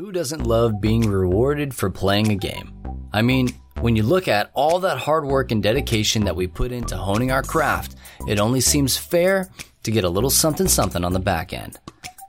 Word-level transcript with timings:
Who 0.00 0.12
doesn't 0.12 0.46
love 0.46 0.80
being 0.80 1.10
rewarded 1.10 1.74
for 1.74 1.90
playing 1.90 2.32
a 2.32 2.34
game? 2.34 2.72
I 3.12 3.20
mean, 3.20 3.50
when 3.82 3.96
you 3.96 4.02
look 4.02 4.28
at 4.28 4.50
all 4.54 4.78
that 4.78 4.96
hard 4.96 5.26
work 5.26 5.50
and 5.50 5.62
dedication 5.62 6.24
that 6.24 6.34
we 6.34 6.46
put 6.46 6.72
into 6.72 6.96
honing 6.96 7.30
our 7.30 7.42
craft, 7.42 7.96
it 8.26 8.40
only 8.40 8.62
seems 8.62 8.96
fair 8.96 9.50
to 9.82 9.90
get 9.90 10.04
a 10.04 10.08
little 10.08 10.30
something 10.30 10.68
something 10.68 11.04
on 11.04 11.12
the 11.12 11.20
back 11.20 11.52
end. 11.52 11.78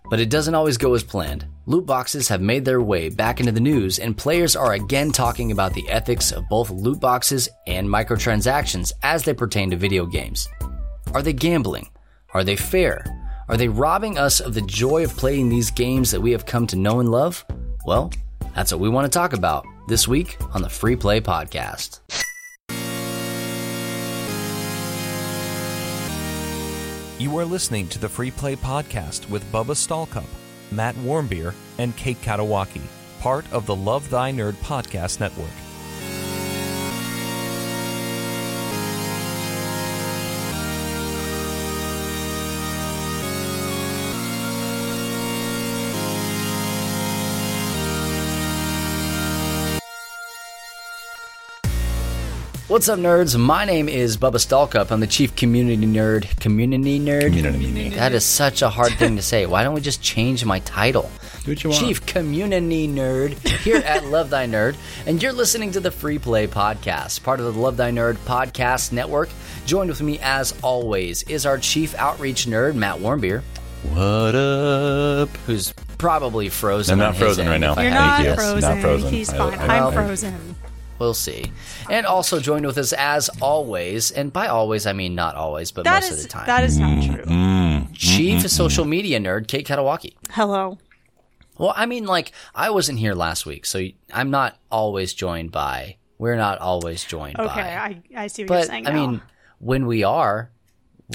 But 0.09 0.19
it 0.19 0.29
doesn't 0.29 0.53
always 0.53 0.75
go 0.77 0.93
as 0.95 1.01
planned. 1.01 1.45
Loot 1.65 1.85
boxes 1.85 2.27
have 2.27 2.41
made 2.41 2.65
their 2.65 2.81
way 2.81 3.07
back 3.07 3.39
into 3.39 3.53
the 3.53 3.61
news, 3.61 3.99
and 3.99 4.17
players 4.17 4.57
are 4.57 4.73
again 4.73 5.13
talking 5.13 5.53
about 5.53 5.73
the 5.73 5.89
ethics 5.89 6.33
of 6.33 6.49
both 6.49 6.71
loot 6.71 6.99
boxes 6.99 7.47
and 7.67 7.87
microtransactions 7.87 8.91
as 9.01 9.23
they 9.23 9.33
pertain 9.33 9.69
to 9.69 9.77
video 9.77 10.05
games. 10.05 10.49
Are 11.13 11.21
they 11.21 11.31
gambling? 11.31 11.89
Are 12.33 12.43
they 12.43 12.57
fair? 12.57 13.05
Are 13.47 13.55
they 13.55 13.69
robbing 13.69 14.17
us 14.17 14.41
of 14.41 14.55
the 14.55 14.61
joy 14.61 15.05
of 15.05 15.15
playing 15.15 15.47
these 15.47 15.71
games 15.71 16.11
that 16.11 16.21
we 16.21 16.31
have 16.33 16.45
come 16.45 16.67
to 16.67 16.75
know 16.75 16.99
and 16.99 17.09
love? 17.09 17.45
Well, 17.85 18.11
that's 18.55 18.71
what 18.71 18.79
we 18.79 18.89
want 18.89 19.11
to 19.11 19.17
talk 19.17 19.33
about 19.33 19.65
this 19.87 20.07
week 20.07 20.37
on 20.53 20.61
the 20.61 20.69
Free 20.69 20.95
Play 20.95 21.19
Podcast. 21.19 21.99
You 27.19 27.37
are 27.37 27.45
listening 27.45 27.87
to 27.89 27.99
the 27.99 28.09
Free 28.09 28.31
Play 28.31 28.55
Podcast 28.55 29.29
with 29.29 29.43
Bubba 29.51 29.75
Stallcup, 29.75 30.25
Matt 30.71 30.95
Warmbier, 30.95 31.53
and 31.77 31.95
Kate 31.95 32.19
Katawaki, 32.21 32.81
part 33.19 33.45
of 33.53 33.65
the 33.65 33.75
Love 33.75 34.09
Thy 34.09 34.31
Nerd 34.31 34.53
Podcast 34.53 35.19
Network. 35.19 35.49
What's 52.71 52.87
up, 52.87 52.99
nerds? 52.99 53.37
My 53.37 53.65
name 53.65 53.89
is 53.89 54.15
Bubba 54.15 54.35
Stallcup. 54.35 54.91
I'm 54.91 55.01
the 55.01 55.07
chief 55.07 55.35
community 55.35 55.85
nerd. 55.85 56.39
Community 56.39 57.01
nerd? 57.01 57.25
Community 57.35 57.89
nerd. 57.89 57.95
That 57.95 58.13
is 58.13 58.23
such 58.23 58.61
a 58.61 58.69
hard 58.69 58.93
thing 58.93 59.17
to 59.17 59.21
say. 59.21 59.45
Why 59.45 59.63
don't 59.63 59.73
we 59.73 59.81
just 59.81 60.01
change 60.01 60.45
my 60.45 60.59
title? 60.59 61.11
Do 61.43 61.51
what 61.51 61.63
you 61.65 61.69
want. 61.71 61.81
Chief 61.83 62.05
Community 62.05 62.87
Nerd 62.87 63.33
here 63.59 63.75
at 63.77 64.05
Love 64.05 64.29
Thy 64.29 64.45
Nerd, 64.47 64.77
and 65.05 65.21
you're 65.21 65.33
listening 65.33 65.71
to 65.71 65.81
the 65.81 65.91
Free 65.91 66.17
Play 66.17 66.47
Podcast, 66.47 67.21
part 67.23 67.41
of 67.41 67.53
the 67.53 67.59
Love 67.59 67.75
Thy 67.75 67.91
Nerd 67.91 68.15
Podcast 68.19 68.93
Network. 68.93 69.27
Joined 69.65 69.89
with 69.89 70.01
me, 70.01 70.19
as 70.21 70.53
always, 70.63 71.23
is 71.23 71.45
our 71.45 71.57
Chief 71.57 71.93
Outreach 71.95 72.45
Nerd, 72.45 72.75
Matt 72.75 72.99
Warmbier, 72.99 73.41
What 73.89 74.33
up? 74.35 75.29
who's 75.45 75.73
probably 75.97 76.47
frozen. 76.47 76.93
I'm 76.93 76.99
not 76.99 77.17
frozen 77.17 77.47
right 77.49 77.59
now. 77.59 77.73
I 77.73 77.81
You're 77.83 77.91
not 77.91 78.17
to 78.21 78.29
not 78.29 78.35
frozen. 78.37 78.81
frozen. 78.81 79.09
He's 79.13 79.29
I- 79.33 79.37
fine. 79.37 79.59
I- 79.59 79.79
I'm 79.87 79.93
frozen. 79.93 80.55
We'll 81.01 81.15
see. 81.15 81.51
And 81.89 82.05
also 82.05 82.39
joined 82.39 82.63
with 82.63 82.77
us, 82.77 82.93
as 82.93 83.27
always, 83.41 84.11
and 84.11 84.31
by 84.31 84.45
always, 84.45 84.85
I 84.85 84.93
mean 84.93 85.15
not 85.15 85.33
always, 85.35 85.71
but 85.71 85.83
That 85.83 86.03
most 86.03 86.11
is 86.11 86.17
of 86.19 86.23
the 86.25 86.29
time. 86.29 86.45
that 86.45 86.63
is 86.63 86.77
not 86.77 87.03
true. 87.03 87.23
Mm-hmm. 87.23 87.93
Chief 87.93 88.37
mm-hmm. 88.37 88.47
social 88.47 88.85
media 88.85 89.19
nerd, 89.19 89.47
Kate 89.47 89.65
Katawaki. 89.65 90.13
Hello. 90.29 90.77
Well, 91.57 91.73
I 91.75 91.87
mean, 91.87 92.05
like, 92.05 92.33
I 92.53 92.69
wasn't 92.69 92.99
here 92.99 93.15
last 93.15 93.47
week, 93.47 93.65
so 93.65 93.83
I'm 94.13 94.29
not 94.29 94.59
always 94.69 95.15
joined 95.15 95.51
by. 95.51 95.97
We're 96.19 96.35
not 96.37 96.59
always 96.59 97.03
joined 97.03 97.39
Okay, 97.39 97.47
by. 97.55 97.61
I, 97.61 98.01
I 98.15 98.27
see 98.27 98.43
what 98.43 98.49
you're 98.51 98.59
but 98.59 98.67
saying. 98.67 98.85
I 98.85 98.91
mean, 98.93 99.23
when 99.57 99.87
we 99.87 100.03
are, 100.03 100.51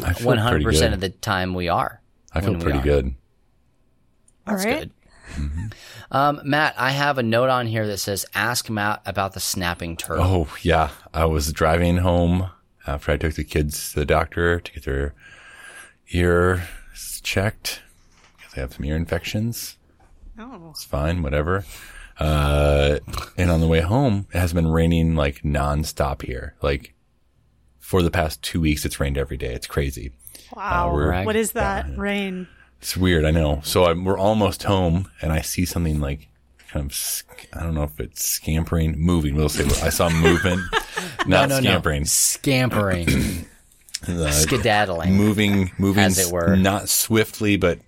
I 0.02 0.14
feel 0.14 0.26
one 0.26 0.38
hundred 0.38 0.62
pretty 0.62 0.64
percent 0.64 0.90
good. 0.90 0.94
of 0.94 1.00
the 1.00 1.10
time 1.10 1.54
we 1.54 1.68
are. 1.68 2.02
I 2.32 2.40
feel 2.40 2.56
pretty 2.58 2.80
are. 2.80 2.82
good. 2.82 3.14
That's 4.48 4.64
right. 4.64 4.80
good. 4.80 4.90
Um, 6.10 6.40
Matt, 6.44 6.74
I 6.78 6.90
have 6.92 7.18
a 7.18 7.22
note 7.22 7.48
on 7.50 7.66
here 7.66 7.86
that 7.86 7.98
says, 7.98 8.24
"Ask 8.34 8.70
Matt 8.70 9.02
about 9.06 9.34
the 9.34 9.40
snapping 9.40 9.96
turtle." 9.96 10.24
Oh 10.24 10.48
yeah, 10.62 10.90
I 11.12 11.24
was 11.24 11.52
driving 11.52 11.98
home 11.98 12.50
after 12.86 13.12
I 13.12 13.16
took 13.16 13.34
the 13.34 13.44
kids 13.44 13.92
to 13.92 14.00
the 14.00 14.04
doctor 14.06 14.60
to 14.60 14.72
get 14.72 14.84
their 14.84 15.14
ears 16.12 16.60
checked 17.22 17.82
because 18.36 18.54
they 18.54 18.60
have 18.60 18.74
some 18.74 18.84
ear 18.84 18.96
infections. 18.96 19.76
Oh, 20.38 20.68
It's 20.70 20.84
fine, 20.84 21.22
whatever. 21.22 21.64
Uh, 22.18 22.98
and 23.36 23.50
on 23.50 23.60
the 23.60 23.66
way 23.66 23.80
home, 23.80 24.26
it 24.32 24.38
has 24.38 24.52
been 24.52 24.68
raining 24.68 25.14
like 25.16 25.42
nonstop 25.42 26.22
here. 26.22 26.54
Like 26.62 26.94
for 27.78 28.02
the 28.02 28.10
past 28.10 28.42
two 28.42 28.60
weeks, 28.60 28.84
it's 28.84 29.00
rained 29.00 29.18
every 29.18 29.36
day. 29.36 29.52
It's 29.54 29.66
crazy. 29.66 30.12
wow. 30.54 30.92
we're- 30.94 31.24
what 31.24 31.36
is 31.36 31.52
that? 31.52 31.86
Rain. 31.98 32.48
It's 32.80 32.96
weird, 32.96 33.24
I 33.24 33.30
know. 33.30 33.60
So 33.64 33.86
I'm, 33.86 34.04
we're 34.04 34.18
almost 34.18 34.62
home, 34.64 35.10
and 35.22 35.32
I 35.32 35.40
see 35.40 35.64
something 35.64 36.00
like 36.00 36.28
kind 36.68 36.86
of 36.86 36.94
sc- 36.94 37.48
I 37.52 37.62
don't 37.62 37.74
know 37.74 37.84
if 37.84 37.98
it's 38.00 38.24
scampering, 38.24 38.98
moving. 38.98 39.34
We'll 39.34 39.48
say 39.48 39.64
I 39.84 39.88
saw 39.90 40.08
movement, 40.10 40.60
not 41.26 41.48
no, 41.48 41.56
no. 41.56 41.60
scampering, 41.60 42.04
Scampering, 42.04 43.46
Uh, 44.08 44.30
skedaddling. 44.30 45.14
moving, 45.14 45.72
moving, 45.78 46.04
As 46.04 46.18
it 46.18 46.30
were. 46.32 46.54
not 46.54 46.88
swiftly, 46.88 47.56
but 47.56 47.78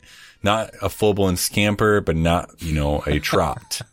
not 0.43 0.71
a 0.81 0.89
full 0.89 1.13
blown 1.15 1.37
scamper, 1.37 2.01
but 2.01 2.17
not 2.17 2.51
you 2.63 2.73
know 2.73 3.03
a 3.07 3.19
trot. 3.21 3.83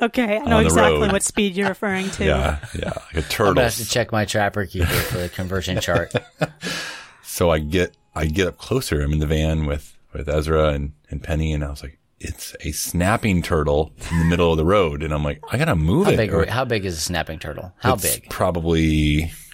Okay, 0.00 0.36
I 0.38 0.44
know 0.44 0.58
exactly 0.60 1.00
road. 1.00 1.12
what 1.12 1.22
speed 1.24 1.56
you're 1.56 1.68
referring 1.68 2.08
to. 2.12 2.24
yeah, 2.24 2.58
yeah, 2.78 2.90
like 2.90 3.14
a 3.14 3.16
I'm 3.18 3.22
turtle. 3.24 3.54
gonna 3.54 3.64
have 3.64 3.74
to 3.76 3.88
check 3.88 4.12
my 4.12 4.24
Trapper 4.24 4.64
Keeper 4.66 4.86
for 4.86 5.18
the 5.18 5.28
conversion 5.28 5.80
chart. 5.80 6.12
So 7.22 7.50
I 7.50 7.58
get 7.58 7.94
I 8.14 8.26
get 8.26 8.46
up 8.46 8.58
closer. 8.58 9.00
I'm 9.02 9.12
in 9.12 9.18
the 9.18 9.26
van 9.26 9.66
with 9.66 9.96
with 10.12 10.28
Ezra 10.28 10.68
and 10.68 10.92
and 11.10 11.22
Penny, 11.22 11.52
and 11.52 11.64
I 11.64 11.70
was 11.70 11.82
like. 11.82 11.98
It's 12.20 12.56
a 12.62 12.72
snapping 12.72 13.42
turtle 13.42 13.92
in 14.10 14.18
the 14.18 14.24
middle 14.24 14.50
of 14.50 14.56
the 14.56 14.64
road, 14.64 15.04
and 15.04 15.14
I'm 15.14 15.22
like, 15.22 15.40
I 15.52 15.56
gotta 15.56 15.76
move 15.76 16.06
How 16.06 16.12
it. 16.14 16.16
big? 16.16 16.34
or- 16.34 16.46
How 16.46 16.64
big 16.64 16.84
is 16.84 16.98
a 16.98 17.00
snapping 17.00 17.38
turtle? 17.38 17.72
How 17.78 17.94
It's 17.94 18.02
big? 18.16 18.28
Probably 18.28 18.82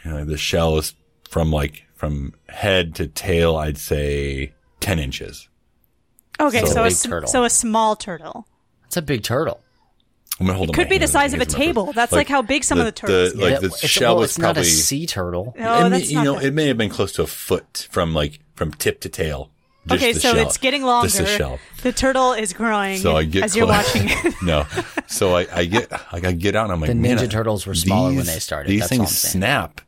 you 0.03 0.11
know, 0.11 0.25
the 0.25 0.39
shell 0.39 0.79
is 0.79 0.95
from 1.29 1.51
like 1.53 1.85
from 1.95 2.33
head 2.49 2.95
to 2.95 3.07
tail. 3.07 3.57
I'd 3.57 3.77
say 3.77 4.55
ten 4.81 4.99
inches. 4.99 5.47
Okay, 6.41 6.61
So- 6.61 6.67
so, 6.73 6.81
a, 6.81 6.85
Big 6.85 6.93
s- 6.93 7.03
turtle. 7.03 7.29
so 7.29 7.45
a 7.45 7.51
small 7.51 7.97
turtle. 7.97 8.49
It's 8.87 8.97
a 8.97 9.03
big 9.03 9.23
turtle. 9.25 9.61
I'm 10.41 10.47
gonna 10.47 10.57
hold 10.57 10.71
up 10.71 10.75
Could 10.75 10.89
be 10.89 10.97
the 10.97 11.07
size 11.07 11.35
of 11.35 11.43
a 11.43 11.45
table. 11.45 11.93
That's 11.93 12.13
like 12.13 12.29
how 12.29 12.41
big 12.41 12.65
some 12.65 12.79
of 12.79 12.87
the 12.87 12.93
turtles 12.93 13.35
Like 13.35 13.61
the 13.61 13.67
it's- 13.67 13.87
shell 13.87 14.15
well, 14.15 14.25
is 14.25 14.31
it's 14.31 14.39
not 14.39 14.55
probably. 14.55 14.63
a 14.63 14.73
sea 14.73 15.07
turtle. 15.07 15.55
Oh, 15.59 15.87
it 15.87 15.91
may, 15.91 15.99
that's 15.99 16.11
you 16.11 16.15
not 16.17 16.25
know, 16.25 16.35
that- 16.37 16.45
it 16.47 16.55
may 16.55 16.67
have 16.69 16.79
been 16.79 16.89
close 16.89 17.13
to 17.13 17.23
a 17.23 17.27
foot 17.27 17.89
from 17.91 18.15
like 18.15 18.41
from 18.55 18.73
tip 18.73 19.01
to 19.03 19.11
tail. 19.11 19.51
Just 19.87 20.03
Okay, 20.03 20.13
the 20.13 20.21
so 20.21 20.35
shell. 20.35 20.47
it's 20.47 20.57
getting 20.59 20.83
longer. 20.83 21.09
Just 21.09 21.19
the 21.19 21.27
shell. 21.27 21.59
The 21.83 21.93
turtle 21.93 22.33
is 22.33 22.53
growing 22.55 22.97
So 22.99 23.17
I 23.17 23.25
get 23.25 23.45
as 23.45 23.55
you're 23.55 23.67
watching 23.67 24.05
it. 24.07 24.35
no, 24.43 24.65
so 25.07 25.37
I, 25.37 25.47
I 25.53 25.65
get 25.67 25.91
like 26.13 26.25
I 26.25 26.33
get 26.33 26.57
out 26.57 26.65
and 26.65 26.73
I'm 26.73 26.81
like 26.81 26.89
The 26.89 26.95
Ninja 26.95 27.25
I- 27.25 27.27
Turtles 27.27 27.67
were 27.67 27.75
smaller 27.75 28.15
when 28.15 28.25
they 28.27 28.39
started. 28.39 28.71
These 28.71 28.81
That's 28.81 28.93
all 28.93 28.99
things 28.99 29.11
I'm 29.25 29.31
snap 29.31 29.81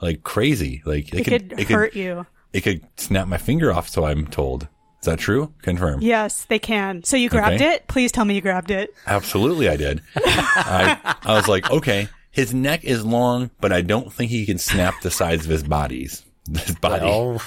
like 0.00 0.22
crazy. 0.24 0.82
Like 0.84 1.08
they 1.10 1.20
It 1.20 1.24
could, 1.24 1.54
it 1.58 1.68
hurt 1.68 1.94
you. 1.94 2.26
It 2.52 2.62
could 2.62 2.82
snap 2.96 3.28
my 3.28 3.38
finger 3.38 3.72
off. 3.72 3.88
So 3.88 4.04
I'm 4.04 4.26
told. 4.26 4.68
Is 5.00 5.06
that 5.06 5.18
true? 5.18 5.52
Confirm. 5.62 6.00
Yes, 6.00 6.44
they 6.46 6.58
can. 6.58 7.04
So 7.04 7.16
you 7.16 7.28
grabbed 7.28 7.56
Okay. 7.56 7.74
it? 7.74 7.86
Please 7.88 8.10
tell 8.10 8.24
me 8.24 8.34
you 8.36 8.40
grabbed 8.40 8.70
it. 8.70 8.90
Absolutely, 9.06 9.68
I 9.68 9.76
did. 9.76 10.00
I, 10.16 11.16
I 11.22 11.34
was 11.34 11.46
like, 11.46 11.70
okay, 11.70 12.08
his 12.30 12.54
neck 12.54 12.84
is 12.84 13.04
long, 13.04 13.50
but 13.60 13.70
I 13.70 13.82
don't 13.82 14.10
think 14.10 14.30
he 14.30 14.46
can 14.46 14.56
snap 14.56 14.94
the 15.02 15.10
sides 15.10 15.44
of 15.44 15.50
his 15.50 15.62
bodies, 15.62 16.24
his 16.52 16.74
body, 16.80 17.04
Oh, 17.06 17.38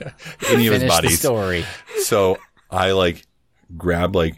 any 0.48 0.66
of 0.66 0.72
his 0.74 0.82
finish 0.82 0.82
the 0.82 0.88
bodies. 0.88 1.18
story. 1.20 1.64
So 2.02 2.38
I 2.70 2.92
like 2.92 3.24
grab 3.76 4.14
like 4.16 4.36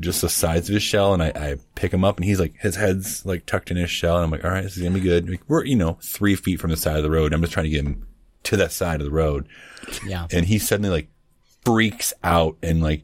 just 0.00 0.20
the 0.20 0.28
sides 0.28 0.68
of 0.68 0.74
his 0.74 0.82
shell 0.82 1.12
and 1.14 1.22
I, 1.22 1.32
I 1.34 1.56
pick 1.74 1.92
him 1.92 2.04
up 2.04 2.16
and 2.16 2.24
he's 2.24 2.38
like, 2.38 2.54
his 2.60 2.76
head's 2.76 3.26
like 3.26 3.46
tucked 3.46 3.70
in 3.70 3.76
his 3.76 3.90
shell. 3.90 4.16
And 4.16 4.24
I'm 4.24 4.30
like, 4.30 4.44
all 4.44 4.50
right, 4.50 4.62
this 4.62 4.76
is 4.76 4.82
gonna 4.82 4.94
be 4.94 5.00
good. 5.00 5.28
Like, 5.28 5.42
we're, 5.48 5.64
you 5.64 5.74
know, 5.76 5.98
three 6.02 6.36
feet 6.36 6.60
from 6.60 6.70
the 6.70 6.76
side 6.76 6.96
of 6.96 7.02
the 7.02 7.10
road. 7.10 7.32
I'm 7.32 7.40
just 7.40 7.52
trying 7.52 7.64
to 7.64 7.70
get 7.70 7.84
him 7.84 8.06
to 8.44 8.56
that 8.58 8.70
side 8.72 9.00
of 9.00 9.04
the 9.06 9.10
road. 9.12 9.48
Yeah. 10.06 10.26
And 10.30 10.46
he 10.46 10.58
suddenly 10.60 10.90
like 10.90 11.08
freaks 11.64 12.12
out 12.22 12.56
and 12.62 12.80
like 12.82 13.02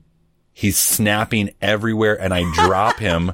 he's 0.53 0.79
snapping 0.79 1.51
everywhere 1.61 2.15
and 2.21 2.33
I 2.33 2.45
drop 2.55 2.99
him 2.99 3.33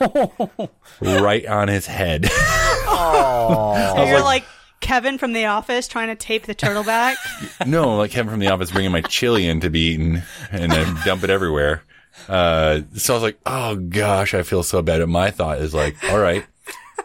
right 1.00 1.46
on 1.46 1.68
his 1.68 1.86
head. 1.86 2.26
So 2.26 4.04
you're 4.06 4.22
like 4.24 4.44
Kevin 4.80 5.18
from 5.18 5.32
The 5.32 5.46
Office 5.46 5.88
trying 5.88 6.08
to 6.08 6.14
tape 6.14 6.46
the 6.46 6.54
turtle 6.54 6.84
back. 6.84 7.16
no, 7.66 7.96
like 7.96 8.10
Kevin 8.10 8.30
from 8.30 8.40
the 8.40 8.48
office 8.48 8.70
bringing 8.70 8.92
my 8.92 9.02
chili 9.02 9.46
in 9.46 9.60
to 9.60 9.70
be 9.70 9.92
eaten 9.92 10.22
and 10.50 10.70
then 10.72 10.96
dump 11.04 11.24
it 11.24 11.30
everywhere. 11.30 11.82
Uh, 12.28 12.80
so 12.94 13.14
I 13.14 13.16
was 13.16 13.22
like, 13.22 13.38
oh 13.46 13.76
gosh, 13.76 14.34
I 14.34 14.42
feel 14.42 14.62
so 14.62 14.82
bad. 14.82 15.00
And 15.00 15.12
my 15.12 15.30
thought 15.30 15.58
is 15.58 15.74
like, 15.74 15.96
all 16.10 16.18
right, 16.18 16.44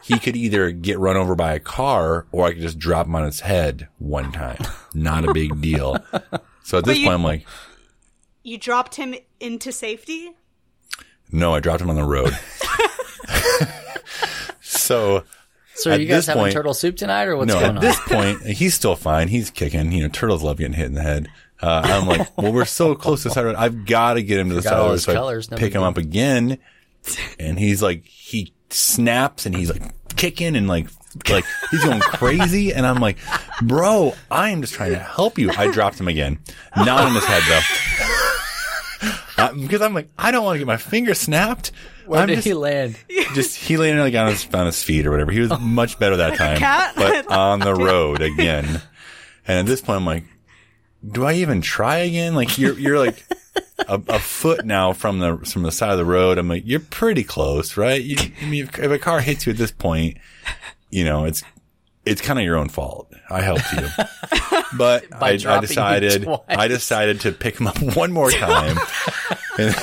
he 0.01 0.17
could 0.19 0.35
either 0.35 0.71
get 0.71 0.99
run 0.99 1.17
over 1.17 1.35
by 1.35 1.53
a 1.53 1.59
car 1.59 2.25
or 2.31 2.45
I 2.47 2.53
could 2.53 2.61
just 2.61 2.79
drop 2.79 3.05
him 3.07 3.15
on 3.15 3.25
his 3.25 3.41
head 3.41 3.87
one 3.99 4.31
time. 4.31 4.57
Not 4.93 5.27
a 5.27 5.33
big 5.33 5.61
deal. 5.61 5.97
So 6.63 6.77
at 6.77 6.85
this 6.85 6.97
you- 6.97 7.05
point, 7.05 7.15
I'm 7.15 7.23
like, 7.23 7.45
you 8.43 8.57
dropped 8.57 8.95
him 8.95 9.15
into 9.39 9.71
safety? 9.71 10.31
no, 11.31 11.55
I 11.55 11.59
dropped 11.59 11.81
him 11.81 11.89
on 11.89 11.95
the 11.95 12.03
road. 12.03 12.31
so 14.61 15.23
So 15.75 15.89
are 15.89 15.93
At 15.93 16.01
you 16.01 16.07
guys 16.07 16.27
having 16.27 16.43
point- 16.43 16.53
turtle 16.53 16.73
soup 16.73 16.97
tonight, 16.97 17.27
or 17.27 17.35
what's 17.35 17.47
no, 17.47 17.59
going 17.59 17.71
on? 17.71 17.77
at 17.77 17.81
this 17.81 17.99
point, 18.01 18.41
he's 18.45 18.73
still 18.75 18.95
fine. 18.95 19.27
He's 19.27 19.49
kicking. 19.49 19.91
You 19.91 20.03
know, 20.03 20.09
turtles 20.09 20.43
love 20.43 20.57
getting 20.57 20.73
hit 20.73 20.85
in 20.85 20.93
the 20.93 21.01
head. 21.01 21.29
Uh, 21.61 21.81
I'm 21.83 22.07
like, 22.07 22.37
well, 22.37 22.51
we're 22.51 22.65
so 22.65 22.93
close 22.93 23.23
to 23.23 23.29
the 23.29 23.33
side 23.33 23.45
road. 23.45 23.55
I've 23.55 23.85
got 23.85 24.13
to 24.15 24.23
get 24.23 24.39
him 24.39 24.49
to 24.49 24.55
the 24.55 24.61
side 24.61 24.77
road. 24.77 24.97
So 24.97 25.13
I 25.13 25.15
colors, 25.15 25.49
no 25.49 25.57
pick 25.57 25.73
him 25.73 25.81
up 25.81 25.97
again 25.97 26.57
and 27.39 27.57
he's 27.57 27.81
like, 27.81 28.05
he 28.05 28.53
snaps 28.69 29.45
and 29.45 29.55
he's 29.55 29.69
like 29.69 29.81
kicking 30.15 30.55
and 30.55 30.67
like, 30.67 30.87
like 31.29 31.45
he's 31.71 31.83
going 31.83 32.01
crazy. 32.01 32.73
And 32.73 32.85
I'm 32.85 32.99
like, 32.99 33.17
bro, 33.61 34.13
I 34.29 34.49
am 34.49 34.61
just 34.61 34.73
trying 34.73 34.91
to 34.91 34.99
help 34.99 35.37
you. 35.37 35.51
I 35.57 35.71
dropped 35.71 35.99
him 35.99 36.07
again. 36.07 36.39
Not 36.75 37.01
on 37.01 37.13
his 37.15 37.23
head 37.25 37.43
though. 37.47 37.61
Uh, 39.37 39.53
because 39.53 39.81
I'm 39.81 39.93
like, 39.93 40.09
I 40.17 40.31
don't 40.31 40.43
want 40.43 40.55
to 40.55 40.59
get 40.59 40.67
my 40.67 40.77
finger 40.77 41.13
snapped. 41.13 41.71
Where 42.05 42.21
I'm 42.21 42.27
did 42.27 42.35
just, 42.35 42.47
he 42.47 42.53
land? 42.53 42.97
just 43.33 43.57
he 43.57 43.77
landed 43.77 44.01
like 44.01 44.15
on 44.15 44.29
his 44.29 44.47
on 44.53 44.65
his 44.65 44.83
feet 44.83 45.05
or 45.05 45.11
whatever. 45.11 45.31
He 45.31 45.39
was 45.39 45.51
oh. 45.51 45.57
much 45.57 45.99
better 45.99 46.17
that 46.17 46.37
time, 46.37 46.57
cat? 46.57 46.93
but 46.95 47.27
on 47.29 47.59
the 47.59 47.73
road 47.73 48.21
again. 48.21 48.81
And 49.45 49.59
at 49.59 49.65
this 49.65 49.81
point, 49.81 49.97
I'm 49.97 50.05
like, 50.05 50.23
do 51.09 51.25
I 51.25 51.33
even 51.33 51.61
try 51.61 51.97
again? 51.97 52.35
Like 52.35 52.57
you're 52.57 52.77
you're 52.77 52.99
like 52.99 53.25
a, 53.87 54.01
a 54.07 54.19
foot 54.19 54.65
now 54.65 54.93
from 54.93 55.19
the 55.19 55.37
from 55.37 55.63
the 55.63 55.71
side 55.71 55.91
of 55.91 55.97
the 55.97 56.05
road. 56.05 56.37
I'm 56.37 56.47
like, 56.47 56.63
you're 56.65 56.79
pretty 56.79 57.23
close, 57.23 57.77
right? 57.77 58.01
You, 58.01 58.15
I 58.41 58.45
mean, 58.45 58.63
if, 58.63 58.79
if 58.79 58.91
a 58.91 58.99
car 58.99 59.19
hits 59.19 59.45
you 59.45 59.51
at 59.51 59.57
this 59.57 59.71
point, 59.71 60.17
you 60.89 61.03
know 61.03 61.25
it's 61.25 61.43
it's 62.05 62.21
kind 62.21 62.39
of 62.39 62.45
your 62.45 62.57
own 62.57 62.69
fault. 62.69 63.11
I 63.29 63.41
helped 63.41 63.71
you, 63.73 63.87
but 64.77 65.05
I, 65.21 65.39
I 65.45 65.59
decided. 65.59 66.27
I 66.47 66.67
decided 66.67 67.21
to 67.21 67.31
pick 67.31 67.59
him 67.59 67.67
up 67.67 67.81
one 67.95 68.11
more 68.11 68.31
time. 68.31 68.77
and 69.57 69.75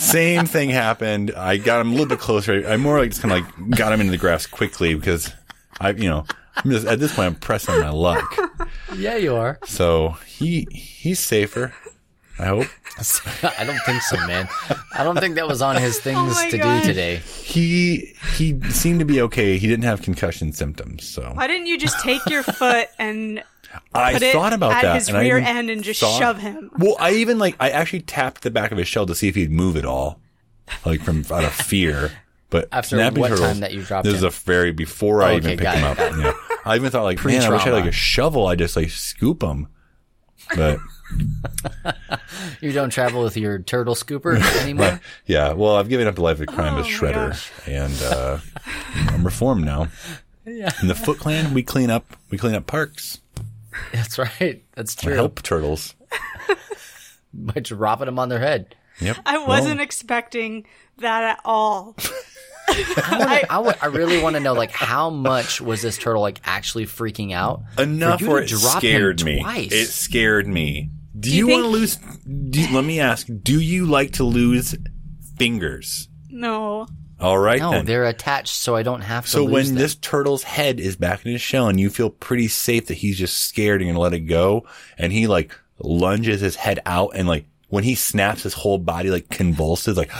same 0.00 0.46
thing 0.46 0.70
happened. 0.70 1.32
I 1.36 1.56
got 1.56 1.80
him 1.80 1.88
a 1.88 1.90
little 1.92 2.06
bit 2.06 2.18
closer. 2.18 2.66
I 2.66 2.76
more 2.76 2.98
like 2.98 3.10
just 3.10 3.22
kind 3.22 3.32
of 3.32 3.44
like 3.68 3.78
got 3.78 3.92
him 3.92 4.00
into 4.00 4.10
the 4.12 4.18
grass 4.18 4.46
quickly 4.46 4.94
because 4.94 5.32
I, 5.80 5.90
you 5.90 6.08
know, 6.08 6.24
I'm 6.56 6.70
just, 6.70 6.86
at 6.86 6.98
this 6.98 7.14
point 7.14 7.26
I'm 7.28 7.34
pressing 7.36 7.78
my 7.80 7.90
luck. 7.90 8.36
Yeah, 8.96 9.16
you 9.16 9.34
are. 9.36 9.58
So 9.64 10.16
he 10.26 10.66
he's 10.72 11.18
safer. 11.20 11.72
I 12.38 12.46
hope 12.46 12.66
I 13.58 13.64
don't 13.64 13.78
think 13.84 14.00
so, 14.02 14.16
man. 14.26 14.48
I 14.94 15.04
don't 15.04 15.18
think 15.18 15.34
that 15.34 15.46
was 15.46 15.60
on 15.60 15.76
his 15.76 15.98
things 16.00 16.34
Oh 16.38 16.50
to 16.50 16.58
gosh. 16.58 16.82
do 16.82 16.88
today. 16.88 17.16
he 17.16 18.14
he 18.36 18.58
seemed 18.70 19.00
to 19.00 19.04
be 19.04 19.20
okay. 19.22 19.58
He 19.58 19.66
didn't 19.66 19.84
have 19.84 20.00
concussion 20.00 20.52
symptoms. 20.52 21.06
So 21.06 21.30
Why 21.34 21.46
didn't 21.46 21.66
you 21.66 21.76
just 21.78 22.00
take 22.00 22.24
your 22.30 22.42
foot 22.42 22.88
and 22.98 23.42
I 23.94 24.12
put 24.14 24.22
it 24.22 24.32
thought 24.32 24.52
about 24.52 24.72
at 24.72 24.82
that. 24.82 24.94
his 24.96 25.08
and 25.08 25.16
I 25.18 25.20
rear 25.22 25.38
even 25.38 25.56
end 25.56 25.70
and 25.70 25.82
just 25.84 26.00
thought- 26.00 26.18
shove 26.18 26.38
him? 26.38 26.70
Well, 26.78 26.96
I 26.98 27.12
even 27.12 27.38
like 27.38 27.56
I 27.60 27.70
actually 27.70 28.00
tapped 28.02 28.42
the 28.42 28.50
back 28.50 28.72
of 28.72 28.78
his 28.78 28.88
shell 28.88 29.06
to 29.06 29.14
see 29.14 29.28
if 29.28 29.34
he'd 29.34 29.50
move 29.50 29.76
at 29.76 29.84
all, 29.84 30.20
like 30.84 31.02
from 31.02 31.24
out 31.30 31.44
of 31.44 31.52
fear. 31.52 32.10
But 32.50 32.68
After 32.72 32.96
snapping 32.96 33.20
what 33.20 33.28
turtles, 33.28 33.46
time 33.48 33.60
that 33.60 33.72
you 33.72 33.82
dropped 33.82 34.04
this 34.04 34.14
is 34.14 34.22
a 34.24 34.30
very 34.30 34.72
before 34.72 35.22
I 35.22 35.34
Okay, 35.34 35.36
even 35.36 35.50
picked 35.50 35.62
got 35.62 35.76
him 35.78 35.84
it, 35.84 35.98
up. 36.00 36.16
Yeah. 36.18 36.56
I 36.64 36.76
even 36.76 36.90
thought 36.90 37.04
like, 37.04 37.24
man, 37.24 37.42
I 37.42 37.48
wish 37.50 37.60
I 37.62 37.64
had 37.66 37.72
like 37.74 37.84
a 37.86 37.92
shovel. 37.92 38.46
I 38.46 38.56
just 38.56 38.74
like 38.76 38.90
scoop 38.90 39.42
him. 39.42 39.68
But 40.56 40.78
You 42.60 42.72
don't 42.72 42.90
travel 42.90 43.22
with 43.22 43.36
your 43.36 43.58
turtle 43.60 43.94
scooper 43.94 44.36
anymore. 44.62 45.00
yeah, 45.26 45.52
well, 45.52 45.76
I've 45.76 45.88
given 45.88 46.06
up 46.06 46.14
the 46.16 46.22
life 46.22 46.40
of 46.40 46.46
crime 46.48 46.74
Oh 46.74 46.80
as 46.80 46.86
my 46.86 46.90
shredder, 46.90 47.68
and 47.68 48.02
uh, 48.02 48.38
I'm 49.12 49.24
reformed 49.24 49.64
now. 49.64 49.88
Yeah. 50.44 50.72
In 50.82 50.88
the 50.88 50.94
Foot 50.94 51.18
Clan, 51.18 51.54
we 51.54 51.62
clean 51.62 51.90
up. 51.90 52.16
We 52.30 52.38
clean 52.38 52.54
up 52.54 52.66
parks. 52.66 53.20
That's 53.92 54.18
right. 54.18 54.64
That's 54.74 54.94
true. 54.94 55.14
help 55.14 55.42
turtles. 55.42 55.94
By 57.32 57.60
dropping 57.60 58.06
them 58.06 58.18
on 58.18 58.28
their 58.28 58.40
head. 58.40 58.74
Yep. 59.00 59.16
I 59.24 59.38
wasn't 59.38 59.76
Well, 59.76 59.84
expecting 59.84 60.66
that 60.98 61.22
at 61.22 61.40
all. 61.44 61.96
I, 62.68 63.58
wanna, 63.58 63.76
I, 63.82 63.86
really 63.86 64.22
want 64.22 64.34
to 64.36 64.40
know, 64.40 64.52
like, 64.52 64.70
how 64.70 65.10
much 65.10 65.60
was 65.60 65.82
this 65.82 65.98
turtle 65.98 66.22
like 66.22 66.40
actually 66.44 66.86
freaking 66.86 67.32
out? 67.32 67.62
enough 67.78 68.20
you 68.20 68.28
where 68.28 68.44
to 68.44 68.54
it 68.54 68.60
drop 68.60 68.74
him 68.74 68.80
scared 68.80 69.24
me. 69.24 69.40
twice? 69.40 69.72
It 69.72 69.86
scared 69.86 70.46
me. 70.46 70.90
Do, 71.18 71.30
you 71.30 71.48
you, 71.48 71.52
want 71.52 71.64
to 71.64 71.68
lose? 71.68 71.96
Do, 71.96 72.66
let 72.72 72.84
me 72.84 73.00
ask. 73.00 73.26
Do 73.42 73.60
you 73.60 73.86
like 73.86 74.12
to 74.12 74.24
lose 74.24 74.76
fingers? 75.36 76.08
No. 76.28 76.86
All 77.20 77.38
right 77.38 77.60
No, 77.60 77.70
then. 77.72 77.84
they're 77.84 78.06
attached, 78.06 78.54
so 78.54 78.74
I 78.76 78.82
don't 78.82 79.02
have 79.02 79.24
to. 79.26 79.30
So 79.30 79.44
lose 79.44 79.52
when 79.52 79.66
them. 79.66 79.74
this 79.76 79.94
turtle's 79.96 80.42
head 80.42 80.80
is 80.80 80.96
back 80.96 81.24
in 81.26 81.32
his 81.32 81.40
shell 81.42 81.68
and 81.68 81.78
you 81.78 81.90
feel 81.90 82.10
pretty 82.10 82.48
safe 82.48 82.86
that 82.86 82.94
he's 82.94 83.18
just 83.18 83.36
scared 83.36 83.82
and 83.82 83.90
gonna 83.90 84.00
let 84.00 84.14
it 84.14 84.20
go, 84.20 84.66
and 84.98 85.12
he 85.12 85.26
like 85.26 85.54
lunges 85.78 86.40
his 86.40 86.56
head 86.56 86.80
out 86.86 87.10
and 87.14 87.28
like 87.28 87.44
when 87.68 87.84
he 87.84 87.94
snaps 87.94 88.42
his 88.42 88.52
whole 88.52 88.78
body 88.78 89.10
like 89.10 89.28
convulses 89.28 89.96
like 89.96 90.10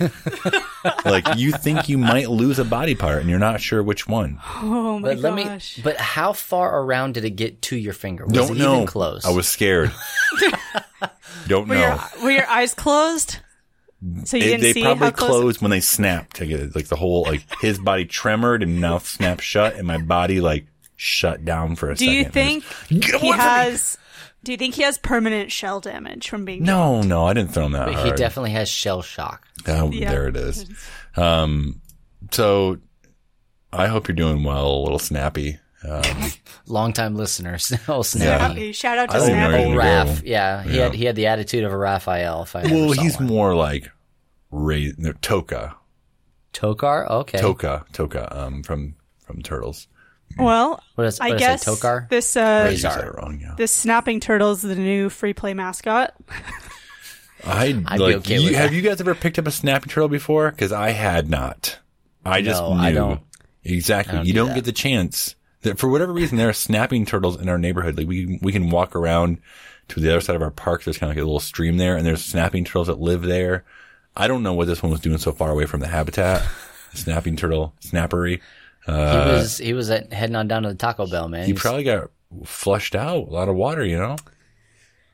like 1.04 1.26
you 1.36 1.52
think 1.52 1.88
you 1.88 1.98
might 1.98 2.30
lose 2.30 2.58
a 2.58 2.64
body 2.64 2.94
part 2.94 3.20
and 3.20 3.28
you're 3.28 3.38
not 3.38 3.60
sure 3.60 3.82
which 3.82 4.08
one. 4.08 4.38
Oh 4.62 4.98
my 4.98 5.14
but 5.14 5.18
let 5.18 5.44
gosh. 5.44 5.76
me. 5.78 5.82
But 5.84 5.96
how 5.98 6.32
far 6.32 6.80
around 6.80 7.14
did 7.14 7.24
it 7.24 7.30
get 7.36 7.60
to 7.62 7.76
your 7.76 7.92
finger? 7.92 8.24
Was 8.24 8.32
Don't 8.34 8.56
it 8.56 8.58
know. 8.60 8.74
even 8.76 8.86
close? 8.86 9.24
I 9.26 9.30
was 9.30 9.46
scared. 9.48 9.92
Don't 11.48 11.68
were, 11.68 11.74
know. 11.74 12.00
your, 12.16 12.24
were 12.24 12.30
your 12.30 12.46
eyes 12.48 12.74
closed? 12.74 13.38
So 14.24 14.36
you 14.36 14.42
They, 14.42 14.48
didn't 14.48 14.60
they 14.62 14.72
see 14.72 14.82
probably 14.82 15.06
how 15.06 15.10
close? 15.12 15.28
closed 15.30 15.62
when 15.62 15.70
they 15.70 15.80
snapped. 15.80 16.36
to 16.36 16.70
Like 16.74 16.86
the 16.88 16.96
whole, 16.96 17.22
like 17.24 17.44
his 17.60 17.78
body 17.78 18.06
tremored 18.06 18.62
and 18.62 18.80
mouth 18.80 19.06
snapped 19.06 19.42
shut, 19.42 19.74
and 19.76 19.86
my 19.86 19.98
body 19.98 20.40
like 20.40 20.66
shut 20.96 21.44
down 21.44 21.76
for 21.76 21.90
a 21.90 21.94
Do 21.94 22.04
second. 22.06 22.14
you 22.14 22.24
think 22.24 22.64
was- 22.90 22.98
Get 23.00 23.14
away 23.14 23.20
he 23.22 23.28
from 23.32 23.38
me! 23.38 23.44
has? 23.44 23.98
Do 24.42 24.52
you 24.52 24.58
think 24.58 24.74
he 24.74 24.82
has 24.82 24.96
permanent 24.96 25.52
shell 25.52 25.80
damage 25.80 26.30
from 26.30 26.46
being? 26.46 26.62
No, 26.64 27.02
no, 27.02 27.26
I 27.26 27.34
didn't 27.34 27.52
throw 27.52 27.66
him 27.66 27.72
that 27.72 27.86
But 27.86 27.94
hard. 27.96 28.06
he 28.06 28.12
definitely 28.16 28.52
has 28.52 28.70
shell 28.70 29.02
shock. 29.02 29.46
Oh, 29.68 29.90
Yeah. 29.92 30.10
There 30.10 30.28
it 30.28 30.36
is. 30.36 30.66
Um, 31.16 31.82
so 32.30 32.78
I 33.72 33.88
hope 33.88 34.06
you're 34.08 34.14
doing 34.14 34.44
well, 34.44 34.70
a 34.76 34.80
little 34.82 34.98
snappy. 35.00 35.58
Um, 35.88 36.30
Longtime 36.66 37.16
listeners. 37.16 37.72
oh, 37.88 38.02
Snappy. 38.02 38.42
Happy. 38.54 38.72
Shout 38.72 38.98
out 38.98 39.10
to 39.10 39.18
don't 39.18 39.30
even 39.30 39.38
Snappy. 39.50 39.64
Oh. 39.64 39.68
Raph. 39.76 40.22
Yeah, 40.24 40.62
he 40.62 40.76
Yeah. 40.76 40.82
had 40.84 40.94
he 40.94 41.04
had 41.06 41.16
the 41.16 41.26
attitude 41.28 41.64
of 41.64 41.72
a 41.72 41.76
Raphael. 41.76 42.42
If 42.42 42.54
I 42.56 42.62
ever 42.62 42.74
well, 42.74 42.94
saw 42.94 43.02
he's 43.02 43.16
one. 43.18 43.26
more 43.26 43.54
like 43.54 43.90
Ray, 44.50 44.92
no, 44.98 45.12
Tokka, 45.14 45.74
Tokar. 46.52 47.08
Okay. 47.10 47.38
Tokka, 47.38 47.86
Tokka, 47.92 48.36
um, 48.36 48.62
from 48.62 48.94
from 49.24 49.40
Turtles. 49.42 49.86
Well, 50.38 50.80
What 50.94 51.06
is, 51.08 51.18
I 51.18 51.36
guess 51.36 51.66
is? 51.66 51.74
Tokar. 51.80 52.08
this 52.08 52.36
uh, 52.36 52.66
Razor. 52.68 52.88
I 52.88 52.90
said 52.92 53.04
it 53.06 53.14
wrong. 53.14 53.40
Yeah. 53.40 53.54
this 53.56 53.72
snapping 53.72 54.20
turtle 54.20 54.52
is 54.52 54.62
the 54.62 54.76
new 54.76 55.08
free 55.08 55.32
play 55.34 55.54
mascot. 55.54 56.14
I 57.44 57.82
I'd 57.86 57.96
be 57.96 57.98
like. 57.98 58.16
okay 58.16 58.38
you, 58.38 58.44
with 58.48 58.54
have 58.54 58.70
that. 58.70 58.76
you 58.76 58.82
guys 58.82 59.00
ever 59.00 59.14
picked 59.14 59.38
up 59.38 59.46
a 59.46 59.50
snapping 59.50 59.88
turtle 59.88 60.08
before? 60.08 60.50
Because 60.50 60.72
I 60.72 60.90
had 60.90 61.30
not. 61.30 61.78
I 62.24 62.42
just 62.42 62.60
No, 62.60 62.74
knew 62.74 62.80
I 62.80 62.92
don't. 62.92 63.20
exactly. 63.64 64.12
I 64.12 64.16
don't 64.18 64.26
you 64.26 64.32
do 64.34 64.38
don't 64.40 64.48
that. 64.50 64.54
get 64.56 64.64
the 64.66 64.72
chance. 64.72 65.34
That 65.62 65.78
for 65.78 65.88
whatever 65.88 66.12
reason, 66.12 66.38
there 66.38 66.48
are 66.48 66.54
snapping 66.54 67.04
turtles 67.04 67.40
in 67.40 67.48
our 67.48 67.58
neighborhood. 67.58 67.98
Like 67.98 68.06
we 68.08 68.38
we 68.42 68.52
can 68.52 68.70
walk 68.70 68.96
around 68.96 69.38
to 69.88 70.00
the 70.00 70.10
other 70.10 70.20
side 70.20 70.36
of 70.36 70.42
our 70.42 70.50
park. 70.50 70.84
There's 70.84 70.98
kind 70.98 71.10
of 71.10 71.16
like 71.16 71.22
a 71.22 71.26
little 71.26 71.40
stream 71.40 71.76
there, 71.76 71.96
and 71.96 72.06
there's 72.06 72.24
snapping 72.24 72.64
turtles 72.64 72.86
that 72.86 73.00
live 73.00 73.22
there. 73.22 73.64
I 74.16 74.26
don't 74.26 74.42
know 74.42 74.54
what 74.54 74.66
this 74.66 74.82
one 74.82 74.90
was 74.90 75.00
doing 75.00 75.18
so 75.18 75.32
far 75.32 75.50
away 75.50 75.66
from 75.66 75.80
the 75.80 75.88
habitat. 75.88 76.42
snapping 76.94 77.36
turtle 77.36 77.74
snappery. 77.80 78.40
he 78.86 78.92
uh, 78.92 79.32
was 79.32 79.58
he 79.58 79.72
was 79.72 79.90
at, 79.90 80.12
heading 80.12 80.36
on 80.36 80.48
down 80.48 80.62
to 80.62 80.70
the 80.70 80.74
Taco 80.74 81.06
Bell, 81.06 81.28
man. 81.28 81.42
He 81.42 81.52
He's- 81.52 81.60
probably 81.60 81.84
got 81.84 82.10
flushed 82.44 82.94
out. 82.94 83.28
A 83.28 83.30
lot 83.30 83.48
of 83.48 83.56
water, 83.56 83.84
you 83.84 83.98
know. 83.98 84.16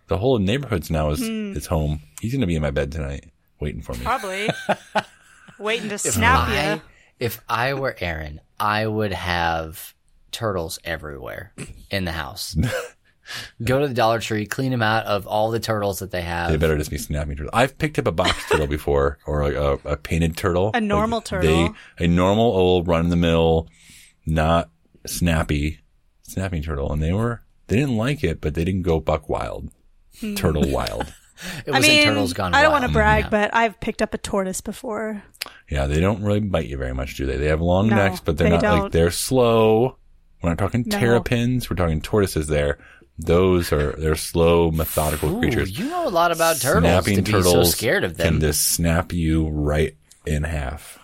The 0.08 0.18
whole 0.18 0.38
neighborhood's 0.38 0.90
now 0.90 1.10
is 1.10 1.26
hmm. 1.26 1.52
his 1.52 1.66
home. 1.66 2.00
He's 2.20 2.32
gonna 2.32 2.46
be 2.46 2.54
in 2.54 2.62
my 2.62 2.70
bed 2.70 2.92
tonight, 2.92 3.30
waiting 3.58 3.82
for 3.82 3.92
me. 3.94 4.04
Probably 4.04 4.48
waiting 5.58 5.88
to 5.88 5.98
snap 5.98 6.48
I, 6.48 6.74
you. 6.74 6.82
if 7.18 7.40
I 7.48 7.74
were 7.74 7.96
Aaron, 7.98 8.40
I 8.60 8.86
would 8.86 9.12
have 9.12 9.94
turtles 10.36 10.78
everywhere 10.84 11.52
in 11.90 12.04
the 12.04 12.12
house. 12.12 12.54
Go 13.64 13.80
to 13.80 13.88
the 13.88 13.94
Dollar 13.94 14.20
Tree, 14.20 14.46
clean 14.46 14.70
them 14.70 14.82
out 14.82 15.04
of 15.06 15.26
all 15.26 15.50
the 15.50 15.58
turtles 15.58 15.98
that 15.98 16.12
they 16.12 16.20
have. 16.22 16.48
They 16.50 16.56
better 16.58 16.78
just 16.78 16.90
be 16.90 16.98
snapping 16.98 17.36
turtles. 17.36 17.50
I've 17.52 17.76
picked 17.76 17.98
up 17.98 18.06
a 18.06 18.12
box 18.12 18.48
turtle 18.48 18.68
before, 18.68 19.18
or 19.26 19.42
like 19.42 19.54
a, 19.54 19.80
a 19.90 19.96
painted 19.96 20.36
turtle, 20.36 20.70
A 20.74 20.80
normal 20.80 21.18
Like, 21.18 21.24
turtle. 21.24 21.74
They 21.98 22.04
a 22.04 22.06
normal 22.06 22.44
old 22.44 22.86
run 22.86 23.00
of 23.06 23.10
the 23.10 23.16
mill, 23.16 23.66
not 24.26 24.70
snappy 25.06 25.80
snapping 26.22 26.62
turtle, 26.62 26.92
and 26.92 27.02
they 27.02 27.12
were 27.12 27.42
they 27.66 27.76
didn't 27.76 27.96
like 27.96 28.22
it, 28.22 28.40
but 28.40 28.54
they 28.54 28.64
didn't 28.64 28.82
go 28.82 29.00
buck 29.00 29.28
wild, 29.28 29.70
hmm. 30.20 30.34
turtle 30.34 30.70
wild. 30.70 31.12
It 31.66 31.74
I 31.74 31.78
was 31.80 31.86
in 31.86 31.94
mean, 31.94 32.04
Turtles 32.04 32.32
Gone 32.32 32.54
I 32.54 32.62
don't 32.62 32.72
want 32.72 32.86
to 32.86 32.90
brag, 32.92 33.24
Yeah. 33.24 33.28
but 33.28 33.54
I've 33.54 33.78
picked 33.78 34.00
up 34.00 34.14
a 34.14 34.18
tortoise 34.18 34.62
before. 34.62 35.22
Yeah, 35.70 35.86
they 35.86 36.00
don't 36.00 36.22
really 36.22 36.40
bite 36.40 36.64
you 36.66 36.78
very 36.78 36.94
much, 36.94 37.14
do 37.18 37.26
they? 37.26 37.36
They 37.36 37.48
have 37.48 37.60
long 37.60 37.88
No, 37.88 37.96
necks, 37.96 38.20
but 38.20 38.38
they're 38.38 38.48
they 38.48 38.56
not 38.56 38.62
like 38.62 38.80
don't. 38.80 38.92
they're 38.94 39.10
slow. 39.10 39.98
We're 40.42 40.50
not 40.50 40.58
talking 40.58 40.84
No. 40.86 40.98
terrapins. 40.98 41.68
We're 41.70 41.76
talking 41.76 42.00
tortoises. 42.00 42.46
There, 42.46 42.78
those 43.18 43.72
are 43.72 43.92
they're 43.92 44.14
slow, 44.16 44.70
methodical 44.70 45.34
Ooh, 45.36 45.40
creatures. 45.40 45.78
you 45.78 45.88
know 45.88 46.06
a 46.06 46.10
lot 46.10 46.30
about 46.32 46.60
turtles 46.60 46.82
Snapping 46.84 47.16
to 47.16 47.22
be 47.22 47.30
turtles 47.32 47.52
so 47.52 47.62
scared 47.64 48.04
of 48.04 48.16
them. 48.16 48.34
can 48.34 48.40
just 48.40 48.68
snap 48.68 49.12
you 49.12 49.48
right 49.48 49.96
in 50.26 50.42
half. 50.44 50.98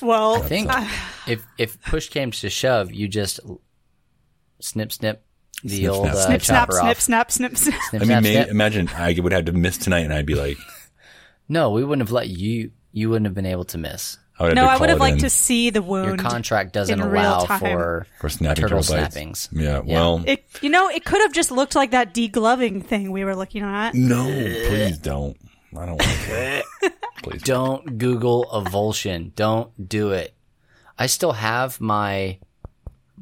Well, 0.00 0.36
I 0.42 0.46
think 0.48 0.70
if 1.26 1.44
if 1.58 1.80
push 1.82 2.08
came 2.08 2.30
to 2.32 2.50
shove, 2.50 2.92
you 2.92 3.08
just 3.08 3.40
snip 4.60 4.92
snip 4.92 5.24
the 5.64 5.76
Snip, 5.76 5.90
old 5.92 6.06
snap. 6.06 6.14
uh, 6.16 6.26
snip, 6.26 6.42
snap, 6.42 6.72
snip, 6.72 6.84
off. 6.84 7.00
snap, 7.00 7.30
snip, 7.30 7.56
snap. 7.56 7.80
Snip, 7.90 8.02
I 8.02 8.04
mean, 8.04 8.06
snap, 8.08 8.22
may, 8.24 8.32
snip. 8.34 8.48
imagine 8.48 8.88
I 8.96 9.16
would 9.20 9.30
have 9.32 9.44
to 9.44 9.52
miss 9.52 9.78
tonight, 9.78 10.00
and 10.00 10.12
I'd 10.12 10.26
be 10.26 10.34
like, 10.34 10.56
No, 11.48 11.70
we 11.70 11.84
wouldn't 11.84 12.06
have 12.06 12.12
let 12.12 12.28
you. 12.28 12.72
You 12.92 13.10
wouldn't 13.10 13.26
have 13.26 13.34
been 13.34 13.46
able 13.46 13.64
to 13.66 13.78
miss. 13.78 14.18
I 14.38 14.44
would 14.44 14.54
No, 14.54 14.64
I 14.66 14.76
would 14.78 14.88
have 14.88 14.98
liked 15.00 15.16
in 15.18 15.22
to 15.22 15.30
see 15.30 15.70
the 15.70 15.82
wound. 15.82 16.06
Your 16.06 16.16
contract 16.16 16.72
doesn't 16.72 16.98
in 17.00 17.06
allow 17.06 17.44
for 17.46 18.06
for 18.20 18.28
snapping 18.28 18.62
turtle 18.62 18.82
turtle, 18.82 18.96
snappings. 18.96 19.48
Yeah, 19.52 19.80
well, 19.80 20.22
It, 20.26 20.44
you 20.62 20.70
know, 20.70 20.88
it 20.88 21.04
could 21.04 21.20
have 21.20 21.32
just 21.32 21.50
looked 21.50 21.74
like 21.74 21.90
that 21.90 22.14
degloving 22.14 22.84
thing 22.84 23.10
we 23.12 23.24
were 23.24 23.36
looking 23.36 23.62
at. 23.62 23.94
no, 23.94 24.24
please 24.24 24.98
don't. 24.98 25.36
I 25.76 25.86
don't 25.86 25.98
want 25.98 26.02
to. 26.02 26.62
please. 27.22 27.42
Don't 27.42 27.98
Google 27.98 28.46
avulsion. 28.52 29.34
Don't 29.34 29.88
do 29.88 30.10
it. 30.10 30.34
I 30.98 31.06
still 31.06 31.32
have 31.32 31.80
my 31.80 32.38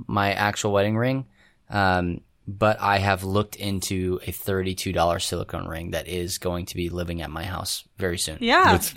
my 0.07 0.33
actual 0.33 0.73
wedding 0.73 0.97
ring, 0.97 1.27
um, 1.69 2.21
but 2.49 2.81
I 2.81 2.99
have 2.99 3.23
looked 3.25 3.57
into 3.57 4.21
a 4.27 4.33
thirty-two 4.33 4.93
dollar 4.93 5.19
silicone 5.19 5.69
ring 5.69 5.91
that 5.93 6.09
is 6.09 6.39
going 6.39 6.67
to 6.67 6.77
be 6.77 6.89
living 6.89 7.23
at 7.23 7.31
my 7.31 7.45
house 7.45 7.85
very 7.99 8.19
soon. 8.19 8.39
Yeah. 8.41 8.73
Let's- 8.73 8.95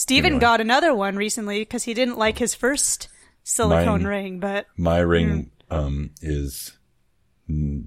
Steven 0.00 0.26
anyway. 0.32 0.40
got 0.40 0.60
another 0.60 0.94
one 0.94 1.16
recently 1.16 1.60
because 1.60 1.84
he 1.84 1.92
didn't 1.94 2.16
like 2.18 2.38
his 2.38 2.54
first 2.54 3.08
silicone 3.42 4.02
Mine- 4.02 4.06
ring, 4.06 4.40
but 4.40 4.66
my 4.76 4.98
ring 4.98 5.50
um, 5.70 6.10
is 6.22 6.72
mm, 7.48 7.84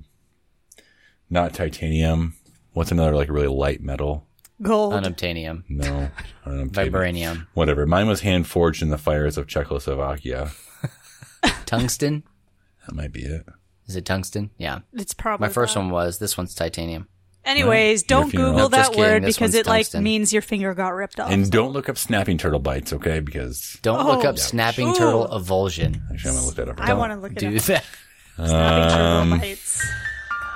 not 1.29 1.53
titanium. 1.53 2.36
What's 2.74 2.91
another 2.91 3.15
like 3.15 3.29
really 3.29 3.48
light 3.48 3.82
metal? 3.82 4.27
gold. 4.62 4.93
Unobtainium, 4.93 5.63
No, 5.67 6.10
um, 6.46 6.70
vibranium, 6.70 7.48
Whatever. 7.55 7.86
Mine 7.86 8.08
was 8.08 8.22
hand 8.22 8.48
forged 8.48 8.82
in 8.82 8.89
the 8.89 8.98
fires 8.98 9.38
of 9.38 9.48
Czechoslovakia. 9.48 10.51
tungsten. 11.65 12.24
That 12.86 12.96
might 12.96 13.12
be 13.12 13.24
it. 13.24 13.46
Is 13.88 13.96
it 13.96 14.05
tungsten? 14.05 14.51
Yeah. 14.58 14.79
it's 14.93 15.13
probably 15.13 15.48
My 15.48 15.51
first 15.53 15.74
that. 15.74 15.79
one 15.82 15.89
was. 15.89 16.20
This 16.20 16.38
one's 16.38 16.53
titanium. 16.55 17.08
Anyways, 17.46 18.04
don't. 18.04 18.32
Google 18.32 18.70
that 18.70 18.88
kidding. 18.88 19.00
word 19.02 19.24
This 19.24 19.36
because 19.36 19.54
one's 19.54 19.56
it 19.56 19.68
like 19.68 19.94
means 19.96 20.32
your 20.32 20.42
finger 20.42 20.74
got 20.74 20.94
ripped 20.94 21.20
off. 21.20 21.30
And 21.32 21.50
don't 21.52 21.72
look 21.74 21.90
up 21.90 21.98
snapping 21.98 22.38
turtle 22.38 22.60
bites, 22.60 22.94
okay? 22.94 23.20
Because 23.20 23.78
Don't 23.82 24.06
look 24.06 24.24
Oh. 24.24 24.30
up 24.30 24.38
snapping 24.40 24.90
Ooh. 24.90 24.96
turtle 24.96 25.28
avulsion. 25.28 26.02
actually, 26.12 26.30
I'm 26.32 26.36
gonna 26.38 26.46
look 26.48 26.56
that 26.56 26.70
up. 26.70 26.80
I 26.80 26.94
want 26.94 27.12
to 27.12 27.20
look 27.20 27.34
it 27.34 27.40
Do 27.40 27.56
up. 27.58 27.64
that. 27.64 27.84
Snapping 28.38 28.90
turtle 28.90 29.06
Um, 29.34 29.40
bites. 29.40 29.86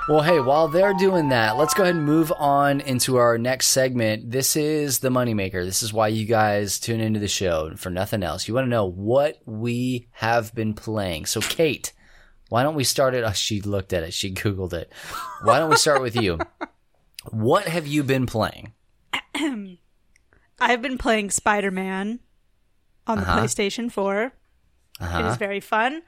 Well, 0.08 0.22
hey, 0.22 0.40
while 0.40 0.68
they're 0.68 0.94
doing 0.94 1.28
that, 1.28 1.58
let's 1.58 1.74
go 1.74 1.82
ahead 1.82 1.94
and 1.94 2.02
move 2.06 2.32
on 2.38 2.80
into 2.80 3.16
our 3.16 3.36
next 3.36 3.66
segment. 3.68 4.30
This 4.30 4.56
is 4.56 5.00
the 5.00 5.10
moneymaker. 5.10 5.62
This 5.62 5.82
is 5.82 5.92
why 5.92 6.08
you 6.08 6.24
guys 6.24 6.80
tune 6.80 7.00
into 7.00 7.20
the 7.20 7.28
show 7.28 7.72
for 7.76 7.90
nothing 7.90 8.22
else. 8.22 8.48
You 8.48 8.54
want 8.54 8.64
to 8.64 8.70
know 8.70 8.86
what 8.86 9.36
we 9.44 10.08
have 10.12 10.54
been 10.54 10.72
playing. 10.72 11.26
So, 11.26 11.42
Kate, 11.42 11.92
why 12.48 12.62
don't 12.62 12.74
we 12.74 12.84
start 12.84 13.14
it? 13.14 13.22
Oh, 13.22 13.32
she 13.32 13.60
looked 13.60 13.92
at 13.92 14.02
it. 14.02 14.14
She 14.14 14.32
Googled 14.32 14.72
it. 14.72 14.90
Why 15.42 15.58
don't 15.58 15.68
we 15.68 15.76
start 15.76 16.00
with 16.00 16.16
you? 16.16 16.38
What 17.30 17.68
have 17.68 17.86
you 17.86 18.02
been 18.02 18.26
playing? 18.26 18.72
I've 20.60 20.82
been 20.82 20.98
playing 20.98 21.30
Spider 21.30 21.70
Man 21.70 22.20
on 23.06 23.18
the 23.18 23.24
Uh-huh. 23.28 23.40
PlayStation 23.40 23.90
4. 23.90 24.22
It 24.24 24.32
Uh-huh. 25.00 25.28
is 25.28 25.36
very 25.36 25.60
fun. 25.60 26.02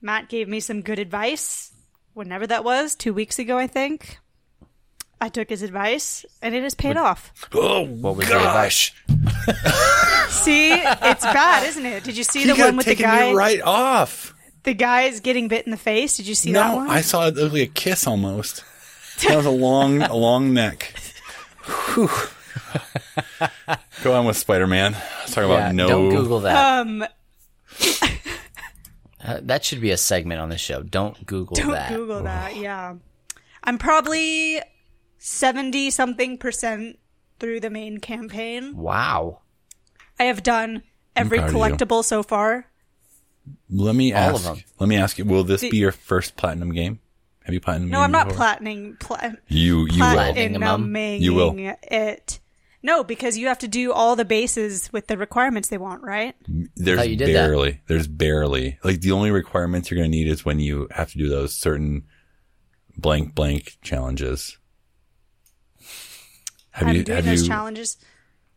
Matt 0.00 0.28
gave 0.28 0.48
me 0.48 0.60
some 0.60 0.82
good 0.82 0.98
advice 0.98 1.70
whenever 2.12 2.46
that 2.46 2.64
was, 2.64 2.94
two 2.94 3.14
weeks 3.14 3.38
ago, 3.38 3.56
I 3.58 3.66
think. 3.66 4.18
I 5.20 5.28
took 5.28 5.48
his 5.48 5.62
advice 5.62 6.26
and 6.42 6.54
it 6.54 6.62
has 6.64 6.74
paid 6.74 6.96
off. 6.96 7.32
Oh, 7.54 7.86
What 7.86 8.16
was 8.16 8.28
your 8.28 8.38
advice? 8.38 8.90
See, 10.28 10.72
it's 10.72 11.24
bad, 11.24 11.66
isn't 11.68 11.86
it? 11.86 12.04
Did 12.04 12.16
you 12.16 12.24
see 12.24 12.40
He 12.40 12.46
the 12.52 12.56
one 12.56 12.76
with 12.76 12.86
the 12.86 12.94
guy? 12.94 13.30
me 13.30 13.34
right 13.34 13.60
off. 13.62 14.34
The 14.64 14.74
guy 14.74 15.02
is 15.02 15.20
getting 15.20 15.48
bit 15.48 15.64
in 15.66 15.70
the 15.70 15.76
face. 15.78 16.16
Did 16.16 16.26
you 16.26 16.34
see 16.34 16.52
that 16.52 16.70
No, 16.70 16.76
one? 16.76 16.90
I 16.90 17.00
saw 17.02 17.26
it 17.28 17.36
look 17.36 17.52
like 17.52 17.62
a 17.62 17.66
kiss 17.72 18.06
almost. 18.06 18.64
That 19.22 19.36
was 19.36 19.46
a 19.46 19.50
long, 19.50 20.02
a 20.02 20.14
long 20.14 20.52
neck. 20.52 20.94
Whew. 21.94 22.10
Go 24.02 24.14
on 24.14 24.26
with 24.26 24.36
Spider 24.36 24.66
Man. 24.66 24.92
Let's 24.92 25.34
talk 25.34 25.44
about 25.44 25.74
no. 25.74 25.88
Don't 25.88 26.10
Google 26.10 26.40
that. 26.40 26.80
um, 26.80 27.04
Uh, 29.26 29.40
that 29.42 29.64
should 29.64 29.80
be 29.80 29.90
a 29.90 29.96
segment 29.96 30.38
on 30.38 30.50
the 30.50 30.58
show. 30.58 30.82
Don't 30.82 31.24
Google 31.24 31.56
don't 31.56 31.70
that. 31.70 31.88
Google 31.88 32.24
that. 32.24 32.56
Yeah, 32.56 32.96
I'm 33.62 33.78
probably 33.78 34.60
seventy 35.16 35.88
something 35.88 36.36
percent 36.36 36.98
through 37.40 37.60
the 37.60 37.70
main 37.70 38.00
campaign. 38.00 38.76
Wow. 38.76 39.40
I 40.20 40.24
have 40.24 40.42
done 40.42 40.82
every 41.16 41.38
proud 41.38 41.48
of 41.48 41.54
you. 41.54 41.58
collectible 41.58 42.04
so 42.04 42.22
far. 42.22 42.66
Let 43.70 43.94
me 43.94 44.12
All 44.12 44.18
ask. 44.18 44.34
of 44.36 44.42
them. 44.56 44.64
Let 44.78 44.88
me 44.90 44.96
ask 44.96 45.16
you. 45.16 45.24
Will 45.24 45.42
this 45.44 45.62
be 45.62 45.78
your 45.78 45.92
first 45.92 46.36
platinum 46.36 46.72
game? 46.74 47.00
Have 47.44 47.52
you 47.54 47.60
platinum? 47.60 47.90
No, 47.90 48.00
I'm 48.00 48.10
not 48.10 48.30
platinum. 48.30 48.96
Pla- 48.98 49.32
You 49.48 49.86
you 49.90 50.00
will. 50.02 50.16
platinuming 50.16 51.20
You 51.20 51.34
will. 51.34 51.54
it. 51.58 52.40
No, 52.82 53.02
because 53.04 53.38
you 53.38 53.46
have 53.48 53.58
to 53.60 53.68
do 53.68 53.92
all 53.92 54.14
the 54.16 54.24
bases 54.26 54.90
with 54.92 55.06
the 55.06 55.16
requirements 55.16 55.68
they 55.70 55.78
want, 55.78 56.02
right? 56.02 56.34
There's 56.76 56.98
thought 56.98 57.08
you 57.08 57.16
did 57.16 57.28
that. 57.28 57.32
barely. 57.46 57.80
There's 57.86 58.06
barely. 58.06 58.78
Like 58.84 59.00
the 59.00 59.12
only 59.12 59.30
requirements 59.30 59.90
you're 59.90 59.96
going 59.98 60.10
to 60.10 60.16
need 60.16 60.28
is 60.28 60.44
when 60.44 60.58
you 60.58 60.88
have 60.90 61.10
to 61.12 61.18
do 61.18 61.28
those 61.28 61.54
certain 61.54 62.04
blank 62.96 63.34
blank 63.34 63.76
challenges. 63.82 64.58
Have 66.72 66.88
I'm 66.88 66.96
you 66.96 67.04
doing 67.04 67.16
have 67.16 67.24
those 67.24 67.42
you 67.42 67.48
challenges. 67.48 67.96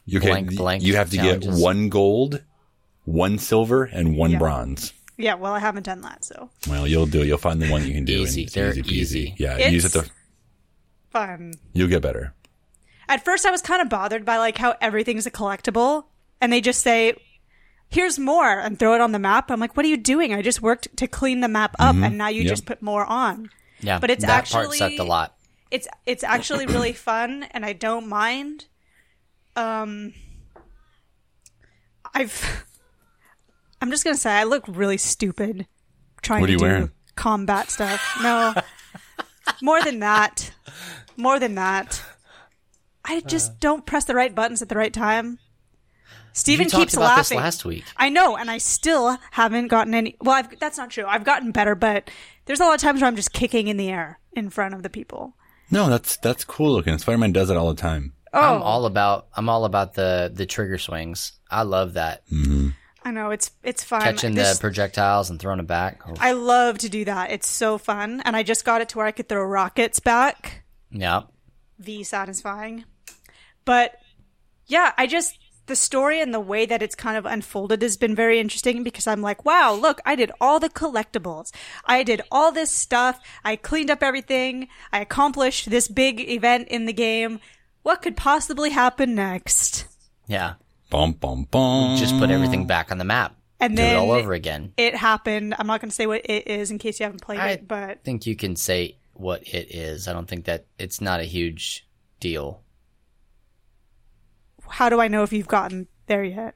you 0.06 0.20
okay, 0.20 0.30
Blank, 0.30 0.56
blank 0.56 0.84
you 0.84 0.96
have 0.96 1.10
to 1.12 1.18
challenges? 1.18 1.56
get 1.56 1.64
one 1.64 1.90
gold, 1.90 2.44
one 3.06 3.38
silver 3.38 3.84
and 3.84 4.18
one 4.18 4.32
Yeah. 4.32 4.38
bronze. 4.40 4.94
Yeah, 5.18 5.34
well, 5.34 5.54
I 5.54 5.60
haven't 5.60 5.84
done 5.84 6.02
that, 6.02 6.24
so 6.24 6.50
Well, 6.70 6.88
you'll 6.88 7.08
do 7.08 7.22
it. 7.22 7.28
You'll 7.28 7.40
find 7.40 7.60
the 7.62 7.70
one 7.72 7.86
you 7.88 7.94
can 7.94 8.06
do. 8.06 8.22
Easy. 8.22 8.42
And 8.42 8.46
it's 8.48 8.54
They're 8.56 8.70
easy, 8.72 8.82
peasy. 8.84 8.92
easy. 8.92 9.36
Yeah, 9.38 9.58
use 9.70 9.86
it 9.86 9.90
to. 9.94 10.10
fun. 11.10 11.54
You'll 11.74 11.88
get 11.90 12.02
better. 12.04 12.34
At 13.10 13.24
first, 13.26 13.46
I 13.46 13.52
was 13.52 13.62
kind 13.62 13.82
of 13.82 13.90
bothered 13.90 14.26
by 14.26 14.38
like 14.38 14.58
how 14.58 14.76
everything's 14.82 15.26
a 15.26 15.32
collectible, 15.32 16.06
and 16.42 16.52
they 16.54 16.62
just 16.62 16.82
say, 16.82 17.14
"Here's 17.90 18.20
more," 18.20 18.60
and 18.60 18.78
throw 18.78 18.94
it 18.94 19.02
on 19.02 19.12
the 19.14 19.18
map. 19.20 19.50
I'm 19.50 19.60
like, 19.60 19.76
"What 19.78 19.86
are 19.86 19.90
you 19.90 19.98
doing? 19.98 20.34
I 20.34 20.42
just 20.42 20.62
worked 20.62 20.96
to 20.98 21.08
clean 21.08 21.40
the 21.40 21.48
map 21.48 21.76
up, 21.80 21.96
and 21.96 22.18
now 22.18 22.28
you 22.28 22.42
Yep. 22.44 22.50
just 22.50 22.66
put 22.66 22.82
more 22.82 23.06
on." 23.06 23.50
Yeah. 23.80 23.98
But 24.00 24.12
it's 24.12 24.24
that 24.26 24.48
part 24.50 24.66
actually- 24.66 24.78
sucked 24.78 25.00
a 25.00 25.04
lot. 25.04 25.36
It's 25.72 25.88
it's 26.06 26.24
actually 26.24 26.66
really 26.68 26.94
fun, 27.10 27.44
and 27.52 27.66
I 27.66 27.74
don't 27.74 28.08
mind. 28.08 28.66
Um, 29.56 30.14
I've. 32.14 32.66
I'm 33.82 33.92
just 33.92 34.04
gonna 34.04 34.18
say 34.18 34.32
I 34.32 34.44
look 34.44 34.64
really 34.68 34.98
stupid 34.98 35.68
trying 36.22 36.42
What 36.42 36.46
are 36.46 36.48
to 36.48 36.54
you 36.54 36.60
do 36.60 36.66
wearing? 36.66 36.92
combat 37.16 37.70
stuff. 37.70 38.02
No, 38.22 38.54
more 39.62 39.82
than 39.82 40.00
that. 40.00 40.52
More 41.16 41.40
than 41.40 41.56
that. 41.56 42.04
I 43.06 43.18
uh. 43.18 43.22
just 43.22 43.60
don't 43.60 43.86
press 43.86 44.06
the 44.06 44.16
right 44.16 44.34
buttons 44.34 44.62
at 44.62 44.70
the 44.70 44.76
right 44.76 44.94
time. 44.94 45.40
Steven 46.34 46.70
keeps 46.70 46.94
about 46.94 47.18
this 47.18 47.32
laughing. 47.32 47.38
last 47.40 47.66
week. 47.66 47.84
I 47.98 48.10
know, 48.10 48.38
and 48.38 48.52
I 48.52 48.60
still 48.60 49.18
haven't 49.32 49.70
gotten 49.70 49.96
any. 49.96 50.16
Well, 50.22 50.36
I've, 50.36 50.60
that's 50.60 50.78
not 50.78 50.92
true. 50.92 51.06
I've 51.08 51.24
gotten 51.24 51.52
better, 51.52 51.74
but 51.74 52.12
there's 52.46 52.60
a 52.60 52.64
lot 52.64 52.76
of 52.76 52.82
times 52.82 53.02
where 53.02 53.08
I'm 53.08 53.16
just 53.16 53.34
kicking 53.34 53.68
in 53.68 53.78
the 53.78 53.90
air 53.90 54.20
in 54.34 54.52
front 54.52 54.76
of 54.76 54.84
the 54.84 54.90
people. 54.90 55.36
No, 55.72 55.90
that's 55.90 56.18
that's 56.18 56.44
cool 56.46 56.74
looking. 56.74 56.96
Spider 57.00 57.18
Man 57.18 57.32
does 57.32 57.50
it 57.50 57.58
all 57.58 57.74
the 57.74 57.82
time. 57.82 58.14
Oh. 58.34 58.40
I'm 58.40 58.62
all 58.62 58.86
about 58.86 59.28
I'm 59.36 59.50
all 59.50 59.66
about 59.66 59.96
the 59.96 60.32
the 60.32 60.46
trigger 60.46 60.78
swings. 60.78 61.32
I 61.50 61.64
love 61.64 61.94
that. 61.94 62.28
Mm-hmm. 62.30 62.70
I 63.08 63.12
know 63.12 63.32
it's 63.32 63.52
it's 63.64 63.86
fun. 63.86 64.02
Catching 64.02 64.36
This- 64.36 64.58
the 64.58 64.62
projectiles 64.62 65.30
and 65.30 65.40
throwing 65.40 65.60
it 65.60 65.68
back. 65.68 66.02
Oh, 66.06 66.14
I 66.20 66.34
love 66.34 66.78
to 66.80 66.90
do 66.90 67.06
that. 67.06 67.32
It's 67.32 67.48
so 67.48 67.78
fun, 67.78 68.22
and 68.26 68.36
I 68.36 68.44
just 68.44 68.66
got 68.66 68.82
it 68.82 68.90
to 68.90 68.98
where 68.98 69.08
I 69.08 69.12
could 69.12 69.30
throw 69.30 69.44
rockets 69.46 70.02
back. 70.02 70.64
yeah. 70.92 71.22
V 71.80 72.04
satisfying, 72.04 72.84
but 73.64 73.94
yeah, 74.66 74.92
I 74.98 75.08
just 75.08 75.38
the 75.68 75.76
story 75.76 76.20
and 76.20 76.34
the 76.34 76.40
way 76.40 76.66
that 76.66 76.82
it's 76.82 76.96
kind 76.96 77.16
of 77.18 77.26
unfolded 77.26 77.82
has 77.82 77.96
been 77.98 78.16
very 78.16 78.40
interesting 78.40 78.84
because 78.84 79.06
I'm 79.08 79.22
like, 79.22 79.46
wow, 79.46 79.74
look, 79.74 80.02
I 80.06 80.16
did 80.16 80.32
all 80.42 80.60
the 80.60 80.70
collectibles. 80.70 81.52
I 81.86 82.04
did 82.04 82.22
all 82.32 82.52
this 82.52 82.72
stuff. 82.72 83.20
I 83.46 83.56
cleaned 83.58 83.92
up 83.92 84.02
everything. 84.02 84.70
I 84.92 85.00
accomplished 85.00 85.70
this 85.70 85.88
big 85.88 86.20
event 86.22 86.68
in 86.70 86.86
the 86.88 86.94
game. 86.94 87.40
What 87.84 88.02
could 88.02 88.18
possibly 88.18 88.72
happen 88.72 89.14
next? 89.16 89.86
Yeah. 90.28 90.56
Bum 90.90 91.14
bum 91.14 91.44
bum. 91.50 91.98
Just 91.98 92.18
put 92.18 92.30
everything 92.30 92.66
back 92.68 92.92
on 92.92 92.98
the 92.98 93.04
map. 93.06 93.36
And 93.60 93.76
Do 93.76 93.82
then 93.82 93.96
it 93.96 93.98
all 93.98 94.12
over 94.12 94.34
again. 94.34 94.74
It 94.78 94.96
happened. 94.96 95.56
I'm 95.58 95.66
not 95.68 95.82
going 95.82 95.90
to 95.90 95.96
say 95.96 96.06
what 96.06 96.22
it 96.26 96.48
is 96.48 96.70
in 96.70 96.78
case 96.78 97.00
you 97.00 97.06
haven't 97.06 97.22
played 97.22 97.40
I 97.40 97.50
it, 97.52 97.68
but 97.68 97.90
I 97.90 97.96
think 97.96 98.26
you 98.28 98.36
can 98.36 98.56
say 98.56 98.98
what 99.14 99.42
it 99.48 99.74
is. 99.76 100.08
I 100.08 100.14
don't 100.14 100.28
think 100.28 100.46
that 100.46 100.68
it's 100.78 101.02
not 101.02 101.20
a 101.20 101.24
huge 101.24 101.88
deal. 102.20 102.62
how 104.70 104.90
do 104.90 105.00
I 105.00 105.08
know 105.08 105.24
if 105.24 105.34
you've 105.34 105.48
gotten 105.48 105.88
there 106.06 106.24
yet? 106.24 106.56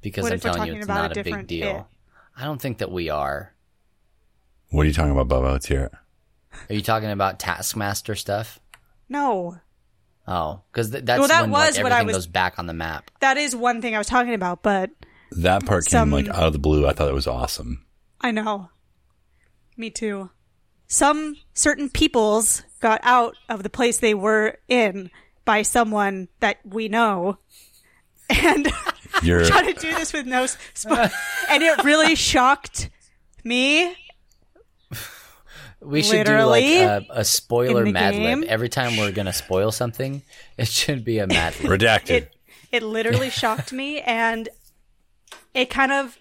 Because 0.00 0.24
What 0.24 0.32
I'm 0.32 0.40
telling 0.40 0.68
you 0.68 0.74
it's 0.76 0.84
about 0.86 0.98
a 0.98 1.08
not 1.08 1.16
a 1.16 1.22
big 1.24 1.46
deal. 1.46 1.76
it? 1.78 1.84
I 2.36 2.44
don't 2.44 2.60
think 2.60 2.78
that 2.78 2.90
we 2.90 3.08
are. 3.08 3.54
What 4.70 4.82
are 4.82 4.86
you 4.86 4.92
talking 4.92 5.12
about, 5.12 5.28
Bubba? 5.28 5.52
Let's 5.52 5.66
hear 5.66 5.84
it. 5.84 5.92
Are 6.70 6.74
you 6.74 6.82
talking 6.82 7.10
about 7.10 7.38
Taskmaster 7.38 8.14
stuff? 8.14 8.58
No. 9.08 9.58
Oh, 10.28 10.60
because 10.70 10.90
th- 10.90 11.04
that's 11.04 11.18
Well, 11.18 11.28
that 11.28 11.42
when 11.42 11.50
was 11.50 11.76
like, 11.76 11.82
what 11.84 11.92
I 11.92 11.96
everything 12.00 12.06
was- 12.08 12.16
goes 12.16 12.26
back 12.26 12.58
on 12.58 12.66
the 12.66 12.74
map. 12.74 13.10
That 13.20 13.36
is 13.38 13.56
one 13.56 13.80
thing 13.80 13.94
I 13.94 13.98
was 13.98 14.06
talking 14.06 14.34
about, 14.34 14.62
but 14.62 14.90
That 15.32 15.64
part 15.66 15.86
came 15.86 16.10
like 16.12 16.28
out 16.28 16.44
of 16.44 16.52
the 16.52 16.58
blue. 16.58 16.86
I 16.86 16.92
thought 16.92 17.08
it 17.08 17.14
was 17.14 17.26
awesome. 17.26 17.84
I 18.20 18.30
know. 18.30 18.68
Me 19.76 19.90
too. 19.90 20.30
Some 20.86 21.36
certain 21.54 21.88
peoples 21.88 22.62
got 22.80 23.00
out 23.02 23.36
of 23.48 23.62
the 23.62 23.70
place 23.70 23.98
they 23.98 24.14
were 24.14 24.58
in 24.68 25.10
by 25.44 25.62
someone 25.62 26.28
that 26.40 26.58
we 26.64 26.88
know. 26.88 27.38
And 28.30 28.70
You're 29.22 29.44
trying 29.46 29.72
to 29.72 29.80
do 29.80 29.94
this 29.94 30.12
with 30.12 30.26
no 30.26 30.44
sp- 30.44 30.92
and 31.48 31.62
it 31.62 31.82
really 31.84 32.14
shocked 32.14 32.90
me. 33.44 33.96
We 35.80 36.02
should 36.02 36.26
Literally, 36.26 36.62
do 36.70 36.84
like 36.86 37.02
a, 37.10 37.20
a 37.20 37.24
spoiler 37.24 37.84
in 37.86 37.92
Mad 37.92 38.14
game. 38.14 38.40
Lib. 38.40 38.48
Every 38.48 38.68
time 38.68 38.96
we're 38.96 39.12
gonna 39.12 39.32
spoil 39.32 39.70
something, 39.70 40.22
it 40.56 40.66
should 40.68 41.04
be 41.04 41.18
a 41.18 41.26
Mad 41.26 41.54
Lib. 41.60 41.80
redacted. 41.80 42.10
It 42.10 42.34
It 42.72 42.82
literally 42.82 43.30
shocked 43.42 43.72
me, 43.72 44.00
and 44.00 44.48
it 45.54 45.70
kind 45.70 45.92
of. 45.92 46.18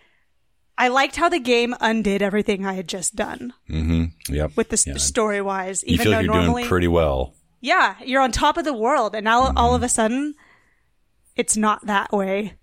I 0.79 0.89
liked 0.89 1.15
how 1.15 1.27
the 1.27 1.39
game 1.39 1.73
undid 1.79 2.21
everything 2.21 2.63
I 2.67 2.73
had 2.73 2.87
just 2.87 3.15
done 3.15 3.51
Mm-hmm. 3.67 4.31
Yep. 4.33 4.51
with 4.55 4.69
the 4.69 4.83
Yeah. 4.85 4.97
story 4.97 5.41
wise. 5.41 5.83
you 5.83 5.95
Even 5.95 6.03
feel 6.03 6.11
though 6.11 6.17
like 6.17 6.25
you're 6.27 6.33
normally, 6.35 6.61
doing 6.61 6.69
pretty 6.69 6.87
well. 6.87 7.33
yeah, 7.59 7.95
you're 8.05 8.21
on 8.21 8.31
top 8.31 8.57
of 8.57 8.63
the 8.63 8.73
world, 8.73 9.15
and 9.15 9.23
now 9.23 9.51
all 9.55 9.73
of 9.73 9.81
a 9.81 9.89
sudden, 9.89 10.35
it's 11.35 11.57
not 11.57 11.87
that 11.87 12.11
way. 12.13 12.53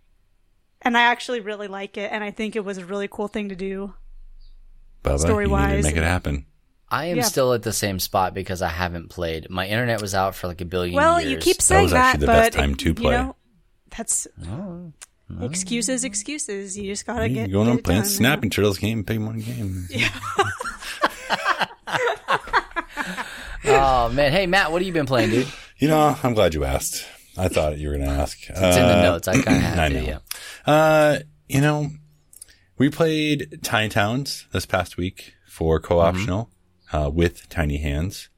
And 0.83 0.97
I 0.97 1.03
actually 1.03 1.41
really 1.41 1.67
like 1.67 1.97
it, 1.97 2.13
and 2.13 2.23
I 2.23 2.31
think 2.31 2.55
it 2.55 2.65
was 2.65 2.79
a 2.79 2.85
really 2.87 3.09
cool 3.09 3.27
thing 3.27 3.49
to 3.49 3.57
do. 3.57 3.95
Bubba, 5.03 5.19
Story-wise. 5.19 5.71
you 5.71 5.77
need 5.77 5.83
to 5.83 5.89
make 5.89 5.97
it 5.97 6.03
happen. 6.05 6.47
I 6.89 7.07
am 7.07 7.17
Yeah. 7.19 7.23
still 7.25 7.53
at 7.55 7.63
the 7.63 7.73
same 7.73 7.99
spot 7.99 8.35
because 8.35 8.63
I 8.63 8.69
haven't 8.69 9.09
played. 9.11 9.51
My 9.51 9.67
internet 9.67 10.01
was 10.01 10.15
out 10.15 10.35
for 10.35 10.47
like 10.49 10.61
a 10.61 10.65
billion 10.65 10.95
Well, 10.95 11.21
years. 11.21 11.33
you 11.33 11.39
keep 11.39 11.61
saying 11.63 11.85
was 11.85 11.93
that, 11.93 12.15
actually 12.15 12.21
the 12.21 12.27
but 12.27 12.33
best 12.53 12.53
time 12.59 12.75
to 12.77 12.89
you 12.91 12.95
play. 12.95 13.13
know, 13.17 13.37
that's 13.97 14.27
excuses, 15.41 16.05
excuses. 16.05 16.77
You 16.79 16.93
just 16.93 17.07
gotta 17.07 17.29
You 17.29 17.35
get, 17.35 17.51
going 17.51 17.67
get 17.67 17.73
on 17.73 17.79
it 17.79 17.85
playing 17.85 18.03
done, 18.03 18.11
Snapping 18.11 18.51
Turtles 18.51 18.79
game, 18.79 19.03
big 19.03 19.19
one 19.21 19.39
game. 19.41 19.89
Oh 23.67 24.11
man, 24.11 24.31
hey 24.31 24.47
Matt, 24.47 24.71
what 24.73 24.83
have 24.83 24.87
you 24.87 24.93
been 24.93 25.07
playing, 25.07 25.31
dude? 25.31 25.47
You 25.79 25.89
know, 25.89 26.17
I'm 26.23 26.35
glad 26.35 26.53
you 26.55 26.65
asked. 26.65 27.07
I 27.37 27.49
thought 27.49 27.79
you 27.79 27.89
were 27.89 27.97
going 27.97 28.07
to 28.07 28.13
ask. 28.15 28.39
It's 28.49 28.51
in 28.51 28.63
the 28.63 28.99
Uh, 28.99 29.03
notes. 29.03 29.27
I 29.27 29.41
kind 29.41 29.57
of 29.57 29.63
have 29.63 29.79
I 29.79 29.89
to. 29.89 29.95
know. 29.95 30.07
Yeah. 30.07 30.19
Uh, 30.73 31.19
you 31.49 31.61
know, 31.61 31.91
we 32.79 32.91
played 32.91 33.59
Tiny 33.63 33.89
Towns 33.89 34.47
this 34.53 34.67
past 34.67 34.97
week 34.97 35.35
for 35.49 35.81
co-optional 35.81 36.51
uh, 36.95 37.11
with 37.11 37.49
Tiny 37.49 37.79
Hands, 37.79 38.29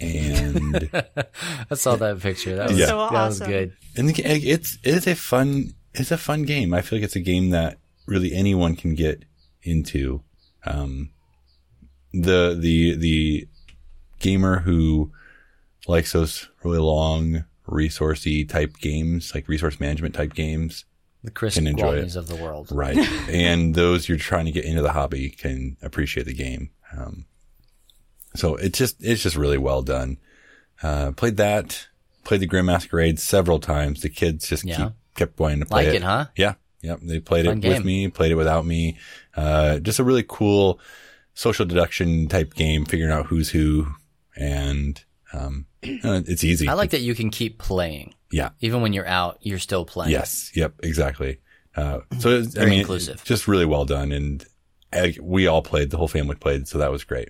and 0.00 0.88
I 1.70 1.74
saw 1.74 1.96
that 1.96 2.20
picture. 2.20 2.54
That 2.54 2.68
was, 2.68 2.78
Yeah. 2.78 2.86
So 2.86 2.98
that 2.98 3.12
was 3.12 3.40
awesome. 3.40 3.50
good. 3.50 3.76
and 3.96 4.08
the, 4.08 4.22
it's 4.24 4.78
it 4.84 4.94
is 4.94 5.06
a 5.08 5.16
fun 5.16 5.74
it's 5.94 6.12
a 6.12 6.18
fun 6.18 6.44
game. 6.44 6.72
I 6.72 6.80
feel 6.80 6.98
like 6.98 7.04
it's 7.04 7.16
a 7.16 7.20
game 7.20 7.50
that 7.50 7.78
really 8.06 8.32
anyone 8.32 8.76
can 8.76 8.94
get 8.94 9.24
into. 9.62 10.22
Um, 10.64 11.10
the 12.12 12.56
the 12.58 12.94
the 12.96 13.48
gamer 14.20 14.60
who 14.60 15.12
likes 15.86 16.12
those 16.12 16.48
really 16.62 16.78
long 16.78 17.44
resourcey 17.66 18.48
type 18.48 18.76
games, 18.78 19.34
like 19.34 19.48
resource 19.48 19.80
management 19.80 20.14
type 20.14 20.34
games, 20.34 20.84
The 21.24 21.30
Chris 21.30 21.54
Can 21.54 21.66
enjoy 21.66 21.96
it. 21.96 22.04
Gwaltneys 22.04 22.16
of 22.16 22.28
the 22.28 22.36
world. 22.36 22.68
Right. 22.70 22.96
and 23.28 23.74
those 23.74 24.08
you're 24.08 24.18
trying 24.18 24.46
to 24.46 24.52
get 24.52 24.64
into 24.64 24.82
the 24.82 24.92
hobby 24.92 25.30
can 25.30 25.76
appreciate 25.82 26.26
the 26.26 26.34
game. 26.34 26.70
Um, 26.96 27.26
so 28.38 28.56
it's 28.56 28.78
just, 28.78 28.96
it's 29.00 29.22
just 29.22 29.36
really 29.36 29.58
well 29.58 29.82
done. 29.82 30.18
Uh, 30.82 31.12
played 31.12 31.36
that, 31.38 31.88
played 32.24 32.40
the 32.40 32.46
Grimm 32.46 32.66
Masquerade 32.66 33.18
several 33.18 33.58
times. 33.58 34.00
The 34.02 34.08
kids 34.08 34.48
just 34.48 34.64
Yeah. 34.64 34.76
keep, 34.76 34.92
kept 35.16 35.40
wanting 35.40 35.60
to 35.60 35.66
play 35.66 35.86
Like 35.86 35.94
it. 35.94 35.96
it, 35.96 36.02
huh? 36.02 36.26
Yeah. 36.36 36.54
Yep. 36.82 37.00
They 37.02 37.18
played 37.20 37.46
Fun 37.46 37.58
it 37.58 37.60
game. 37.62 37.72
with 37.72 37.84
me, 37.84 38.08
played 38.08 38.30
it 38.32 38.36
without 38.36 38.64
me. 38.64 38.96
Uh, 39.36 39.78
just 39.80 39.98
a 39.98 40.04
really 40.04 40.24
cool 40.26 40.78
social 41.34 41.66
deduction 41.66 42.28
type 42.28 42.54
game, 42.54 42.84
figuring 42.84 43.12
out 43.12 43.26
who's 43.26 43.50
who 43.50 43.88
and, 44.36 45.02
um, 45.32 45.66
uh, 45.84 46.22
it's 46.26 46.44
easy. 46.44 46.68
I 46.68 46.74
like 46.74 46.90
that 46.90 47.00
you 47.00 47.14
can 47.14 47.30
keep 47.30 47.58
playing. 47.58 48.14
Yeah. 48.30 48.50
Even 48.60 48.82
when 48.82 48.92
you're 48.92 49.06
out, 49.08 49.38
you're 49.40 49.58
still 49.58 49.84
playing. 49.84 50.12
Yes. 50.12 50.52
Yep. 50.54 50.74
Exactly. 50.84 51.38
Uh, 51.76 52.00
so 52.18 52.30
it's, 52.30 52.58
I 52.58 52.64
mean, 52.66 52.80
inclusive. 52.80 53.22
just 53.24 53.46
really 53.46 53.64
well 53.66 53.84
done, 53.84 54.10
and 54.10 54.44
uh, 54.92 55.08
we 55.22 55.46
all 55.46 55.62
played. 55.62 55.90
The 55.90 55.96
whole 55.96 56.08
family 56.08 56.34
played, 56.34 56.66
so 56.66 56.78
that 56.78 56.90
was 56.90 57.04
great. 57.04 57.28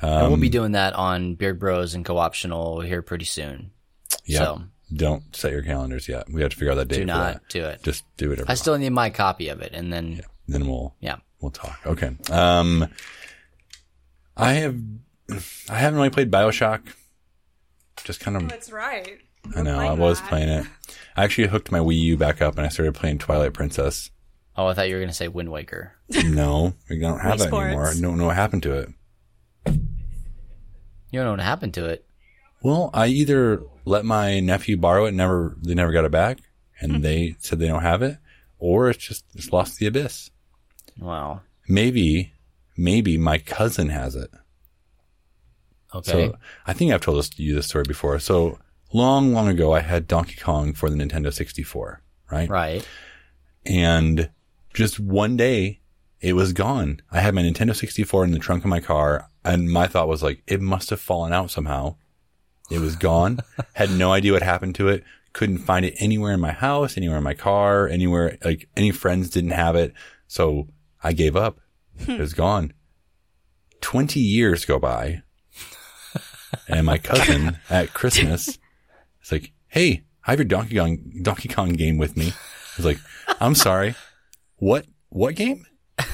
And 0.00 0.10
Um, 0.24 0.28
we'll 0.30 0.40
be 0.40 0.48
doing 0.48 0.72
that 0.72 0.94
on 0.94 1.34
Beard 1.34 1.58
Bros 1.58 1.94
and 1.94 2.04
co-optional 2.04 2.80
here 2.80 3.02
pretty 3.02 3.24
soon. 3.24 3.70
Yeah. 4.24 4.38
So 4.38 4.62
Don't 4.94 5.34
set 5.36 5.52
your 5.52 5.62
calendars 5.62 6.08
yet. 6.08 6.30
We 6.30 6.40
have 6.42 6.50
to 6.50 6.56
figure 6.56 6.72
out 6.72 6.76
that 6.76 6.88
date. 6.88 6.96
do 6.96 7.02
for 7.02 7.06
not 7.06 7.32
that. 7.34 7.48
do 7.48 7.64
it. 7.64 7.82
Just 7.82 8.04
do 8.16 8.32
it. 8.32 8.40
I 8.46 8.54
still 8.54 8.76
need 8.78 8.90
my 8.90 9.10
copy 9.10 9.48
of 9.48 9.60
it, 9.60 9.72
and 9.74 9.92
then 9.92 10.22
Then 10.46 10.66
we'll 10.66 10.94
yeah. 11.00 11.16
we'll 11.40 11.50
talk. 11.50 11.78
Okay. 11.86 12.16
Um, 12.30 12.88
I 14.36 14.52
have 14.54 14.76
I 15.68 15.74
haven't 15.78 15.96
really 15.98 16.10
played 16.10 16.30
Bioshock. 16.30 16.80
Just 18.04 18.20
kind 18.20 18.36
of. 18.36 18.48
That's 18.48 18.70
right. 18.72 19.18
I 19.56 19.62
know 19.62 19.78
I 19.78 19.92
was 19.92 20.20
playing 20.22 20.48
it. 20.48 20.66
I 21.16 21.24
actually 21.24 21.48
hooked 21.48 21.72
my 21.72 21.78
Wii 21.80 21.98
U 21.98 22.16
back 22.16 22.40
up 22.40 22.56
and 22.56 22.64
I 22.64 22.68
started 22.68 22.94
playing 22.94 23.18
Twilight 23.18 23.52
Princess. 23.54 24.10
Oh, 24.56 24.66
I 24.66 24.74
thought 24.74 24.88
you 24.88 24.94
were 24.94 25.00
gonna 25.00 25.12
say 25.12 25.28
Wind 25.28 25.50
Waker. 25.50 25.92
No, 26.24 26.74
we 26.88 26.98
don't 26.98 27.18
have 27.20 27.38
that 27.38 27.52
anymore. 27.52 27.88
I 27.88 28.00
don't 28.00 28.18
know 28.18 28.26
what 28.26 28.36
happened 28.36 28.62
to 28.64 28.72
it. 28.74 28.88
You 31.10 31.20
don't 31.20 31.26
know 31.26 31.32
what 31.32 31.40
happened 31.40 31.74
to 31.74 31.86
it. 31.86 32.04
Well, 32.62 32.90
I 32.92 33.06
either 33.06 33.62
let 33.84 34.04
my 34.04 34.40
nephew 34.40 34.76
borrow 34.76 35.04
it, 35.04 35.08
and 35.08 35.16
never 35.16 35.56
they 35.62 35.74
never 35.74 35.92
got 35.92 36.04
it 36.04 36.10
back, 36.10 36.38
and 36.80 36.96
hmm. 36.96 37.02
they 37.02 37.36
said 37.38 37.58
they 37.58 37.68
don't 37.68 37.82
have 37.82 38.02
it, 38.02 38.18
or 38.58 38.90
it's 38.90 39.04
just 39.04 39.24
it's 39.34 39.52
lost 39.52 39.78
the 39.78 39.86
abyss. 39.86 40.30
Wow. 40.98 41.42
Maybe, 41.68 42.32
maybe 42.76 43.16
my 43.18 43.38
cousin 43.38 43.90
has 43.90 44.16
it. 44.16 44.30
Okay. 45.94 46.10
So 46.10 46.34
I 46.66 46.72
think 46.72 46.92
I've 46.92 47.00
told 47.00 47.18
this, 47.18 47.38
you 47.38 47.54
this 47.54 47.66
story 47.66 47.84
before. 47.86 48.18
So 48.18 48.58
long, 48.92 49.32
long 49.32 49.48
ago, 49.48 49.72
I 49.72 49.80
had 49.80 50.06
Donkey 50.06 50.36
Kong 50.36 50.72
for 50.72 50.90
the 50.90 50.96
Nintendo 50.96 51.32
64, 51.32 52.02
right? 52.30 52.48
right. 52.48 52.86
And 53.64 54.30
just 54.74 55.00
one 55.00 55.36
day, 55.36 55.80
it 56.20 56.32
was 56.32 56.52
gone. 56.52 57.00
I 57.10 57.20
had 57.20 57.34
my 57.34 57.42
Nintendo 57.42 57.74
64 57.74 58.24
in 58.24 58.32
the 58.32 58.38
trunk 58.38 58.64
of 58.64 58.70
my 58.70 58.80
car, 58.80 59.30
and 59.44 59.70
my 59.70 59.86
thought 59.86 60.08
was 60.08 60.22
like, 60.22 60.42
it 60.46 60.60
must 60.60 60.90
have 60.90 61.00
fallen 61.00 61.32
out 61.32 61.50
somehow. 61.50 61.96
It 62.70 62.80
was 62.80 62.96
gone. 62.96 63.40
had 63.74 63.90
no 63.90 64.12
idea 64.12 64.32
what 64.32 64.42
happened 64.42 64.74
to 64.76 64.88
it. 64.88 65.04
Couldn't 65.32 65.58
find 65.58 65.84
it 65.84 65.94
anywhere 65.98 66.32
in 66.32 66.40
my 66.40 66.52
house, 66.52 66.96
anywhere 66.96 67.18
in 67.18 67.24
my 67.24 67.34
car, 67.34 67.86
anywhere, 67.86 68.36
like 68.44 68.68
any 68.76 68.90
friends 68.90 69.30
didn't 69.30 69.50
have 69.50 69.76
it. 69.76 69.94
So 70.26 70.68
I 71.02 71.12
gave 71.12 71.36
up. 71.36 71.60
Hmm. 72.04 72.12
It 72.12 72.20
was 72.20 72.34
gone. 72.34 72.72
20 73.80 74.20
years 74.20 74.64
go 74.64 74.78
by. 74.78 75.22
And 76.66 76.86
my 76.86 76.96
cousin 76.96 77.58
at 77.68 77.92
Christmas 77.92 78.58
is 79.22 79.32
like, 79.32 79.52
Hey, 79.66 80.04
I 80.26 80.30
have 80.32 80.38
your 80.38 80.46
Donkey 80.46 80.76
Kong, 80.76 80.98
Donkey 81.22 81.48
Kong 81.48 81.74
game 81.74 81.98
with 81.98 82.16
me. 82.16 82.28
I 82.28 82.76
was 82.78 82.86
like, 82.86 82.98
I'm 83.38 83.54
sorry. 83.54 83.94
What, 84.56 84.86
what 85.10 85.34
game? 85.34 85.66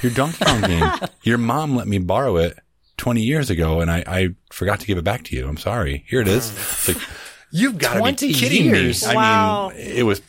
Your 0.05 0.13
Donkey 0.13 0.45
Kong 0.45 0.61
game. 0.61 0.91
Your 1.23 1.39
mom 1.39 1.75
let 1.75 1.89
me 1.89 1.99
borrow 1.99 2.37
it 2.37 2.59
20 2.99 3.23
years 3.23 3.51
ago 3.51 3.81
and 3.81 3.91
I, 3.91 4.05
I 4.07 4.29
forgot 4.53 4.81
to 4.81 4.87
give 4.87 4.99
it 4.99 5.05
back 5.05 5.25
to 5.25 5.37
you. 5.37 5.49
I'm 5.49 5.57
sorry. 5.57 6.05
Here 6.09 6.21
it 6.21 6.29
is. 6.29 6.51
It's 6.53 6.89
like, 6.89 6.97
you've 7.51 7.79
got 7.79 7.95
to 7.95 7.99
be 8.01 8.03
20 8.03 8.33
kidding 8.35 8.65
years. 8.67 9.03
me. 9.03 9.09
I 9.11 9.15
Wow. 9.15 9.69
mean, 9.71 9.79
it 9.81 10.03
was, 10.05 10.21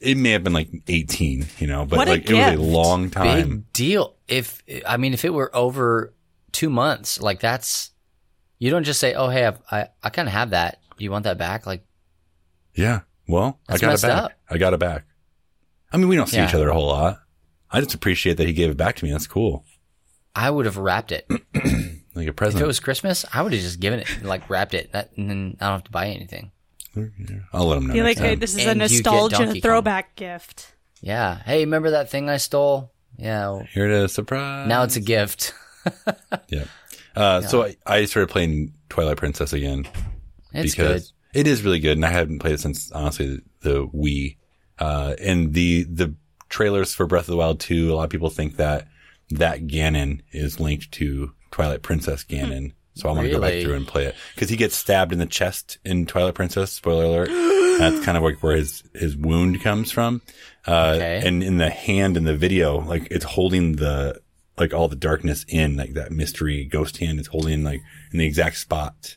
it 0.00 0.16
may 0.16 0.30
have 0.30 0.44
been 0.44 0.52
like 0.52 0.68
18, 0.86 1.46
you 1.58 1.66
know, 1.66 1.84
but 1.86 1.96
What 1.98 2.08
a 2.08 2.12
like 2.12 2.30
it 2.30 2.34
was 2.34 2.54
a 2.54 2.62
long 2.62 3.10
time. 3.10 3.48
Big 3.50 3.72
deal. 3.72 4.16
If 4.28 4.62
I 4.86 4.96
mean, 4.96 5.12
if 5.14 5.24
it 5.24 5.34
were 5.34 5.50
over 5.54 6.14
two 6.52 6.70
months, 6.70 7.20
like 7.20 7.40
that's 7.40 7.90
you 8.58 8.70
don't 8.70 8.84
just 8.84 9.00
say, 9.00 9.12
"Oh, 9.14 9.28
hey, 9.28 9.44
I've, 9.46 9.58
I 9.70 9.88
I 10.02 10.08
kind 10.10 10.28
of 10.28 10.32
have 10.32 10.50
that. 10.50 10.78
Do 10.96 11.04
you 11.04 11.10
want 11.10 11.24
that 11.24 11.36
back?" 11.36 11.66
Like, 11.66 11.84
Yeah. 12.74 13.00
Well, 13.26 13.58
I 13.68 13.76
got 13.78 13.94
it 13.94 14.02
back. 14.02 14.22
up. 14.24 14.32
I 14.48 14.56
got 14.58 14.72
it 14.72 14.80
back. 14.80 15.04
I 15.92 15.96
mean, 15.96 16.08
we 16.08 16.16
don't 16.16 16.28
see 16.28 16.36
Yeah. 16.36 16.48
each 16.48 16.54
other 16.54 16.68
a 16.68 16.72
whole 16.72 16.86
lot. 16.86 17.20
I 17.72 17.80
just 17.80 17.94
appreciate 17.94 18.36
that 18.38 18.46
he 18.46 18.52
gave 18.52 18.70
it 18.70 18.76
back 18.76 18.96
to 18.96 19.04
me. 19.04 19.12
That's 19.12 19.26
cool. 19.26 19.64
I 20.34 20.50
would 20.50 20.66
have 20.66 20.76
wrapped 20.76 21.12
it. 21.12 21.26
Like 22.12 22.26
a 22.26 22.32
present. 22.32 22.56
if 22.60 22.64
it 22.64 22.66
was 22.66 22.80
Christmas, 22.80 23.24
I 23.32 23.40
would 23.40 23.52
have 23.52 23.62
just 23.62 23.78
given 23.78 24.00
it, 24.00 24.24
like 24.24 24.50
wrapped 24.50 24.74
it, 24.74 24.90
that, 24.92 25.12
and 25.16 25.30
then 25.30 25.56
I 25.60 25.66
don't 25.66 25.74
have 25.74 25.84
to 25.84 25.90
buy 25.92 26.08
anything. 26.08 26.50
I'll 27.52 27.66
let 27.66 27.78
him 27.78 27.86
know. 27.86 27.94
Be 27.94 28.00
next 28.00 28.18
like, 28.20 28.28
hey, 28.30 28.34
this 28.34 28.50
is 28.56 28.66
a 28.66 28.70
And 28.70 28.80
you 28.80 28.88
get 28.88 28.94
nostalgia 29.04 29.36
Donkey 29.36 29.60
Kong. 29.60 29.68
throwback 29.70 30.16
gift. 30.16 30.74
Yeah. 31.00 31.36
Hey, 31.44 31.60
remember 31.60 31.90
that 31.92 32.10
thing 32.10 32.28
I 32.28 32.38
stole? 32.38 32.90
Yeah. 33.16 33.48
well, 33.50 33.66
Here 33.72 33.84
it 33.86 33.92
is. 33.92 34.12
Surprise. 34.12 34.68
Now 34.68 34.82
it's 34.82 34.96
a 34.96 35.00
gift. 35.00 35.54
Yeah. 36.48 36.64
Uh, 37.14 37.40
So 37.42 37.62
I, 37.62 37.76
I 37.86 38.04
started 38.06 38.28
playing 38.28 38.74
Twilight 38.88 39.16
Princess 39.16 39.52
again 39.52 39.86
It's 40.52 40.74
good. 40.74 40.88
because 40.88 41.12
it 41.32 41.46
is 41.46 41.62
really 41.62 41.78
good, 41.78 41.96
and 41.96 42.04
I 42.04 42.10
hadn't 42.10 42.40
played 42.40 42.54
it 42.54 42.60
since 42.60 42.90
honestly 42.90 43.26
the, 43.26 43.42
the 43.70 43.86
Wii. 43.86 44.36
Uh, 44.80 45.14
and 45.22 45.54
the 45.54 45.84
the 45.84 46.14
trailers 46.50 46.92
for 46.94 47.06
Breath 47.06 47.22
of 47.24 47.28
the 47.32 47.36
Wild 47.36 47.60
2, 47.60 47.92
a 47.92 47.94
lot 47.94 48.04
of 48.04 48.10
people 48.10 48.28
think 48.30 48.56
that 48.56 48.86
that 49.30 49.66
Ganon 49.66 50.20
is 50.32 50.60
linked 50.60 50.92
to 50.92 51.32
Twilight 51.50 51.82
Princess 51.82 52.24
Ganon. 52.24 52.72
So 52.94 53.08
I 53.08 53.12
want 53.12 53.26
to 53.28 53.32
go 53.32 53.40
back 53.40 53.62
through 53.62 53.74
and 53.74 53.86
play 53.86 54.04
it 54.06 54.16
because 54.34 54.50
he 54.50 54.56
gets 54.56 54.76
stabbed 54.76 55.12
in 55.12 55.18
the 55.20 55.26
chest 55.26 55.78
in 55.84 56.04
Twilight 56.06 56.34
Princess. 56.34 56.72
Spoiler 56.72 57.04
alert. 57.24 57.28
That's 57.78 58.04
kind 58.04 58.18
of 58.18 58.22
like 58.24 58.42
where 58.42 58.56
his 58.56 58.82
his 58.94 59.16
wound 59.16 59.62
comes 59.62 59.90
from. 59.92 60.20
Uh, 60.66 60.94
Okay. 60.96 61.22
and 61.24 61.42
in 61.42 61.56
the 61.56 61.70
hand 61.70 62.16
in 62.18 62.24
the 62.24 62.36
video, 62.36 62.80
like 62.80 63.06
it's 63.10 63.24
holding 63.24 63.76
the 63.76 64.20
like 64.58 64.74
all 64.74 64.88
the 64.88 64.96
darkness 64.96 65.46
in, 65.48 65.76
like 65.76 65.94
that 65.94 66.10
mystery 66.12 66.64
ghost 66.64 66.98
hand 66.98 67.20
is 67.20 67.28
holding 67.28 67.62
like 67.62 67.80
in 68.12 68.18
the 68.18 68.26
exact 68.26 68.56
spot. 68.58 69.16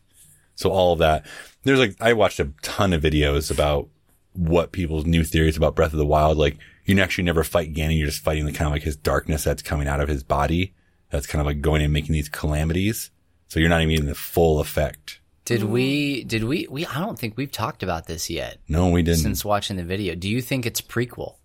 So 0.55 0.69
all 0.69 0.93
of 0.93 0.99
that. 0.99 1.25
There's 1.63 1.79
like 1.79 1.95
I 1.99 2.13
watched 2.13 2.39
a 2.39 2.51
ton 2.61 2.93
of 2.93 3.01
videos 3.01 3.49
about 3.51 3.89
what 4.33 4.71
people's 4.71 5.05
new 5.05 5.23
theories 5.23 5.57
about 5.57 5.75
Breath 5.75 5.93
of 5.93 5.99
the 5.99 6.05
Wild. 6.05 6.37
Like 6.37 6.57
you 6.85 6.99
actually 6.99 7.23
never 7.25 7.43
fight 7.43 7.73
Ganon, 7.73 7.97
you're 7.97 8.07
just 8.07 8.23
fighting 8.23 8.45
the 8.45 8.51
kind 8.51 8.67
of 8.67 8.73
like 8.73 8.83
his 8.83 8.95
darkness 8.95 9.43
that's 9.43 9.61
coming 9.61 9.87
out 9.87 9.99
of 9.99 10.09
his 10.09 10.23
body. 10.23 10.73
That's 11.09 11.27
kind 11.27 11.39
of 11.39 11.45
like 11.45 11.61
going 11.61 11.81
and 11.81 11.93
making 11.93 12.13
these 12.13 12.29
calamities. 12.29 13.11
So 13.47 13.59
you're 13.59 13.69
not 13.69 13.81
even 13.81 13.93
getting 13.93 14.07
the 14.07 14.15
full 14.15 14.59
effect 14.59 15.19
Did 15.45 15.61
mm. 15.61 15.69
we? 15.69 16.23
Did 16.23 16.43
we? 16.43 16.67
We? 16.69 16.85
I 16.87 16.99
don't 16.99 17.19
think 17.19 17.37
we've 17.37 17.51
talked 17.51 17.83
about 17.83 18.07
this 18.07 18.29
yet 18.29 18.57
No, 18.67 18.89
we 18.89 19.03
didn't. 19.03 19.19
since 19.19 19.45
watching 19.45 19.77
the 19.77 19.83
video. 19.83 20.15
Do 20.15 20.27
you 20.27 20.41
think 20.41 20.65
it's 20.65 20.81
prequel? 20.81 21.35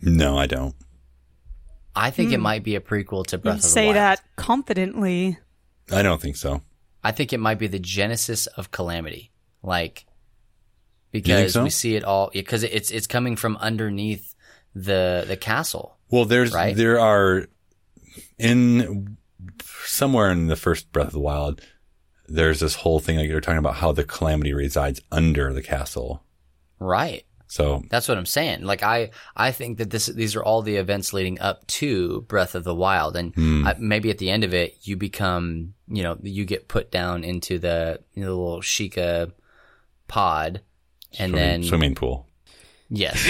no, 0.00 0.38
I 0.38 0.46
don't. 0.46 0.74
I 1.94 2.10
think 2.10 2.32
it 2.32 2.36
hmm. 2.36 2.42
might 2.42 2.62
be 2.62 2.76
a 2.76 2.80
prequel 2.80 3.26
to 3.26 3.38
Breath 3.38 3.54
You 3.54 3.58
of 3.58 3.62
the 3.62 3.68
say 3.68 3.86
Wild. 3.86 3.94
Say 3.94 3.98
that 3.98 4.22
confidently. 4.36 5.38
I 5.90 6.02
don't 6.02 6.20
think 6.20 6.36
so. 6.36 6.62
I 7.02 7.12
think 7.12 7.32
it 7.32 7.40
might 7.40 7.58
be 7.58 7.66
the 7.66 7.78
genesis 7.78 8.46
of 8.46 8.70
Calamity, 8.70 9.32
like 9.62 10.06
because 11.10 11.54
so? 11.54 11.64
we 11.64 11.70
see 11.70 11.96
it 11.96 12.04
all 12.04 12.30
because 12.32 12.62
it's 12.62 12.90
it's 12.90 13.06
coming 13.06 13.36
from 13.36 13.56
underneath 13.58 14.34
the 14.74 15.24
the 15.26 15.36
castle. 15.36 15.96
Well, 16.10 16.24
there's 16.24 16.52
Right? 16.52 16.76
there 16.76 16.98
are 16.98 17.46
in 18.38 19.16
somewhere 19.84 20.30
in 20.30 20.46
the 20.46 20.56
first 20.56 20.92
Breath 20.92 21.08
of 21.08 21.12
the 21.12 21.20
Wild. 21.20 21.60
There's 22.26 22.60
this 22.60 22.76
whole 22.76 23.00
thing 23.00 23.16
like 23.16 23.28
you're 23.28 23.40
talking 23.40 23.58
about 23.58 23.76
how 23.76 23.92
the 23.92 24.04
calamity 24.04 24.52
resides 24.52 25.00
under 25.10 25.52
the 25.52 25.62
castle. 25.62 26.22
Right. 26.78 27.24
So 27.50 27.82
That's 27.90 28.06
what 28.06 28.16
I'm 28.16 28.26
saying. 28.26 28.62
Like 28.62 28.84
I, 28.84 29.10
I 29.36 29.50
think 29.50 29.78
that 29.78 29.90
this, 29.90 30.06
these 30.06 30.36
are 30.36 30.42
all 30.42 30.62
the 30.62 30.76
events 30.76 31.12
leading 31.12 31.40
up 31.40 31.66
to 31.66 32.20
Breath 32.22 32.54
of 32.54 32.62
the 32.62 32.74
Wild, 32.74 33.16
and 33.16 33.34
hmm. 33.34 33.66
I, 33.66 33.74
maybe 33.76 34.08
at 34.08 34.18
the 34.18 34.30
end 34.30 34.44
of 34.44 34.54
it, 34.54 34.78
you 34.82 34.96
become, 34.96 35.74
you 35.88 36.04
know, 36.04 36.16
you 36.22 36.44
get 36.44 36.68
put 36.68 36.92
down 36.92 37.24
into 37.24 37.58
the, 37.58 38.00
you 38.14 38.22
know, 38.22 38.28
the 38.28 38.36
little 38.36 38.60
Sheikah 38.60 39.32
pod, 40.06 40.60
and 41.18 41.30
swimming, 41.30 41.34
then 41.34 41.62
swimming 41.64 41.94
pool. 41.94 42.26
yes, 42.88 43.26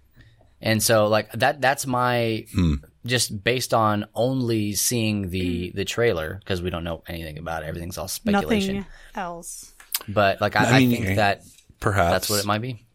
and 0.60 0.82
so 0.82 1.06
like 1.08 1.30
that, 1.32 1.60
that's 1.60 1.86
my 1.86 2.46
hmm. 2.52 2.74
just 3.06 3.42
based 3.42 3.74
on 3.74 4.06
only 4.14 4.72
seeing 4.72 5.30
the 5.30 5.70
hmm. 5.70 5.76
the 5.76 5.84
trailer 5.84 6.38
because 6.38 6.62
we 6.62 6.70
don't 6.70 6.84
know 6.84 7.02
anything 7.06 7.38
about 7.38 7.62
it. 7.62 7.66
Everything's 7.66 7.98
all 7.98 8.08
speculation. 8.08 8.76
Nothing 8.76 8.90
else. 9.14 9.72
But 10.08 10.40
like 10.40 10.56
I, 10.56 10.64
I 10.64 10.76
I, 10.76 10.86
think 10.86 11.16
that 11.16 11.42
Perhaps 11.80 12.12
that's 12.12 12.30
what 12.30 12.40
it 12.40 12.46
might 12.46 12.62
be. 12.62 12.86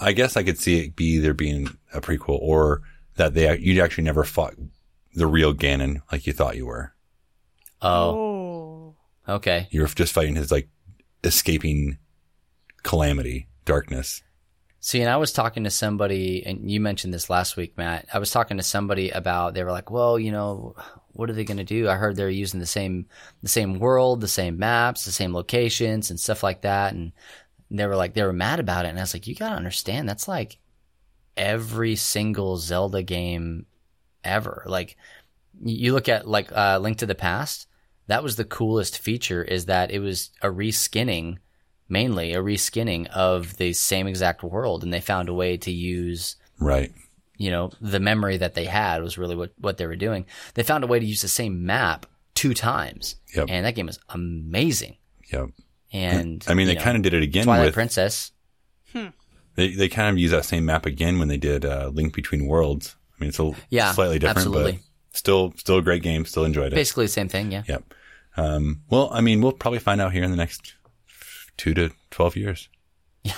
I 0.00 0.12
guess 0.12 0.36
I 0.36 0.42
could 0.42 0.58
see 0.58 0.84
it 0.84 0.96
be 0.96 1.04
either 1.14 1.32
being 1.32 1.68
a 1.94 2.00
prequel 2.00 2.40
or 2.40 2.82
that 3.16 3.34
they 3.34 3.56
you 3.58 3.80
actually 3.82 4.04
never 4.04 4.24
fought 4.24 4.54
the 5.14 5.26
real 5.26 5.54
Ganon 5.54 6.02
like 6.10 6.26
you 6.26 6.32
thought 6.32 6.56
you 6.56 6.66
were. 6.66 6.92
Oh, 7.80 8.96
Oh. 9.28 9.34
okay. 9.36 9.68
You 9.70 9.82
were 9.82 9.86
just 9.86 10.12
fighting 10.12 10.34
his 10.34 10.50
like 10.50 10.68
escaping 11.22 11.98
calamity, 12.82 13.48
darkness. 13.64 14.22
See, 14.84 15.00
and 15.00 15.08
I 15.08 15.16
was 15.16 15.32
talking 15.32 15.62
to 15.62 15.70
somebody, 15.70 16.44
and 16.44 16.68
you 16.68 16.80
mentioned 16.80 17.14
this 17.14 17.30
last 17.30 17.56
week, 17.56 17.78
Matt. 17.78 18.08
I 18.12 18.18
was 18.18 18.32
talking 18.32 18.56
to 18.56 18.64
somebody 18.64 19.10
about 19.10 19.54
they 19.54 19.62
were 19.62 19.70
like, 19.70 19.92
"Well, 19.92 20.18
you 20.18 20.32
know, 20.32 20.74
what 21.12 21.30
are 21.30 21.34
they 21.34 21.44
going 21.44 21.58
to 21.58 21.64
do?" 21.64 21.88
I 21.88 21.94
heard 21.94 22.16
they're 22.16 22.28
using 22.28 22.58
the 22.58 22.66
same 22.66 23.06
the 23.42 23.48
same 23.48 23.78
world, 23.78 24.20
the 24.20 24.26
same 24.28 24.58
maps, 24.58 25.04
the 25.04 25.12
same 25.12 25.32
locations, 25.32 26.10
and 26.10 26.18
stuff 26.18 26.42
like 26.42 26.62
that. 26.62 26.94
And 26.94 27.12
they 27.70 27.86
were 27.86 27.94
like, 27.94 28.14
they 28.14 28.24
were 28.24 28.32
mad 28.32 28.58
about 28.58 28.84
it, 28.84 28.88
and 28.88 28.98
I 28.98 29.02
was 29.02 29.14
like, 29.14 29.28
"You 29.28 29.36
got 29.36 29.50
to 29.50 29.54
understand, 29.54 30.08
that's 30.08 30.26
like 30.26 30.58
every 31.36 31.96
single 31.96 32.56
Zelda 32.56 33.02
game 33.02 33.66
ever. 34.24 34.64
Like, 34.66 34.96
you 35.62 35.92
look 35.92 36.08
at 36.08 36.26
like 36.26 36.50
uh, 36.52 36.78
Link 36.78 36.98
to 36.98 37.06
the 37.06 37.14
Past. 37.14 37.68
That 38.08 38.22
was 38.22 38.36
the 38.36 38.44
coolest 38.44 38.98
feature 38.98 39.42
is 39.42 39.66
that 39.66 39.90
it 39.90 40.00
was 40.00 40.30
a 40.42 40.48
reskinning 40.48 41.38
mainly 41.92 42.32
a 42.32 42.38
reskinning 42.42 43.06
of 43.10 43.56
the 43.58 43.72
same 43.72 44.06
exact 44.08 44.42
world 44.42 44.82
and 44.82 44.92
they 44.92 45.00
found 45.00 45.28
a 45.28 45.34
way 45.34 45.56
to 45.58 45.70
use 45.70 46.36
Right. 46.58 46.90
you 47.36 47.50
know 47.50 47.70
the 47.80 48.00
memory 48.00 48.36
that 48.38 48.54
they 48.54 48.64
had 48.64 49.02
was 49.02 49.18
really 49.18 49.36
what, 49.36 49.52
what 49.58 49.76
they 49.76 49.86
were 49.86 49.96
doing 49.96 50.24
they 50.54 50.62
found 50.62 50.82
a 50.84 50.86
way 50.88 50.98
to 50.98 51.06
use 51.06 51.22
the 51.22 51.28
same 51.28 51.64
map 51.66 52.06
two 52.34 52.54
times 52.54 53.16
Yep. 53.36 53.46
and 53.50 53.66
that 53.66 53.74
game 53.74 53.86
was 53.86 53.98
amazing 54.08 54.96
Yep. 55.32 55.50
and 55.92 56.44
I 56.48 56.54
mean, 56.54 56.66
they 56.66 56.74
know, 56.74 56.80
kind 56.82 56.96
of 56.96 57.02
did 57.02 57.14
it 57.14 57.22
again 57.22 57.44
twilight 57.44 57.66
with 57.66 57.74
princess 57.74 58.32
they 59.54 59.74
they 59.74 59.88
kind 59.88 60.08
of 60.08 60.18
use 60.18 60.30
that 60.30 60.44
same 60.46 60.64
map 60.64 60.86
again 60.86 61.18
when 61.18 61.28
they 61.28 61.36
did 61.36 61.64
uh, 61.64 61.90
Link 61.92 62.14
Between 62.14 62.46
Worlds. 62.46 62.96
I 63.14 63.22
mean, 63.22 63.28
it's 63.28 63.38
a 63.38 63.52
Yeah, 63.68 63.92
slightly 63.92 64.18
different, 64.18 64.38
absolutely. 64.38 64.72
but 64.72 65.16
still 65.16 65.52
still 65.56 65.76
a 65.78 65.82
great 65.82 66.02
game. 66.02 66.24
Still 66.24 66.44
enjoyed 66.44 66.72
it. 66.72 66.74
basically 66.74 67.04
the 67.04 67.12
same 67.12 67.28
thing 67.28 67.52
yeah 67.52 67.62
Yep. 67.68 67.94
Um, 68.38 68.80
well, 68.88 69.10
I 69.12 69.20
mean, 69.20 69.42
we'll 69.42 69.52
probably 69.52 69.78
find 69.78 70.00
out 70.00 70.12
here 70.12 70.24
in 70.24 70.30
the 70.30 70.38
next 70.38 70.72
two 71.62 71.74
to 71.74 71.90
twelve 72.10 72.34
years. 72.36 72.68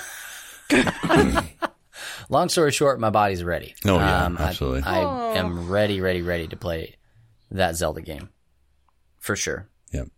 long 2.30 2.48
story 2.48 2.72
short 2.72 2.98
my 2.98 3.10
body's 3.10 3.44
ready 3.44 3.74
Oh, 3.84 3.98
yeah, 3.98 4.24
um, 4.24 4.38
I- 4.38 4.44
absolutely. 4.44 4.82
I, 4.82 5.34
am 5.36 5.68
ready 5.68 6.00
ready 6.00 6.22
ready 6.22 6.48
to 6.48 6.56
play 6.56 6.96
that 7.50 7.76
zelda 7.76 8.00
game 8.00 8.30
for 9.18 9.36
sure 9.36 9.68
Yep. 9.92 10.08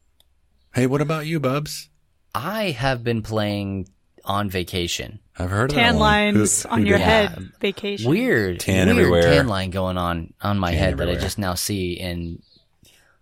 Hey, 0.72 0.86
what 0.86 1.00
about 1.00 1.26
you, 1.26 1.40
Bubs? 1.40 1.88
i 2.34 2.70
have 2.70 3.02
been 3.02 3.22
playing 3.22 3.88
on 4.24 4.48
vacation 4.50 5.18
I've 5.36 5.50
heard 5.50 5.70
of 5.70 5.74
that 5.76 5.82
Tan 5.82 5.94
one. 5.94 6.00
lines 6.00 6.62
Who- 6.62 6.68
on 6.68 6.82
who 6.82 6.86
your 6.86 6.98
did 6.98 7.04
Yeah. 7.06 7.28
head. 7.28 7.52
Vacation. 7.60 8.08
weird 8.10 8.60
Tan 8.60 8.86
weird 8.86 8.98
everywhere. 8.98 9.22
tan 9.22 9.48
line 9.48 9.70
going 9.70 9.98
on 9.98 10.32
on 10.40 10.58
my 10.60 10.70
Tan 10.70 10.78
head 10.78 10.98
that 10.98 11.08
I 11.10 11.16
just 11.16 11.38
now 11.38 11.54
see 11.54 11.92
in 11.94 12.40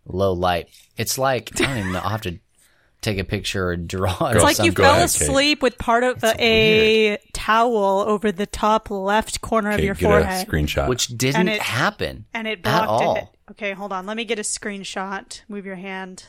low 0.07 0.33
light. 0.35 0.68
It's 0.99 1.16
like 1.18 1.51
I 1.61 1.64
don't 1.64 1.79
even 1.79 1.92
know. 1.92 2.01
I'll 2.01 2.11
have 2.11 2.20
to 2.23 2.38
take 3.05 3.19
a 3.19 3.25
picture 3.25 3.69
or 3.69 3.77
draw 3.77 4.12
it. 4.12 4.19
Girl, 4.19 4.29
It's 4.31 4.37
or 4.38 4.43
like 4.43 4.59
you. 4.59 4.73
Go 4.73 4.83
fell 4.83 4.93
ahead, 4.95 5.11
Kate. 5.11 5.21
asleep 5.23 5.62
with 5.62 5.79
part 5.79 6.03
of 6.05 6.23
a 6.25 7.19
towel 7.33 8.01
over 8.01 8.33
the 8.33 8.47
top 8.47 8.90
left 8.90 9.40
corner 9.40 9.71
of 9.71 9.75
Okay, 9.77 9.85
your 9.87 9.95
get 9.95 10.09
forehead. 10.09 10.47
a 10.47 10.51
screenshot. 10.51 10.88
which 10.88 11.09
didn't 11.09 11.40
And 11.40 11.49
it- 11.49 11.61
happen 11.62 12.25
and 12.35 12.49
it 12.49 12.62
blocked 12.62 12.83
at 12.83 12.87
blocked 12.88 13.03
all. 13.05 13.17
it. 13.17 13.25
Okay, 13.53 13.73
hold 13.73 13.93
on. 13.93 14.07
Let 14.07 14.17
me 14.17 14.25
get 14.25 14.38
a 14.38 14.43
screenshot. 14.43 15.43
Move 15.49 15.67
your 15.67 15.77
hand. 15.77 16.25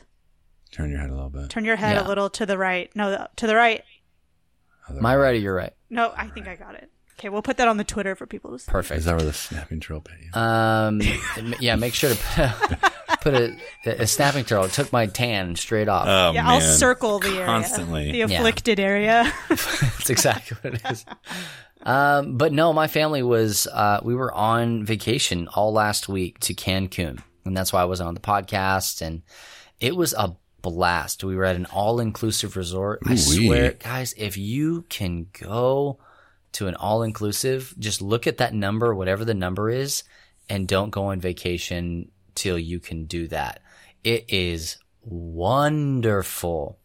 turn 0.71 0.89
your 0.89 0.99
head 0.99 1.09
a 1.09 1.13
little 1.13 1.29
bit. 1.29 1.49
Turn 1.49 1.63
your 1.63 1.77
head 1.77 1.95
Yeah. 1.95 2.05
a 2.05 2.07
little 2.07 2.29
to 2.31 2.45
the 2.45 2.57
right. 2.57 2.93
No, 2.95 3.27
to 3.37 3.47
the 3.47 3.55
right. 3.55 3.81
Am 4.89 5.05
I 5.05 5.15
right 5.15 5.33
or 5.35 5.37
you're 5.39 5.55
right? 5.55 5.71
No, 5.89 6.13
I 6.17 6.27
think 6.27 6.47
I 6.49 6.55
got 6.57 6.75
it. 6.75 6.89
Okay, 7.17 7.29
we'll 7.29 7.41
put 7.41 7.55
that 7.57 7.69
on 7.69 7.77
the 7.77 7.85
Twitter 7.85 8.13
for 8.13 8.25
people 8.25 8.51
to 8.51 8.59
see. 8.59 8.69
Perfect. 8.69 8.99
Is 8.99 9.05
that 9.05 9.15
where 9.15 9.23
the 9.25 9.31
snapping 9.31 9.79
turtle 9.79 10.01
pit? 10.01 10.17
is? 10.27 10.35
Um, 10.35 10.99
yeah, 11.61 11.77
make 11.77 11.93
sure 11.93 12.09
to 12.13 12.15
put, 13.31 13.33
put 13.83 13.99
a, 13.99 14.03
a 14.03 14.07
snapping 14.07 14.45
turtle. 14.45 14.65
It 14.65 14.71
took 14.71 14.91
my 14.93 15.07
tan 15.07 15.55
straight 15.55 15.87
off. 15.89 16.07
Oh 16.07 16.31
Yeah, 16.33 16.43
man, 16.43 16.51
I'll 16.51 16.61
circle 16.61 17.19
the 17.19 17.29
area. 17.29 17.45
constantly. 17.45 18.11
The 18.11 18.21
afflicted 18.21 18.79
area. 18.79 19.31
That's 19.49 20.09
exactly 20.09 20.57
what 20.61 20.75
it 20.75 20.91
is. 20.91 21.05
Um, 21.83 22.37
but 22.37 22.51
no, 22.53 22.73
my 22.73 22.87
family 22.87 23.21
was, 23.21 23.67
uh, 23.67 23.99
we 24.03 24.15
were 24.15 24.33
on 24.33 24.85
vacation 24.85 25.47
all 25.49 25.71
last 25.73 26.07
week 26.09 26.39
to 26.39 26.53
Cancun. 26.53 27.21
And 27.45 27.55
that's 27.55 27.71
why 27.71 27.81
I 27.81 27.85
wasn't 27.85 28.07
on 28.07 28.15
the 28.15 28.21
podcast. 28.21 29.03
And 29.03 29.21
it 29.79 29.95
was 29.95 30.13
a 30.13 30.35
blast. 30.63 31.23
We 31.23 31.35
were 31.35 31.45
at 31.45 31.55
an 31.55 31.67
all 31.67 31.99
inclusive 31.99 32.57
resort. 32.57 33.01
I 33.05 33.11
Ooh-wee. 33.11 33.45
swear, 33.47 33.71
guys, 33.73 34.15
if 34.17 34.35
you 34.35 34.83
can 34.89 35.27
go 35.39 35.99
to 36.53 36.65
an 36.67 36.73
all 36.73 37.03
inclusive, 37.03 37.75
just 37.77 38.01
look 38.01 38.25
at 38.25 38.37
that 38.37 38.55
number, 38.55 38.95
whatever 38.95 39.23
the 39.25 39.35
number 39.35 39.69
is, 39.69 40.03
and 40.49 40.67
don't 40.67 40.89
go 40.89 41.05
on 41.05 41.19
vacation 41.19 42.09
till 42.35 42.59
you 42.59 42.79
can 42.79 43.05
do 43.05 43.27
that. 43.29 43.61
It 44.03 44.25
is 44.29 44.77
wonderful. 45.01 46.77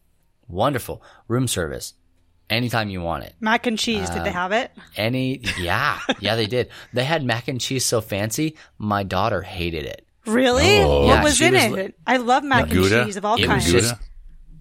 Wonderful. 0.47 1.01
Room 1.27 1.47
service. 1.47 1.93
Anytime 2.49 2.89
you 2.89 3.01
want 3.01 3.23
it. 3.23 3.33
Mac 3.39 3.65
and 3.67 3.79
cheese. 3.79 4.09
Did 4.09 4.19
Uh, 4.19 4.23
they 4.25 4.31
have 4.31 4.51
it? 4.51 4.71
Any, 4.97 5.41
yeah, 5.57 5.99
yeah, 6.19 6.35
they 6.35 6.47
did. 6.47 6.69
They 6.93 7.05
had 7.05 7.23
mac 7.23 7.47
and 7.47 7.61
cheese 7.61 7.85
so 7.85 8.01
fancy, 8.01 8.57
my 8.77 9.03
daughter 9.03 9.41
hated 9.41 9.85
it. 9.85 10.05
Really? 10.25 10.79
Oh. 10.79 11.07
what 11.07 11.23
was 11.23 11.39
in 11.41 11.53
was 11.53 11.63
it? 11.79 11.95
I 12.05 12.17
love 12.17 12.43
mac 12.43 12.63
and 12.63 12.71
Gouda? 12.71 13.05
cheese 13.05 13.15
of 13.15 13.23
all 13.25 13.35
It 13.37 13.41
was 13.41 13.47
kinds. 13.47 13.71
just, 13.71 13.95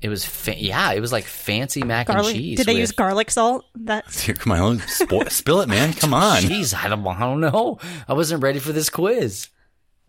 it 0.01 0.09
was, 0.09 0.25
fa- 0.25 0.57
yeah, 0.57 0.93
it 0.93 1.01
was 1.01 1.11
like 1.13 1.25
fancy 1.25 1.83
mac 1.83 2.07
garlic. 2.07 2.27
and 2.27 2.35
cheese. 2.37 2.59
Did 2.59 2.67
they 2.67 2.75
with- 2.75 2.81
use 2.81 2.93
garlic 2.93 3.31
salt? 3.31 3.65
That's 3.75 4.21
Here, 4.25 4.37
come 4.37 4.53
on, 4.53 4.79
spo- 4.81 5.29
spill 5.31 5.61
it, 5.61 5.69
man. 5.69 5.93
Come 5.95 6.15
on. 6.15 6.43
Jeez, 6.43 6.73
I 6.75 6.89
don't, 6.89 7.05
I 7.07 7.19
don't 7.19 7.41
know. 7.41 7.79
I 8.07 8.13
wasn't 8.15 8.43
ready 8.45 8.61
for 8.61 8.71
this 8.73 8.89
quiz. 8.89 9.49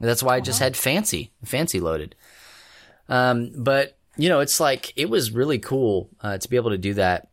That's 0.07 0.23
why 0.23 0.35
I 0.35 0.41
just 0.41 0.59
had 0.59 0.75
fancy, 0.75 1.31
fancy 1.43 1.79
loaded. 1.79 2.15
Um, 3.07 3.51
but 3.55 3.97
you 4.17 4.29
know, 4.29 4.39
it's 4.39 4.59
like 4.59 4.93
it 4.95 5.09
was 5.09 5.31
really 5.31 5.59
cool 5.59 6.09
uh, 6.21 6.37
to 6.37 6.49
be 6.49 6.55
able 6.55 6.71
to 6.71 6.77
do 6.77 6.95
that. 6.95 7.29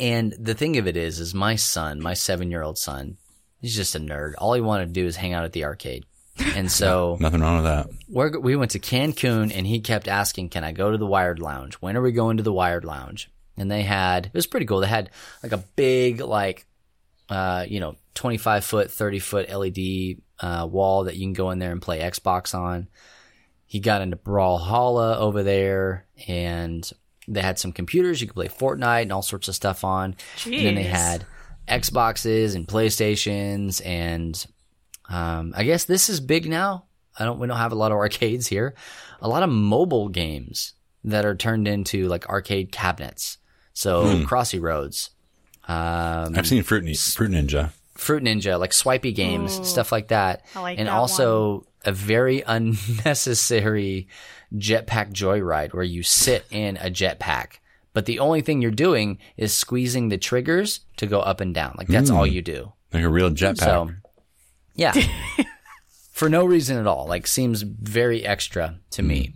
And 0.00 0.34
the 0.38 0.54
thing 0.54 0.76
of 0.76 0.86
it 0.88 0.96
is, 0.96 1.20
is 1.20 1.34
my 1.34 1.56
son, 1.56 2.00
my 2.00 2.14
seven 2.14 2.50
year 2.50 2.62
old 2.62 2.78
son, 2.78 3.16
he's 3.60 3.76
just 3.76 3.94
a 3.94 4.00
nerd. 4.00 4.34
All 4.38 4.54
he 4.54 4.60
wanted 4.60 4.86
to 4.86 4.92
do 4.92 5.06
is 5.06 5.16
hang 5.16 5.32
out 5.32 5.44
at 5.44 5.52
the 5.52 5.64
arcade. 5.64 6.04
And 6.56 6.70
so 6.80 7.16
Nothing 7.20 7.40
wrong 7.40 7.56
with 7.56 7.64
that. 7.64 7.86
we're, 8.08 8.38
we 8.38 8.56
went 8.56 8.72
to 8.72 8.80
Cancun 8.80 9.52
and 9.54 9.66
he 9.66 9.80
kept 9.80 10.08
asking, 10.08 10.48
can 10.48 10.64
I 10.64 10.72
go 10.72 10.90
to 10.90 10.98
the 10.98 11.06
Wired 11.06 11.38
Lounge? 11.38 11.74
When 11.74 11.96
are 11.96 12.02
we 12.02 12.12
going 12.12 12.38
to 12.38 12.42
the 12.42 12.52
Wired 12.52 12.84
Lounge? 12.84 13.30
And 13.56 13.70
they 13.70 13.82
had, 13.82 14.26
it 14.26 14.34
was 14.34 14.48
pretty 14.48 14.66
cool. 14.66 14.80
They 14.80 14.88
had 14.88 15.10
like 15.44 15.52
a 15.52 15.58
big, 15.58 16.20
like, 16.20 16.66
uh, 17.34 17.66
you 17.68 17.80
know, 17.80 17.96
25 18.14 18.64
foot, 18.64 18.90
30 18.92 19.18
foot 19.18 19.50
LED, 19.50 20.18
uh, 20.40 20.66
wall 20.70 21.04
that 21.04 21.16
you 21.16 21.22
can 21.22 21.32
go 21.32 21.50
in 21.50 21.58
there 21.58 21.72
and 21.72 21.82
play 21.82 21.98
Xbox 21.98 22.54
on. 22.54 22.88
He 23.66 23.80
got 23.80 24.02
into 24.02 24.16
Brawlhalla 24.16 25.16
over 25.16 25.42
there 25.42 26.06
and 26.28 26.88
they 27.26 27.40
had 27.40 27.58
some 27.58 27.72
computers 27.72 28.20
you 28.20 28.28
could 28.28 28.36
play 28.36 28.48
Fortnite 28.48 29.02
and 29.02 29.12
all 29.12 29.22
sorts 29.22 29.48
of 29.48 29.56
stuff 29.56 29.82
on. 29.82 30.14
And 30.44 30.66
then 30.66 30.74
they 30.76 30.84
had 30.84 31.26
Xboxes 31.66 32.54
and 32.54 32.68
PlayStations 32.68 33.84
and 33.84 34.46
um, 35.08 35.54
I 35.56 35.64
guess 35.64 35.84
this 35.84 36.08
is 36.08 36.20
big 36.20 36.48
now. 36.48 36.84
I 37.18 37.24
don't 37.24 37.40
we 37.40 37.48
don't 37.48 37.56
have 37.56 37.72
a 37.72 37.76
lot 37.76 37.90
of 37.90 37.98
arcades 37.98 38.46
here. 38.46 38.74
A 39.20 39.28
lot 39.28 39.42
of 39.42 39.50
mobile 39.50 40.08
games 40.08 40.74
that 41.02 41.24
are 41.24 41.34
turned 41.34 41.66
into 41.66 42.06
like 42.06 42.28
arcade 42.28 42.70
cabinets. 42.70 43.38
So 43.72 44.04
Crossy 44.24 44.60
Roads, 44.60 45.10
um, 45.68 46.34
I've 46.36 46.46
seen 46.46 46.62
Fruit, 46.62 46.84
Ni- 46.84 46.94
Fruit 46.94 47.30
Ninja. 47.30 47.70
Fruit 47.94 48.22
Ninja, 48.22 48.58
like 48.58 48.72
swipey 48.72 49.12
games, 49.12 49.66
stuff 49.68 49.92
like 49.92 50.08
that. 50.08 50.44
I 50.54 50.60
like 50.60 50.78
and 50.78 50.88
that 50.88 50.94
also 50.94 51.66
a 51.84 51.92
very 51.92 52.42
unnecessary 52.46 54.08
jetpack 54.54 55.12
joyride 55.12 55.72
where 55.74 55.84
you 55.84 56.02
sit 56.02 56.44
in 56.50 56.76
a 56.78 56.90
jetpack. 56.90 57.58
But 57.92 58.06
the 58.06 58.18
only 58.18 58.40
thing 58.40 58.60
you're 58.60 58.70
doing 58.72 59.18
is 59.36 59.54
squeezing 59.54 60.08
the 60.08 60.18
triggers 60.18 60.80
to 60.96 61.06
go 61.06 61.20
up 61.20 61.40
and 61.40 61.54
down. 61.54 61.76
Like 61.78 61.86
that's 61.86 62.10
all 62.10 62.26
you 62.26 62.42
do. 62.42 62.72
Like 62.92 63.04
a 63.04 63.08
real 63.08 63.30
jetpack. 63.30 63.60
So, 63.60 63.90
yeah. 64.74 64.92
For 66.12 66.28
no 66.28 66.44
reason 66.44 66.76
at 66.76 66.86
all. 66.86 67.06
Like 67.06 67.26
seems 67.26 67.62
very 67.62 68.24
extra 68.24 68.76
to 68.90 69.02
me. 69.02 69.34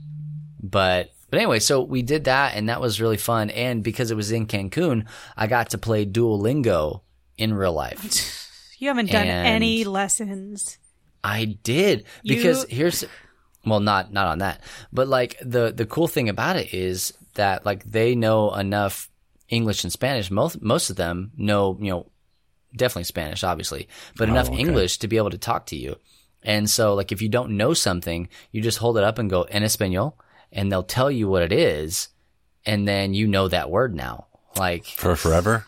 But 0.61 1.13
but 1.31 1.39
anyway, 1.39 1.59
so 1.59 1.83
we 1.83 2.03
did 2.03 2.25
that 2.25 2.55
and 2.55 2.69
that 2.69 2.81
was 2.81 3.01
really 3.01 3.17
fun. 3.17 3.51
And 3.51 3.83
because 3.85 4.11
it 4.11 4.17
was 4.17 4.33
in 4.33 4.47
Cancun, 4.47 5.07
I 5.37 5.47
got 5.47 5.71
to 5.71 5.79
play 5.79 6.05
Duolingo 6.07 7.03
in 7.37 7.55
real 7.55 7.73
life. 7.73 8.45
You 8.81 8.87
haven't 8.87 9.11
done 9.11 9.27
And- 9.27 9.45
any 9.49 9.83
lessons. 9.83 10.79
I 11.25 11.47
did 11.65 12.05
because 12.23 12.63
You- 12.71 12.77
here's 12.77 13.05
well 13.67 13.81
not 13.81 14.13
not 14.13 14.29
on 14.29 14.39
that 14.39 14.61
but 14.93 15.09
like 15.09 15.37
the 15.43 15.73
the 15.73 15.85
cool 15.85 16.07
thing 16.07 16.29
about 16.29 16.55
it 16.55 16.73
is 16.73 17.13
that 17.35 17.67
like 17.67 17.83
they 17.83 18.15
know 18.15 18.55
enough 18.55 19.11
English 19.49 19.83
and 19.83 19.93
Spanish 19.93 20.31
most 20.31 20.63
most 20.63 20.91
of 20.91 20.97
them 20.97 21.33
know 21.37 21.77
you 21.81 21.91
know 21.91 22.07
definitely 22.77 23.03
Spanish 23.03 23.43
obviously 23.43 23.89
but 24.17 24.29
oh, 24.29 24.33
enough 24.33 24.49
okay. 24.49 24.61
English 24.61 24.99
to 24.99 25.09
be 25.09 25.17
able 25.17 25.31
to 25.31 25.39
talk 25.39 25.67
to 25.67 25.77
you 25.77 25.97
and 26.45 26.71
so 26.71 26.95
like 26.95 27.11
if 27.11 27.21
you 27.21 27.29
don't 27.29 27.57
know 27.57 27.75
something 27.75 28.29
you 28.53 28.63
just 28.63 28.79
hold 28.79 28.97
it 28.97 29.03
up 29.03 29.19
and 29.19 29.29
go 29.29 29.43
en 29.43 29.63
español 29.65 30.13
and 30.53 30.71
they'll 30.73 30.83
tell 30.83 31.11
you 31.11 31.29
what 31.29 31.43
it 31.43 31.53
is 31.53 32.09
and 32.67 32.87
then 32.89 33.15
you 33.15 33.27
know 33.27 33.49
that 33.49 33.71
word 33.71 33.95
now 33.95 34.27
like 34.57 34.85
For 34.87 35.15
forever? 35.17 35.65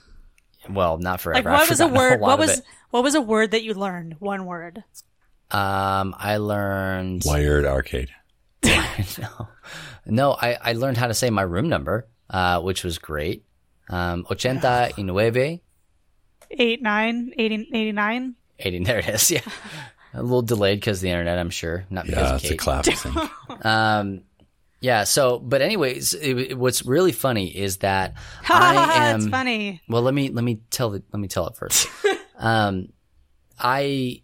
well 0.69 0.99
not 0.99 1.21
forever 1.21 1.49
Like 1.49 1.61
I've 1.61 1.61
what 1.61 1.71
was 1.71 1.81
a 1.81 1.89
word? 1.89 2.21
lot 2.21 2.27
What 2.29 2.39
was 2.39 2.63
what 2.91 3.03
was 3.05 3.15
a 3.15 3.21
word 3.21 3.53
that 3.53 3.63
you 3.63 3.75
learned? 3.75 4.17
One 4.19 4.47
word. 4.47 4.83
um 5.51 6.15
I 6.19 6.37
learned 6.39 7.23
Wired 7.25 7.65
arcade. 7.65 8.11
no, 8.65 9.49
no. 10.07 10.33
I, 10.33 10.59
I 10.61 10.73
learned 10.75 10.97
how 10.97 11.07
to 11.07 11.15
say 11.15 11.31
my 11.31 11.43
room 11.43 11.69
number, 11.69 12.07
uh, 12.29 12.61
which 12.61 12.85
was 12.85 12.99
great. 12.99 13.45
Um, 13.89 14.25
ochenta 14.25 14.93
y 14.97 15.03
nueve. 15.03 15.61
Eight 16.51 16.83
nine, 16.83 17.33
eighty, 17.39 17.69
eighty-nine. 17.73 18.35
80, 18.59 18.85
there 18.85 18.99
it 18.99 19.09
is. 19.09 19.31
Yeah. 19.31 19.41
A 20.13 20.23
little 20.23 20.43
delayed 20.43 20.81
because 20.81 21.01
the 21.01 21.09
internet, 21.09 21.39
I'm 21.39 21.51
sure. 21.51 21.85
Not 21.89 22.05
because 22.07 22.29
Yeah, 22.29 22.35
of 22.35 22.41
it's 22.43 22.45
a 22.45 22.49
Kate. 22.51 22.59
classic. 22.59 23.31
Um, 23.65 24.23
yeah. 24.81 25.05
So, 25.05 25.39
but 25.39 25.63
anyways, 25.63 26.15
it, 26.15 26.39
it- 26.39 26.59
what's 26.59 26.85
really 26.85 27.13
funny 27.13 27.49
is 27.49 27.79
that 27.79 28.15
I 28.49 29.09
am. 29.09 29.21
That's 29.21 29.31
funny. 29.31 29.81
Well, 29.89 30.03
let 30.03 30.15
me 30.15 30.31
let 30.31 30.45
me 30.45 30.61
tell 30.71 30.91
the, 30.91 31.03
let 31.13 31.21
me 31.21 31.29
tell 31.29 31.47
it 31.49 31.57
first. 31.57 31.89
um, 32.39 32.89
I 33.59 34.23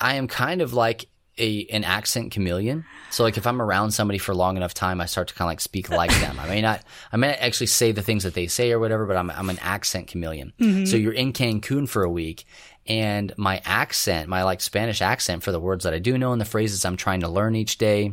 I 0.00 0.14
am 0.16 0.28
kind 0.28 0.62
of 0.62 0.72
like 0.72 1.06
a 1.38 1.66
an 1.66 1.84
accent 1.84 2.32
chameleon. 2.32 2.84
So 3.10 3.22
like 3.24 3.36
if 3.36 3.46
I'm 3.46 3.60
around 3.62 3.90
somebody 3.92 4.18
for 4.18 4.34
long 4.34 4.56
enough 4.56 4.74
time, 4.74 5.00
I 5.00 5.06
start 5.06 5.28
to 5.28 5.34
kind 5.34 5.46
of 5.46 5.50
like 5.50 5.60
speak 5.60 5.90
like 5.90 6.10
them. 6.20 6.38
I 6.38 6.48
may 6.48 6.60
not 6.60 6.82
I 7.12 7.16
may 7.16 7.28
not 7.28 7.38
actually 7.40 7.66
say 7.68 7.92
the 7.92 8.02
things 8.02 8.24
that 8.24 8.34
they 8.34 8.46
say 8.46 8.72
or 8.72 8.78
whatever, 8.78 9.06
but 9.06 9.16
I'm 9.16 9.30
I'm 9.30 9.50
an 9.50 9.58
accent 9.60 10.08
chameleon. 10.08 10.52
So 10.86 10.96
you're 10.96 11.12
in 11.12 11.32
Cancun 11.32 11.88
for 11.88 12.02
a 12.02 12.10
week. 12.10 12.44
And 12.86 13.32
my 13.36 13.60
accent, 13.64 14.28
my 14.28 14.42
like 14.42 14.60
Spanish 14.60 15.00
accent 15.02 15.42
for 15.42 15.52
the 15.52 15.60
words 15.60 15.84
that 15.84 15.94
I 15.94 15.98
do 15.98 16.18
know 16.18 16.32
and 16.32 16.40
the 16.40 16.44
phrases 16.46 16.84
I'm 16.84 16.96
trying 16.96 17.20
to 17.20 17.28
learn 17.28 17.54
each 17.54 17.78
day, 17.78 18.12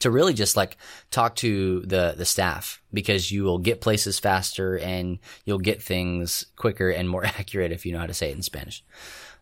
to 0.00 0.10
really 0.10 0.34
just 0.34 0.56
like 0.56 0.76
talk 1.10 1.36
to 1.36 1.80
the 1.80 2.14
the 2.16 2.24
staff 2.24 2.80
because 2.92 3.30
you 3.32 3.44
will 3.44 3.58
get 3.58 3.80
places 3.80 4.18
faster 4.18 4.78
and 4.78 5.18
you'll 5.44 5.58
get 5.58 5.82
things 5.82 6.46
quicker 6.56 6.90
and 6.90 7.08
more 7.08 7.24
accurate 7.38 7.72
if 7.72 7.86
you 7.86 7.92
know 7.92 7.98
how 8.00 8.06
to 8.06 8.14
say 8.14 8.30
it 8.30 8.36
in 8.36 8.42
Spanish. 8.42 8.84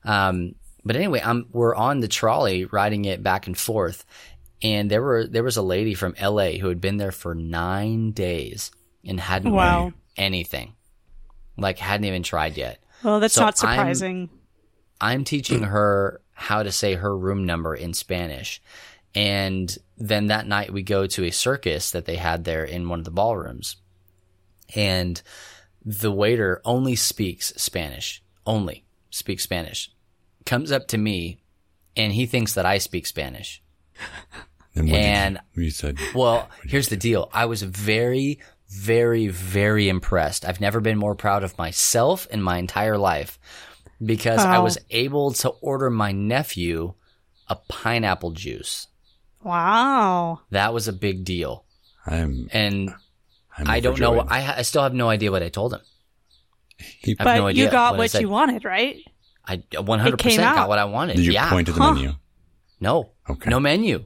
Um, 0.05 0.55
but 0.85 0.97
anyway, 0.97 1.21
I'm 1.25 1.47
we're 1.53 1.75
on 1.75 2.01
the 2.01 2.09
trolley 2.09 2.67
riding 2.67 3.05
it 3.07 3.23
back 3.23 3.47
and 3.47 3.57
forth, 3.57 4.05
and 4.63 4.91
there 4.91 5.03
were 5.03 5.27
there 5.27 5.43
was 5.43 5.57
a 5.57 5.63
lady 5.63 5.95
from 5.95 6.15
L.A. 6.19 6.59
who 6.59 6.69
had 6.69 6.81
been 6.81 6.99
there 6.99 7.13
for 7.13 7.35
nine 7.35 8.13
days 8.13 8.71
and 9.05 9.19
hadn't 9.19 9.53
Wow. 9.53 9.83
learned 9.85 9.95
anything, 10.17 10.75
like 11.57 11.79
hadn't 11.79 12.05
even 12.07 12.23
tried 12.23 12.57
yet. 12.57 12.79
Well, 13.03 13.19
that's 13.21 13.35
So 13.35 13.41
not 13.43 13.65
I'm- 13.65 13.77
surprising. 13.77 14.31
I'm 15.01 15.25
teaching 15.25 15.63
her 15.65 16.21
how 16.33 16.63
to 16.63 16.73
say 16.73 16.95
her 16.95 17.17
room 17.17 17.45
number 17.45 17.75
in 17.75 17.95
Spanish. 17.95 18.63
And 19.15 19.77
then 19.97 20.27
that 20.27 20.47
night 20.47 20.73
we 20.73 20.83
go 20.83 21.07
to 21.07 21.25
a 21.25 21.31
circus 21.31 21.91
that 21.93 22.05
they 22.05 22.17
had 22.17 22.45
there 22.45 22.65
in 22.65 22.89
one 22.89 22.99
of 22.99 23.05
the 23.05 23.11
ballrooms. 23.11 23.77
And 24.75 25.21
the 25.85 26.11
waiter 26.11 26.61
only 26.65 26.97
speaks 26.97 27.53
Spanish, 27.57 28.23
only 28.47 28.85
speaks 29.11 29.45
Spanish, 29.45 29.91
comes 30.45 30.73
up 30.73 30.89
to 30.89 30.99
me 30.99 31.39
and 31.97 32.13
he 32.13 32.27
thinks 32.27 32.55
that 32.55 32.67
I 32.67 32.79
speak 32.79 33.07
Spanish. 33.07 33.63
And 34.77 34.91
what 34.91 34.97
did 34.97 35.05
And 35.05 35.41
you, 35.55 35.63
you 35.63 35.71
said, 35.71 35.99
well, 36.17 36.49
here's 36.65 36.89
the 36.89 36.97
deal. 36.97 37.31
I 37.33 37.45
was 37.45 37.63
very, 37.63 38.41
very, 38.69 39.29
very 39.29 39.89
impressed. 39.89 40.45
I've 40.45 40.61
never 40.61 40.81
been 40.81 40.99
more 40.99 41.15
proud 41.15 41.45
of 41.45 41.57
myself 41.57 42.27
in 42.29 42.43
my 42.43 42.59
entire 42.59 42.99
life 42.99 43.39
because 44.05 44.41
I 44.41 44.59
was 44.59 44.79
able 44.91 45.31
to 45.35 45.51
order 45.61 45.91
my 45.91 46.11
nephew 46.11 46.95
a 47.47 47.55
pineapple 47.55 48.33
juice. 48.33 48.89
Wow. 49.45 50.41
That 50.51 50.73
was 50.75 50.89
a 50.89 50.93
big 50.93 51.25
deal. 51.25 51.65
I'm, 52.07 52.49
And 52.53 52.91
I'm 53.57 53.69
I 53.69 53.81
don't 53.81 53.99
know. 54.01 54.13
overjoyed. 54.21 54.33
I, 54.33 54.41
ha- 54.41 54.55
I 54.59 54.63
still 54.63 54.83
have 54.83 54.95
no 54.95 55.09
idea 55.09 55.31
what 55.31 55.43
I 55.43 55.49
told 55.49 55.75
him. 55.75 55.81
He- 56.79 57.13
I 57.19 57.23
have 57.23 57.25
But 57.25 57.37
no 57.37 57.47
idea 57.49 57.65
you 57.65 57.71
got 57.71 57.93
what 57.97 58.13
what 58.13 58.21
you 58.21 58.29
wanted, 58.29 58.65
right? 58.65 58.97
I 59.47 59.59
100% 59.59 60.19
came 60.19 60.41
got 60.41 60.57
out. 60.57 60.69
what 60.69 60.79
I 60.79 60.87
wanted. 60.87 61.17
did 61.17 61.27
you 61.27 61.33
yeah. 61.33 61.51
point 61.51 61.67
to 61.67 61.73
the 61.73 61.81
Huh. 61.81 61.93
menu? 61.93 62.13
No. 62.81 63.11
Okay. 63.29 63.51
No 63.51 63.61
menu. 63.61 64.05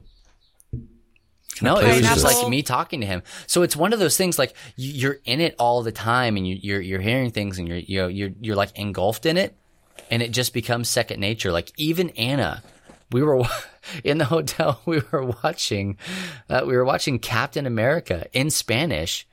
Can 0.71 1.65
No, 1.65 1.75
play 1.75 1.91
it 1.91 1.95
was 1.97 2.01
just 2.07 2.23
like 2.23 2.47
me 2.47 2.61
talking 2.63 3.01
to 3.01 3.07
him. 3.07 3.21
So 3.47 3.63
it's 3.63 3.75
one 3.75 3.91
of 3.91 3.99
those 3.99 4.15
things 4.15 4.37
like 4.39 4.53
you- 4.75 4.91
you're 4.93 5.17
in 5.25 5.41
it 5.41 5.55
all 5.59 5.81
the 5.83 5.91
time, 5.91 6.37
and 6.37 6.47
you, 6.47 6.57
you're 6.61 6.79
you're 6.81 7.01
hearing 7.01 7.31
things, 7.31 7.57
and 7.59 7.67
you're 7.67 7.77
you're 7.77 8.09
you're 8.09 8.29
you're 8.39 8.55
like 8.55 8.77
engulfed 8.77 9.25
in 9.25 9.35
it, 9.37 9.57
and 10.09 10.21
it 10.21 10.31
just 10.31 10.53
becomes 10.53 10.87
second 10.87 11.19
nature. 11.19 11.51
Like 11.51 11.71
even 11.77 12.11
Anna, 12.11 12.63
we 13.11 13.21
were 13.23 13.43
in 14.03 14.17
the 14.17 14.25
hotel. 14.25 14.81
We 14.85 15.01
were 15.11 15.25
watching, 15.43 15.97
uh, 16.49 16.63
we 16.65 16.75
were 16.75 16.85
watching 16.85 17.19
Captain 17.19 17.65
America 17.65 18.27
in 18.33 18.49
Spanish, 18.49 19.27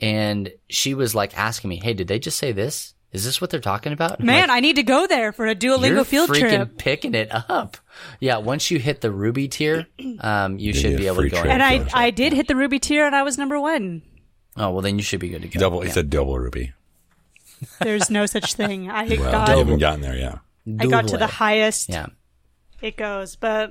and 0.00 0.50
she 0.68 0.94
was 0.94 1.14
like 1.14 1.36
asking 1.38 1.70
me, 1.70 1.76
"Hey, 1.82 1.94
did 1.94 2.08
they 2.08 2.18
just 2.18 2.38
say 2.38 2.52
this? 2.52 2.94
Is 3.12 3.24
this 3.24 3.40
what 3.40 3.50
they're 3.50 3.60
talking 3.60 3.92
about?" 3.92 4.20
I'm 4.20 4.26
Man, 4.26 4.48
like, 4.48 4.56
I 4.56 4.60
need 4.60 4.76
to 4.76 4.82
go 4.82 5.06
there 5.06 5.32
for 5.32 5.46
a 5.46 5.54
Duolingo 5.54 5.88
you're 5.88 6.04
field 6.04 6.30
freaking 6.30 6.56
trip. 6.56 6.78
picking 6.78 7.14
it 7.14 7.28
up. 7.32 7.76
Yeah, 8.20 8.38
once 8.38 8.70
you 8.70 8.78
hit 8.78 9.00
the 9.02 9.10
ruby 9.10 9.48
tier, 9.48 9.86
um, 10.20 10.58
you 10.58 10.72
Yeah, 10.72 10.80
should 10.80 10.90
yeah, 10.92 10.96
be 10.98 11.06
able 11.08 11.22
to 11.22 11.28
go. 11.30 11.36
trip. 11.40 11.46
in. 11.46 11.50
And 11.60 11.62
I, 11.62 11.86
I 11.94 12.10
did 12.10 12.32
hit 12.32 12.48
the 12.48 12.56
ruby 12.56 12.78
tier, 12.78 13.06
and 13.06 13.14
I 13.14 13.22
was 13.22 13.38
number 13.38 13.60
one. 13.60 14.02
Oh 14.56 14.70
well, 14.70 14.82
then 14.82 14.96
you 14.98 15.02
should 15.04 15.20
be 15.20 15.28
good 15.28 15.42
to 15.42 15.48
go. 15.48 15.60
double. 15.60 15.78
Yeah. 15.80 15.86
He 15.86 15.92
said 15.92 16.10
double 16.10 16.38
ruby. 16.38 16.72
There's 17.80 18.10
no 18.10 18.26
such 18.26 18.54
thing. 18.54 18.90
I 18.90 19.04
Well, 19.08 19.30
got 19.30 19.48
you 19.50 19.58
haven't 19.58 19.78
gotten 19.78 20.00
there 20.00 20.16
yet. 20.16 20.38
I 20.80 20.86
got 20.86 21.08
to 21.08 21.16
the 21.16 21.26
highest 21.28 21.88
Yeah. 21.90 22.06
It 22.82 22.96
goes, 22.96 23.36
but 23.36 23.70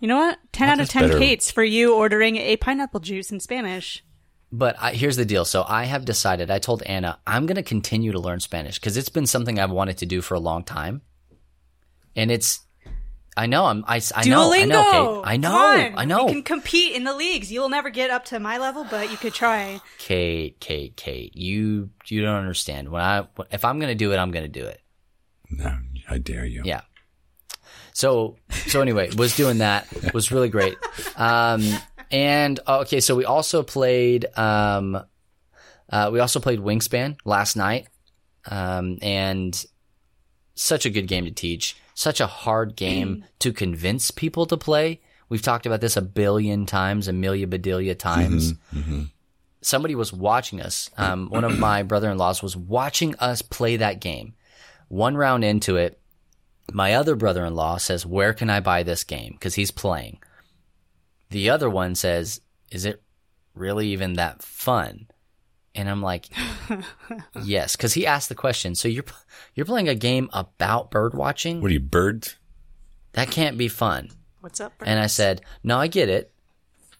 you 0.00 0.08
know 0.08 0.16
what? 0.16 0.38
Ten 0.52 0.68
out 0.68 0.80
of 0.80 0.88
ten 0.88 1.08
better. 1.08 1.18
Kates 1.18 1.50
for 1.50 1.62
you 1.62 1.94
ordering 1.94 2.36
a 2.36 2.56
pineapple 2.56 3.00
juice 3.00 3.30
in 3.30 3.40
Spanish. 3.40 4.04
But 4.50 4.76
I, 4.78 4.92
here's 4.92 5.16
the 5.16 5.24
deal. 5.24 5.44
So 5.44 5.64
I 5.66 5.84
have 5.84 6.04
decided. 6.04 6.50
I 6.50 6.58
told 6.58 6.82
Anna 6.82 7.18
I'm 7.26 7.46
going 7.46 7.56
to 7.56 7.62
continue 7.62 8.12
to 8.12 8.18
learn 8.18 8.40
Spanish 8.40 8.78
because 8.78 8.96
it's 8.96 9.08
been 9.08 9.26
something 9.26 9.58
I've 9.58 9.70
wanted 9.70 9.98
to 9.98 10.06
do 10.06 10.20
for 10.20 10.34
a 10.34 10.40
long 10.40 10.64
time, 10.64 11.02
and 12.14 12.30
it's. 12.30 12.60
I 13.34 13.46
know. 13.46 13.64
I'm. 13.64 13.82
I, 13.88 14.02
I 14.14 14.28
know. 14.28 14.52
I 14.52 14.64
know. 14.66 15.22
Kate. 15.22 15.30
I 15.30 15.36
know. 15.38 15.92
I 15.96 16.04
know. 16.04 16.26
You 16.26 16.34
can 16.34 16.42
compete 16.42 16.94
in 16.94 17.04
the 17.04 17.14
leagues. 17.14 17.50
You'll 17.50 17.70
never 17.70 17.88
get 17.88 18.10
up 18.10 18.26
to 18.26 18.38
my 18.38 18.58
level, 18.58 18.84
but 18.90 19.10
you 19.10 19.16
could 19.16 19.32
try. 19.32 19.80
Kate. 19.96 20.60
Kate. 20.60 20.96
Kate. 20.96 21.34
You. 21.34 21.88
You 22.08 22.20
don't 22.20 22.36
understand. 22.36 22.90
When 22.90 23.00
I. 23.00 23.26
If 23.50 23.64
I'm 23.64 23.78
going 23.78 23.88
to 23.88 23.94
do 23.94 24.12
it, 24.12 24.18
I'm 24.18 24.32
going 24.32 24.44
to 24.44 24.60
do 24.60 24.66
it. 24.66 24.82
No, 25.48 25.78
I 26.10 26.18
dare 26.18 26.44
you. 26.44 26.62
Yeah. 26.66 26.82
So 27.92 28.36
so 28.66 28.80
anyway, 28.80 29.10
was 29.16 29.36
doing 29.36 29.58
that 29.58 29.86
was 30.14 30.30
really 30.32 30.48
great. 30.48 30.76
Um, 31.16 31.62
and 32.10 32.60
uh, 32.66 32.80
okay, 32.80 33.00
so 33.00 33.14
we 33.16 33.24
also 33.24 33.62
played 33.62 34.26
um, 34.36 35.02
uh, 35.88 36.10
we 36.12 36.20
also 36.20 36.40
played 36.40 36.60
Wingspan 36.60 37.16
last 37.24 37.56
night, 37.56 37.88
um, 38.50 38.98
and 39.02 39.64
such 40.54 40.86
a 40.86 40.90
good 40.90 41.06
game 41.06 41.24
to 41.24 41.30
teach. 41.30 41.76
Such 41.94 42.20
a 42.20 42.26
hard 42.26 42.74
game 42.74 43.24
to 43.40 43.52
convince 43.52 44.10
people 44.10 44.46
to 44.46 44.56
play. 44.56 45.00
We've 45.28 45.42
talked 45.42 45.66
about 45.66 45.80
this 45.80 45.96
a 45.96 46.02
billion 46.02 46.66
times, 46.66 47.06
a 47.06 47.12
million 47.12 47.50
bedelia 47.50 47.94
times. 47.94 48.54
Somebody 49.60 49.94
was 49.94 50.12
watching 50.12 50.60
us. 50.60 50.90
Um, 50.96 51.28
one 51.28 51.44
of 51.44 51.58
my 51.58 51.82
brother-in-laws 51.82 52.42
was 52.42 52.56
watching 52.56 53.14
us 53.16 53.42
play 53.42 53.76
that 53.76 54.00
game. 54.00 54.34
One 54.88 55.16
round 55.16 55.44
into 55.44 55.76
it, 55.76 56.00
my 56.70 56.94
other 56.94 57.16
brother 57.16 57.44
in 57.44 57.54
law 57.54 57.76
says, 57.78 58.06
Where 58.06 58.32
can 58.32 58.50
I 58.50 58.60
buy 58.60 58.82
this 58.82 59.04
game? 59.04 59.32
Because 59.32 59.54
he's 59.54 59.70
playing. 59.70 60.18
The 61.30 61.50
other 61.50 61.70
one 61.70 61.94
says, 61.94 62.40
Is 62.70 62.84
it 62.84 63.02
really 63.54 63.88
even 63.88 64.14
that 64.14 64.42
fun. 64.42 65.06
And 65.74 65.88
I'm 65.88 66.02
like, 66.02 66.28
yes, 67.42 67.76
because 67.76 67.94
he 67.94 68.06
asked 68.06 68.28
the 68.28 68.34
question. 68.34 68.74
So 68.74 68.88
you're 68.88 69.04
you're 69.54 69.66
playing 69.66 69.88
a 69.88 69.94
game 69.94 70.28
about 70.32 70.90
bird 70.90 71.14
watching? 71.14 71.60
What 71.60 71.70
are 71.70 71.74
you, 71.74 71.80
birds? 71.80 72.36
That 73.12 73.30
can't 73.30 73.58
be 73.58 73.68
fun. 73.68 74.10
What's 74.40 74.60
up? 74.60 74.72
And 74.84 74.98
I 74.98 75.06
said, 75.06 75.42
no, 75.62 75.78
I 75.78 75.86
get 75.86 76.08
it, 76.08 76.32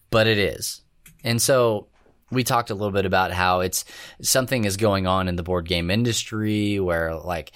but 0.09 0.27
it 0.27 0.37
is. 0.37 0.81
And 1.23 1.41
so 1.41 1.87
we 2.33 2.43
talked 2.43 2.69
a 2.69 2.75
little 2.75 2.91
bit 2.91 3.05
about 3.05 3.31
how 3.31 3.61
it's 3.61 3.85
something 4.21 4.65
is 4.65 4.77
going 4.77 5.07
on 5.07 5.27
in 5.27 5.35
the 5.35 5.43
board 5.43 5.67
game 5.67 5.89
industry 5.89 6.79
where 6.79 7.15
like 7.15 7.51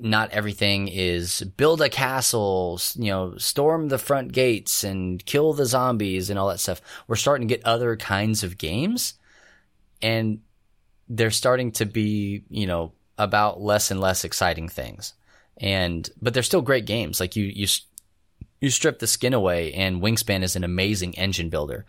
not 0.00 0.30
everything 0.30 0.88
is 0.88 1.40
build 1.56 1.80
a 1.80 1.88
castle, 1.88 2.80
you 2.94 3.10
know, 3.10 3.36
storm 3.36 3.88
the 3.88 3.98
front 3.98 4.32
gates 4.32 4.84
and 4.84 5.24
kill 5.24 5.52
the 5.52 5.66
zombies 5.66 6.30
and 6.30 6.38
all 6.38 6.48
that 6.48 6.60
stuff. 6.60 6.80
We're 7.06 7.16
starting 7.16 7.48
to 7.48 7.54
get 7.54 7.64
other 7.66 7.96
kinds 7.96 8.42
of 8.42 8.58
games 8.58 9.14
and 10.02 10.40
they're 11.08 11.30
starting 11.30 11.72
to 11.72 11.86
be, 11.86 12.44
you 12.48 12.66
know, 12.66 12.92
about 13.18 13.60
less 13.60 13.90
and 13.90 14.00
less 14.00 14.24
exciting 14.24 14.68
things. 14.68 15.14
And 15.58 16.08
but 16.20 16.32
they're 16.32 16.42
still 16.42 16.62
great 16.62 16.86
games. 16.86 17.20
Like 17.20 17.36
you 17.36 17.44
you 17.44 17.66
you 18.60 18.70
strip 18.70 18.98
the 18.98 19.06
skin 19.06 19.34
away 19.34 19.72
and 19.74 20.02
Wingspan 20.02 20.42
is 20.42 20.56
an 20.56 20.64
amazing 20.64 21.18
engine 21.18 21.50
builder 21.50 21.86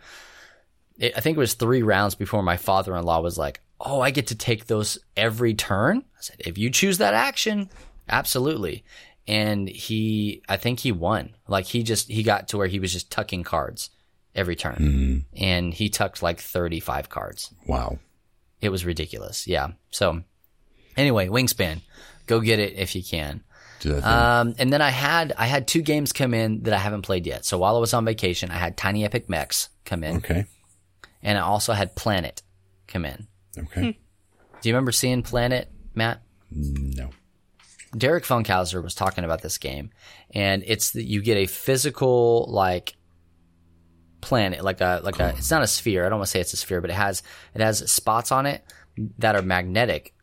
it, 0.98 1.12
I 1.16 1.20
think 1.20 1.36
it 1.36 1.40
was 1.40 1.54
three 1.54 1.82
rounds 1.82 2.14
before 2.14 2.42
my 2.42 2.56
father 2.56 2.96
in 2.96 3.04
law 3.04 3.20
was 3.20 3.38
like, 3.38 3.60
Oh, 3.80 4.00
I 4.00 4.10
get 4.10 4.28
to 4.28 4.36
take 4.36 4.66
those 4.66 4.98
every 5.16 5.54
turn. 5.54 6.04
I 6.16 6.20
said, 6.20 6.36
If 6.40 6.58
you 6.58 6.70
choose 6.70 6.98
that 6.98 7.14
action, 7.14 7.68
absolutely. 8.08 8.84
And 9.26 9.68
he, 9.68 10.42
I 10.48 10.56
think 10.56 10.80
he 10.80 10.92
won. 10.92 11.30
Like 11.48 11.66
he 11.66 11.82
just, 11.82 12.08
he 12.08 12.22
got 12.22 12.48
to 12.48 12.58
where 12.58 12.66
he 12.66 12.80
was 12.80 12.92
just 12.92 13.10
tucking 13.10 13.44
cards 13.44 13.90
every 14.34 14.56
turn. 14.56 15.24
And 15.36 15.74
he 15.74 15.88
tucked 15.88 16.22
like 16.22 16.40
35 16.40 17.08
cards. 17.08 17.52
Wow. 17.66 17.98
It 18.60 18.70
was 18.70 18.84
ridiculous. 18.84 19.46
Yeah. 19.46 19.68
So 19.90 20.22
anyway, 20.96 21.28
Wingspan, 21.28 21.80
go 22.26 22.40
get 22.40 22.58
it 22.58 22.74
if 22.74 22.94
you 22.94 23.02
can. 23.02 23.42
Do 23.80 23.94
that 23.94 24.02
thing. 24.02 24.10
Um, 24.10 24.54
and 24.58 24.72
then 24.72 24.80
I 24.80 24.90
had 24.90 25.32
I 25.36 25.46
had 25.46 25.66
two 25.66 25.82
games 25.82 26.12
come 26.12 26.34
in 26.34 26.62
that 26.62 26.72
I 26.72 26.78
haven't 26.78 27.02
played 27.02 27.26
yet. 27.26 27.44
So 27.44 27.58
while 27.58 27.76
I 27.76 27.80
was 27.80 27.92
on 27.92 28.04
vacation, 28.04 28.50
I 28.50 28.54
had 28.58 28.76
Tiny 28.76 29.04
Epic 29.04 29.28
Mechs 29.28 29.68
come 29.84 30.04
in, 30.04 30.16
okay. 30.18 30.46
And 31.22 31.38
I 31.38 31.42
also 31.42 31.72
had 31.72 31.94
Planet 31.94 32.42
come 32.86 33.04
in. 33.04 33.26
Okay. 33.56 33.80
Hmm. 33.80 33.90
Do 34.60 34.68
you 34.68 34.74
remember 34.74 34.92
seeing 34.92 35.22
Planet, 35.22 35.70
Matt? 35.94 36.22
No. 36.50 37.10
Derek 37.96 38.24
Funkhouser 38.24 38.82
was 38.82 38.94
talking 38.94 39.24
about 39.24 39.42
this 39.42 39.58
game, 39.58 39.90
and 40.30 40.62
it's 40.66 40.92
that 40.92 41.04
you 41.04 41.20
get 41.20 41.36
a 41.36 41.46
physical 41.46 42.46
like 42.48 42.94
planet, 44.22 44.64
like 44.64 44.80
a 44.80 45.00
like 45.04 45.20
a. 45.20 45.34
It's 45.36 45.50
not 45.50 45.62
a 45.62 45.66
sphere. 45.66 46.06
I 46.06 46.08
don't 46.08 46.18
want 46.18 46.28
to 46.28 46.30
say 46.30 46.40
it's 46.40 46.54
a 46.54 46.56
sphere, 46.56 46.80
but 46.80 46.90
it 46.90 46.94
has 46.94 47.22
it 47.54 47.60
has 47.60 47.90
spots 47.90 48.32
on 48.32 48.46
it 48.46 48.64
that 49.18 49.36
are 49.36 49.42
magnetic, 49.42 50.14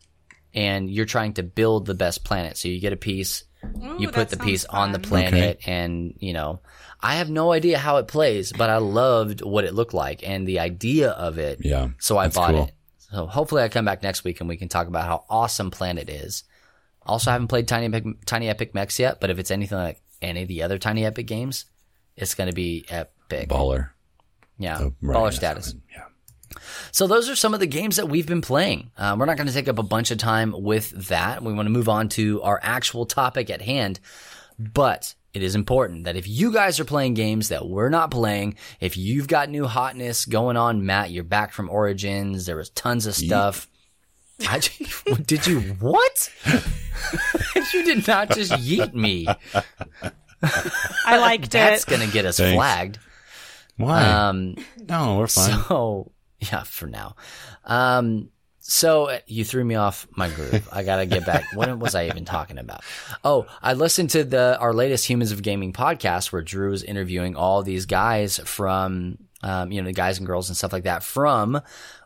and 0.53 0.89
you're 0.89 1.05
trying 1.05 1.33
to 1.33 1.43
build 1.43 1.85
the 1.85 1.93
best 1.93 2.23
planet. 2.23 2.57
So 2.57 2.69
you 2.69 2.79
get 2.79 2.93
a 2.93 2.97
piece, 2.97 3.43
you 3.97 4.09
put 4.09 4.29
the 4.29 4.37
piece 4.37 4.61
sounds 4.63 4.73
on 4.73 4.91
the 4.93 4.99
fun. 4.99 5.07
planet, 5.29 5.59
and 5.67 6.13
you 6.19 6.33
know. 6.33 6.61
I 7.01 7.15
have 7.15 7.29
no 7.29 7.53
idea 7.53 7.77
how 7.77 7.95
it 7.95 8.09
plays, 8.09 8.51
but 8.51 8.69
I 8.69 8.75
loved 8.77 9.41
what 9.41 9.63
it 9.63 9.73
looked 9.73 9.93
like 9.93 10.21
and 10.27 10.45
the 10.45 10.59
idea 10.59 11.11
of 11.11 11.37
it. 11.37 11.59
Yeah, 11.63 11.91
So 11.97 12.17
I 12.17 12.27
bought 12.27 12.51
cool. 12.51 12.63
it. 12.65 12.73
So 12.97 13.25
hopefully 13.25 13.61
I 13.63 13.69
come 13.69 13.85
back 13.85 14.03
next 14.03 14.25
week 14.25 14.41
and 14.41 14.49
we 14.49 14.57
can 14.57 14.67
talk 14.67 14.87
about 14.87 15.05
how 15.05 15.23
awesome 15.29 15.71
Planet 15.71 16.09
is. 16.09 16.43
Also, 17.05 17.31
I 17.31 17.35
haven't 17.35 17.47
played 17.47 17.69
Tiny 17.69 17.85
Epic, 17.85 18.03
Tiny 18.25 18.49
Epic 18.49 18.75
Mechs 18.75 18.99
yet, 18.99 19.21
but 19.21 19.29
if 19.29 19.39
it's 19.39 19.49
anything 19.49 19.77
like 19.77 20.01
any 20.21 20.41
of 20.41 20.49
the 20.49 20.61
other 20.63 20.77
Tiny 20.77 21.05
Epic 21.05 21.25
games, 21.25 21.63
it's 22.17 22.35
going 22.35 22.49
to 22.49 22.53
be 22.53 22.83
epic. 22.89 23.47
Baller. 23.47 23.91
yeah, 24.57 24.77
Oh, 24.81 24.93
right, 25.01 25.15
baller 25.15 25.33
status. 25.33 25.73
Yeah. 25.95 26.03
So 26.91 27.07
those 27.07 27.29
are 27.29 27.35
some 27.35 27.53
of 27.53 27.59
the 27.59 27.67
games 27.67 27.97
that 27.97 28.09
we've 28.09 28.27
been 28.27 28.41
playing. 28.41 28.91
Um, 28.97 29.19
we're 29.19 29.25
not 29.25 29.37
going 29.37 29.47
to 29.47 29.53
take 29.53 29.67
up 29.67 29.79
a 29.79 29.83
bunch 29.83 30.11
of 30.11 30.17
time 30.17 30.53
with 30.57 30.89
that. 31.07 31.43
We 31.43 31.53
want 31.53 31.67
to 31.67 31.71
move 31.71 31.89
on 31.89 32.09
to 32.09 32.41
our 32.41 32.59
actual 32.61 33.05
topic 33.05 33.49
at 33.49 33.61
hand. 33.61 33.99
But 34.57 35.13
it 35.33 35.43
is 35.43 35.55
important 35.55 36.05
that 36.05 36.15
if 36.15 36.27
you 36.27 36.51
guys 36.51 36.79
are 36.79 36.85
playing 36.85 37.13
games 37.13 37.49
that 37.49 37.67
we're 37.67 37.89
not 37.89 38.11
playing, 38.11 38.55
if 38.79 38.97
you've 38.97 39.27
got 39.27 39.49
new 39.49 39.67
hotness 39.67 40.25
going 40.25 40.57
on, 40.57 40.85
Matt, 40.85 41.11
you're 41.11 41.23
back 41.23 41.53
from 41.53 41.69
Origins. 41.69 42.45
There 42.45 42.57
was 42.57 42.69
tons 42.71 43.05
of 43.05 43.15
stuff. 43.15 43.67
I, 44.47 44.59
did 45.25 45.45
you 45.45 45.61
what? 45.79 46.33
you 47.73 47.83
did 47.83 48.07
not 48.07 48.31
just 48.31 48.51
yeet 48.53 48.93
me. 48.93 49.27
I 50.41 51.17
liked 51.17 51.51
That's 51.51 51.83
it. 51.83 51.85
That's 51.85 51.85
gonna 51.85 52.07
get 52.11 52.25
us 52.25 52.37
Thanks. 52.37 52.55
flagged. 52.55 52.99
Why? 53.77 54.03
Um, 54.03 54.55
no, 54.87 55.17
we're 55.17 55.27
fine. 55.27 55.63
so 55.63 56.11
yeah, 56.51 56.63
for 56.63 56.87
now. 56.87 57.15
Um, 57.65 58.29
so 58.59 59.05
uh, 59.05 59.19
you 59.25 59.43
threw 59.43 59.65
me 59.65 59.75
off 59.75 60.07
my 60.11 60.29
groove. 60.29 60.67
I 60.71 60.83
gotta 60.83 61.05
get 61.05 61.25
back. 61.25 61.43
what 61.53 61.77
was 61.79 61.95
I 61.95 62.07
even 62.07 62.25
talking 62.25 62.57
about? 62.57 62.81
Oh, 63.23 63.47
I 63.61 63.73
listened 63.73 64.11
to 64.11 64.23
the 64.23 64.57
our 64.59 64.73
latest 64.73 65.09
Humans 65.09 65.31
of 65.31 65.41
Gaming 65.41 65.73
podcast 65.73 66.31
where 66.31 66.41
Drew 66.41 66.69
was 66.69 66.83
interviewing 66.83 67.35
all 67.35 67.63
these 67.63 67.85
guys 67.85 68.37
from, 68.45 69.17
um, 69.41 69.71
you 69.71 69.81
know, 69.81 69.87
the 69.87 69.93
guys 69.93 70.19
and 70.19 70.27
girls 70.27 70.49
and 70.49 70.57
stuff 70.57 70.73
like 70.73 70.83
that 70.83 71.03
from 71.03 71.61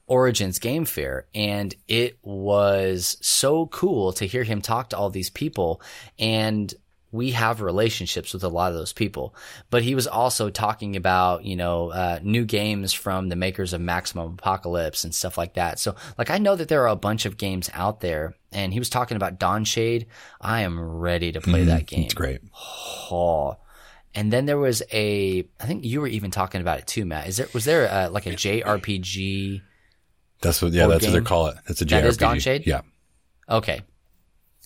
Origins 0.08 0.60
Game 0.60 0.86
Fair, 0.86 1.28
and 1.34 1.76
it 1.88 2.18
was 2.22 3.18
so 3.22 3.68
cool 3.68 4.14
to 4.14 4.26
hear 4.26 4.44
him 4.44 4.62
talk 4.62 4.90
to 4.90 4.98
all 4.98 5.10
these 5.10 5.30
people 5.30 5.82
and 6.20 6.74
we 7.14 7.32
have 7.32 7.62
relationships 7.62 8.34
with 8.34 8.44
a 8.44 8.50
lot 8.50 8.72
of 8.72 8.78
those 8.78 8.92
people. 8.92 9.36
But 9.70 9.84
he 9.84 9.94
was 9.94 10.08
also 10.08 10.50
talking 10.50 10.96
about, 10.96 11.46
you 11.46 11.56
know, 11.56 11.92
uh, 11.92 12.20
new 12.24 12.44
games 12.44 12.92
from 12.92 13.30
the 13.30 13.36
makers 13.36 13.72
of 13.72 13.82
Maximum 13.82 14.34
Apocalypse 14.34 15.04
and 15.04 15.14
stuff 15.14 15.38
like 15.38 15.54
that. 15.54 15.80
So, 15.80 15.96
like, 16.18 16.32
I 16.32 16.40
know 16.40 16.56
that 16.56 16.68
there 16.68 16.82
are 16.82 16.88
a 16.88 16.96
bunch 16.96 17.28
of 17.28 17.38
games 17.38 17.70
out 17.74 18.02
there, 18.02 18.34
and 18.52 18.74
he 18.74 18.80
was 18.80 18.90
talking 18.90 19.16
about 19.16 19.38
Dawnshade. 19.38 20.08
I 20.42 20.62
am 20.62 20.80
ready 20.80 21.32
to 21.32 21.40
play 21.40 21.66
that 21.66 21.86
game. 21.86 22.06
It's 22.06 22.16
great. 22.16 22.42
Oh. 23.12 23.58
And 24.16 24.34
then 24.34 24.46
there 24.48 24.58
was 24.58 24.82
a, 24.92 25.48
I 25.60 25.66
think 25.66 25.86
you 25.86 26.02
were 26.02 26.08
even 26.08 26.32
talking 26.32 26.62
about 26.62 26.80
it 26.80 26.88
too, 26.88 27.06
Matt. 27.06 27.28
Is 27.28 27.38
there 27.38 27.48
was 27.54 27.66
there 27.66 27.88
a, 27.92 28.10
like 28.10 28.26
a 28.26 28.32
JRPG? 28.32 29.62
That's 30.42 30.62
what. 30.62 30.72
Yeah, 30.72 30.88
that's 30.88 31.06
what 31.06 31.14
they 31.14 31.22
call 31.22 31.48
it. 31.48 31.58
It's 31.68 31.82
a 31.82 31.86
JRPG. 31.86 31.90
That 31.90 32.06
is 32.06 32.18
Dawnshade? 32.18 32.68
Yeah. 32.68 32.82
Okay. 33.50 33.82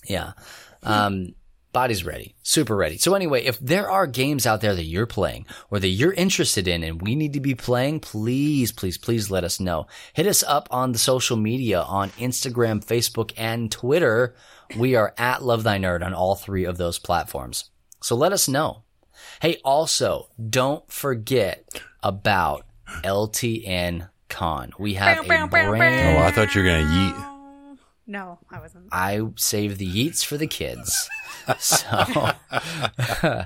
Yeah. 0.06 0.32
Um, 0.82 1.34
body's 1.72 2.04
ready. 2.04 2.34
Super 2.42 2.76
ready. 2.76 2.98
So 2.98 3.14
anyway, 3.14 3.44
if 3.44 3.58
there 3.58 3.90
are 3.90 4.06
games 4.06 4.46
out 4.46 4.60
there 4.60 4.74
that 4.74 4.84
you're 4.84 5.06
playing 5.06 5.46
or 5.70 5.78
that 5.78 5.88
you're 5.88 6.12
interested 6.12 6.66
in 6.66 6.82
and 6.82 7.00
we 7.02 7.14
need 7.14 7.32
to 7.34 7.40
be 7.40 7.54
playing, 7.54 8.00
please, 8.00 8.72
please, 8.72 8.98
please 8.98 9.30
let 9.30 9.44
us 9.44 9.60
know. 9.60 9.86
Hit 10.12 10.26
us 10.26 10.42
up 10.42 10.68
on 10.70 10.92
the 10.92 10.98
social 10.98 11.36
media 11.36 11.80
on 11.80 12.10
Instagram, 12.10 12.84
Facebook, 12.84 13.32
and 13.36 13.70
Twitter. 13.70 14.34
We 14.76 14.96
are 14.96 15.14
at 15.18 15.42
Love 15.42 15.62
Thy 15.62 15.78
Nerd 15.78 16.04
on 16.04 16.14
all 16.14 16.34
three 16.34 16.64
of 16.64 16.78
those 16.78 16.98
platforms. 16.98 17.70
So 18.02 18.16
let 18.16 18.32
us 18.32 18.48
know. 18.48 18.82
Hey, 19.40 19.60
also, 19.64 20.28
don't 20.48 20.90
forget 20.90 21.82
about 22.02 22.64
LTN 23.04 24.08
Con. 24.28 24.72
We 24.78 24.94
have 24.94 25.24
a 25.24 25.46
brand 25.48 25.50
Oh, 26.18 26.22
I 26.22 26.30
thought 26.30 26.54
you 26.54 26.62
were 26.62 26.68
gonna 26.68 26.84
yeet. 26.84 27.37
No, 28.08 28.38
I 28.50 28.58
wasn't. 28.58 28.88
I 28.90 29.20
save 29.36 29.76
the 29.76 29.86
yeets 29.86 30.24
for 30.24 30.38
the 30.38 30.46
kids. 30.46 31.10
so 31.58 31.86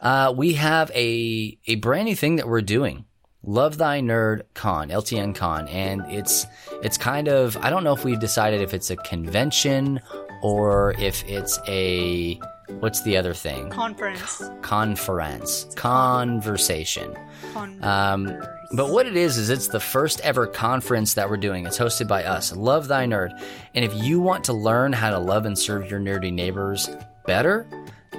uh, 0.00 0.34
we 0.34 0.54
have 0.54 0.90
a 0.94 1.58
a 1.66 1.74
brand 1.76 2.06
new 2.06 2.16
thing 2.16 2.36
that 2.36 2.48
we're 2.48 2.62
doing. 2.62 3.04
Love 3.42 3.76
Thy 3.76 4.00
Nerd 4.00 4.42
Con, 4.54 4.88
LTN 4.88 5.34
Con, 5.34 5.68
and 5.68 6.02
it's 6.10 6.46
it's 6.82 6.96
kind 6.96 7.28
of 7.28 7.58
I 7.58 7.68
don't 7.68 7.84
know 7.84 7.92
if 7.92 8.02
we've 8.02 8.18
decided 8.18 8.62
if 8.62 8.72
it's 8.72 8.90
a 8.90 8.96
convention 8.96 10.00
or 10.42 10.92
if 10.98 11.22
it's 11.28 11.58
a 11.68 12.40
what's 12.80 13.02
the 13.02 13.16
other 13.16 13.34
thing? 13.34 13.70
Conference. 13.70 14.42
Conference, 14.62 15.66
conversation. 15.76 17.14
Con- 17.52 17.82
Um, 17.82 18.36
but 18.72 18.90
what 18.90 19.06
it 19.06 19.16
is 19.16 19.38
is 19.38 19.48
it's 19.50 19.68
the 19.68 19.80
first 19.80 20.20
ever 20.20 20.46
conference 20.46 21.14
that 21.14 21.30
we're 21.30 21.36
doing. 21.38 21.66
It's 21.66 21.78
hosted 21.78 22.06
by 22.06 22.24
us, 22.24 22.54
Love 22.54 22.88
Thy 22.88 23.06
Nerd. 23.06 23.30
And 23.74 23.84
if 23.84 23.94
you 23.94 24.20
want 24.20 24.44
to 24.44 24.52
learn 24.52 24.92
how 24.92 25.10
to 25.10 25.18
love 25.18 25.46
and 25.46 25.58
serve 25.58 25.90
your 25.90 26.00
nerdy 26.00 26.32
neighbors 26.32 26.90
better, 27.26 27.66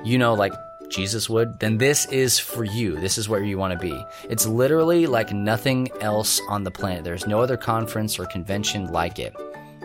you 0.03 0.17
know, 0.17 0.33
like 0.33 0.53
Jesus 0.89 1.29
would, 1.29 1.59
then 1.59 1.77
this 1.77 2.07
is 2.07 2.39
for 2.39 2.63
you. 2.63 2.95
This 2.99 3.19
is 3.19 3.29
where 3.29 3.43
you 3.43 3.59
want 3.59 3.73
to 3.73 3.79
be. 3.79 4.03
It's 4.27 4.47
literally 4.47 5.05
like 5.05 5.31
nothing 5.31 5.89
else 6.01 6.41
on 6.49 6.63
the 6.63 6.71
planet. 6.71 7.03
There's 7.03 7.27
no 7.27 7.41
other 7.41 7.57
conference 7.57 8.17
or 8.17 8.25
convention 8.25 8.87
like 8.87 9.19
it. 9.19 9.35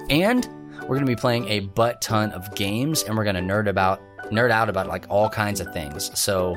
And 0.08 0.48
we're 0.82 0.96
going 0.96 1.00
to 1.00 1.06
be 1.06 1.16
playing 1.16 1.48
a 1.48 1.60
butt 1.60 2.00
ton 2.00 2.32
of 2.32 2.54
games 2.54 3.02
and 3.02 3.16
we're 3.18 3.24
going 3.24 3.36
to 3.36 3.42
nerd 3.42 3.68
about 3.68 4.00
nerd 4.30 4.50
out 4.50 4.68
about 4.68 4.86
like 4.88 5.06
all 5.08 5.28
kinds 5.28 5.60
of 5.60 5.72
things. 5.72 6.10
So 6.18 6.56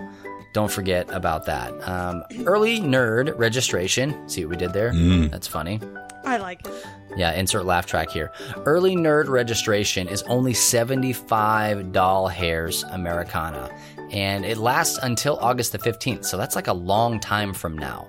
don't 0.53 0.71
forget 0.71 1.09
about 1.11 1.45
that. 1.45 1.71
Um, 1.87 2.23
early 2.45 2.79
nerd 2.79 3.37
registration. 3.37 4.27
See 4.29 4.45
what 4.45 4.51
we 4.51 4.57
did 4.57 4.73
there? 4.73 4.91
That's 5.29 5.47
funny. 5.47 5.79
I 6.25 6.37
like 6.37 6.65
it. 6.67 6.73
Yeah, 7.15 7.31
insert 7.33 7.65
laugh 7.65 7.85
track 7.85 8.09
here. 8.09 8.31
Early 8.65 8.95
nerd 8.95 9.27
registration 9.27 10.07
is 10.07 10.23
only 10.23 10.53
75 10.53 11.91
doll 11.91 12.27
hairs 12.27 12.83
Americana, 12.91 13.69
and 14.11 14.45
it 14.45 14.57
lasts 14.57 14.99
until 15.01 15.37
August 15.37 15.71
the 15.71 15.79
15th. 15.79 16.25
So 16.25 16.37
that's 16.37 16.55
like 16.55 16.67
a 16.67 16.73
long 16.73 17.19
time 17.19 17.53
from 17.53 17.77
now. 17.77 18.07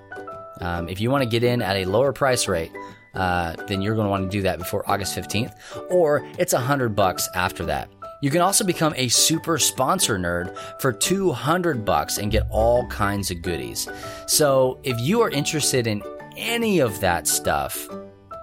Um, 0.61 0.89
if 0.89 0.99
you 0.99 1.09
want 1.09 1.23
to 1.23 1.29
get 1.29 1.43
in 1.43 1.61
at 1.61 1.77
a 1.77 1.85
lower 1.85 2.11
price 2.11 2.47
rate, 2.47 2.71
uh, 3.15 3.55
then 3.67 3.81
you're 3.81 3.95
going 3.95 4.05
to 4.05 4.11
want 4.11 4.29
to 4.29 4.37
do 4.37 4.41
that 4.43 4.59
before 4.59 4.83
August 4.89 5.17
15th, 5.17 5.53
or 5.89 6.23
it's 6.37 6.53
a 6.53 6.59
hundred 6.59 6.95
bucks 6.95 7.27
after 7.35 7.65
that. 7.65 7.89
You 8.21 8.29
can 8.29 8.41
also 8.41 8.65
become 8.65 8.93
a 8.97 9.07
super 9.07 9.57
sponsor 9.57 10.17
nerd 10.17 10.57
for 10.81 10.91
200 10.91 11.85
bucks 11.85 12.17
and 12.17 12.31
get 12.31 12.47
all 12.49 12.85
kinds 12.87 13.31
of 13.31 13.41
goodies. 13.41 13.87
So 14.27 14.79
if 14.83 14.99
you 14.99 15.21
are 15.21 15.29
interested 15.29 15.87
in 15.87 16.03
any 16.35 16.79
of 16.79 16.99
that 16.99 17.27
stuff, 17.27 17.87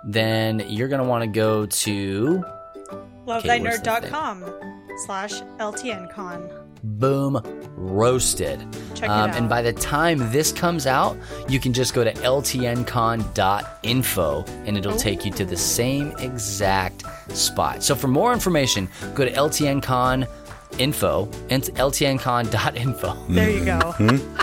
then 0.04 0.64
you're 0.68 0.88
going 0.88 1.02
to 1.02 1.08
want 1.08 1.24
to 1.24 1.30
go 1.30 1.66
to 1.66 2.44
lovethynerd.com 3.26 4.44
slash 5.04 5.32
ltncon. 5.58 6.65
Boom 6.86 7.40
Roasted. 7.76 8.60
Check 8.94 9.04
it 9.04 9.10
Um, 9.10 9.30
out. 9.30 9.36
And 9.36 9.48
by 9.48 9.60
the 9.62 9.72
time 9.72 10.30
this 10.32 10.50
comes 10.52 10.86
out, 10.86 11.16
you 11.48 11.58
can 11.60 11.72
just 11.72 11.92
go 11.94 12.04
to 12.04 12.12
ltncon.info 13.26 14.44
and 14.64 14.76
Oh. 14.76 14.78
it'll 14.78 14.96
take 14.96 15.24
you 15.24 15.30
to 15.32 15.44
the 15.44 15.56
same 15.56 16.12
exact 16.18 17.02
spot. 17.36 17.82
So 17.82 17.94
for 17.94 18.08
more 18.08 18.32
information, 18.32 18.88
go 19.14 19.24
to 19.24 19.30
ltncon 19.32 20.26
info 20.78 21.28
and 21.50 21.62
ltncon.info. 21.62 23.16
There 23.28 23.50
you 23.50 23.64
go. 23.64 23.94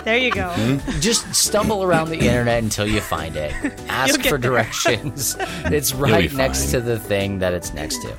there 0.04 0.16
you 0.18 0.30
go. 0.30 0.52
Just 1.00 1.32
stumble 1.34 1.82
around 1.84 2.10
the 2.10 2.18
internet 2.18 2.62
until 2.62 2.86
you 2.86 3.00
find 3.00 3.36
it. 3.36 3.52
Ask 3.88 4.22
for 4.24 4.38
directions. 4.38 5.36
it's 5.66 5.92
right 5.94 6.32
next 6.32 6.62
fine. 6.64 6.70
to 6.72 6.80
the 6.80 6.98
thing 6.98 7.38
that 7.40 7.52
it's 7.52 7.72
next 7.74 8.00
to. 8.02 8.12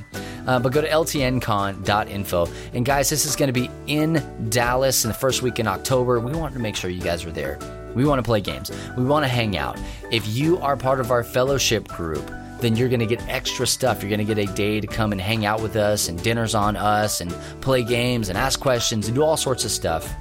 Uh, 0.46 0.58
but 0.58 0.72
go 0.72 0.80
to 0.80 0.88
ltncon.info. 0.88 2.48
And 2.72 2.86
guys, 2.86 3.10
this 3.10 3.24
is 3.26 3.36
going 3.36 3.52
to 3.52 3.52
be 3.52 3.70
in 3.86 4.48
Dallas 4.48 5.04
in 5.04 5.08
the 5.08 5.16
first 5.16 5.42
week 5.42 5.58
in 5.58 5.66
October. 5.66 6.20
We 6.20 6.32
want 6.32 6.54
to 6.54 6.60
make 6.60 6.76
sure 6.76 6.90
you 6.90 7.02
guys 7.02 7.24
are 7.24 7.32
there. 7.32 7.58
We 7.94 8.04
want 8.04 8.18
to 8.18 8.22
play 8.22 8.40
games. 8.40 8.70
We 8.96 9.04
want 9.04 9.24
to 9.24 9.28
hang 9.28 9.56
out. 9.56 9.78
If 10.12 10.28
you 10.28 10.58
are 10.58 10.76
part 10.76 11.00
of 11.00 11.10
our 11.10 11.24
fellowship 11.24 11.88
group, 11.88 12.30
then 12.60 12.76
you're 12.76 12.88
going 12.88 13.00
to 13.00 13.06
get 13.06 13.26
extra 13.28 13.66
stuff. 13.66 14.02
You're 14.02 14.10
going 14.10 14.26
to 14.26 14.34
get 14.34 14.38
a 14.38 14.52
day 14.52 14.80
to 14.80 14.86
come 14.86 15.12
and 15.12 15.20
hang 15.20 15.44
out 15.44 15.62
with 15.62 15.76
us 15.76 16.08
and 16.08 16.22
dinners 16.22 16.54
on 16.54 16.76
us 16.76 17.20
and 17.20 17.30
play 17.60 17.82
games 17.82 18.28
and 18.28 18.38
ask 18.38 18.60
questions 18.60 19.06
and 19.06 19.14
do 19.14 19.22
all 19.22 19.36
sorts 19.36 19.64
of 19.64 19.70
stuff. 19.70 20.14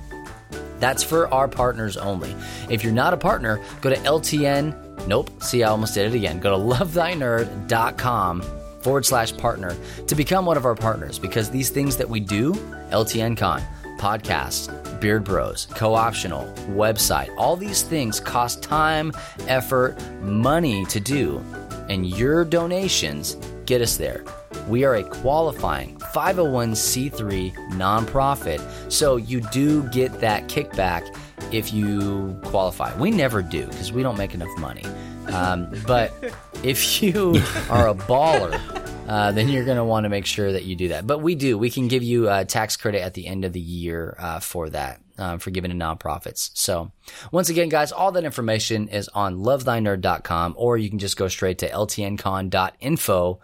That's 0.80 1.04
for 1.04 1.32
our 1.34 1.48
partners 1.48 1.98
only. 1.98 2.36
If 2.70 2.84
you're 2.84 2.94
not 2.94 3.14
a 3.14 3.18
partner, 3.18 3.62
go 3.82 3.90
to 3.90 3.96
LTN. 3.98 5.08
Nope. 5.08 5.30
See, 5.42 5.64
I 5.64 5.70
almost 5.70 5.94
did 5.94 6.14
it 6.14 6.16
again. 6.16 6.40
Go 6.40 6.52
to 6.52 6.58
lovethynerd.com 6.58 8.42
forward 8.86 9.04
slash 9.04 9.36
partner 9.36 9.76
to 10.06 10.14
become 10.14 10.46
one 10.46 10.58
of 10.58 10.64
our 10.64 10.76
partners 10.76 11.18
because 11.18 11.50
these 11.50 11.72
things 11.72 11.98
that 11.98 12.08
we 12.08 12.20
do, 12.20 12.54
LTN 12.92 13.36
Con, 13.36 13.60
podcasts, 13.98 14.70
Beard 15.02 15.24
Bros, 15.24 15.66
co 15.72 15.96
optional, 15.96 16.46
website, 16.70 17.34
all 17.36 17.56
these 17.56 17.82
things 17.82 18.20
cost 18.20 18.62
time, 18.62 19.12
effort, 19.48 20.00
money 20.22 20.86
to 20.86 21.00
do. 21.00 21.44
And 21.90 22.06
your 22.06 22.46
donations 22.46 23.38
get 23.66 23.82
us 23.82 23.98
there. 23.98 24.24
We 24.68 24.84
are 24.84 24.94
a 24.94 25.04
qualifying 25.04 25.98
501c3 25.98 27.56
nonprofit, 27.72 28.62
so 28.92 29.16
you 29.16 29.42
do 29.52 29.82
get 29.90 30.22
that 30.22 30.48
kickback 30.48 31.04
if 31.52 31.74
you 31.74 32.40
qualify. 32.44 32.96
We 33.00 33.10
never 33.10 33.42
do 33.42 33.66
because 33.66 33.92
we 33.92 34.04
don't 34.04 34.18
make 34.18 34.36
enough 34.36 34.56
money. 34.60 34.84
Um, 35.34 35.70
but 35.86 36.14
if 36.64 37.02
you 37.02 37.42
are 37.70 37.88
a 37.88 37.96
baller, 37.96 38.60
uh, 39.08 39.32
then 39.32 39.50
you're 39.50 39.66
going 39.66 39.78
to 39.78 39.84
want 39.84 40.06
to 40.06 40.10
make 40.10 40.26
sure 40.26 40.52
that 40.52 40.64
you 40.64 40.76
do 40.76 40.90
that. 40.90 41.06
But 41.06 41.20
we 41.20 41.36
do. 41.36 41.58
We 41.58 41.70
can 41.70 41.88
give 41.88 42.04
you 42.04 42.30
a 42.30 42.46
tax 42.46 42.76
credit 42.78 43.02
at 43.02 43.14
the 43.14 43.28
end 43.28 43.46
of 43.46 43.54
the 43.54 43.60
year 43.60 44.16
uh, 44.20 44.40
for 44.40 44.70
that, 44.70 45.02
um, 45.18 45.40
for 45.40 45.52
giving 45.52 45.72
to 45.72 45.78
nonprofits. 45.78 46.52
So 46.54 46.92
once 47.32 47.50
again, 47.50 47.70
guys, 47.70 47.92
all 47.92 48.12
that 48.14 48.24
information 48.24 48.88
is 48.88 49.08
on 49.10 49.38
lovethynerd.com, 49.38 50.56
or 50.58 50.78
you 50.78 50.90
can 50.90 51.00
just 51.00 51.18
go 51.18 51.28
straight 51.28 51.60
to 51.60 51.70
ltncon.info 51.70 53.40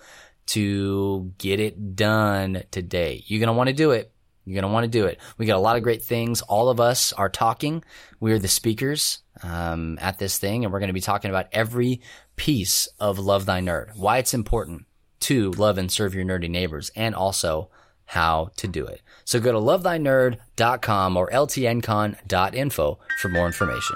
to 0.47 1.31
get 1.37 1.59
it 1.59 1.95
done 1.95 2.63
today. 2.71 3.23
You're 3.27 3.39
going 3.39 3.47
to 3.47 3.53
want 3.53 3.67
to 3.67 3.73
do 3.73 3.91
it. 3.91 4.11
You're 4.45 4.55
going 4.61 4.69
to 4.69 4.73
want 4.73 4.85
to 4.85 4.99
do 4.99 5.05
it. 5.05 5.19
We 5.37 5.45
got 5.45 5.57
a 5.57 5.59
lot 5.59 5.77
of 5.77 5.83
great 5.83 6.01
things. 6.01 6.41
All 6.41 6.69
of 6.69 6.79
us 6.79 7.13
are 7.13 7.29
talking. 7.29 7.83
We're 8.19 8.39
the 8.39 8.47
speakers 8.47 9.19
um, 9.43 9.97
at 10.01 10.19
this 10.19 10.37
thing, 10.37 10.63
and 10.63 10.73
we're 10.73 10.79
going 10.79 10.89
to 10.89 10.93
be 10.93 11.01
talking 11.01 11.29
about 11.29 11.47
every 11.51 12.01
piece 12.35 12.87
of 12.99 13.19
Love 13.19 13.45
Thy 13.45 13.61
Nerd, 13.61 13.95
why 13.95 14.17
it's 14.17 14.33
important 14.33 14.85
to 15.21 15.51
love 15.51 15.77
and 15.77 15.91
serve 15.91 16.15
your 16.15 16.25
nerdy 16.25 16.49
neighbors, 16.49 16.91
and 16.95 17.13
also 17.13 17.69
how 18.05 18.49
to 18.57 18.67
do 18.67 18.85
it. 18.85 19.01
So 19.23 19.39
go 19.39 19.51
to 19.51 19.57
lovethynerd.com 19.57 21.17
or 21.17 21.29
ltncon.info 21.29 22.99
for 23.21 23.29
more 23.29 23.45
information. 23.45 23.95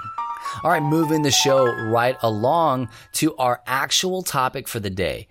All 0.62 0.70
right, 0.70 0.82
moving 0.82 1.22
the 1.22 1.30
show 1.30 1.66
right 1.66 2.16
along 2.22 2.88
to 3.14 3.36
our 3.36 3.62
actual 3.66 4.22
topic 4.22 4.68
for 4.68 4.80
the 4.80 4.90
day. 4.90 5.28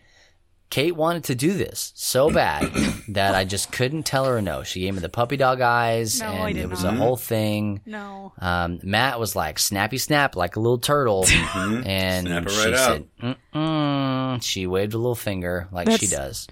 Kate 0.70 0.96
wanted 0.96 1.26
to 1.26 1.36
do 1.36 1.54
this 1.54 1.92
so 1.96 2.30
bad 2.34 2.64
that 3.10 3.36
I 3.36 3.46
just 3.46 3.72
couldn't 3.72 4.04
tell 4.04 4.26
her 4.26 4.42
no. 4.42 4.64
She 4.64 4.82
gave 4.82 4.94
me 4.94 5.00
the 5.00 5.10
puppy 5.10 5.38
dog 5.38 5.62
eyes, 5.62 6.20
No, 6.20 6.28
I 6.28 6.48
and 6.50 6.56
did 6.56 6.64
it 6.66 6.70
was 6.70 6.84
not. 6.84 6.94
a 6.96 6.98
whole 6.98 7.16
thing. 7.18 7.82
No. 7.86 8.34
Um, 8.40 8.80
Matt 8.84 9.20
was 9.20 9.36
like 9.36 9.60
snappy 9.60 9.98
snap 9.98 10.36
like 10.36 10.56
a 10.56 10.60
little 10.60 10.80
turtle, 10.80 11.26
and 11.56 12.28
Snap 12.28 12.46
it 12.46 12.50
she 12.52 12.70
right 12.72 12.78
said, 12.78 13.08
Mm-mm. 13.54 14.44
she 14.44 14.68
waved 14.68 14.94
a 14.94 14.98
little 14.98 15.16
finger 15.16 15.68
like 15.72 15.90
she 15.92 16.08
does. 16.08 16.48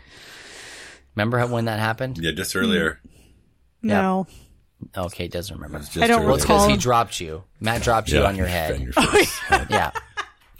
Remember 1.15 1.37
how, 1.39 1.47
when 1.47 1.65
that 1.65 1.79
happened? 1.79 2.17
Yeah, 2.21 2.31
just 2.31 2.55
earlier. 2.55 2.99
No. 3.81 4.27
Oh, 4.95 5.09
Kate 5.09 5.31
doesn't 5.31 5.55
remember. 5.55 5.79
Just 5.79 5.97
I 5.97 6.07
don't 6.07 6.17
earlier. 6.19 6.27
Well, 6.27 6.35
it's 6.35 6.45
because 6.45 6.67
he 6.67 6.77
dropped 6.77 7.19
you. 7.19 7.43
Matt 7.59 7.83
dropped 7.83 8.11
you 8.11 8.23
on 8.25 8.35
your 8.35 8.47
head. 8.47 8.79
your 8.81 8.93
face. 8.93 9.39
Yeah. 9.69 9.91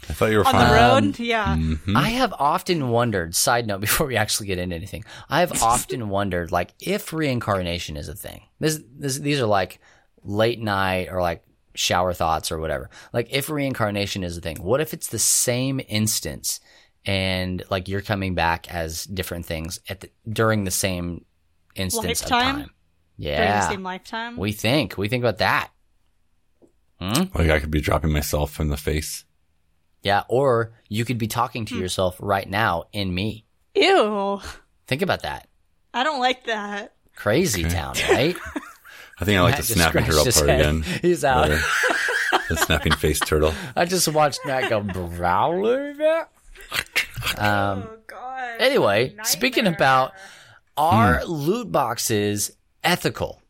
I 0.08 0.12
thought 0.12 0.30
you 0.30 0.38
were 0.38 0.46
On 0.46 0.52
fine. 0.52 0.68
the 0.68 0.82
Um, 0.82 1.04
road? 1.06 1.18
yeah. 1.18 1.56
I 1.96 2.10
have 2.10 2.32
often 2.38 2.88
wondered, 2.90 3.34
side 3.34 3.66
note, 3.66 3.80
before 3.88 4.06
we 4.06 4.16
actually 4.16 4.46
get 4.46 4.58
into 4.58 4.76
anything, 4.76 5.04
I 5.28 5.40
have 5.40 5.62
often 5.62 6.08
wondered, 6.08 6.52
like, 6.52 6.72
if 6.80 7.12
reincarnation 7.12 7.96
is 7.96 8.08
a 8.08 8.14
thing. 8.14 8.42
This, 8.60 8.80
this, 8.98 9.18
these 9.18 9.40
are 9.40 9.46
like 9.46 9.80
late 10.22 10.60
night 10.60 11.08
or 11.10 11.20
like 11.22 11.42
shower 11.74 12.12
thoughts 12.12 12.52
or 12.52 12.58
whatever. 12.58 12.90
Like, 13.12 13.28
if 13.30 13.48
reincarnation 13.50 14.22
is 14.24 14.36
a 14.36 14.40
thing, 14.40 14.56
what 14.62 14.80
if 14.80 14.92
it's 14.94 15.08
the 15.08 15.18
same 15.18 15.80
instance 15.88 16.60
and 17.06 17.62
like 17.70 17.88
you're 17.88 18.00
coming 18.00 18.34
back 18.34 18.72
as 18.72 19.04
different 19.04 19.44
things 19.46 19.78
at 19.88 20.00
the, 20.00 20.10
during 20.28 20.64
the 20.64 20.70
same 20.70 21.24
instance 21.74 22.22
Lifetime? 22.22 22.56
of 22.56 22.62
time? 22.62 22.70
Yeah. 23.18 23.36
During 23.36 23.50
the 23.50 23.54
Yeah. 23.56 23.68
same 23.68 23.82
lifetime. 23.82 24.36
We 24.36 24.52
think. 24.52 24.96
We 24.98 25.08
think 25.08 25.22
about 25.22 25.38
that. 25.38 25.70
Like 27.00 27.50
I 27.50 27.60
could 27.60 27.70
be 27.70 27.82
dropping 27.82 28.12
myself 28.12 28.58
in 28.60 28.68
the 28.68 28.78
face. 28.78 29.23
Yeah. 30.04 30.22
Or 30.28 30.72
you 30.88 31.04
could 31.04 31.18
be 31.18 31.26
talking 31.26 31.64
to 31.66 31.76
yourself 31.76 32.16
right 32.20 32.48
now 32.48 32.84
in 32.92 33.12
me. 33.12 33.44
Ew. 33.74 34.40
Think 34.86 35.02
about 35.02 35.22
that. 35.22 35.48
I 35.92 36.04
don't 36.04 36.20
like 36.20 36.44
that. 36.46 36.94
Crazy 37.16 37.64
town, 37.64 37.94
right? 38.10 38.36
I 39.18 39.24
think 39.24 39.38
I 39.38 39.42
like 39.42 39.52
Matt 39.52 39.60
the 39.60 39.66
just 39.66 39.72
snapping 39.74 40.04
scratched 40.04 40.06
turtle 40.10 40.24
his 40.24 40.36
part 40.36 40.48
head. 40.48 40.60
again. 40.60 40.82
He's 41.00 41.24
out. 41.24 41.48
Better. 41.48 41.60
the 42.48 42.56
snapping 42.66 42.92
face 42.92 43.18
turtle. 43.20 43.54
I 43.74 43.84
just 43.84 44.06
watched 44.08 44.40
Matt 44.44 44.68
go 44.68 44.80
growler. 44.82 46.26
Um, 47.38 47.88
Oh 47.88 47.96
god. 48.06 48.60
anyway, 48.60 49.14
speaking 49.22 49.66
about 49.66 50.12
are 50.76 51.24
loot 51.24 51.70
boxes 51.72 52.50
ethical? 52.82 53.40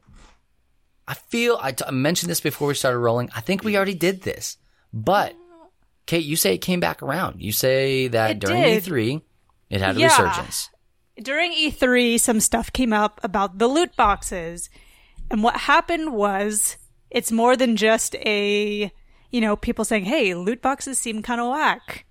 I 1.08 1.14
feel 1.14 1.58
I, 1.60 1.72
t- 1.72 1.84
I 1.86 1.90
mentioned 1.90 2.30
this 2.30 2.40
before 2.40 2.68
we 2.68 2.74
started 2.74 2.98
rolling. 2.98 3.30
I 3.34 3.40
think 3.40 3.64
we 3.64 3.76
already 3.76 3.94
did 3.94 4.22
this, 4.22 4.56
but 4.92 5.34
Kate, 6.06 6.24
you 6.24 6.36
say 6.36 6.54
it 6.54 6.58
came 6.58 6.80
back 6.80 7.02
around. 7.02 7.40
You 7.40 7.52
say 7.52 8.08
that 8.08 8.32
It 8.32 8.38
during 8.40 8.62
did. 8.62 8.84
E3, 8.84 9.22
it 9.70 9.80
had 9.80 9.96
a 9.96 10.00
Yeah. 10.00 10.06
resurgence. 10.08 10.70
during 11.22 11.52
E3, 11.52 12.18
some 12.18 12.40
stuff 12.40 12.72
came 12.72 12.92
up 12.92 13.20
about 13.22 13.58
the 13.58 13.68
loot 13.68 13.94
boxes. 13.96 14.68
And 15.30 15.42
what 15.42 15.56
happened 15.56 16.12
was 16.12 16.76
it's 17.10 17.30
more 17.32 17.56
than 17.56 17.76
just 17.76 18.14
a, 18.16 18.92
you 19.30 19.40
know, 19.40 19.54
people 19.56 19.84
saying, 19.84 20.04
hey, 20.06 20.34
loot 20.34 20.60
boxes 20.60 20.98
seem 20.98 21.22
kind 21.22 21.40
of 21.40 21.50
whack. 21.50 22.04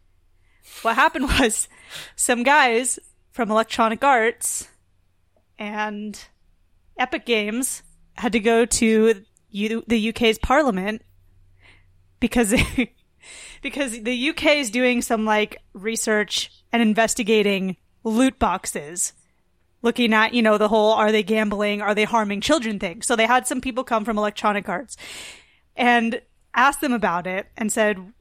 What 0.81 0.95
happened 0.95 1.25
was 1.39 1.67
some 2.15 2.43
guys 2.43 2.97
from 3.31 3.51
Electronic 3.51 4.03
Arts 4.03 4.69
and 5.59 6.19
Epic 6.97 7.25
Games 7.25 7.83
had 8.15 8.31
to 8.31 8.39
go 8.39 8.65
to 8.65 9.23
U- 9.49 9.83
the 9.87 10.09
UK's 10.09 10.39
parliament 10.39 11.01
because 12.19 12.53
because 13.63 14.03
the 14.03 14.29
UK 14.29 14.45
is 14.57 14.69
doing 14.69 15.01
some 15.01 15.25
like 15.25 15.61
research 15.73 16.51
and 16.71 16.81
investigating 16.81 17.77
loot 18.03 18.37
boxes 18.37 19.13
looking 19.83 20.13
at, 20.13 20.33
you 20.33 20.41
know, 20.41 20.57
the 20.57 20.69
whole 20.69 20.93
are 20.93 21.11
they 21.11 21.21
gambling, 21.21 21.81
are 21.81 21.93
they 21.93 22.05
harming 22.05 22.41
children 22.41 22.79
thing. 22.79 23.03
So 23.03 23.15
they 23.15 23.27
had 23.27 23.45
some 23.45 23.61
people 23.61 23.83
come 23.83 24.03
from 24.03 24.17
Electronic 24.17 24.67
Arts 24.67 24.97
and 25.75 26.21
asked 26.55 26.81
them 26.81 26.93
about 26.93 27.27
it 27.27 27.47
and 27.55 27.71
said, 27.71 28.13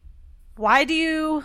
"Why 0.57 0.85
do 0.85 0.93
you 0.93 1.45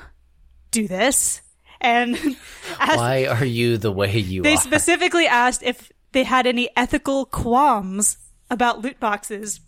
do 0.72 0.88
this?" 0.88 1.42
And 1.80 2.16
asked, 2.80 2.98
Why 2.98 3.28
are 3.28 3.46
you 3.46 3.78
the 3.78 3.92
way 3.92 4.18
you 4.18 4.42
they 4.42 4.54
are? 4.54 4.56
They 4.56 4.62
specifically 4.62 5.28
asked 5.28 5.64
if 5.64 5.92
they 6.12 6.24
had 6.24 6.48
any 6.48 6.70
ethical 6.76 7.26
qualms 7.26 8.18
about 8.50 8.82
loot 8.82 9.00
boxes. 9.00 9.62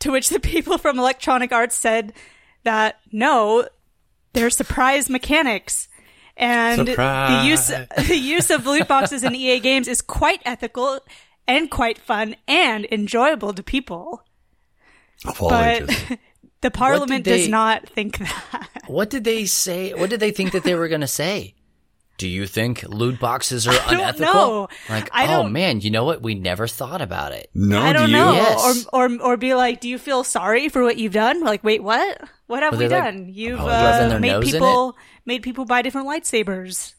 To 0.00 0.10
which 0.10 0.30
the 0.30 0.40
people 0.40 0.78
from 0.78 0.98
Electronic 0.98 1.52
Arts 1.52 1.76
said 1.76 2.12
that 2.64 2.96
no, 3.10 3.68
they're 4.32 4.50
surprise 4.50 5.08
mechanics. 5.10 5.88
And 6.36 6.88
the 6.88 7.42
use 7.46 7.66
the 8.08 8.16
use 8.16 8.50
of 8.50 8.66
loot 8.66 8.88
boxes 8.88 9.22
in 9.22 9.34
EA 9.34 9.60
games 9.60 9.86
is 9.88 10.00
quite 10.00 10.40
ethical 10.44 11.00
and 11.46 11.70
quite 11.70 11.98
fun 11.98 12.36
and 12.48 12.86
enjoyable 12.90 13.52
to 13.52 13.62
people. 13.62 14.24
Of 15.26 15.40
all 15.42 15.50
But 15.50 15.82
ages. 15.82 16.18
the 16.62 16.70
parliament 16.70 17.24
does 17.24 17.48
not 17.48 17.88
think 17.88 18.18
that. 18.18 18.68
What 18.88 19.10
did 19.10 19.22
they 19.24 19.44
say? 19.44 19.92
What 19.94 20.10
did 20.10 20.18
they 20.20 20.32
think 20.32 20.52
that 20.52 20.64
they 20.64 20.74
were 20.74 20.88
going 20.88 21.02
to 21.02 21.06
say? 21.06 21.54
Do 22.18 22.26
you 22.28 22.46
think 22.46 22.82
loot 22.82 23.20
boxes 23.20 23.66
are 23.68 23.72
don't 23.72 23.94
unethical? 23.94 24.24
know. 24.34 24.68
Like, 24.88 25.08
I 25.12 25.24
oh 25.24 25.42
don't- 25.44 25.52
man, 25.52 25.80
you 25.80 25.90
know 25.90 26.04
what? 26.04 26.20
We 26.22 26.34
never 26.34 26.66
thought 26.66 27.00
about 27.00 27.32
it. 27.32 27.48
No, 27.54 27.80
I 27.80 27.92
don't 27.92 28.06
do 28.06 28.12
you? 28.12 28.18
know. 28.18 28.32
Yes. 28.32 28.86
Or, 28.92 29.06
or 29.08 29.22
or 29.22 29.36
be 29.36 29.54
like, 29.54 29.80
do 29.80 29.88
you 29.88 29.98
feel 29.98 30.24
sorry 30.24 30.68
for 30.68 30.82
what 30.82 30.98
you've 30.98 31.12
done? 31.12 31.40
Like, 31.42 31.62
wait, 31.62 31.82
what? 31.82 32.20
What 32.52 32.62
have 32.62 32.76
we 32.76 32.86
like, 32.86 33.02
done? 33.02 33.30
You've 33.32 33.60
uh, 33.60 34.18
made 34.20 34.42
people 34.42 34.94
made 35.24 35.42
people 35.42 35.64
buy 35.64 35.80
different 35.80 36.06
lightsabers. 36.06 36.92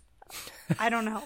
I 0.80 0.90
don't 0.90 1.06
know. 1.06 1.22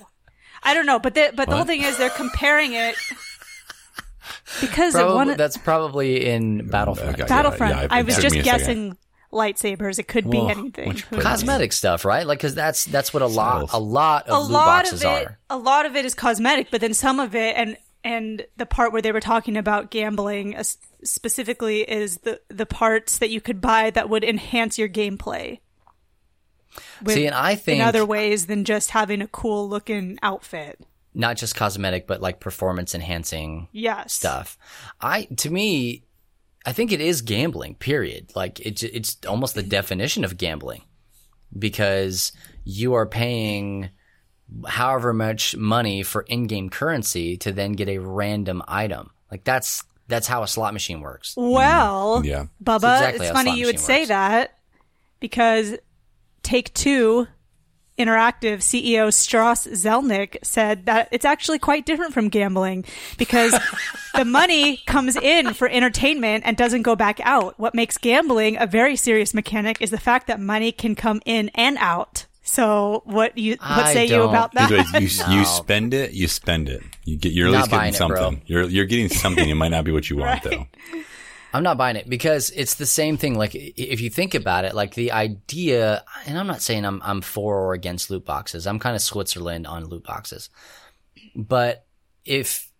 I 0.61 0.73
don't 0.73 0.86
know. 0.86 0.99
But 0.99 1.15
the 1.15 1.32
but 1.34 1.47
the 1.49 1.55
whole 1.55 1.63
thing 1.63 1.82
is 1.82 1.97
they're 1.97 2.09
comparing 2.09 2.73
it 2.73 2.95
because 4.59 4.95
it 4.95 4.97
Probably, 4.97 5.15
one 5.15 5.38
that's 5.38 5.55
probably 5.55 6.25
in 6.25 6.67
Battlefront. 6.67 7.13
Okay. 7.13 7.25
Battlefront. 7.25 7.73
yeah, 7.73 7.84
it 7.84 7.91
I 7.93 8.01
was 8.01 8.17
just 8.17 8.36
me 8.36 8.43
second. 8.43 8.59
guessing 8.59 8.97
lightsabers. 9.32 9.97
It 9.97 10.09
could 10.09 10.30
be 10.30 10.45
anything. 10.45 10.89
which 10.89 11.03
Who? 11.03 11.21
Cosmetic 11.21 11.71
stuff, 11.71 12.03
right? 12.03 12.28
Like, 12.28 12.39
because 12.39 12.53
that's 12.53 12.84
that's 12.84 13.13
what 13.13 13.23
a 13.23 13.28
lot 13.28 13.69
a 13.71 13.80
lot 13.80 14.28
a 14.28 14.34
of 14.34 14.43
loot 14.43 14.51
lot 14.51 14.65
boxes 14.84 15.05
of 15.05 15.11
it, 15.11 15.28
are. 15.28 15.39
a 15.49 15.57
lot 15.57 15.86
of 15.86 15.95
it 15.95 16.03
is 16.03 16.13
cosmetic, 16.13 16.67
but 16.69 16.82
then 16.82 16.93
some 16.93 17.21
of 17.21 17.34
it, 17.34 17.55
and 17.55 17.78
and 18.03 18.45
the 18.57 18.65
part 18.65 18.91
where 18.93 19.01
they 19.01 19.11
were 19.11 19.19
talking 19.19 19.57
about 19.57 19.91
gambling 19.91 20.55
uh, 20.55 20.63
specifically 21.03 21.81
is 21.81 22.17
the 22.17 22.39
the 22.49 22.65
parts 22.65 23.17
that 23.19 23.29
you 23.29 23.41
could 23.41 23.59
buy 23.61 23.89
that 23.91 24.09
would 24.09 24.23
enhance 24.23 24.77
your 24.77 24.89
gameplay. 24.89 25.59
With- 27.03 27.15
See, 27.15 27.25
and 27.25 27.35
I 27.35 27.55
think 27.55 27.81
in 27.81 27.87
other 27.87 28.05
ways 28.05 28.45
than 28.45 28.63
just 28.65 28.91
having 28.91 29.21
a 29.21 29.27
cool 29.27 29.67
looking 29.67 30.17
outfit. 30.21 30.79
not 31.13 31.35
just 31.37 31.55
cosmetic, 31.55 32.05
but 32.07 32.21
like 32.21 32.39
performance 32.39 32.93
enhancing 32.93 33.67
Yes, 33.71 34.13
stuff. 34.13 34.57
I 35.01 35.23
to 35.37 35.49
me, 35.49 36.03
I 36.65 36.73
think 36.73 36.91
it 36.91 37.01
is 37.01 37.21
gambling. 37.21 37.75
Period. 37.75 38.31
Like 38.35 38.59
it's 38.59 38.83
it's 38.83 39.17
almost 39.27 39.55
the 39.55 39.63
definition 39.63 40.23
of 40.23 40.37
gambling 40.37 40.83
because 41.57 42.31
you 42.63 42.93
are 42.93 43.05
paying 43.07 43.89
however 44.67 45.13
much 45.13 45.55
money 45.55 46.03
for 46.03 46.21
in-game 46.23 46.69
currency 46.69 47.37
to 47.37 47.51
then 47.51 47.73
get 47.73 47.89
a 47.89 47.97
random 47.97 48.63
item. 48.67 49.11
Like 49.31 49.43
that's 49.43 49.83
that's 50.07 50.27
how 50.27 50.43
a 50.43 50.47
slot 50.47 50.73
machine 50.73 51.01
works. 51.01 51.35
Mm-hmm. 51.35 51.51
Well, 51.51 52.21
Yeah. 52.25 52.45
Bubba, 52.63 52.81
That's 52.81 53.15
exactly 53.15 53.27
it's 53.27 53.35
funny 53.35 53.59
you 53.59 53.65
would 53.65 53.75
machine 53.75 53.85
say 53.85 54.05
that 54.05 54.57
because 55.19 55.75
Take 56.43 56.73
Two 56.73 57.27
Interactive 57.97 58.57
CEO 58.59 59.11
Strauss 59.11 59.65
Zelnick 59.65 60.37
said 60.43 60.85
that 60.85 61.09
it's 61.11 61.25
actually 61.25 61.57
quite 61.57 61.85
different 61.85 62.13
from 62.13 62.29
gambling 62.29 62.85
because 63.17 63.59
the 64.15 64.23
money 64.23 64.77
comes 64.85 65.15
in 65.15 65.53
for 65.55 65.67
entertainment 65.67 66.43
and 66.45 66.55
doesn't 66.55 66.83
go 66.83 66.95
back 66.95 67.19
out. 67.23 67.59
What 67.59 67.73
makes 67.73 67.97
gambling 67.97 68.55
a 68.59 68.67
very 68.67 68.95
serious 68.95 69.33
mechanic 69.33 69.81
is 69.81 69.89
the 69.89 69.97
fact 69.97 70.27
that 70.27 70.39
money 70.39 70.71
can 70.71 70.93
come 70.93 71.21
in 71.25 71.49
and 71.55 71.75
out. 71.79 72.26
So 72.49 73.01
what 73.05 73.37
you 73.37 73.57
what 73.59 73.61
I 73.85 73.93
say 73.93 74.03
you 74.05 74.11
don't- 74.15 74.29
about 74.29 74.53
that? 74.53 74.71
Either 74.71 74.77
way, 74.99 75.05
you, 75.05 75.09
No. 75.27 75.33
you 75.33 75.45
spend 75.45 75.93
it, 75.93 76.11
you 76.13 76.27
spend 76.29 76.69
it. 76.69 76.81
You 77.03 77.17
get, 77.17 77.33
you're 77.33 77.47
at 77.47 77.51
least 77.53 77.65
getting 77.65 77.77
buying 77.79 77.93
it, 77.93 77.97
something. 77.97 78.41
You're, 78.45 78.63
you're 78.63 78.85
getting 78.85 79.09
something. 79.09 79.47
It 79.49 79.55
might 79.55 79.69
not 79.71 79.83
be 79.83 79.91
what 79.91 80.09
you 80.09 80.15
want 80.17 80.45
Right. 80.45 80.51
though. 80.91 81.01
I'm 81.53 81.63
not 81.63 81.77
buying 81.77 81.95
it 81.97 82.09
because 82.09 82.49
it's 82.51 82.75
the 82.75 82.85
same 82.85 83.17
thing. 83.17 83.35
Like 83.37 83.53
if 83.53 83.99
you 84.01 84.09
think 84.09 84.33
about 84.33 84.63
it, 84.65 84.73
like 84.75 84.95
the 84.95 85.11
idea, 85.11 86.03
and 86.25 86.37
I'm 86.39 86.47
not 86.47 86.61
saying 86.61 86.85
I'm 86.85 87.01
I'm 87.03 87.21
for 87.21 87.57
or 87.59 87.73
against 87.73 88.09
loot 88.09 88.25
boxes. 88.25 88.65
I'm 88.65 88.79
kind 88.79 88.95
of 88.95 89.01
Switzerland 89.01 89.67
on 89.67 89.85
loot 89.85 90.03
boxes. 90.03 90.49
But 91.35 91.85
if 92.25 92.71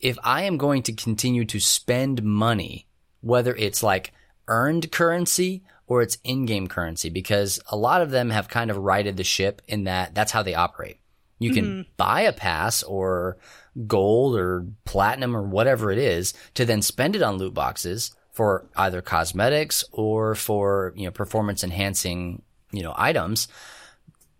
if 0.00 0.18
I 0.22 0.42
am 0.42 0.56
going 0.58 0.82
to 0.84 0.92
continue 0.92 1.44
to 1.46 1.60
spend 1.60 2.22
money, 2.22 2.86
whether 3.20 3.54
it's 3.54 3.82
like 3.82 4.12
earned 4.48 4.90
currency 4.92 5.62
or 5.86 6.02
it's 6.02 6.18
in-game 6.24 6.66
currency, 6.66 7.10
because 7.10 7.60
a 7.68 7.76
lot 7.76 8.00
of 8.00 8.10
them 8.10 8.30
have 8.30 8.48
kind 8.48 8.70
of 8.70 8.78
righted 8.78 9.16
the 9.16 9.24
ship 9.24 9.62
in 9.68 9.84
that 9.84 10.14
that's 10.14 10.32
how 10.32 10.42
they 10.42 10.54
operate. 10.54 10.98
You 11.38 11.52
can 11.52 11.64
mm-hmm. 11.64 11.90
buy 11.96 12.22
a 12.22 12.32
pass 12.32 12.82
or 12.82 13.36
gold 13.86 14.36
or 14.36 14.66
platinum 14.84 15.36
or 15.36 15.42
whatever 15.42 15.90
it 15.90 15.98
is 15.98 16.32
to 16.54 16.64
then 16.64 16.80
spend 16.80 17.16
it 17.16 17.22
on 17.22 17.36
loot 17.36 17.52
boxes 17.52 18.16
for 18.32 18.66
either 18.76 19.02
cosmetics 19.02 19.84
or 19.92 20.34
for, 20.34 20.92
you 20.96 21.04
know, 21.04 21.10
performance 21.10 21.62
enhancing, 21.62 22.42
you 22.72 22.82
know, 22.82 22.94
items. 22.96 23.48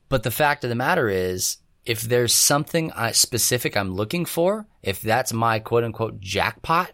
But 0.08 0.22
the 0.22 0.30
fact 0.30 0.64
of 0.64 0.70
the 0.70 0.76
matter 0.76 1.08
is, 1.08 1.58
if 1.84 2.02
there's 2.02 2.32
something 2.32 2.92
specific 3.12 3.76
I'm 3.76 3.94
looking 3.94 4.24
for, 4.24 4.66
if 4.82 5.02
that's 5.02 5.32
my 5.32 5.58
quote 5.58 5.84
unquote 5.84 6.20
jackpot, 6.20 6.92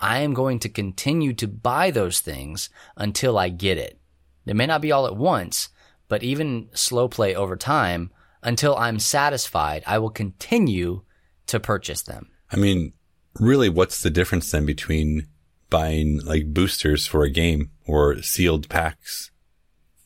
I 0.00 0.18
am 0.20 0.32
going 0.34 0.58
to 0.60 0.68
continue 0.68 1.32
to 1.34 1.48
buy 1.48 1.90
those 1.90 2.20
things 2.20 2.70
until 2.96 3.38
I 3.38 3.48
get 3.48 3.78
it. 3.78 3.98
It 4.46 4.54
may 4.56 4.66
not 4.66 4.80
be 4.80 4.92
all 4.92 5.06
at 5.06 5.16
once, 5.16 5.68
but 6.08 6.22
even 6.22 6.68
slow 6.72 7.08
play 7.08 7.34
over 7.34 7.56
time, 7.56 8.10
until 8.42 8.76
I'm 8.76 8.98
satisfied, 9.00 9.82
I 9.86 9.98
will 9.98 10.10
continue 10.10 11.02
to 11.48 11.58
purchase 11.60 12.02
them. 12.02 12.28
I 12.52 12.56
mean, 12.56 12.92
really, 13.40 13.68
what's 13.68 14.00
the 14.02 14.10
difference 14.10 14.50
then 14.50 14.64
between 14.64 15.26
buying 15.70 16.20
like 16.24 16.54
boosters 16.54 17.06
for 17.06 17.24
a 17.24 17.30
game 17.30 17.70
or 17.86 18.22
sealed 18.22 18.68
packs? 18.68 19.30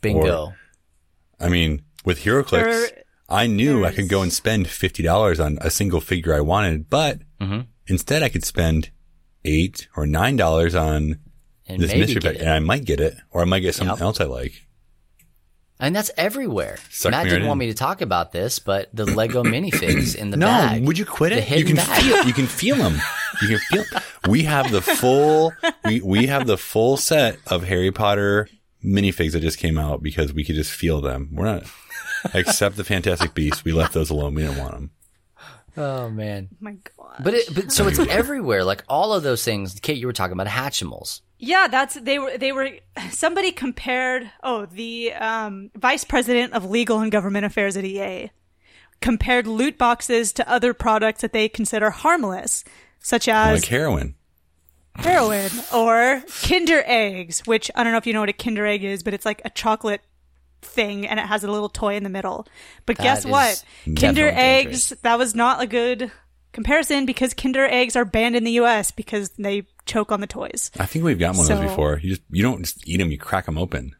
Bingo. 0.01 0.55
I 1.39 1.49
mean, 1.49 1.83
with 2.05 2.21
HeroClix, 2.21 2.51
There- 2.65 3.03
I 3.29 3.47
knew 3.47 3.85
I 3.87 3.93
could 3.93 4.09
go 4.11 4.21
and 4.23 4.33
spend 4.33 4.69
fifty 4.69 5.03
dollars 5.03 5.41
on 5.41 5.57
a 5.61 5.71
single 5.71 6.01
figure 6.01 6.35
I 6.35 6.41
wanted, 6.41 6.91
but 6.91 7.21
Mm-hmm. 7.41 7.61
instead 7.87 8.23
I 8.23 8.29
could 8.29 8.45
spend 8.45 8.91
eight 9.45 9.89
or 9.97 10.07
nine 10.07 10.37
dollars 10.37 10.75
on 10.75 11.19
and 11.67 11.81
this 11.81 11.95
mystery 11.95 12.21
pack, 12.21 12.35
it. 12.37 12.41
and 12.41 12.51
I 12.51 12.59
might 12.59 12.85
get 12.85 13.01
it, 13.01 13.15
or 13.31 13.43
I 13.43 13.45
might 13.45 13.61
get 13.61 13.75
something 13.75 13.97
Yep. 13.97 14.03
else 14.03 14.21
I 14.21 14.25
like. 14.25 14.67
And 15.81 15.97
that's 15.97 16.13
everywhere. 16.17 16.79
Suck 16.91 17.11
Matt 17.11 17.25
didn't 17.25 17.41
right 17.43 17.49
want 17.49 17.61
in. 17.61 17.67
me 17.67 17.73
to 17.73 17.77
talk 17.77 18.03
about 18.03 18.31
this, 18.31 18.61
but 18.61 18.89
the 18.95 19.05
Lego 19.05 19.43
minifigs 19.43 20.15
in 20.15 20.31
the 20.31 20.37
No, 20.37 20.47
bag. 20.47 20.87
would 20.87 20.97
you 20.97 21.05
quit 21.05 21.33
it? 21.33 21.49
You 21.51 21.65
can 21.65 21.75
bag. 21.77 22.03
feel. 22.03 22.25
You 22.25 22.33
can 22.33 22.47
feel 22.61 22.77
them. 22.77 22.99
You 23.41 23.49
can 23.49 23.59
feel. 23.59 23.85
We 24.29 24.45
have 24.45 24.71
the 24.71 24.81
full. 24.83 25.53
We 25.85 26.01
we 26.01 26.27
have 26.27 26.47
the 26.47 26.57
full 26.59 26.97
set 26.97 27.39
of 27.49 27.65
Harry 27.65 27.91
Potter 27.91 28.49
minifigs 28.85 29.33
that 29.33 29.41
just 29.41 29.59
came 29.59 29.77
out 29.79 30.03
because 30.05 30.33
we 30.33 30.45
could 30.45 30.55
just 30.55 30.71
feel 30.71 31.01
them. 31.01 31.31
We're 31.33 31.47
not. 31.47 31.65
Except 32.35 32.77
the 32.77 32.85
Fantastic 32.85 33.35
Beasts, 33.35 33.65
we 33.65 33.73
left 33.73 33.93
those 33.95 34.11
alone. 34.11 34.35
We 34.35 34.43
didn't 34.43 34.59
want 34.59 34.73
them. 34.75 34.91
Oh 35.77 36.11
man. 36.11 36.49
my 36.61 36.77
God. 36.97 37.17
But 37.23 37.35
it, 37.35 37.55
but 37.55 37.73
so 37.73 37.89
it's 37.89 37.99
everywhere. 38.11 38.65
Like 38.65 38.85
all 38.89 39.13
of 39.13 39.23
those 39.23 39.45
things. 39.45 39.79
Kate, 39.81 39.97
you 39.99 40.07
were 40.07 40.13
talking 40.13 40.33
about 40.33 40.47
Hatchimals. 40.47 41.21
Yeah, 41.39 41.67
that's 41.69 41.95
they 41.95 42.19
were 42.19 42.37
they 42.39 42.53
were 42.53 42.71
somebody 43.11 43.51
compared 43.53 44.31
oh 44.43 44.67
the 44.67 45.13
um, 45.15 45.71
vice 45.77 46.05
president 46.05 46.53
of 46.53 46.65
legal 46.71 47.01
and 47.01 47.11
government 47.11 47.45
affairs 47.47 47.77
at 47.77 47.85
EA 47.85 48.31
compared 49.01 49.47
loot 49.49 49.77
boxes 49.79 50.33
to 50.35 50.49
other 50.49 50.73
products 50.73 51.23
that 51.23 51.33
they 51.33 51.49
consider 51.49 51.91
harmless, 51.91 52.63
such 53.01 53.27
as 53.27 53.61
Like 53.63 53.69
heroin. 53.69 54.15
heroin 54.95 55.51
or 55.75 56.23
Kinder 56.45 56.83
eggs, 56.87 57.41
which 57.47 57.71
I 57.75 57.83
don't 57.83 57.91
know 57.93 57.99
if 57.99 58.07
you 58.07 58.13
know 58.13 58.21
what 58.21 58.29
a 58.29 58.33
Kinder 58.35 58.65
egg 58.65 58.85
is, 58.85 59.03
but 59.03 59.13
it's 59.15 59.27
like 59.27 59.43
a 59.45 59.51
chocolate 59.51 60.03
thing 60.63 61.07
and 61.07 61.19
it 61.21 61.27
has 61.27 61.45
a 61.45 61.51
little 61.51 61.69
toy 61.69 61.97
in 61.97 62.03
the 62.05 62.09
middle. 62.09 62.47
But 62.87 62.97
That 62.97 63.03
guess 63.03 63.27
what? 63.27 63.65
Kinder 63.85 64.01
definitely 64.01 64.31
eggs, 64.41 64.69
dangerous. 64.89 65.01
that 65.03 65.19
was 65.19 65.35
not 65.35 65.61
a 65.63 65.67
good 65.67 66.11
comparison 66.53 67.05
because 67.07 67.35
Kinder 67.35 67.67
eggs 67.67 67.97
are 67.97 68.05
banned 68.05 68.37
in 68.37 68.45
the 68.45 68.53
US 68.53 68.91
because 68.91 69.31
they 69.31 69.65
choke 69.87 70.13
on 70.13 70.21
the 70.21 70.27
toys. 70.27 70.71
I 70.79 70.87
think 70.87 71.05
we've 71.05 71.19
got 71.19 71.35
one 71.37 71.51
of 71.51 71.59
those 71.59 71.69
before. 71.71 71.99
You 72.03 72.11
just 72.11 72.23
you 72.31 72.43
don't 72.43 72.63
just 72.63 72.87
eat 72.89 72.99
them. 72.99 73.11
You 73.11 73.19
crack 73.19 73.47
them 73.47 73.59
open. 73.59 73.95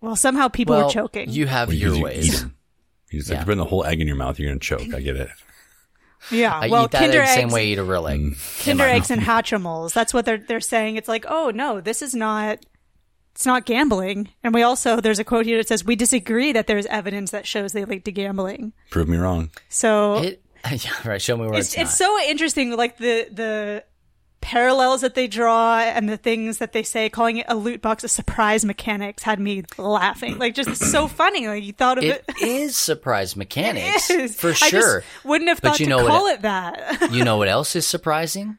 Well, 0.00 0.16
somehow 0.16 0.48
people 0.48 0.76
well, 0.76 0.86
were 0.86 0.92
choking. 0.92 1.28
you 1.30 1.46
have 1.46 1.68
Well, 1.68 1.76
your 1.76 1.88
you, 1.90 1.94
you 1.94 2.00
eat 2.00 2.04
ways. 2.04 2.42
'em. 2.42 2.56
You 3.10 3.18
just 3.18 3.30
Yeah. 3.30 3.38
like, 3.38 3.46
you 3.46 3.52
put 3.52 3.56
the 3.58 3.64
whole 3.64 3.84
egg 3.84 4.00
in 4.00 4.06
your 4.06 4.16
mouth. 4.16 4.38
You're 4.38 4.50
gonna 4.50 4.60
choke. 4.60 4.94
I 4.94 5.00
get 5.00 5.16
it. 5.16 5.28
yeah, 6.30 6.54
I 6.54 6.68
well, 6.68 6.84
eat 6.84 6.92
that 6.92 7.00
Kinder 7.00 7.20
egg 7.22 7.28
the 7.28 7.34
same 7.34 7.50
way 7.50 7.62
I 7.62 7.72
eat 7.72 7.78
a 7.78 7.84
real 7.84 8.06
egg. 8.06 8.20
Mm. 8.20 8.64
Kinder 8.64 8.84
eggs 8.84 9.10
and 9.10 9.20
Hatchimals. 9.20 9.92
That's 9.92 10.14
what 10.14 10.24
they're 10.24 10.38
they're 10.38 10.60
saying. 10.60 10.96
It's 10.96 11.08
like, 11.08 11.24
oh 11.28 11.50
no, 11.54 11.80
this 11.80 12.02
is 12.02 12.14
not. 12.14 12.64
It's 13.40 13.46
not 13.46 13.64
gambling. 13.64 14.28
And 14.44 14.52
we 14.52 14.62
also 14.62 15.00
there's 15.00 15.18
a 15.18 15.24
quote 15.24 15.46
here 15.46 15.56
that 15.56 15.66
says 15.66 15.82
we 15.82 15.96
disagree 15.96 16.52
that 16.52 16.66
there's 16.66 16.84
evidence 16.84 17.30
that 17.30 17.46
shows 17.46 17.72
they 17.72 17.86
lead 17.86 18.04
to 18.04 18.12
gambling. 18.12 18.74
Prove 18.90 19.08
me 19.08 19.16
wrong. 19.16 19.48
So 19.70 20.16
It, 20.22 20.42
yeah, 20.70 20.90
right. 21.08 21.22
Show 21.22 21.38
me 21.38 21.46
where 21.46 21.58
it's, 21.58 21.72
it's 21.72 21.78
it's 21.84 21.96
so 21.96 22.18
interesting, 22.28 22.76
like 22.76 22.98
the 22.98 23.28
the 23.32 23.84
parallels 24.42 25.00
that 25.00 25.14
they 25.14 25.26
draw 25.26 25.78
and 25.80 26.06
the 26.06 26.18
things 26.18 26.58
that 26.58 26.74
they 26.74 26.82
say. 26.82 27.08
Calling 27.08 27.38
it 27.38 27.46
a 27.48 27.54
loot 27.56 27.80
box, 27.80 28.04
a 28.04 28.08
surprise 28.08 28.62
mechanics 28.66 29.22
had 29.22 29.40
me 29.40 29.62
laughing. 29.78 30.36
Like 30.38 30.54
just 30.54 30.76
so 30.76 31.08
funny. 31.08 31.48
Like 31.48 31.64
you 31.64 31.72
thought 31.72 31.96
of 31.96 32.04
It 32.04 32.22
it. 32.28 32.42
is 32.42 32.76
surprise 32.76 33.36
mechanics 33.36 34.10
It 34.10 34.20
is. 34.20 34.36
for 34.38 34.48
I 34.50 34.52
just 34.52 34.70
sure. 34.70 35.02
wouldn't 35.24 35.48
have 35.48 35.62
But 35.62 35.68
thought 35.70 35.80
you 35.80 35.86
to 35.86 35.90
know 35.90 36.06
call 36.06 36.26
it- 36.26 36.32
it 36.34 36.42
that. 36.42 37.08
you 37.10 37.24
know 37.24 37.38
what 37.38 37.48
else 37.48 37.74
is 37.74 37.86
surprising? 37.86 38.58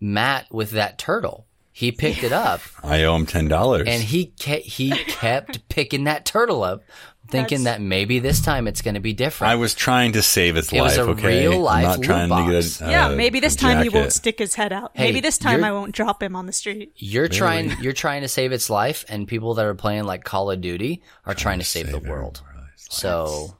Matt 0.00 0.52
with 0.52 0.72
that 0.72 0.98
turtle. 0.98 1.46
He 1.76 1.90
picked 1.90 2.22
it 2.22 2.32
up 2.32 2.60
I 2.84 3.02
owe 3.02 3.16
him 3.16 3.26
ten 3.26 3.48
dollars. 3.48 3.88
and 3.88 4.00
he 4.02 4.26
ke- 4.26 4.62
he 4.62 4.90
kept 4.90 5.68
picking 5.68 6.04
that 6.04 6.24
turtle 6.24 6.62
up, 6.62 6.84
thinking 7.28 7.64
That's- 7.64 7.78
that 7.80 7.84
maybe 7.84 8.20
this 8.20 8.40
time 8.40 8.68
it's 8.68 8.80
going 8.80 8.94
to 8.94 9.00
be 9.00 9.12
different. 9.12 9.50
I 9.50 9.56
was 9.56 9.74
trying 9.74 10.12
to 10.12 10.22
save 10.22 10.56
its 10.56 10.72
It 10.72 10.80
was 10.80 10.96
life. 10.96 11.08
a 11.08 11.10
okay, 11.10 11.48
real 11.48 11.60
life 11.60 11.84
I'm 11.86 12.00
not 12.00 12.02
trying 12.02 12.28
loot 12.30 12.46
to 12.46 12.52
box. 12.52 12.78
get 12.78 12.86
a, 12.86 12.90
yeah, 12.92 13.06
uh, 13.08 13.16
maybe 13.16 13.40
this 13.40 13.56
a 13.56 13.58
time 13.58 13.82
he 13.82 13.88
won't 13.88 14.04
jacket. 14.04 14.12
stick 14.12 14.38
his 14.38 14.54
head 14.54 14.72
out. 14.72 14.92
Hey, 14.94 15.06
maybe 15.06 15.20
this 15.20 15.36
time 15.36 15.58
you're- 15.58 15.68
I 15.68 15.72
won't 15.72 15.92
drop 15.92 16.22
him 16.22 16.36
on 16.36 16.46
the 16.46 16.52
street. 16.52 16.92
you're 16.94 17.26
trying 17.28 17.72
you're 17.82 17.92
trying 17.92 18.22
to 18.22 18.28
save 18.28 18.52
its 18.52 18.70
life, 18.70 19.04
and 19.08 19.26
people 19.26 19.54
that 19.54 19.64
are 19.66 19.74
playing 19.74 20.04
like 20.04 20.22
Call 20.22 20.52
of 20.52 20.60
Duty 20.60 21.02
are 21.26 21.34
trying, 21.34 21.58
to 21.58 21.64
save, 21.64 21.90
the 21.90 21.98
world. 21.98 22.40
So 22.76 23.56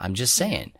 I'm 0.00 0.14
just 0.14 0.34
saying, 0.34 0.72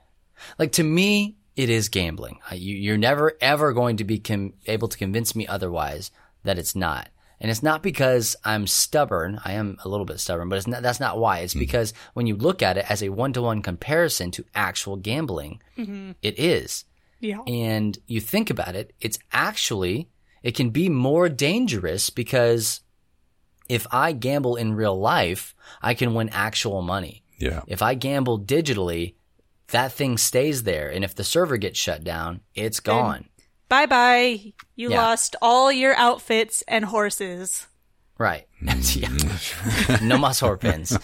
like 0.58 0.72
to 0.72 0.82
me, 0.82 1.36
it 1.54 1.70
is 1.70 1.88
gambling. 1.88 2.40
I- 2.50 2.56
You, 2.56 2.74
you're 2.74 2.96
never 2.98 3.34
ever 3.40 3.72
going 3.72 3.98
to 3.98 4.04
be 4.04 4.18
com- 4.18 4.54
able 4.66 4.88
to 4.88 4.98
convince 4.98 5.36
me 5.36 5.46
otherwise 5.46 6.10
that 6.44 6.58
it's 6.58 6.76
not. 6.76 7.08
And 7.40 7.50
it's 7.50 7.62
not 7.62 7.82
because 7.82 8.36
I'm 8.44 8.66
stubborn. 8.66 9.40
I 9.44 9.52
am 9.52 9.76
a 9.84 9.88
little 9.88 10.06
bit 10.06 10.20
stubborn, 10.20 10.48
but 10.48 10.56
it's 10.56 10.66
not, 10.66 10.82
that's 10.82 11.00
not 11.00 11.18
why. 11.18 11.40
It's 11.40 11.52
mm-hmm. 11.52 11.60
because 11.60 11.92
when 12.14 12.26
you 12.26 12.36
look 12.36 12.62
at 12.62 12.78
it 12.78 12.90
as 12.90 13.02
a 13.02 13.10
one 13.10 13.32
to 13.32 13.42
one 13.42 13.60
comparison 13.60 14.30
to 14.32 14.44
actual 14.54 14.96
gambling, 14.96 15.60
mm-hmm. 15.76 16.12
it 16.22 16.38
is. 16.38 16.84
Yeah. 17.20 17.40
And 17.46 17.98
you 18.06 18.20
think 18.20 18.50
about 18.50 18.76
it, 18.76 18.92
it's 19.00 19.18
actually, 19.32 20.08
it 20.42 20.52
can 20.52 20.70
be 20.70 20.88
more 20.88 21.28
dangerous 21.28 22.08
because 22.10 22.80
if 23.68 23.86
I 23.90 24.12
gamble 24.12 24.56
in 24.56 24.74
real 24.74 24.98
life, 24.98 25.54
I 25.82 25.94
can 25.94 26.14
win 26.14 26.28
actual 26.30 26.82
money. 26.82 27.24
Yeah. 27.38 27.62
If 27.66 27.82
I 27.82 27.94
gamble 27.94 28.40
digitally, 28.40 29.14
that 29.68 29.92
thing 29.92 30.18
stays 30.18 30.62
there. 30.62 30.88
And 30.90 31.04
if 31.04 31.14
the 31.14 31.24
server 31.24 31.56
gets 31.56 31.78
shut 31.78 32.04
down, 32.04 32.40
it's 32.54 32.80
gone. 32.80 33.28
Bye 33.68 33.86
bye. 33.86 34.52
You 34.76 34.90
Yeah. 34.90 35.00
lost 35.02 35.36
all 35.42 35.72
your 35.72 35.94
outfits 35.96 36.62
and 36.68 36.84
horses. 36.84 37.66
Right. 38.18 38.46
yeah. 38.62 39.08
no 40.02 40.16
más 40.18 40.40
horpins. 40.40 40.96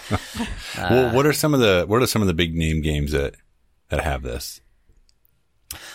well, 0.78 1.14
what 1.14 1.26
are 1.26 1.32
some 1.32 1.54
of 1.54 1.60
the 1.60 1.84
what 1.88 2.02
are 2.02 2.06
some 2.06 2.22
of 2.22 2.28
the 2.28 2.34
big 2.34 2.54
name 2.54 2.82
games 2.82 3.12
that 3.12 3.34
that 3.88 4.00
have 4.04 4.22
this? 4.22 4.60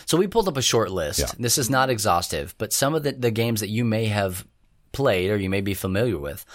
So 0.05 0.18
we 0.18 0.28
pulled 0.28 0.47
up 0.47 0.57
a 0.57 0.61
short 0.61 0.91
list. 0.91 1.20
Yeah. 1.20 1.32
This 1.39 1.57
is 1.57 1.70
not 1.70 1.89
exhaustive, 1.89 2.55
but 2.57 2.72
some 2.74 2.95
of 2.95 3.03
the, 3.03 3.11
the 3.13 3.32
games 3.32 3.59
that 3.61 3.70
you 3.70 3.84
may 3.84 4.05
have 4.05 4.45
played 4.91 5.30
or 5.32 5.36
you 5.38 5.49
may 5.49 5.61
be 5.61 5.74
familiar 5.74 6.18
with. 6.18 6.45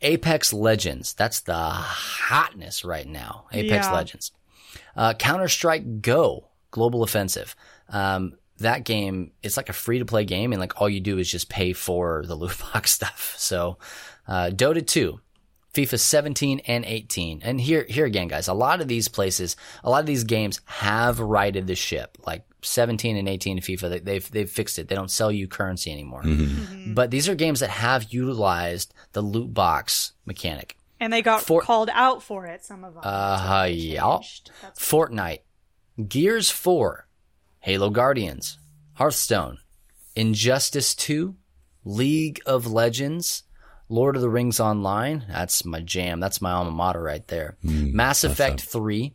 Apex 0.00 0.52
Legends. 0.52 1.12
That's 1.14 1.40
the 1.40 1.56
hotness 1.56 2.84
right 2.84 3.06
now. 3.06 3.46
Apex 3.52 3.86
Yeah. 3.86 3.92
Legends. 3.92 4.32
Uh, 4.96 5.14
Counter 5.14 5.48
Strike 5.48 6.02
Go. 6.02 6.48
Global 6.70 7.02
Offensive. 7.02 7.56
Um, 7.88 8.37
that 8.58 8.84
game, 8.84 9.32
it's 9.42 9.56
like 9.56 9.68
a 9.68 9.72
free 9.72 9.98
to 9.98 10.04
play 10.04 10.24
game 10.24 10.52
and 10.52 10.60
like 10.60 10.80
all 10.80 10.88
you 10.88 11.00
do 11.00 11.18
is 11.18 11.30
just 11.30 11.48
pay 11.48 11.72
for 11.72 12.24
the 12.26 12.34
loot 12.34 12.56
box 12.72 12.92
stuff. 12.92 13.34
So, 13.38 13.78
uh, 14.26 14.50
Dota 14.52 14.86
2. 14.86 15.20
FIFA 15.74 16.00
17 16.00 16.60
and 16.66 16.84
18. 16.84 17.42
And 17.44 17.60
here, 17.60 17.84
here 17.88 18.06
again, 18.06 18.26
guys, 18.26 18.48
a 18.48 18.54
lot 18.54 18.80
of 18.80 18.88
these 18.88 19.06
places, 19.06 19.54
a 19.84 19.90
lot 19.90 20.00
of 20.00 20.06
these 20.06 20.24
games 20.24 20.60
have 20.64 21.20
righted 21.20 21.66
the 21.66 21.74
ship. 21.76 22.16
Like 22.26 22.42
17 22.62 23.16
and 23.16 23.28
18 23.28 23.60
FIFA, 23.60 23.90
they, 23.90 23.98
they've, 24.00 24.30
they've 24.30 24.50
fixed 24.50 24.78
it. 24.78 24.88
They 24.88 24.94
don't 24.96 25.10
sell 25.10 25.30
you 25.30 25.46
currency 25.46 25.92
anymore. 25.92 26.24
But 26.88 27.10
these 27.10 27.28
are 27.28 27.34
games 27.36 27.60
that 27.60 27.70
have 27.70 28.12
utilized 28.12 28.92
the 29.12 29.20
loot 29.20 29.52
box 29.54 30.12
mechanic. 30.24 30.76
And 30.98 31.12
they 31.12 31.22
got 31.22 31.42
For- 31.42 31.60
called 31.60 31.90
out 31.92 32.22
for 32.22 32.46
it, 32.46 32.64
some 32.64 32.82
of 32.82 32.94
them. 32.94 33.02
Uh, 33.04 33.68
yeah. 33.70 34.18
Fortnite, 34.74 35.40
Gears 36.08 36.50
4, 36.50 37.06
Halo 37.60 37.90
Guardians, 37.90 38.58
Hearthstone, 38.98 39.58
Injustice 40.14 40.94
2, 40.94 41.34
League 41.84 42.40
of 42.46 42.66
Legends, 42.66 43.44
Lord 43.88 44.16
of 44.16 44.22
the 44.22 44.28
Rings 44.30 44.60
Online. 44.60 45.24
That's 45.28 45.64
my 45.64 45.80
jam. 45.80 46.20
That's 46.20 46.40
my 46.40 46.52
alma 46.52 46.70
mater 46.70 47.02
right 47.02 47.26
there. 47.28 47.56
Mass 47.62 48.24
Effect 48.24 48.60
3, 48.62 49.14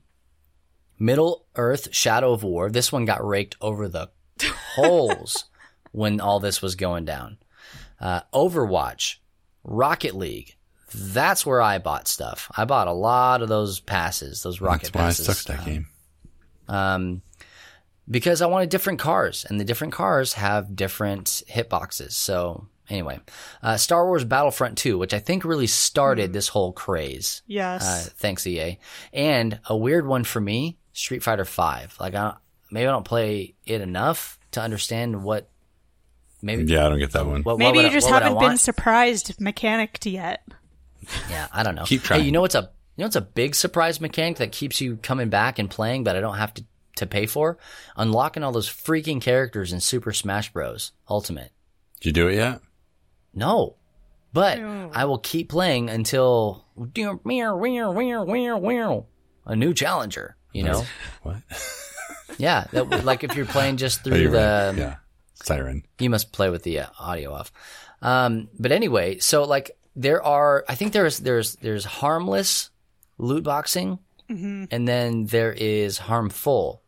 Middle 1.00 1.46
Earth 1.56 1.94
Shadow 1.94 2.34
of 2.34 2.44
War. 2.44 2.70
This 2.70 2.92
one 2.92 3.06
got 3.06 3.26
raked 3.26 3.56
over 3.62 3.88
the 3.88 4.10
coals 4.76 5.46
when 5.92 6.20
all 6.20 6.40
this 6.40 6.62
was 6.62 6.76
going 6.76 7.06
down. 7.06 7.38
Uh, 8.00 8.22
Overwatch, 8.34 9.18
Rocket 9.64 10.16
League. 10.16 10.56
That's 10.96 11.46
where 11.46 11.62
I 11.62 11.80
bought 11.80 12.08
stuff. 12.08 12.52
I 12.56 12.66
bought 12.66 12.88
a 12.88 12.94
lot 12.94 13.42
of 13.42 13.50
those 13.50 13.80
passes, 13.80 14.44
those 14.44 14.62
rocket 14.62 14.92
That's 14.92 14.96
why 14.96 15.02
I 15.02 15.06
passes. 15.08 15.44
to 15.46 15.52
that 15.54 15.66
game. 15.66 15.88
Um, 16.68 17.22
because 18.10 18.42
I 18.42 18.48
wanted 18.48 18.70
different 18.70 19.00
cars, 19.00 19.46
and 19.50 19.60
the 19.60 19.66
different 19.66 19.94
cars 19.94 20.34
have 20.34 20.76
different 20.76 21.44
hitboxes. 21.50 22.12
So 22.14 22.68
anyway, 22.90 23.20
uh, 23.62 23.78
Star 23.78 24.06
Wars 24.06 24.24
Battlefront 24.26 24.78
2, 24.78 24.98
which 24.98 25.14
I 25.14 25.20
think 25.20 25.46
really 25.46 25.68
started 25.68 26.34
this 26.34 26.48
whole 26.50 26.74
craze. 26.74 27.42
yes. 27.48 27.84
Uh, 28.08 28.10
thanks 28.18 28.46
EA, 28.48 28.78
and 29.14 29.60
a 29.66 29.76
weird 29.78 30.06
one 30.06 30.24
for 30.24 30.42
me, 30.42 30.78
Street 30.94 31.24
Fighter 31.24 31.46
5. 31.46 31.98
Like 32.00 32.16
I 32.16 32.36
maybe 32.72 32.88
I 32.88 32.92
don't 32.92 33.06
play 33.06 33.56
it 33.66 33.82
enough 33.82 34.40
to 34.52 34.62
understand 34.62 35.24
what. 35.24 35.50
Maybe 36.42 36.66
Yeah, 36.66 36.86
I 36.86 36.90
don't 36.90 37.00
get 37.00 37.12
that 37.14 37.26
one. 37.26 37.44
what, 37.44 37.54
what 37.54 37.58
Maybe 37.60 37.78
would 37.78 37.84
you 37.86 37.90
I- 37.90 37.94
just 37.94 38.08
I 38.12 38.20
haven't 38.20 38.38
been 38.40 38.58
surprised 38.58 39.40
mechanicked 39.40 40.06
yet. 40.06 40.46
Yeah, 41.30 41.48
I 41.54 41.64
don't 41.64 41.76
know. 41.76 41.84
Keep 41.86 42.02
Hey, 42.02 42.08
trying. 42.08 42.26
you 42.26 42.32
know 42.34 42.42
what's 42.42 42.56
a 42.56 42.70
you 42.98 43.02
know 43.02 43.06
what's 43.06 43.16
a 43.16 43.22
big 43.22 43.56
surprise 43.56 44.02
mechanic 44.02 44.38
that 44.38 44.52
keeps 44.52 44.82
you 44.82 44.98
coming 44.98 45.30
back 45.30 45.58
and 45.58 45.70
playing, 45.70 46.04
but 46.04 46.16
I 46.18 46.20
don't 46.22 46.36
have 46.38 46.54
to 46.56 46.66
to 46.98 47.06
pay 47.06 47.26
for? 47.26 47.58
Unlocking 47.96 48.44
all 48.44 48.52
those 48.52 48.70
freaking 48.70 49.22
characters 49.22 49.74
in 49.74 49.80
Super 49.80 50.14
Smash 50.14 50.52
Bros. 50.54 50.92
Ultimate. 51.10 51.52
Did 52.02 52.06
you 52.08 52.12
do 52.14 52.28
it 52.28 52.36
yet? 52.36 52.62
No, 53.34 53.78
but 54.34 54.60
I 54.60 55.06
will 55.06 55.18
keep 55.20 55.50
playing 55.50 55.90
until 55.90 56.66
a 59.46 59.56
new 59.56 59.74
challenger. 59.74 60.36
You 60.54 60.64
know, 60.64 60.84
What? 61.24 61.38
yeah. 62.38 62.66
That, 62.72 63.04
like 63.06 63.24
if 63.24 63.36
you're 63.36 63.46
playing 63.48 63.78
just 63.78 64.02
Oh, 64.02 64.04
through 64.04 64.18
you're 64.20 64.32
the 64.32 64.38
right. 64.72 64.78
Yeah. 64.78 64.96
Siren. 65.36 65.84
You 66.00 66.10
must 66.12 66.32
play 66.32 66.50
with 66.52 66.62
the 66.64 66.82
uh, 66.82 66.88
audio 67.00 67.34
off. 67.34 67.52
Um, 68.04 68.50
but 68.60 68.72
anyway, 68.72 69.18
so 69.18 69.44
like 69.46 69.72
there 69.96 70.22
are, 70.24 70.64
I 70.70 70.76
think 70.76 70.94
there's 70.94 71.18
there's 71.20 71.56
there's 71.56 71.86
harmless 71.86 72.70
loot 73.18 73.44
boxing, 73.44 73.98
and 74.30 74.88
then 74.88 75.26
there 75.26 75.54
is 75.54 75.98
harmful 75.98 76.83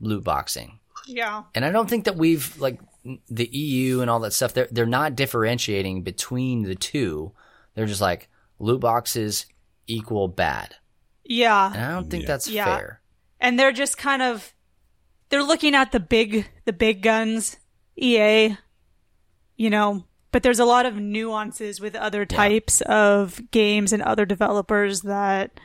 loot 0.00 0.24
boxing. 0.24 0.78
Yeah. 1.06 1.44
And 1.54 1.64
I 1.64 1.70
don't 1.70 1.88
think 1.88 2.04
that 2.04 2.16
we've 2.16 2.56
like 2.58 2.80
the 3.28 3.46
EU 3.56 4.00
and 4.00 4.10
all 4.10 4.20
that 4.20 4.32
stuff. 4.32 4.52
They're 4.54 4.68
they're 4.70 4.86
not 4.86 5.16
differentiating 5.16 6.02
between 6.02 6.62
the 6.62 6.74
two. 6.74 7.32
They're 7.74 7.86
just 7.86 8.00
like 8.00 8.28
loot 8.58 8.80
boxes 8.80 9.46
equal 9.86 10.28
bad, 10.28 10.76
Yeah. 11.24 11.72
and 11.72 11.82
I 11.82 11.90
don't 11.92 12.10
think 12.10 12.22
Yeah. 12.24 12.26
that's 12.28 12.48
Yeah. 12.48 12.76
fair. 12.76 13.00
and 13.40 13.58
they're 13.58 13.72
just 13.72 13.96
kind 13.98 14.20
of 14.22 14.52
they're 15.30 15.42
looking 15.42 15.74
at 15.74 15.92
the 15.92 16.00
big 16.00 16.46
the 16.66 16.72
big 16.72 17.02
guns 17.02 17.56
EA 17.96 18.56
you 19.56 19.70
know 19.70 20.04
but 20.32 20.42
there's 20.42 20.58
a 20.60 20.64
lot 20.64 20.86
of 20.86 20.96
nuances 20.96 21.80
with 21.80 21.94
other 21.96 22.24
types 22.26 22.80
of 22.82 23.40
games 23.50 23.92
and 23.92 24.02
other 24.02 24.24
developers 24.26 25.00
that 25.02 25.58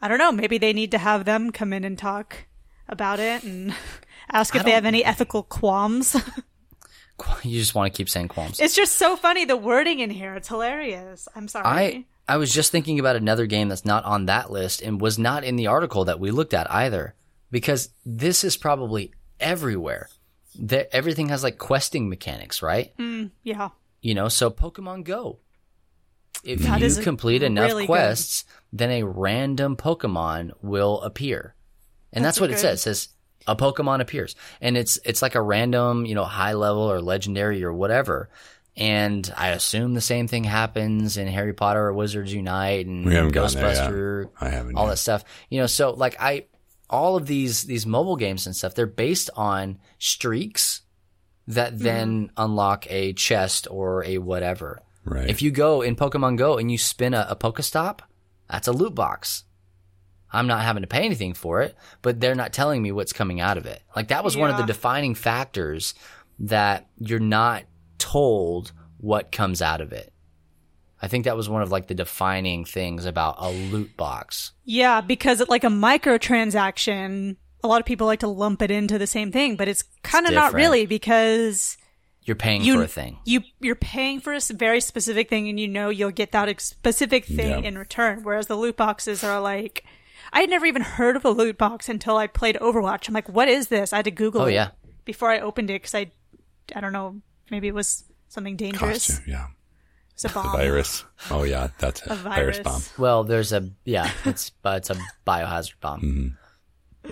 I 0.00 0.08
don't 0.08 0.18
know 0.18 0.32
maybe 0.32 0.58
they 0.58 0.72
need 0.72 0.90
to 0.92 0.98
have 0.98 1.24
them 1.24 1.50
come 1.52 1.72
in 1.72 1.84
and 1.84 1.96
talk 1.98 2.46
about 2.92 3.18
it 3.20 3.42
and 3.42 3.74
ask 4.30 4.54
if 4.54 4.64
they 4.64 4.70
have 4.72 4.84
any 4.84 5.04
ethical 5.04 5.42
qualms 5.42 6.14
You 7.44 7.60
just 7.60 7.74
want 7.74 7.92
to 7.92 7.96
keep 7.96 8.08
saying 8.08 8.28
qualms. 8.28 8.58
it's 8.60 8.74
just 8.74 8.94
so 8.96 9.16
funny 9.16 9.44
the 9.44 9.56
wording 9.56 10.00
in 10.00 10.10
here 10.10 10.34
it's 10.34 10.48
hilarious 10.48 11.28
I'm 11.36 11.46
sorry 11.48 11.66
I 11.66 12.04
I 12.28 12.36
was 12.36 12.54
just 12.54 12.70
thinking 12.72 12.98
about 13.00 13.16
another 13.16 13.46
game 13.46 13.68
that's 13.68 13.84
not 13.84 14.04
on 14.04 14.26
that 14.26 14.50
list 14.50 14.80
and 14.80 15.00
was 15.00 15.18
not 15.18 15.42
in 15.44 15.56
the 15.56 15.66
article 15.66 16.04
that 16.04 16.20
we 16.20 16.30
looked 16.30 16.54
at 16.54 16.70
either, 16.72 17.16
because 17.50 17.88
this 18.06 18.44
is 18.44 18.56
probably 18.56 19.12
everywhere. 19.40 20.08
That 20.60 20.88
everything 20.94 21.30
has 21.30 21.42
like 21.42 21.58
questing 21.58 22.08
mechanics, 22.08 22.62
right? 22.62 22.96
Mm, 22.96 23.32
yeah 23.42 23.70
You 24.02 24.14
know, 24.14 24.28
so 24.28 24.50
Pokemon 24.50 25.02
Go. 25.02 25.40
If 26.44 26.60
That 26.60 26.80
you 26.80 26.94
complete 27.02 27.42
enough 27.42 27.66
really 27.66 27.82
good. 27.86 27.92
quests, 27.92 28.44
then 28.72 28.90
a 28.92 29.02
random 29.02 29.76
Pokemon 29.76 30.52
will 30.62 31.00
appear, 31.02 31.56
and 32.12 32.24
that's, 32.24 32.36
That's 32.36 32.40
what 32.40 32.50
it 32.50 32.58
says. 32.58 32.80
It 32.80 32.82
says 32.82 33.08
a 33.46 33.56
Pokemon 33.56 34.00
appears, 34.00 34.36
and 34.60 34.76
it's 34.76 34.98
it's 35.04 35.22
like 35.22 35.34
a 35.34 35.42
random, 35.42 36.06
you 36.06 36.14
know, 36.14 36.24
high 36.24 36.52
level 36.52 36.82
or 36.82 37.00
legendary 37.00 37.64
or 37.64 37.72
whatever. 37.72 38.28
And 38.76 39.30
I 39.36 39.48
assume 39.48 39.92
the 39.92 40.00
same 40.00 40.28
thing 40.28 40.44
happens 40.44 41.18
in 41.18 41.28
Harry 41.28 41.52
Potter 41.52 41.88
or 41.88 41.92
Wizards 41.92 42.32
Unite 42.32 42.86
and 42.86 43.04
We 43.04 43.14
haven't 43.14 43.32
gotten 43.32 43.60
there 43.60 43.74
yet. 43.74 43.90
Ghostbuster, 43.90 44.30
I 44.40 44.48
haven't. 44.48 44.76
all 44.76 44.84
yet. 44.84 44.92
that 44.92 44.96
stuff. 44.96 45.24
You 45.50 45.60
know, 45.60 45.66
so 45.66 45.90
like 45.90 46.16
I, 46.18 46.46
all 46.88 47.16
of 47.16 47.26
these 47.26 47.64
these 47.64 47.86
mobile 47.86 48.16
games 48.16 48.46
and 48.46 48.56
stuff, 48.56 48.74
they're 48.74 48.86
based 48.86 49.30
on 49.36 49.78
streaks 49.98 50.82
that 51.48 51.72
hmm. 51.72 51.78
then 51.78 52.30
unlock 52.36 52.90
a 52.90 53.12
chest 53.12 53.68
or 53.70 54.04
a 54.04 54.18
whatever. 54.18 54.80
Right. 55.04 55.28
If 55.28 55.42
you 55.42 55.50
go 55.50 55.82
in 55.82 55.96
Pokemon 55.96 56.36
Go 56.36 56.58
and 56.58 56.70
you 56.70 56.78
spin 56.78 57.12
a, 57.12 57.26
a 57.28 57.36
Pokestop, 57.36 58.00
that's 58.48 58.68
a 58.68 58.72
loot 58.72 58.94
box. 58.94 59.44
I'm 60.32 60.46
not 60.46 60.62
having 60.62 60.82
to 60.82 60.86
pay 60.86 61.04
anything 61.04 61.34
for 61.34 61.60
it, 61.62 61.76
but 62.00 62.20
they're 62.20 62.34
not 62.34 62.52
telling 62.52 62.80
me 62.82 62.90
what's 62.92 63.12
coming 63.12 63.40
out 63.40 63.58
of 63.58 63.66
it. 63.66 63.82
Like 63.94 64.08
that 64.08 64.24
was 64.24 64.36
one 64.36 64.50
of 64.50 64.56
the 64.56 64.64
defining 64.64 65.14
factors 65.14 65.94
that 66.38 66.88
you're 66.98 67.18
not 67.20 67.64
told 67.98 68.72
what 68.98 69.30
comes 69.32 69.60
out 69.60 69.80
of 69.80 69.92
it. 69.92 70.12
I 71.00 71.08
think 71.08 71.24
that 71.24 71.36
was 71.36 71.48
one 71.48 71.62
of 71.62 71.70
like 71.72 71.88
the 71.88 71.94
defining 71.94 72.64
things 72.64 73.04
about 73.06 73.34
a 73.38 73.50
loot 73.50 73.96
box. 73.96 74.52
Yeah, 74.64 75.00
because 75.00 75.40
it, 75.40 75.48
like 75.50 75.64
a 75.64 75.68
microtransaction, 76.36 77.36
a 77.62 77.68
lot 77.68 77.80
of 77.80 77.86
people 77.86 78.06
like 78.06 78.20
to 78.20 78.28
lump 78.28 78.62
it 78.62 78.70
into 78.70 78.98
the 78.98 79.06
same 79.06 79.32
thing, 79.32 79.56
but 79.56 79.68
it's 79.68 79.84
kind 80.02 80.26
of 80.26 80.32
not 80.32 80.52
really 80.52 80.86
because 80.86 81.76
You're 82.24 82.36
paying 82.36 82.62
you 82.62 82.74
for 82.76 82.82
a 82.84 82.88
thing. 82.88 83.18
you 83.24 83.40
you're 83.60 83.74
paying 83.74 84.20
for 84.20 84.32
a 84.32 84.40
very 84.52 84.80
specific 84.80 85.28
thing, 85.28 85.48
and 85.48 85.58
you 85.58 85.68
know 85.68 85.88
you'll 85.88 86.10
get 86.10 86.32
that 86.32 86.60
specific 86.60 87.24
thing 87.24 87.62
Yeah. 87.62 87.68
in 87.68 87.78
return. 87.78 88.22
Whereas 88.22 88.46
the 88.46 88.56
loot 88.56 88.76
boxes 88.76 89.22
are 89.24 89.40
like, 89.40 89.84
I 90.32 90.40
had 90.40 90.50
never 90.50 90.64
even 90.66 90.82
heard 90.82 91.16
of 91.16 91.24
a 91.24 91.30
loot 91.30 91.58
box 91.58 91.88
until 91.88 92.16
I 92.16 92.26
played 92.26 92.56
Overwatch. 92.56 93.06
I'm 93.08 93.14
like, 93.14 93.28
what 93.28 93.48
is 93.48 93.68
this? 93.68 93.92
I 93.92 93.96
had 93.96 94.06
to 94.06 94.10
Google 94.10 94.42
Oh, 94.42 94.46
it 94.46 94.54
yeah. 94.54 94.70
before 95.04 95.30
I 95.30 95.40
opened 95.40 95.70
it 95.70 95.74
because 95.82 95.94
I, 95.94 96.10
I 96.74 96.80
don't 96.80 96.92
know, 96.92 97.20
maybe 97.50 97.68
it 97.68 97.74
was 97.74 98.04
something 98.28 98.56
dangerous. 98.56 99.08
Costume, 99.08 99.24
yeah. 99.30 99.46
It's 100.14 100.24
a 100.24 100.28
The 100.28 100.34
virus. 100.40 101.04
Oh 101.30 101.42
yeah, 101.42 101.68
that's 101.78 102.02
it. 102.02 102.10
A 102.10 102.14
virus. 102.14 102.58
virus. 102.58 102.58
bomb. 102.60 102.82
Well, 103.02 103.24
there's 103.24 103.52
a 103.52 103.70
yeah, 103.84 104.10
it's 104.24 104.50
but 104.62 104.78
it's 104.78 104.90
a 104.90 104.96
biohazard 105.26 105.74
bomb. 105.80 106.00
Mm-hmm. 106.00 107.10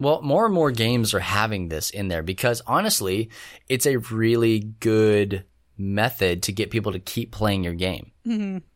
Well, 0.00 0.20
more 0.22 0.46
and 0.46 0.54
more 0.54 0.70
games 0.72 1.14
are 1.14 1.20
having 1.20 1.68
this 1.68 1.90
in 1.90 2.08
there 2.08 2.22
because 2.22 2.60
honestly, 2.66 3.30
it's 3.68 3.86
a 3.86 3.98
really 3.98 4.58
good 4.58 5.44
method 5.78 6.42
to 6.44 6.52
get 6.52 6.70
people 6.70 6.92
to 6.92 6.98
keep 6.98 7.30
playing 7.30 7.62
your 7.62 7.74
game. 7.74 8.10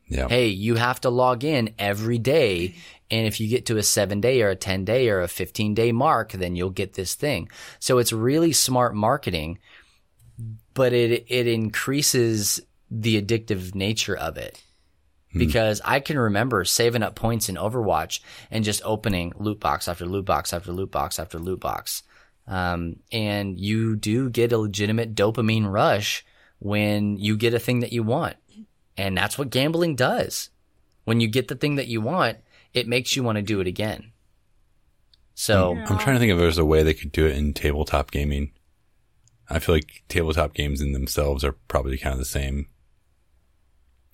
Yeah. 0.08 0.28
Hey, 0.28 0.48
you 0.48 0.76
have 0.76 1.00
to 1.02 1.10
log 1.10 1.44
in 1.44 1.74
every 1.78 2.18
day. 2.18 2.74
And 3.10 3.26
if 3.26 3.40
you 3.40 3.48
get 3.48 3.66
to 3.66 3.76
a 3.76 3.82
seven 3.82 4.20
day 4.20 4.42
or 4.42 4.50
a 4.50 4.56
10 4.56 4.84
day 4.84 5.08
or 5.08 5.20
a 5.20 5.28
15 5.28 5.74
day 5.74 5.92
mark, 5.92 6.32
then 6.32 6.56
you'll 6.56 6.70
get 6.70 6.94
this 6.94 7.14
thing. 7.14 7.48
So 7.78 7.98
it's 7.98 8.12
really 8.12 8.52
smart 8.52 8.94
marketing, 8.94 9.58
but 10.74 10.92
it, 10.92 11.24
it 11.28 11.46
increases 11.46 12.60
the 12.90 13.20
addictive 13.20 13.74
nature 13.74 14.16
of 14.16 14.36
it. 14.36 14.62
Because 15.38 15.82
I 15.84 16.00
can 16.00 16.18
remember 16.18 16.64
saving 16.64 17.02
up 17.02 17.14
points 17.14 17.50
in 17.50 17.56
Overwatch 17.56 18.20
and 18.50 18.64
just 18.64 18.80
opening 18.84 19.34
loot 19.36 19.60
box 19.60 19.86
after 19.86 20.06
loot 20.06 20.24
box 20.24 20.54
after 20.54 20.72
loot 20.72 20.90
box 20.90 21.18
after 21.18 21.38
loot 21.38 21.60
box. 21.60 22.02
Um, 22.46 22.96
and 23.12 23.58
you 23.58 23.96
do 23.96 24.30
get 24.30 24.52
a 24.52 24.58
legitimate 24.58 25.14
dopamine 25.14 25.70
rush 25.70 26.24
when 26.58 27.18
you 27.18 27.36
get 27.36 27.54
a 27.54 27.58
thing 27.58 27.80
that 27.80 27.92
you 27.92 28.02
want. 28.02 28.36
And 28.96 29.16
that's 29.16 29.36
what 29.38 29.50
gambling 29.50 29.94
does. 29.96 30.50
When 31.04 31.20
you 31.20 31.28
get 31.28 31.48
the 31.48 31.54
thing 31.54 31.76
that 31.76 31.86
you 31.88 32.00
want, 32.00 32.38
it 32.72 32.88
makes 32.88 33.14
you 33.16 33.22
want 33.22 33.36
to 33.36 33.42
do 33.42 33.60
it 33.60 33.66
again. 33.66 34.12
So, 35.34 35.76
I'm 35.76 35.98
trying 35.98 36.16
to 36.16 36.18
think 36.18 36.32
if 36.32 36.38
there's 36.38 36.56
a 36.58 36.64
way 36.64 36.82
they 36.82 36.94
could 36.94 37.12
do 37.12 37.26
it 37.26 37.36
in 37.36 37.52
tabletop 37.52 38.10
gaming. 38.10 38.52
I 39.50 39.58
feel 39.58 39.74
like 39.74 40.02
tabletop 40.08 40.54
games 40.54 40.80
in 40.80 40.92
themselves 40.92 41.44
are 41.44 41.52
probably 41.68 41.98
kind 41.98 42.14
of 42.14 42.18
the 42.18 42.24
same. 42.24 42.66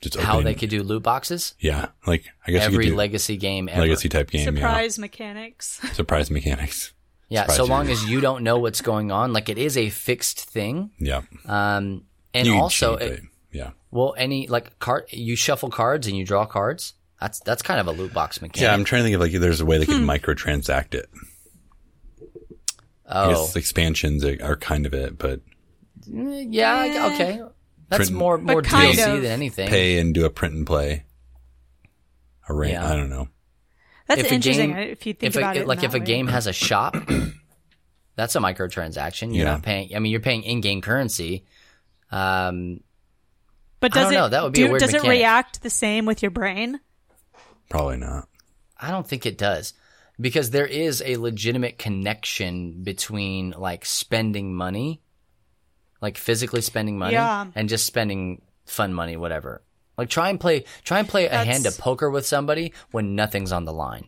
Just 0.00 0.16
how 0.16 0.34
opening- 0.38 0.46
they 0.52 0.58
could 0.58 0.68
do 0.68 0.82
loot 0.82 1.04
boxes? 1.04 1.54
yeah, 1.60 1.88
like 2.06 2.24
I 2.46 2.50
guess 2.50 2.62
you 2.62 2.66
Every 2.74 2.84
could 2.86 2.90
do 2.90 2.96
legacy 2.96 3.36
game 3.36 3.68
ever. 3.68 3.80
legacy 3.82 4.08
type 4.08 4.30
game, 4.30 4.44
Surprise 4.44 4.98
mechanics. 4.98 5.80
surprise 5.92 6.28
mechanics. 6.28 6.92
yeah, 7.28 7.42
surprise 7.42 7.56
so 7.56 7.64
you. 7.64 7.70
long 7.70 7.88
as 7.88 8.04
you 8.10 8.20
don't 8.20 8.42
know 8.42 8.58
what's 8.58 8.80
going 8.80 9.12
on, 9.12 9.32
like 9.32 9.48
it 9.48 9.58
is 9.58 9.76
a 9.76 9.90
fixed 9.90 10.40
thing. 10.40 10.90
Yeah, 10.98 11.22
Um, 11.46 12.02
and 12.34 12.48
you 12.48 12.56
also, 12.56 12.98
cheat, 12.98 13.08
it- 13.12 13.20
but 13.22 13.30
yeah, 13.52 13.70
well, 13.90 14.14
any 14.16 14.46
like 14.48 14.78
card, 14.78 15.04
you 15.10 15.36
shuffle 15.36 15.70
cards 15.70 16.06
and 16.06 16.16
you 16.16 16.24
draw 16.24 16.46
cards. 16.46 16.94
That's 17.20 17.38
that's 17.40 17.62
kind 17.62 17.78
of 17.80 17.86
a 17.86 17.92
loot 17.92 18.12
box 18.12 18.40
mechanic. 18.42 18.62
yeah. 18.62 18.72
I'm 18.74 18.84
trying 18.84 19.00
to 19.00 19.04
think 19.04 19.14
of 19.14 19.20
like 19.20 19.32
there's 19.32 19.60
a 19.60 19.66
way 19.66 19.78
they 19.78 19.86
could 19.86 20.00
Hmm. 20.00 20.10
microtransact 20.10 20.94
it. 20.94 21.08
I 23.06 23.24
oh, 23.26 23.30
guess 23.30 23.56
expansions 23.56 24.24
are, 24.24 24.36
are 24.42 24.56
kind 24.56 24.86
of 24.86 24.94
it, 24.94 25.18
but 25.18 25.40
yeah, 26.06 27.10
okay. 27.14 27.42
That's 27.88 28.06
Print- 28.08 28.12
more 28.12 28.38
more 28.38 28.62
DLC 28.62 29.16
of. 29.16 29.22
than 29.22 29.30
anything. 29.32 29.68
pay 29.68 29.98
and 29.98 30.14
do 30.14 30.24
a 30.24 30.30
print 30.30 30.54
and 30.54 30.66
play. 30.66 31.04
A 32.48 32.54
rant, 32.54 32.72
Yeah. 32.72 32.90
I 32.90 32.96
don't 32.96 33.10
know. 33.10 33.28
That's 34.08 34.22
If 34.22 34.32
interesting 34.32 34.70
game- 34.72 34.78
if 34.90 35.06
you 35.06 35.12
think 35.12 35.22
if 35.30 35.36
about 35.36 35.56
a, 35.56 35.60
it. 35.60 35.66
like 35.68 35.80
that 35.80 35.86
if 35.86 35.94
a 35.94 35.98
way. 35.98 36.04
game 36.04 36.26
has 36.28 36.46
a 36.46 36.52
shop, 36.52 36.96
that's 38.16 38.34
a 38.34 38.40
microtransaction. 38.40 39.28
You're 39.34 39.44
Yeah. 39.44 39.52
not 39.52 39.62
paying. 39.62 39.94
I 39.94 39.98
mean, 39.98 40.10
you're 40.10 40.20
paying 40.20 40.42
in-game 40.42 40.80
currency. 40.80 41.44
Um, 42.10 42.80
but 43.82 43.92
I 43.94 44.00
does 44.00 44.04
don't 44.04 44.12
it 44.12 44.16
know, 44.16 44.28
that 44.30 44.42
would 44.44 44.52
be 44.54 44.62
a 44.62 44.64
do, 44.66 44.70
weird 44.72 44.80
does 44.80 44.94
it 44.94 45.02
react 45.02 45.60
the 45.62 45.68
same 45.70 46.06
with 46.06 46.22
your 46.22 46.30
brain? 46.30 46.80
Probably 47.68 47.98
not. 47.98 48.28
I 48.80 48.90
don't 48.90 49.06
think 49.06 49.26
it 49.26 49.36
does 49.36 49.74
because 50.20 50.50
there 50.50 50.66
is 50.66 51.02
a 51.04 51.16
legitimate 51.16 51.78
connection 51.78 52.82
between 52.82 53.50
like 53.56 53.84
spending 53.84 54.54
money, 54.54 55.02
like 56.00 56.16
physically 56.16 56.60
spending 56.62 56.98
money, 56.98 57.14
Yeah. 57.14 57.46
and 57.54 57.68
just 57.68 57.86
spending 57.86 58.42
fun 58.66 58.92
money, 58.94 59.16
whatever. 59.16 59.62
Like 59.98 60.08
try 60.08 60.30
and 60.30 60.40
play, 60.40 60.64
try 60.84 60.98
and 60.98 61.08
play 61.08 61.26
a 61.26 61.44
hand 61.44 61.66
of 61.66 61.76
poker 61.78 62.10
with 62.10 62.26
somebody 62.26 62.72
when 62.90 63.14
nothing's 63.14 63.52
on 63.52 63.64
the 63.64 63.72
line. 63.72 64.06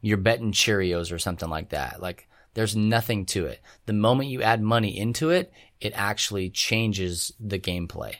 You're 0.00 0.16
betting 0.18 0.52
Cheerios 0.52 1.12
or 1.12 1.18
something 1.18 1.48
like 1.48 1.70
that. 1.70 2.00
Like 2.00 2.28
there's 2.54 2.76
nothing 2.76 3.26
to 3.26 3.46
it. 3.46 3.60
The 3.86 3.92
moment 3.92 4.28
you 4.30 4.42
add 4.42 4.62
money 4.62 4.96
into 4.96 5.30
it, 5.30 5.52
it 5.80 5.92
actually 5.94 6.50
changes 6.50 7.32
the 7.40 7.58
gameplay. 7.58 8.14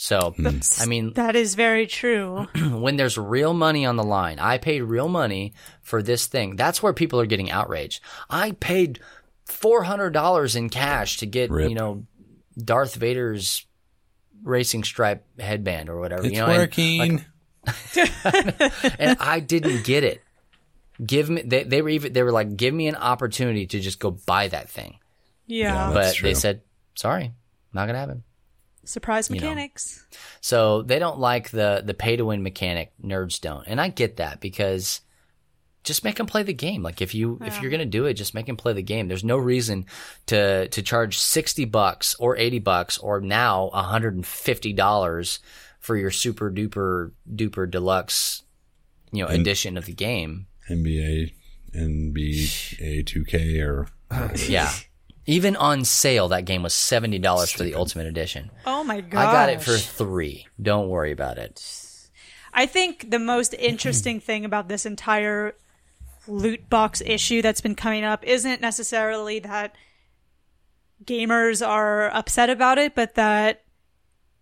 So, 0.00 0.30
hmm. 0.36 0.60
I 0.78 0.86
mean, 0.86 1.12
That 1.14 1.34
is 1.34 1.56
very 1.56 1.88
true. 1.88 2.46
when 2.70 2.94
there's 2.96 3.18
real 3.18 3.52
money 3.52 3.84
on 3.84 3.96
the 3.96 4.04
line, 4.04 4.38
I 4.38 4.58
paid 4.58 4.82
real 4.82 5.08
money 5.08 5.54
for 5.82 6.02
this 6.04 6.28
thing. 6.28 6.54
That's 6.54 6.80
where 6.80 6.92
people 6.92 7.18
are 7.20 7.26
getting 7.26 7.50
outraged. 7.50 8.00
I 8.30 8.52
paid 8.52 9.00
four 9.46 9.82
hundred 9.82 10.10
dollars 10.10 10.54
in 10.54 10.68
cash 10.70 11.16
to 11.18 11.26
get 11.26 11.50
Rip. 11.50 11.68
you 11.68 11.74
know 11.74 12.06
Darth 12.56 12.94
Vader's 12.94 13.66
racing 14.44 14.84
stripe 14.84 15.24
headband 15.36 15.88
or 15.88 15.98
whatever. 15.98 16.22
It's 16.26 16.32
you 16.34 16.40
know, 16.42 16.46
and- 16.46 16.58
working. 16.58 17.24
and 18.98 19.16
I 19.20 19.40
didn't 19.40 19.84
get 19.84 20.04
it. 20.04 20.22
Give 21.04 21.28
me 21.28 21.42
they, 21.42 21.64
they 21.64 21.82
were 21.82 21.88
even 21.88 22.12
they 22.12 22.22
were 22.22 22.30
like 22.32 22.56
give 22.56 22.72
me 22.72 22.86
an 22.86 22.94
opportunity 22.94 23.66
to 23.66 23.80
just 23.80 23.98
go 23.98 24.12
buy 24.12 24.46
that 24.46 24.68
thing, 24.70 24.98
Yeah. 25.46 25.74
Yeah. 25.74 25.86
but 25.92 26.02
That's 26.02 26.22
they 26.22 26.34
said 26.34 26.62
sorry, 26.94 27.32
not 27.72 27.86
gonna 27.86 27.98
happen. 27.98 28.22
Surprise 28.88 29.28
know. 29.28 29.34
mechanics. 29.34 30.06
So 30.40 30.82
they 30.82 30.98
don't 30.98 31.18
like 31.18 31.50
the 31.50 31.82
the 31.84 31.94
pay 31.94 32.16
to 32.16 32.24
win 32.24 32.42
mechanic. 32.42 32.92
Nerds 33.04 33.40
don't, 33.40 33.66
and 33.66 33.80
I 33.80 33.88
get 33.88 34.16
that 34.16 34.40
because 34.40 35.02
just 35.84 36.04
make 36.04 36.16
them 36.16 36.26
play 36.26 36.42
the 36.42 36.54
game. 36.54 36.82
Like 36.82 37.02
if 37.02 37.14
you 37.14 37.38
if 37.42 37.60
you're 37.60 37.70
gonna 37.70 37.86
do 37.86 38.06
it, 38.06 38.14
just 38.14 38.34
make 38.34 38.46
them 38.46 38.56
play 38.56 38.72
the 38.72 38.82
game. 38.82 39.08
There's 39.08 39.24
no 39.24 39.36
reason 39.36 39.86
to 40.26 40.68
to 40.68 40.82
charge 40.82 41.18
sixty 41.18 41.64
bucks 41.64 42.14
or 42.18 42.36
eighty 42.36 42.58
bucks 42.58 42.98
or 42.98 43.20
now 43.20 43.70
hundred 43.70 44.14
and 44.14 44.26
fifty 44.26 44.72
dollars 44.72 45.38
for 45.80 45.96
your 45.96 46.10
super 46.10 46.50
duper 46.50 47.12
duper 47.30 47.70
deluxe, 47.70 48.42
you 49.12 49.22
know, 49.22 49.28
edition 49.28 49.76
of 49.76 49.84
the 49.86 49.94
game. 49.94 50.46
NBA, 50.68 51.32
NBA 51.74 53.04
2K, 53.04 53.66
or 53.66 53.88
Yeah. 54.48 54.72
Even 55.28 55.56
on 55.56 55.84
sale, 55.84 56.28
that 56.28 56.46
game 56.46 56.62
was 56.62 56.72
seventy 56.72 57.18
dollars 57.18 57.52
for 57.52 57.62
the 57.62 57.74
Ultimate 57.74 58.06
Edition. 58.06 58.50
Oh 58.64 58.82
my 58.82 59.02
god. 59.02 59.28
I 59.28 59.30
got 59.30 59.48
it 59.50 59.60
for 59.60 59.76
three. 59.76 60.46
Don't 60.60 60.88
worry 60.88 61.12
about 61.12 61.36
it. 61.36 61.62
I 62.54 62.64
think 62.64 63.10
the 63.10 63.18
most 63.18 63.52
interesting 63.52 64.20
thing 64.20 64.46
about 64.46 64.68
this 64.68 64.86
entire 64.86 65.54
loot 66.26 66.70
box 66.70 67.02
issue 67.04 67.42
that's 67.42 67.60
been 67.60 67.74
coming 67.74 68.04
up 68.04 68.24
isn't 68.24 68.62
necessarily 68.62 69.38
that 69.40 69.74
gamers 71.04 71.66
are 71.66 72.08
upset 72.08 72.48
about 72.48 72.78
it, 72.78 72.94
but 72.94 73.14
that 73.16 73.64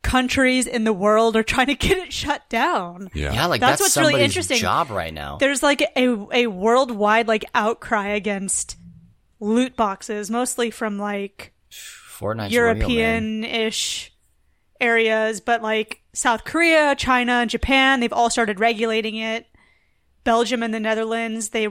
countries 0.02 0.68
in 0.68 0.84
the 0.84 0.92
world 0.92 1.34
are 1.34 1.42
trying 1.42 1.66
to 1.66 1.74
get 1.88 1.98
it 1.98 2.12
shut 2.12 2.48
down. 2.48 3.10
yeah, 3.12 3.32
Yeah, 3.32 3.46
like 3.46 3.60
That's 3.60 3.80
that's, 3.82 3.96
what's 3.96 4.08
really 4.08 4.22
interesting. 4.22 4.58
job 4.58 4.90
right 4.90 5.12
now. 5.12 5.38
There's 5.38 5.64
like 5.64 5.82
a 5.96 6.26
a 6.32 6.46
worldwide 6.46 7.26
like 7.26 7.44
outcry 7.56 8.10
against 8.10 8.76
loot 9.46 9.76
boxes, 9.76 10.30
mostly 10.30 10.70
from 10.70 10.98
like 10.98 11.52
Fortnite's. 11.70 12.52
European-ish 12.52 14.12
areas, 14.80 15.40
but 15.40 15.62
like 15.62 16.02
South 16.12 16.44
Korea, 16.44 16.94
China, 16.96 17.46
Japan, 17.46 18.00
they've 18.00 18.12
all 18.12 18.30
started 18.30 18.60
regulating 18.60 19.16
it. 19.16 19.46
Belgium 20.24 20.62
and 20.62 20.74
the 20.74 20.80
Netherlands, 20.80 21.50
they 21.50 21.68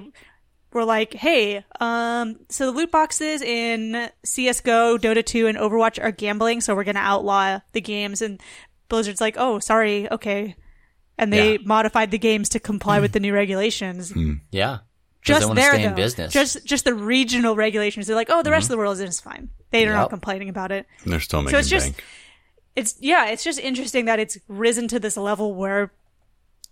were 0.72 0.86
like, 0.86 1.14
"Hey, 1.14 1.64
um, 1.80 2.40
so 2.50 2.66
the 2.66 2.72
loot 2.72 2.92
boxes 2.92 3.42
in 3.42 4.10
CS:GO, 4.24 4.98
Dota 4.98 5.26
2, 5.26 5.48
and 5.48 5.58
Overwatch 5.58 6.02
are 6.04 6.12
gambling, 6.12 6.62
so 6.62 6.76
we're 6.76 6.84
going 6.84 6.96
to 6.96 7.02
outlaw 7.02 7.60
the 7.74 7.82
games." 7.82 8.22
And 8.22 8.42
Blizzard's 8.88 9.22
like, 9.22 9.36
"Oh, 9.38 9.60
sorry, 9.60 10.10
okay." 10.12 10.56
And 11.18 11.32
they 11.32 11.54
Yeah. 11.54 11.58
modified 11.66 12.12
the 12.12 12.18
games 12.18 12.50
to 12.50 12.60
comply 12.60 13.00
with 13.00 13.14
the 13.14 13.20
new 13.22 13.34
regulations. 13.34 14.14
Yeah. 14.52 14.80
'Cause 15.26 15.38
Just 15.42 15.48
they 15.50 15.56
there, 15.56 15.74
stay 15.74 15.82
though. 15.84 15.90
in 15.90 15.96
business. 15.96 16.34
Just 16.34 16.66
just 16.66 16.86
the 16.86 16.94
regional 16.94 17.56
regulations. 17.56 18.06
They're 18.08 18.16
like, 18.16 18.30
"Oh, 18.30 18.44
the 18.44 18.52
rest 18.52 18.66
of 18.66 18.70
the 18.70 18.78
world 18.78 19.00
is 19.00 19.20
fine." 19.20 19.50
They're 19.72 19.92
not 19.94 20.10
complaining 20.10 20.50
about 20.50 20.72
it. 20.72 20.86
and 21.04 21.12
they're 21.12 21.20
still 21.20 21.42
making 21.42 21.54
so 21.56 21.60
it's 21.60 21.70
just- 21.70 21.86
bank. 21.88 22.04
it's 22.76 22.96
yeah, 23.00 23.28
it's 23.28 23.44
just 23.44 23.60
interesting 23.60 24.06
that 24.06 24.20
it's 24.20 24.38
risen 24.48 24.88
to 24.90 25.00
this 25.00 25.18
level 25.18 25.54
where 25.56 25.92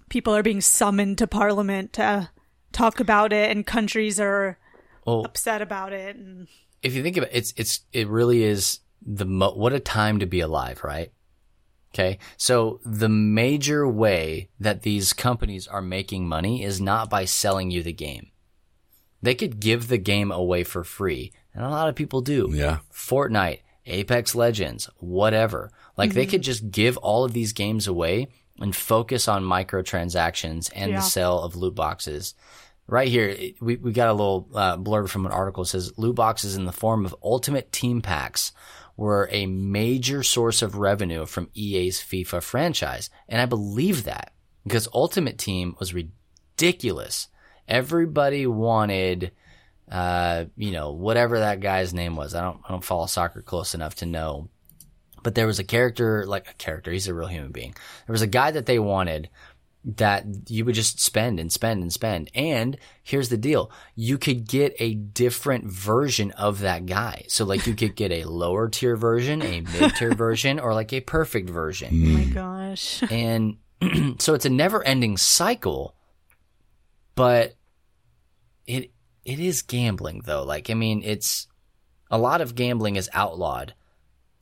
people 0.09 0.35
are 0.35 0.43
being 0.43 0.61
summoned 0.61 1.17
to 1.17 1.27
parliament 1.27 1.93
to 1.93 2.29
talk 2.71 2.99
about 2.99 3.33
it 3.33 3.49
and 3.51 3.65
countries 3.65 4.19
are 4.19 4.57
well, 5.05 5.23
upset 5.25 5.61
about 5.61 5.91
it 5.93 6.15
and 6.15 6.47
if 6.81 6.93
you 6.93 7.01
think 7.03 7.17
about 7.17 7.29
it, 7.31 7.35
it's 7.37 7.53
it's 7.57 7.81
it 7.91 8.07
really 8.07 8.43
is 8.43 8.79
the 9.01 9.25
mo- 9.25 9.53
what 9.55 9.73
a 9.73 9.79
time 9.79 10.19
to 10.19 10.25
be 10.25 10.39
alive, 10.41 10.83
right? 10.83 11.11
Okay. 11.93 12.17
So 12.37 12.79
the 12.85 13.09
major 13.09 13.87
way 13.87 14.49
that 14.59 14.81
these 14.81 15.13
companies 15.13 15.67
are 15.67 15.81
making 15.81 16.27
money 16.27 16.63
is 16.63 16.81
not 16.81 17.09
by 17.09 17.25
selling 17.25 17.69
you 17.71 17.83
the 17.83 17.93
game. 17.93 18.31
They 19.23 19.33
could 19.33 19.59
give 19.59 19.87
the 19.87 19.97
game 19.97 20.31
away 20.31 20.63
for 20.63 20.83
free. 20.83 21.31
And 21.55 21.63
a 21.65 21.69
lot 21.69 21.89
of 21.89 21.95
people 21.95 22.21
do. 22.21 22.49
Yeah. 22.53 22.79
Fortnite, 22.93 23.59
Apex 23.87 24.35
Legends, 24.35 24.89
whatever. 24.99 25.71
Like 25.97 26.09
Mm-hmm. 26.11 26.17
they 26.19 26.25
could 26.27 26.41
just 26.43 26.69
give 26.69 26.97
all 26.97 27.23
of 27.23 27.33
these 27.33 27.53
games 27.53 27.87
away 27.87 28.27
and 28.59 28.75
focus 28.75 29.27
on 29.27 29.43
microtransactions 29.43 30.69
and 30.75 30.91
Yeah. 30.91 30.97
the 30.97 31.01
sale 31.03 31.39
of 31.39 31.55
loot 31.55 31.73
boxes. 31.73 32.35
Right 32.85 33.07
here, 33.07 33.35
we, 33.61 33.77
we 33.77 33.93
got 33.93 34.09
a 34.09 34.13
little 34.13 34.49
uh, 34.53 34.77
blurb 34.77 35.07
from 35.09 35.25
an 35.25 35.31
article 35.31 35.63
that 35.63 35.69
says 35.69 35.97
loot 35.97 36.15
boxes 36.15 36.55
in 36.55 36.65
the 36.65 36.71
form 36.73 37.05
of 37.05 37.15
ultimate 37.23 37.71
team 37.71 38.01
packs 38.01 38.51
were 38.97 39.27
a 39.31 39.45
major 39.47 40.21
source 40.21 40.61
of 40.61 40.75
revenue 40.75 41.25
from 41.25 41.49
EA's 41.55 41.99
FIFA 42.01 42.43
franchise. 42.43 43.09
And 43.29 43.41
I 43.41 43.45
believe 43.45 44.03
that 44.03 44.33
because 44.63 44.87
Ultimate 44.93 45.37
Team 45.39 45.75
was 45.79 45.93
ridiculous. 45.93 47.27
Everybody 47.67 48.45
wanted, 48.47 49.31
uh, 49.91 50.45
you 50.57 50.71
know, 50.71 50.91
whatever 50.91 51.39
that 51.39 51.59
guy's 51.59 51.93
name 51.93 52.15
was. 52.15 52.35
I 52.35 52.41
don't, 52.41 52.59
I 52.67 52.71
don't 52.71 52.83
follow 52.83 53.05
soccer 53.05 53.41
close 53.41 53.73
enough 53.73 53.95
to 53.95 54.05
know. 54.05 54.49
But 55.21 55.35
there 55.35 55.47
was 55.47 55.59
a 55.59 55.63
character, 55.63 56.25
like 56.25 56.49
a 56.49 56.53
character, 56.55 56.91
he's 56.91 57.07
a 57.07 57.13
real 57.13 57.27
human 57.27 57.51
being. 57.51 57.73
There 58.05 58.13
was 58.13 58.21
a 58.21 58.27
guy 58.27 58.51
that 58.51 58.65
they 58.65 58.77
wanted 58.77 59.29
that 59.85 60.25
you 60.47 60.63
would 60.63 60.75
just 60.75 60.99
spend 60.99 61.39
and 61.39 61.51
spend 61.51 61.81
and 61.81 61.91
spend. 61.91 62.31
And 62.33 62.77
here's 63.03 63.29
the 63.29 63.37
deal. 63.37 63.71
You 63.95 64.17
could 64.17 64.47
get 64.47 64.75
a 64.79 64.93
different 64.93 65.65
version 65.65 66.31
of 66.31 66.59
that 66.61 66.85
guy. 66.85 67.25
So 67.27 67.45
like 67.45 67.67
you 67.67 67.73
could 67.73 67.95
get 67.95 68.11
a 68.11 68.23
lower 68.29 68.69
tier 68.69 68.95
version, 68.95 69.41
a 69.41 69.61
mid 69.61 69.95
tier 69.95 70.11
version, 70.15 70.59
or 70.59 70.73
like 70.73 70.93
a 70.93 71.01
perfect 71.01 71.49
version. 71.49 71.89
Oh 71.91 72.17
my 72.17 72.23
gosh. 72.25 73.03
And 73.11 73.57
so 74.19 74.33
it's 74.33 74.45
a 74.45 74.49
never 74.49 74.83
ending 74.83 75.17
cycle, 75.17 75.95
but 77.15 77.55
it, 78.67 78.91
it 79.25 79.39
is 79.39 79.61
gambling 79.61 80.21
though. 80.25 80.43
Like, 80.43 80.69
I 80.69 80.73
mean, 80.73 81.01
it's 81.03 81.47
a 82.09 82.17
lot 82.17 82.41
of 82.41 82.55
gambling 82.55 82.95
is 82.95 83.09
outlawed 83.13 83.73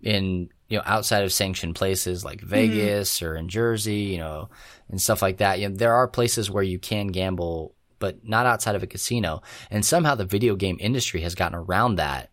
in, 0.01 0.49
you 0.67 0.77
know, 0.77 0.83
outside 0.85 1.23
of 1.23 1.33
sanctioned 1.33 1.75
places 1.75 2.25
like 2.25 2.39
mm-hmm. 2.39 2.49
Vegas 2.49 3.21
or 3.21 3.35
in 3.35 3.49
Jersey, 3.49 3.95
you 3.95 4.17
know, 4.17 4.49
and 4.89 5.01
stuff 5.01 5.21
like 5.21 5.37
that. 5.37 5.59
You 5.59 5.69
know, 5.69 5.75
there 5.75 5.93
are 5.93 6.07
places 6.07 6.49
where 6.49 6.63
you 6.63 6.79
can 6.79 7.07
gamble, 7.07 7.75
but 7.99 8.27
not 8.27 8.45
outside 8.45 8.75
of 8.75 8.83
a 8.83 8.87
casino. 8.87 9.41
And 9.69 9.85
somehow 9.85 10.15
the 10.15 10.25
video 10.25 10.55
game 10.55 10.77
industry 10.79 11.21
has 11.21 11.35
gotten 11.35 11.57
around 11.57 11.95
that 11.95 12.31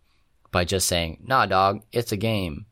by 0.50 0.64
just 0.64 0.86
saying, 0.86 1.22
nah, 1.26 1.46
dog, 1.46 1.82
it's 1.92 2.12
a 2.12 2.16
game. 2.16 2.66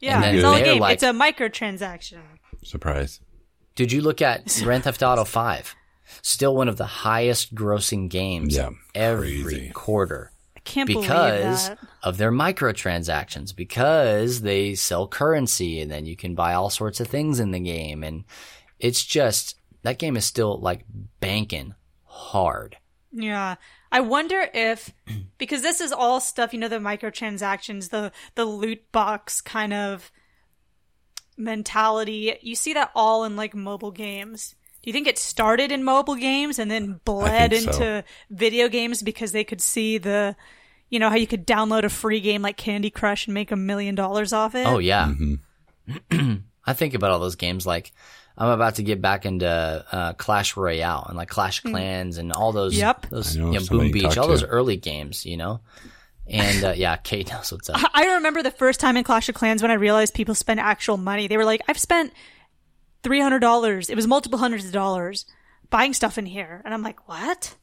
Yeah, 0.00 0.22
it's 0.24 0.44
all 0.44 0.54
a 0.54 0.62
game. 0.62 0.80
like- 0.80 0.94
it's 0.94 1.02
a 1.02 1.12
microtransaction. 1.12 2.20
Surprise. 2.62 3.20
Did 3.74 3.92
you 3.92 4.02
look 4.02 4.22
at 4.22 4.60
Grand 4.62 4.84
Theft 4.84 5.02
Auto 5.02 5.24
5? 5.24 5.74
Still 6.22 6.54
one 6.54 6.68
of 6.68 6.76
the 6.76 6.86
highest 6.86 7.54
grossing 7.54 8.08
games 8.08 8.56
Yeah, 8.56 8.70
every 8.94 9.42
crazy. 9.42 9.70
quarter 9.70 10.32
I 10.56 10.60
can't 10.60 10.86
believe 10.86 11.02
because 11.02 11.68
that. 11.68 11.78
of 12.02 12.16
their 12.16 12.32
microtransactions, 12.32 13.54
because 13.54 14.40
they 14.42 14.74
sell 14.74 15.06
currency 15.08 15.80
and 15.80 15.90
then 15.90 16.06
you 16.06 16.16
can 16.16 16.34
buy 16.34 16.54
all 16.54 16.70
sorts 16.70 17.00
of 17.00 17.08
things 17.08 17.40
in 17.40 17.50
the 17.50 17.60
game. 17.60 18.02
And 18.02 18.24
it's 18.78 19.04
just, 19.04 19.56
that 19.82 19.98
game 19.98 20.16
is 20.16 20.24
still 20.24 20.58
like 20.58 20.84
banking 21.20 21.74
hard. 22.04 22.76
Yeah. 23.12 23.56
I 23.92 24.00
wonder 24.00 24.48
if 24.52 24.92
because 25.38 25.62
this 25.62 25.80
is 25.80 25.92
all 25.92 26.20
stuff, 26.20 26.52
you 26.52 26.58
know, 26.58 26.68
the 26.68 26.76
microtransactions, 26.78 27.90
the 27.90 28.10
the 28.34 28.44
loot 28.44 28.90
box 28.90 29.40
kind 29.40 29.72
of 29.72 30.10
mentality. 31.36 32.36
You 32.42 32.54
see 32.54 32.72
that 32.74 32.90
all 32.94 33.24
in 33.24 33.36
like 33.36 33.54
mobile 33.54 33.90
games. 33.92 34.54
Do 34.84 34.90
you 34.90 34.92
think 34.92 35.06
it 35.06 35.16
started 35.16 35.72
in 35.72 35.82
mobile 35.82 36.14
games 36.14 36.58
and 36.58 36.70
then 36.70 37.00
bled 37.06 37.52
think 37.52 37.62
so. 37.64 37.70
into 37.70 38.04
video 38.28 38.68
games 38.68 39.02
because 39.02 39.32
they 39.32 39.42
could 39.42 39.62
see 39.62 39.96
the 39.96 40.36
you 40.90 40.98
know 40.98 41.08
how 41.08 41.16
you 41.16 41.26
could 41.26 41.46
download 41.46 41.84
a 41.84 41.88
free 41.88 42.20
game 42.20 42.42
like 42.42 42.58
Candy 42.58 42.90
Crush 42.90 43.26
and 43.26 43.32
make 43.32 43.50
a 43.50 43.56
million 43.56 43.94
dollars 43.94 44.34
off 44.34 44.54
it? 44.54 44.66
Oh 44.66 44.76
yeah. 44.76 45.06
Mm-hmm. 45.08 46.34
I 46.66 46.74
think 46.74 46.92
about 46.92 47.12
all 47.12 47.18
those 47.18 47.36
games 47.36 47.66
like 47.66 47.92
I'm 48.36 48.50
about 48.50 48.74
to 48.74 48.82
get 48.82 49.00
back 49.00 49.24
into 49.24 49.48
uh, 49.90 50.12
Clash 50.12 50.54
Royale 50.54 51.06
and 51.08 51.16
like 51.16 51.30
Clash 51.30 51.64
of 51.64 51.70
Clans 51.70 52.18
and 52.18 52.30
all 52.30 52.52
those 52.52 52.74
Hmm. 52.74 52.80
Yep. 52.80 53.06
those 53.08 53.36
know 53.36 53.52
you 53.52 53.60
know, 53.60 53.66
Boom 53.66 53.90
Beach, 53.90 54.18
all 54.18 54.28
those 54.28 54.42
to. 54.42 54.48
early 54.48 54.76
games, 54.76 55.24
you 55.24 55.38
know. 55.38 55.60
And 56.26 56.62
uh, 56.62 56.74
yeah, 56.76 56.96
Kate 56.96 57.30
knows 57.32 57.52
what's 57.52 57.70
up. 57.70 57.80
I 57.94 58.16
remember 58.16 58.42
the 58.42 58.50
first 58.50 58.80
time 58.80 58.98
in 58.98 59.04
Clash 59.04 59.30
of 59.30 59.34
Clans 59.34 59.62
when 59.62 59.70
I 59.70 59.74
realized 59.74 60.12
people 60.12 60.34
spend 60.34 60.60
actual 60.60 60.98
money. 60.98 61.26
They 61.26 61.38
were 61.38 61.46
like, 61.46 61.62
I've 61.68 61.78
spent 61.78 62.12
three 63.04 63.20
hundred 63.20 63.38
dollars. 63.40 63.88
It 63.90 63.94
was 63.94 64.06
multiple 64.08 64.38
hundreds 64.40 64.64
of 64.64 64.72
dollars 64.72 65.24
buying 65.70 65.92
stuff 65.92 66.18
in 66.18 66.26
here, 66.26 66.60
and 66.64 66.74
I'm 66.74 66.82
like, 66.82 67.06
what? 67.08 67.54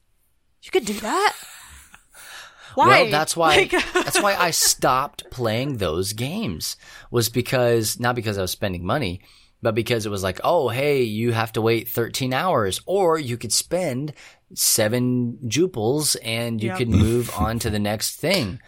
You 0.64 0.72
could 0.72 0.86
do 0.86 0.94
that? 0.94 1.34
Why? 2.76 2.88
Well, 3.04 3.12
that's 3.12 3.36
why 3.36 3.56
Like- 3.58 3.72
that's 3.94 4.22
why 4.22 4.36
I 4.36 4.52
stopped 4.52 5.30
playing 5.30 5.78
those 5.78 6.14
games. 6.14 6.78
Was 7.10 7.28
because 7.28 8.00
not 8.00 8.16
because 8.16 8.38
I 8.38 8.42
was 8.42 8.52
spending 8.52 8.86
money, 8.86 9.22
but 9.62 9.76
because 9.76 10.06
it 10.06 10.10
was 10.10 10.24
like, 10.24 10.40
oh, 10.44 10.70
hey, 10.70 11.02
you 11.04 11.34
have 11.34 11.52
to 11.54 11.62
wait 11.62 11.90
13 11.90 12.34
hours, 12.34 12.80
or 12.86 13.20
you 13.20 13.36
could 13.38 13.52
spend 13.52 14.14
seven 14.54 15.38
jupils 15.48 16.16
and 16.24 16.62
you 16.64 16.70
Yep. 16.70 16.78
could 16.78 16.90
move 16.90 17.30
on 17.38 17.60
to 17.60 17.70
the 17.70 17.80
next 17.80 18.16
thing. 18.22 18.60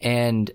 And 0.00 0.50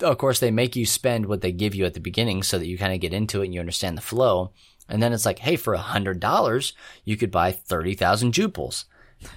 of 0.00 0.18
course, 0.18 0.38
they 0.40 0.50
make 0.50 0.76
you 0.76 0.84
spend 0.86 1.26
what 1.26 1.40
they 1.40 1.52
give 1.52 1.74
you 1.74 1.84
at 1.84 1.94
the 1.94 2.00
beginning 2.00 2.42
so 2.42 2.58
that 2.58 2.66
you 2.66 2.76
kind 2.78 2.92
of 2.92 3.00
get 3.00 3.12
into 3.14 3.40
it 3.42 3.46
and 3.46 3.54
you 3.54 3.60
understand 3.60 3.96
the 3.96 4.02
flow. 4.02 4.52
And 4.88 5.02
then 5.02 5.12
it's 5.12 5.24
like, 5.24 5.38
hey, 5.38 5.56
for 5.56 5.74
a 5.74 5.78
hundred 5.78 6.20
dollars, 6.20 6.74
you 7.04 7.16
could 7.16 7.30
buy 7.30 7.52
thirty 7.52 7.94
thousand 7.94 8.34
jupils. 8.34 8.84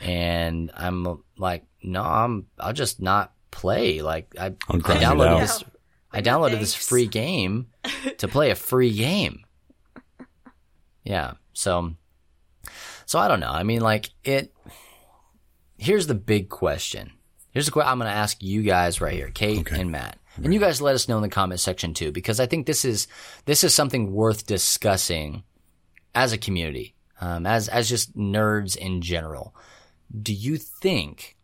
And 0.01 0.71
I'm 0.75 1.21
like, 1.37 1.63
no, 1.83 2.01
I'm, 2.01 2.47
I'll 2.59 2.73
just 2.73 2.99
not 3.01 3.33
play. 3.51 4.01
Like 4.01 4.33
I, 4.39 4.55
I'll 4.67 4.77
I 4.77 4.79
grind 4.79 5.01
it 5.01 5.05
downloaded 5.05 5.39
this, 5.39 5.63
I 6.11 6.21
downloaded 6.21 6.59
this 6.59 6.73
free 6.73 7.05
game 7.07 7.67
to 8.17 8.27
play 8.27 8.49
a 8.49 8.55
free 8.55 8.91
game. 8.93 9.45
Yeah. 11.03 11.33
So, 11.53 11.93
so 13.05 13.19
I 13.19 13.27
don't 13.27 13.39
know. 13.39 13.51
I 13.51 13.63
mean, 13.63 13.81
like 13.81 14.09
it, 14.23 14.53
here's 15.77 16.07
the 16.07 16.15
big 16.15 16.49
question. 16.49 17.11
Here's 17.51 17.67
the 17.67 17.71
question 17.71 17.89
I'm 17.91 17.99
going 17.99 18.09
to 18.09 18.15
ask 18.17 18.41
you 18.41 18.63
guys 18.63 18.99
right 18.99 19.13
here, 19.13 19.29
Kate 19.29 19.59
Okay. 19.59 19.79
and 19.79 19.91
Matt. 19.91 20.17
And 20.43 20.53
you 20.53 20.59
guys 20.59 20.81
let 20.81 20.95
us 20.95 21.07
know 21.07 21.17
in 21.17 21.23
the 21.23 21.29
comment 21.29 21.59
section 21.59 21.93
too, 21.93 22.11
because 22.11 22.39
I 22.39 22.45
think 22.45 22.65
this 22.65 22.83
is, 22.83 23.07
this 23.45 23.63
is 23.63 23.73
something 23.73 24.13
worth 24.13 24.45
discussing 24.45 25.43
as 26.13 26.33
a 26.33 26.37
community, 26.37 26.95
um, 27.21 27.45
as, 27.45 27.67
as 27.69 27.89
just 27.89 28.17
nerds 28.17 28.75
in 28.75 29.01
general. 29.01 29.55
Do 30.21 30.33
you 30.33 30.57
think 30.57 31.37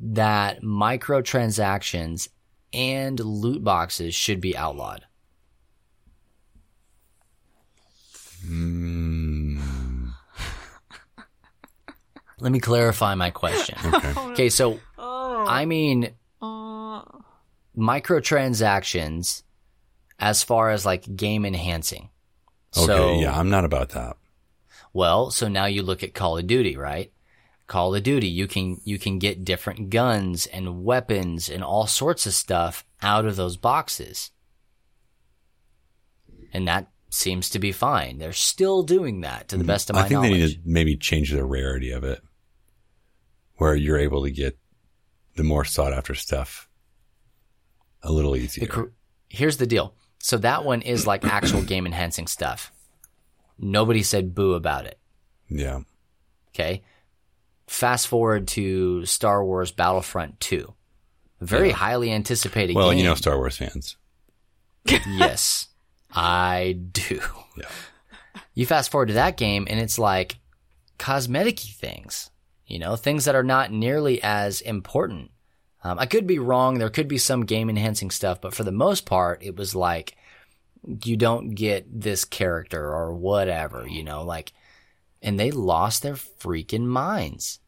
that 0.00 0.62
microtransactions 0.62 2.28
and 2.72 3.20
loot 3.20 3.62
boxes 3.62 4.14
should 4.14 4.40
be 4.40 4.56
outlawed? 4.56 5.04
Let 12.38 12.52
me 12.52 12.60
clarify 12.60 13.14
my 13.14 13.30
question. 13.30 13.76
Okay, 14.30 14.48
so 14.48 14.80
I 14.98 15.66
mean 15.66 16.14
microtransactions 17.80 19.42
as 20.18 20.42
far 20.42 20.70
as 20.70 20.86
like 20.86 21.16
game 21.16 21.44
enhancing. 21.44 22.10
Okay, 22.76 22.86
So, 22.86 23.20
yeah, 23.20 23.36
I'm 23.36 23.50
not 23.50 23.64
about 23.64 23.90
that. 23.90 24.16
well, 24.92 25.30
so 25.30 25.48
now 25.48 25.66
you 25.66 25.82
look 25.82 26.02
at 26.02 26.14
Call 26.14 26.38
of 26.38 26.46
Duty, 26.46 26.76
right? 26.76 27.12
Call 27.66 27.94
of 27.94 28.02
Duty, 28.02 28.28
you 28.28 28.46
can 28.46 28.80
you 28.84 28.98
can 28.98 29.18
get 29.18 29.44
different 29.44 29.90
guns 29.90 30.46
and 30.46 30.84
weapons 30.84 31.48
and 31.48 31.62
all 31.64 31.86
sorts 31.86 32.26
of 32.26 32.34
stuff 32.34 32.84
out 33.00 33.24
of 33.24 33.36
those 33.36 33.56
boxes. 33.56 34.30
And 36.52 36.66
that 36.66 36.88
seems 37.10 37.50
to 37.50 37.58
be 37.58 37.70
fine. 37.70 38.18
They're 38.18 38.32
still 38.32 38.82
doing 38.82 39.20
that 39.20 39.48
to 39.48 39.56
the 39.56 39.62
mm-hmm. 39.62 39.68
best 39.68 39.90
of 39.90 39.94
my 39.94 40.00
knowledge. 40.00 40.06
I 40.06 40.08
think 40.08 40.32
knowledge. 40.32 40.40
they 40.40 40.56
need 40.56 40.64
to 40.64 40.68
maybe 40.68 40.96
change 40.96 41.30
the 41.30 41.44
rarity 41.44 41.92
of 41.92 42.02
it, 42.04 42.20
where 43.54 43.74
you're 43.74 43.98
able 43.98 44.24
to 44.24 44.30
get 44.30 44.58
the 45.36 45.44
more 45.44 45.64
sought 45.64 45.92
after 45.92 46.14
stuff 46.14 46.68
a 48.02 48.12
little 48.12 48.36
easier. 48.36 48.66
The 48.66 48.90
Here's 49.28 49.56
the 49.58 49.66
deal. 49.66 49.94
So 50.18 50.36
that 50.38 50.64
one 50.64 50.82
is 50.82 51.06
like 51.06 51.24
actual 51.24 51.62
game 51.62 51.86
enhancing 51.86 52.26
stuff. 52.26 52.72
Nobody 53.58 54.02
said 54.02 54.34
boo 54.34 54.54
about 54.54 54.86
it. 54.86 54.98
yeah, 55.48 55.80
Okay. 56.54 56.82
Fast 57.66 58.08
forward 58.08 58.48
to 58.48 59.04
Star 59.06 59.44
Wars 59.44 59.70
Battlefront 59.70 60.40
2. 60.40 60.74
Very 61.40 61.68
Yeah. 61.68 61.74
highly 61.76 62.10
anticipated 62.12 62.74
well, 62.74 62.90
game. 62.90 62.98
you 62.98 63.04
know, 63.04 63.14
Star 63.14 63.36
Wars 63.36 63.56
fans. 63.56 63.96
yes, 65.06 65.68
I 66.12 66.78
do. 66.92 67.20
Yeah, 67.56 67.68
You 68.54 68.66
fast 68.66 68.90
forward 68.90 69.06
to 69.08 69.14
that 69.14 69.36
game 69.36 69.66
and 69.70 69.78
it's 69.78 69.98
like 69.98 70.38
cosmetic 70.98 71.58
things, 71.60 72.30
you 72.66 72.78
know, 72.78 72.96
things 72.96 73.24
that 73.26 73.34
are 73.36 73.42
not 73.44 73.70
nearly 73.70 74.20
as 74.22 74.60
important. 74.62 75.30
Um, 75.82 75.98
I 75.98 76.06
could 76.06 76.26
be 76.26 76.38
wrong. 76.38 76.78
There 76.78 76.90
could 76.90 77.08
be 77.08 77.18
some 77.18 77.46
game 77.46 77.70
enhancing 77.70 78.10
stuff, 78.10 78.40
but 78.40 78.54
for 78.54 78.64
the 78.64 78.72
most 78.72 79.06
part, 79.06 79.42
it 79.42 79.56
was 79.56 79.74
like 79.74 80.16
you 81.04 81.16
don't 81.16 81.50
get 81.50 82.00
this 82.00 82.24
character 82.24 82.92
or 82.92 83.14
whatever, 83.14 83.86
you 83.86 84.02
know, 84.02 84.24
like, 84.24 84.52
and 85.22 85.38
they 85.38 85.50
lost 85.50 86.02
their 86.02 86.14
freaking 86.14 86.86
minds. 86.86 87.60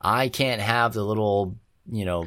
I 0.00 0.28
can't 0.28 0.60
have 0.60 0.92
the 0.92 1.04
little, 1.04 1.56
you 1.90 2.04
know, 2.04 2.26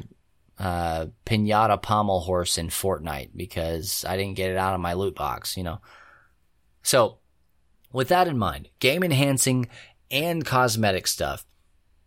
uh, 0.58 1.06
pinata 1.24 1.80
pommel 1.80 2.20
horse 2.20 2.58
in 2.58 2.68
Fortnite 2.68 3.30
because 3.36 4.04
I 4.06 4.16
didn't 4.16 4.36
get 4.36 4.50
it 4.50 4.56
out 4.56 4.74
of 4.74 4.80
my 4.80 4.94
loot 4.94 5.14
box, 5.14 5.56
you 5.56 5.62
know. 5.62 5.80
So, 6.82 7.18
with 7.92 8.08
that 8.08 8.28
in 8.28 8.38
mind, 8.38 8.68
game 8.80 9.02
enhancing 9.02 9.68
and 10.10 10.44
cosmetic 10.44 11.06
stuff, 11.06 11.46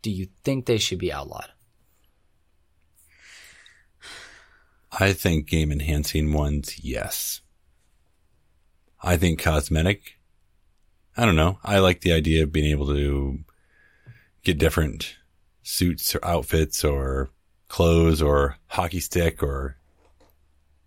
do 0.01 0.11
you 0.11 0.27
think 0.43 0.65
they 0.65 0.77
should 0.77 0.99
be 0.99 1.13
outlawed? 1.13 1.49
I 4.91 5.13
think 5.13 5.47
game 5.47 5.71
enhancing 5.71 6.33
ones, 6.33 6.83
yes. 6.83 7.41
I 9.01 9.17
think 9.17 9.41
cosmetic, 9.41 10.19
I 11.15 11.25
don't 11.25 11.35
know. 11.35 11.59
I 11.63 11.79
like 11.79 12.01
the 12.01 12.13
idea 12.13 12.43
of 12.43 12.51
being 12.51 12.69
able 12.71 12.87
to 12.87 13.39
get 14.43 14.57
different 14.57 15.15
suits 15.63 16.15
or 16.15 16.23
outfits 16.23 16.83
or 16.83 17.29
clothes 17.67 18.21
or 18.21 18.57
hockey 18.67 18.99
stick 18.99 19.41
or 19.41 19.77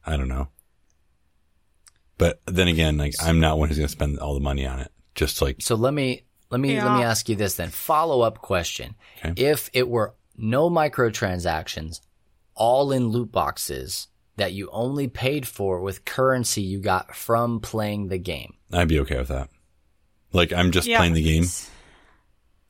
I 0.06 0.16
don't 0.16 0.28
know. 0.28 0.48
But 2.18 2.40
then 2.46 2.68
again, 2.68 2.96
like 2.96 3.14
I'm 3.20 3.40
not 3.40 3.58
one 3.58 3.68
who's 3.68 3.78
going 3.78 3.88
to 3.88 3.92
spend 3.92 4.18
all 4.18 4.34
the 4.34 4.40
money 4.40 4.66
on 4.66 4.80
it. 4.80 4.90
Just 5.14 5.40
like 5.40 5.56
So 5.60 5.74
let 5.76 5.94
me 5.94 6.24
let 6.50 6.60
me 6.60 6.80
let 6.80 6.98
me 6.98 7.02
ask 7.02 7.28
you 7.28 7.36
this 7.36 7.56
then. 7.56 7.70
Follow 7.70 8.20
up 8.20 8.38
question. 8.38 8.94
Okay. 9.24 9.32
If 9.36 9.70
it 9.72 9.88
were 9.88 10.14
no 10.36 10.70
microtransactions, 10.70 12.00
all 12.54 12.92
in 12.92 13.08
loot 13.08 13.30
boxes 13.32 14.08
that 14.36 14.52
you 14.52 14.68
only 14.72 15.06
paid 15.08 15.46
for 15.46 15.80
with 15.80 16.04
currency 16.04 16.62
you 16.62 16.80
got 16.80 17.14
from 17.14 17.60
playing 17.60 18.08
the 18.08 18.18
game. 18.18 18.54
I'd 18.72 18.88
be 18.88 18.98
okay 19.00 19.18
with 19.18 19.28
that. 19.28 19.48
Like 20.32 20.52
I'm 20.52 20.72
just 20.72 20.86
Yeah. 20.88 20.98
playing 20.98 21.14
the 21.14 21.22
game. 21.22 21.44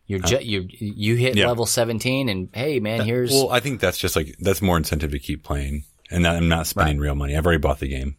You're 0.06 0.22
uh, 0.22 0.26
ju- 0.26 0.42
you 0.42 0.66
you 0.68 1.16
hit 1.16 1.34
yeah. 1.36 1.46
level 1.46 1.64
17 1.64 2.28
and 2.28 2.50
hey 2.52 2.78
man, 2.80 3.00
uh, 3.00 3.04
here's 3.04 3.30
Well, 3.32 3.50
I 3.50 3.60
think 3.60 3.80
that's 3.80 3.96
just 3.96 4.16
like 4.16 4.36
that's 4.38 4.60
more 4.60 4.76
incentive 4.76 5.12
to 5.12 5.18
keep 5.18 5.42
playing, 5.42 5.84
and 6.10 6.24
that 6.26 6.36
I'm 6.36 6.48
not 6.48 6.66
spending 6.66 6.98
real 6.98 7.14
money. 7.14 7.34
I've 7.36 7.46
already 7.46 7.60
bought 7.60 7.78
the 7.80 7.88
game. 7.88 8.16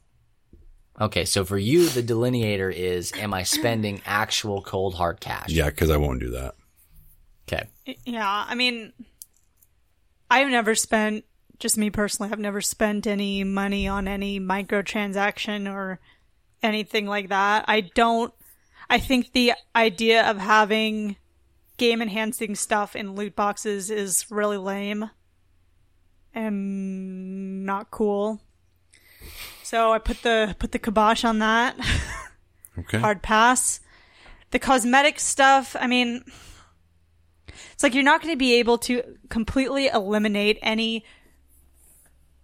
Okay, 1.00 1.26
so 1.26 1.46
for 1.46 1.58
you 1.60 1.88
the 1.90 2.02
delineator 2.02 2.74
is 2.74 3.12
am 3.18 3.34
I 3.36 3.44
spending 3.44 4.02
actual 4.06 4.62
cold 4.64 4.96
hard 4.96 5.20
cash? 5.20 5.50
Yeah, 5.50 5.70
because 5.70 5.92
I 5.92 5.98
won't 5.98 6.22
do 6.22 6.32
that. 6.32 6.56
Okay. 7.48 7.68
Yeah, 8.06 8.46
I 8.48 8.56
mean, 8.56 8.92
I've 10.32 10.50
never 10.50 10.74
spent, 10.74 11.26
just 11.60 11.78
me 11.78 11.90
personally, 11.90 12.32
I've 12.32 12.40
never 12.40 12.62
spent 12.62 13.08
any 13.08 13.44
money 13.44 13.88
on 13.88 14.08
any 14.08 14.40
microtransaction 14.40 15.72
or 15.72 16.00
anything 16.62 17.06
like 17.06 17.30
that. 17.30 17.66
I 17.68 17.82
don't, 17.82 18.34
I 18.90 19.00
think 19.00 19.32
the 19.32 19.54
idea 19.76 20.30
of 20.30 20.38
having 20.38 21.18
game 21.78 22.02
enhancing 22.02 22.56
stuff 22.56 22.96
in 22.96 23.16
loot 23.16 23.36
boxes 23.36 23.90
is 23.90 24.26
really 24.30 24.58
lame 24.58 25.10
and 26.34 27.66
not 27.66 27.92
cool. 27.92 28.42
So 29.64 29.92
I 29.92 30.00
put 30.00 30.22
the 30.22 30.56
put 30.60 30.72
the 30.72 30.80
kibosh 30.80 31.24
on 31.24 31.40
that. 31.40 31.76
Okay. 32.78 33.00
hard 33.00 33.22
pass. 33.22 33.80
The 34.52 34.60
cosmetic 34.60 35.18
stuff, 35.18 35.78
I 35.80 35.88
mean, 35.88 36.26
it's 37.72 37.84
like 37.84 37.94
you're 37.94 38.04
not 38.04 38.22
going 38.22 38.34
to 38.34 38.38
be 38.38 38.56
able 38.56 38.78
to 38.80 39.18
completely 39.30 39.88
eliminate 39.88 40.60
any 40.62 41.06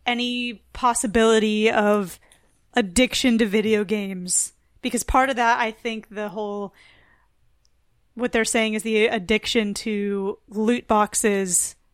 any 0.05 0.63
possibility 0.73 1.69
of 1.69 2.19
addiction 2.73 3.37
to 3.37 3.45
video 3.45 3.83
games 3.83 4.53
because 4.81 5.03
part 5.03 5.29
of 5.29 5.35
that 5.35 5.59
I 5.59 5.71
think 5.71 6.07
the 6.09 6.29
whole 6.29 6.73
what 8.15 8.31
they're 8.31 8.45
saying 8.45 8.73
is 8.73 8.83
the 8.83 9.07
addiction 9.07 9.73
to 9.75 10.37
loot 10.49 10.87
boxes 10.87 11.75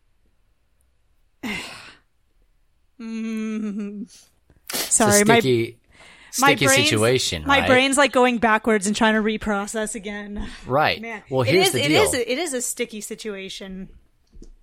Mm. 3.00 4.10
Sorry, 4.72 5.22
a 5.22 5.26
my 5.26 5.40
sticky 5.40 5.78
my 6.40 6.56
brain's, 6.56 6.90
situation, 6.90 7.44
My 7.46 7.60
right? 7.60 7.68
brain's 7.68 7.98
like 7.98 8.12
going 8.12 8.38
backwards 8.38 8.86
and 8.88 8.96
trying 8.96 9.14
to 9.16 9.22
reprocess 9.22 9.96
again. 9.96 10.48
Right. 10.66 11.02
Man, 11.02 11.24
Well, 11.30 11.44
here's 11.44 11.68
is. 11.68 11.74
the 11.74 11.84
deal. 11.88 12.04
is. 12.04 12.14
A, 12.14 12.32
it 12.32 12.38
is 12.38 12.54
a 12.54 12.62
sticky 12.62 13.02
situation. 13.02 13.90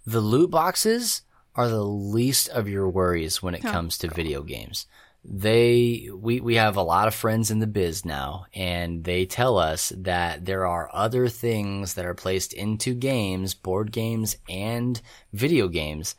the 0.06 0.20
loot 0.20 0.50
boxes 0.50 1.22
are 1.56 1.68
the 1.68 1.84
least 1.84 2.48
of 2.48 2.68
your 2.68 2.88
worries 2.88 3.42
when 3.42 3.54
it 3.54 3.62
comes 3.62 3.98
to 3.98 4.08
video 4.08 4.42
games. 4.42 4.86
They 5.26 6.10
we 6.12 6.40
we 6.40 6.56
have 6.56 6.76
a 6.76 6.82
lot 6.82 7.08
of 7.08 7.14
friends 7.14 7.50
in 7.50 7.58
the 7.58 7.66
biz 7.66 8.04
now 8.04 8.44
and 8.52 9.04
they 9.04 9.24
tell 9.24 9.56
us 9.56 9.90
that 9.96 10.44
there 10.44 10.66
are 10.66 10.90
other 10.92 11.28
things 11.28 11.94
that 11.94 12.04
are 12.04 12.14
placed 12.14 12.52
into 12.52 12.92
games, 12.94 13.54
board 13.54 13.90
games 13.90 14.36
and 14.50 15.00
video 15.32 15.68
games 15.68 16.14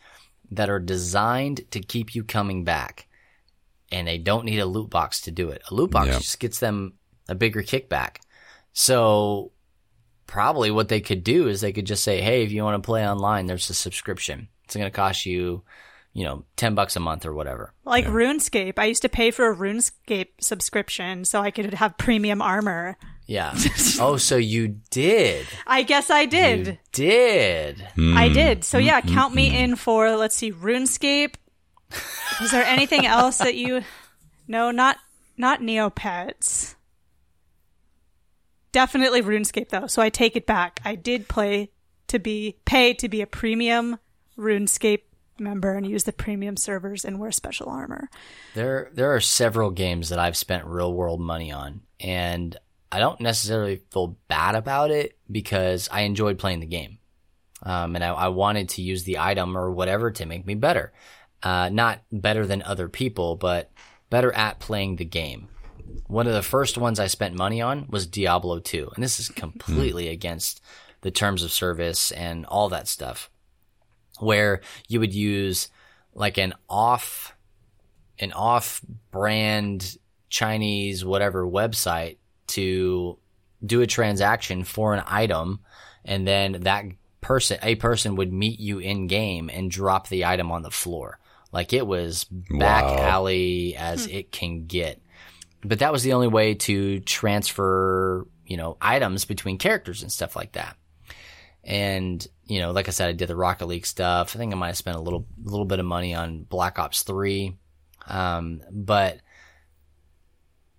that 0.52 0.70
are 0.70 0.80
designed 0.80 1.70
to 1.72 1.80
keep 1.82 2.16
you 2.16 2.24
coming 2.24 2.64
back. 2.64 3.08
And 3.92 4.08
they 4.08 4.18
don't 4.18 4.46
need 4.46 4.60
a 4.60 4.66
loot 4.66 4.90
box 4.90 5.22
to 5.22 5.32
do 5.32 5.50
it. 5.50 5.62
A 5.70 5.76
loot 5.76 5.92
box 5.92 6.08
Yep. 6.08 6.22
just 6.22 6.40
gets 6.40 6.60
them 6.60 6.94
a 7.30 7.36
bigger 7.36 7.62
kickback. 7.62 8.18
So 8.74 9.52
probably 10.26 10.72
what 10.72 10.88
they 10.88 11.02
could 11.02 11.24
do 11.24 11.48
is 11.48 11.62
they 11.62 11.72
could 11.74 11.86
just 11.86 12.04
say, 12.04 12.22
"Hey, 12.22 12.44
if 12.44 12.52
you 12.52 12.64
want 12.64 12.82
to 12.82 12.86
play 12.86 13.08
online, 13.08 13.46
there's 13.46 13.70
a 13.70 13.76
subscription. 13.76 14.48
It's 14.66 14.76
going 14.76 14.86
to 14.86 14.92
cost 14.92 15.26
you, 15.26 15.64
you 16.14 16.24
know, 16.24 16.44
10 16.58 16.76
bucks 16.76 16.96
a 16.96 17.00
month 17.00 17.26
or 17.26 17.34
whatever." 17.34 17.74
Like 17.86 18.06
RuneScape, 18.06 18.78
I 18.78 18.86
used 18.86 19.02
to 19.04 19.10
pay 19.10 19.32
for 19.32 19.50
a 19.50 19.56
RuneScape 19.56 20.30
subscription 20.42 21.26
so 21.26 21.42
I 21.42 21.52
could 21.52 21.74
have 21.74 21.98
premium 21.98 22.42
armor. 22.42 22.98
Yeah. 23.28 23.56
oh, 24.00 24.18
so 24.18 24.36
you 24.36 24.80
did. 24.90 25.48
I 25.66 25.84
guess 25.84 26.10
I 26.10 26.26
did. 26.26 26.68
You 26.68 26.78
did. 26.92 27.82
I 27.98 28.28
hmm. 28.28 28.34
did. 28.34 28.64
So 28.64 28.78
yeah, 28.78 29.02
hmm. 29.02 29.14
count 29.14 29.34
me 29.34 29.50
hmm. 29.50 29.56
in 29.56 29.76
for 29.76 30.16
let's 30.16 30.36
see, 30.36 30.52
RuneScape. 30.52 31.36
Is 32.42 32.52
there 32.52 32.66
anything 32.66 33.06
else 33.06 33.38
that 33.38 33.56
you? 33.56 33.84
No, 34.48 34.72
not 34.72 34.98
not 35.38 35.62
Neopets. 35.62 36.76
Definitely 38.72 39.22
RuneScape 39.22 39.70
though. 39.70 39.88
So 39.88 40.02
I 40.02 40.10
take 40.10 40.36
it 40.36 40.46
back. 40.46 40.82
I 40.84 40.96
did 40.96 41.28
play 41.28 41.72
to 42.08 42.20
be 42.20 42.58
pay 42.66 42.94
to 42.96 43.10
be 43.10 43.22
a 43.22 43.28
premium 43.28 43.98
RuneScape 44.38 45.02
member 45.40 45.76
and 45.76 45.86
use 45.86 46.04
the 46.04 46.14
premium 46.14 46.58
servers 46.58 47.04
and 47.04 47.20
wear 47.20 47.32
special 47.32 47.70
armor. 47.70 48.10
There 48.54 48.90
there 48.94 49.14
are 49.14 49.20
several 49.20 49.70
games 49.70 50.10
that 50.10 50.20
I've 50.20 50.38
spent 50.38 50.66
real 50.66 50.94
world 50.94 51.20
money 51.20 51.52
on 51.52 51.82
and 52.00 52.58
I 52.92 53.00
don't 53.00 53.20
necessarily 53.20 53.82
feel 53.92 54.18
bad 54.28 54.56
about 54.56 54.92
it 54.92 55.18
because 55.30 55.90
I 55.92 56.02
enjoyed 56.02 56.38
playing 56.38 56.62
the 56.62 56.66
game. 56.66 57.00
Um, 57.64 57.96
and 57.96 58.04
I, 58.04 58.10
I 58.10 58.28
wanted 58.30 58.70
to 58.70 58.82
use 58.82 59.04
the 59.04 59.20
item 59.20 59.58
or 59.58 59.72
whatever 59.72 60.12
to 60.12 60.26
make 60.26 60.46
me 60.46 60.56
better. 60.56 60.94
Uh, 61.44 61.70
not 61.70 62.02
better 62.12 62.46
than 62.46 62.62
other 62.62 62.88
people, 62.88 63.36
but 63.36 63.72
better 64.10 64.32
at 64.34 64.60
playing 64.60 64.96
the 64.96 65.06
game. 65.06 65.50
One 66.08 66.28
of 66.28 66.34
the 66.34 66.42
first 66.42 66.78
ones 66.78 67.00
I 67.00 67.08
spent 67.08 67.36
money 67.36 67.62
on 67.62 67.88
was 67.90 68.08
Diablo 68.08 68.60
2. 68.60 68.92
And 68.96 69.04
this 69.04 69.20
is 69.20 69.30
completely 69.30 70.08
against 70.08 70.62
the 71.02 71.12
terms 71.12 71.44
of 71.44 71.52
service 71.52 72.12
and 72.12 72.46
all 72.46 72.70
that 72.70 72.88
stuff. 72.88 73.30
Where 74.20 74.62
you 74.88 75.00
would 75.00 75.14
use 75.14 75.70
like 76.14 76.38
an 76.38 76.54
off 76.70 77.36
an 78.20 78.32
off 78.32 78.82
brand 79.12 79.98
Chinese 80.30 81.04
whatever 81.04 81.46
website 81.46 82.18
to 82.48 83.18
do 83.66 83.82
a 83.82 83.88
transaction 83.88 84.64
for 84.64 84.94
an 84.94 85.04
item 85.06 85.60
and 86.06 86.28
then 86.28 86.54
that 86.62 86.86
person 87.22 87.58
a 87.64 87.76
person 87.76 88.16
would 88.16 88.32
meet 88.32 88.60
you 88.60 88.80
in 88.80 89.08
game 89.08 89.50
and 89.52 89.72
drop 89.72 90.08
the 90.08 90.26
item 90.26 90.52
on 90.52 90.62
the 90.62 90.72
floor. 90.72 91.20
Like 91.52 91.74
it 91.74 91.88
was 91.88 92.26
back 92.26 92.84
Wow. 92.84 92.98
alley 92.98 93.76
as 93.76 94.06
hmm. 94.06 94.12
it 94.12 94.32
can 94.32 94.66
get. 94.66 95.02
But 95.64 95.80
that 95.80 95.92
was 95.92 96.04
the 96.04 96.14
only 96.14 96.28
way 96.28 96.54
to 96.54 97.00
transfer, 97.00 98.28
you 98.46 98.58
know, 98.58 98.78
items 98.80 99.26
between 99.26 99.58
characters 99.58 100.04
and 100.04 100.12
stuff 100.12 100.36
like 100.36 100.52
that. 100.52 100.78
And, 101.68 102.26
you 102.46 102.60
know, 102.62 102.72
like 102.72 102.88
I 102.88 102.92
said, 102.92 103.10
I 103.10 103.14
did 103.14 103.28
the 103.28 103.36
Rocket 103.36 103.66
League 103.66 103.88
stuff. 103.88 104.36
I 104.36 104.38
think 104.40 104.54
I 104.54 104.56
might 104.56 104.68
have 104.68 104.78
spent 104.78 104.98
a 104.98 105.02
little, 105.02 105.26
little 105.44 105.66
bit 105.66 105.80
of 105.80 105.86
money 105.86 106.14
on 106.14 106.44
Black 106.44 106.78
Ops 106.78 107.02
3. 107.02 107.58
Um, 108.08 108.62
but, 108.72 109.20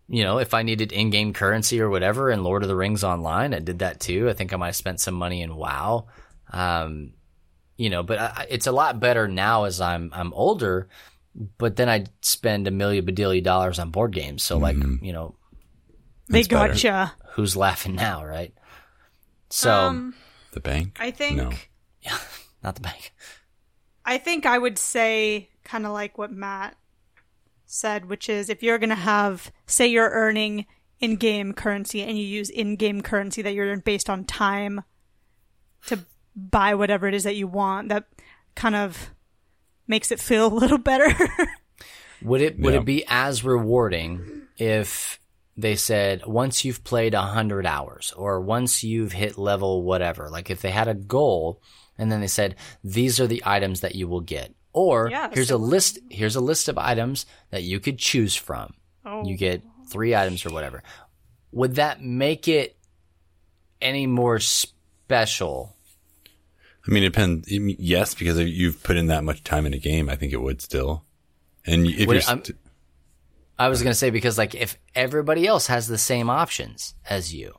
you 0.09 0.23
know, 0.23 0.39
if 0.39 0.55
I 0.55 0.63
needed 0.63 0.93
in-game 0.93 1.33
currency 1.33 1.81
or 1.81 1.91
whatever 1.91 2.31
in 2.31 2.45
Lord 2.45 2.63
of 2.63 2.69
the 2.69 2.77
Rings 2.77 3.03
Online, 3.03 3.53
I 3.53 3.59
did 3.59 3.81
that 3.81 3.99
too. 3.99 4.29
I 4.29 4.33
think 4.33 4.53
I 4.53 4.57
might 4.57 4.67
have 4.67 4.77
spent 4.77 5.01
some 5.01 5.15
money 5.15 5.43
in 5.43 5.57
WoW. 5.57 6.07
Um, 6.53 7.15
you 7.77 7.91
know, 7.91 8.05
but 8.05 8.19
I, 8.21 8.47
it's 8.49 8.69
a 8.69 8.73
lot 8.73 9.01
better 9.01 9.27
now 9.27 9.65
as 9.65 9.81
I'm, 9.81 10.11
I'm 10.15 10.33
older, 10.35 10.89
but 11.59 11.75
then 11.75 11.89
I'd 11.89 12.11
spend 12.25 12.69
a 12.69 12.71
million 12.71 13.05
badillion 13.05 13.43
dollars 13.43 13.81
on 13.81 13.91
board 13.91 14.13
games. 14.13 14.45
So 14.45 14.57
like, 14.57 14.77
you 15.03 15.13
know, 15.13 15.35
They 16.29 16.43
That's 16.43 16.49
better. 16.49 16.73
gotcha. 16.75 17.15
who's 17.33 17.57
laughing 17.57 17.95
now, 17.97 18.25
right? 18.25 18.55
So, 19.51 19.73
Um, 19.73 20.15
The 20.57 20.61
bank? 20.63 20.97
I 20.99 21.11
think 21.11 21.37
No. 21.37 21.51
Yeah, 22.01 22.17
not 22.65 22.77
the 22.77 22.81
bank. 22.81 23.13
I 24.07 24.17
think 24.17 24.47
I 24.47 24.57
would 24.57 24.79
say 24.79 25.51
kind 25.65 25.85
of 25.85 25.93
like 25.93 26.17
what 26.17 26.33
Matt 26.33 26.77
said, 27.67 28.07
which 28.09 28.31
is 28.31 28.49
if 28.49 28.63
you're 28.63 28.79
going 28.79 28.89
to 28.89 28.95
have, 28.95 29.53
say, 29.67 29.87
you're 29.87 30.09
earning 30.09 30.65
in 30.99 31.17
game 31.17 31.53
currency 31.53 32.03
and 32.03 32.17
you 32.17 32.25
use 32.25 32.49
in 32.49 32.77
game 32.77 33.03
currency 33.03 33.43
that 33.43 33.53
you're 33.53 33.77
based 33.77 34.09
on 34.09 34.25
time 34.25 34.83
to 35.89 36.07
buy 36.35 36.75
whatever 36.75 37.07
it 37.07 37.13
is 37.13 37.25
that 37.25 37.37
you 37.37 37.47
want, 37.49 37.91
that 37.91 38.07
kind 38.55 38.77
of 38.77 39.11
makes 39.87 40.11
it 40.11 40.21
feel 40.21 40.47
a 40.53 40.55
little 40.55 40.79
better. 40.79 41.13
Would 42.23 42.41
it 42.41 42.59
would 42.61 42.73
Yeah. 42.73 42.81
it 42.81 42.85
be 42.87 43.05
as 43.09 43.45
rewarding 43.45 44.47
if 44.57 45.19
they 45.57 45.77
said 45.77 46.27
once 46.27 46.65
you've 46.65 46.85
played 46.85 47.15
a 47.15 47.23
hundred 47.23 47.67
hours 47.67 48.13
or 48.17 48.41
once 48.41 48.83
you've 48.85 49.13
hit 49.13 49.39
level 49.39 49.83
whatever? 49.83 50.29
Like 50.31 50.51
if 50.51 50.61
they 50.63 50.71
had 50.71 50.89
a 50.89 50.95
goal 50.95 51.61
and 51.99 52.11
then 52.13 52.21
they 52.21 52.27
said 52.27 52.57
these 52.85 53.19
are 53.21 53.27
the 53.27 53.43
items 53.47 53.81
that 53.81 53.95
you 53.95 54.07
will 54.09 54.21
get, 54.21 54.55
or 54.73 55.09
Yeah, 55.11 55.31
here's 55.33 55.49
so- 55.49 55.57
a 55.57 55.59
list 55.59 55.99
here's 56.11 56.37
a 56.37 56.41
list 56.41 56.69
of 56.69 56.77
items 56.79 57.25
that 57.51 57.63
you 57.63 57.81
could 57.81 57.99
choose 57.99 58.35
from. 58.37 58.75
oh. 59.05 59.25
You 59.25 59.37
get 59.37 59.63
three 59.89 60.15
items 60.15 60.45
or 60.45 60.51
whatever. 60.51 60.83
Would 61.53 61.77
that 61.77 62.03
make 62.03 62.49
it 62.49 62.77
any 63.81 64.07
more 64.07 64.39
special? 64.41 65.77
I 66.87 66.93
mean, 66.93 67.03
it 67.03 67.07
depends. 67.07 67.49
Yes, 67.51 68.15
because 68.15 68.39
if 68.39 68.49
you've 68.49 68.83
put 68.83 68.97
in 68.97 69.07
that 69.09 69.25
much 69.25 69.43
time 69.43 69.67
in 69.67 69.75
a 69.75 69.79
game, 69.79 70.09
I 70.09 70.17
think 70.17 70.33
it 70.33 70.41
would 70.41 70.61
still. 70.61 71.05
And 71.65 71.87
if 71.87 72.07
Would 72.07 72.15
you're, 72.15 72.21
st- 72.21 72.51
I 73.59 73.69
was 73.69 73.83
gonna 73.83 73.95
say 73.95 74.11
because 74.11 74.37
like 74.39 74.55
if 74.55 74.79
everybody 74.95 75.47
else 75.47 75.67
has 75.69 75.89
the 75.89 75.99
same 75.99 76.29
options 76.29 76.95
as 77.09 77.35
you, 77.35 77.55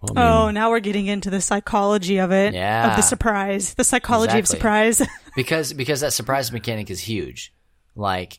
well, 0.00 0.12
I 0.16 0.20
oh, 0.20 0.46
mean, 0.46 0.48
Oh, 0.48 0.50
now 0.50 0.70
we're 0.70 0.80
getting 0.80 1.06
into 1.06 1.30
the 1.30 1.40
psychology 1.40 2.18
of 2.18 2.32
it. 2.32 2.54
Of 2.90 2.96
the 2.96 3.02
surprise. 3.02 3.74
The 3.74 3.84
psychology 3.84 4.38
Exactly. 4.38 4.40
of 4.40 4.48
surprise. 4.48 5.02
because 5.36 5.72
because 5.72 6.00
that 6.00 6.12
surprise 6.12 6.52
mechanic 6.52 6.90
is 6.90 7.00
huge. 7.00 7.52
Like 7.94 8.38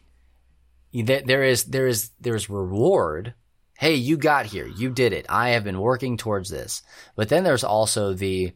there, 0.93 1.21
there 1.21 1.43
is 1.43 1.65
there 1.65 1.87
is 1.87 2.11
there 2.19 2.35
is 2.35 2.49
reward. 2.49 3.33
Hey, 3.77 3.95
you 3.95 4.17
got 4.17 4.47
here. 4.47 4.65
You 4.65 4.89
did 4.89 5.13
it. 5.13 5.27
I 5.29 5.49
have 5.49 5.63
been 5.63 5.79
working 5.79 6.17
towards 6.17 6.49
this. 6.49 6.81
But 7.15 7.29
then 7.29 7.43
there's 7.43 7.63
also 7.63 8.13
the 8.13 8.53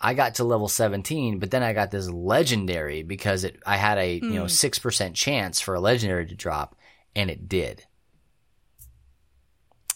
I 0.00 0.14
got 0.14 0.36
to 0.36 0.44
level 0.44 0.68
17, 0.68 1.38
but 1.38 1.50
then 1.50 1.62
I 1.62 1.72
got 1.72 1.90
this 1.90 2.10
legendary 2.10 3.02
because 3.02 3.44
it 3.44 3.56
I 3.64 3.76
had 3.76 3.98
a, 3.98 4.16
you 4.16 4.30
know, 4.30 4.42
hmm. 4.42 4.46
6% 4.46 5.14
chance 5.14 5.60
for 5.60 5.74
a 5.74 5.80
legendary 5.80 6.26
to 6.26 6.34
drop 6.34 6.76
and 7.14 7.30
it 7.30 7.48
did. 7.48 7.84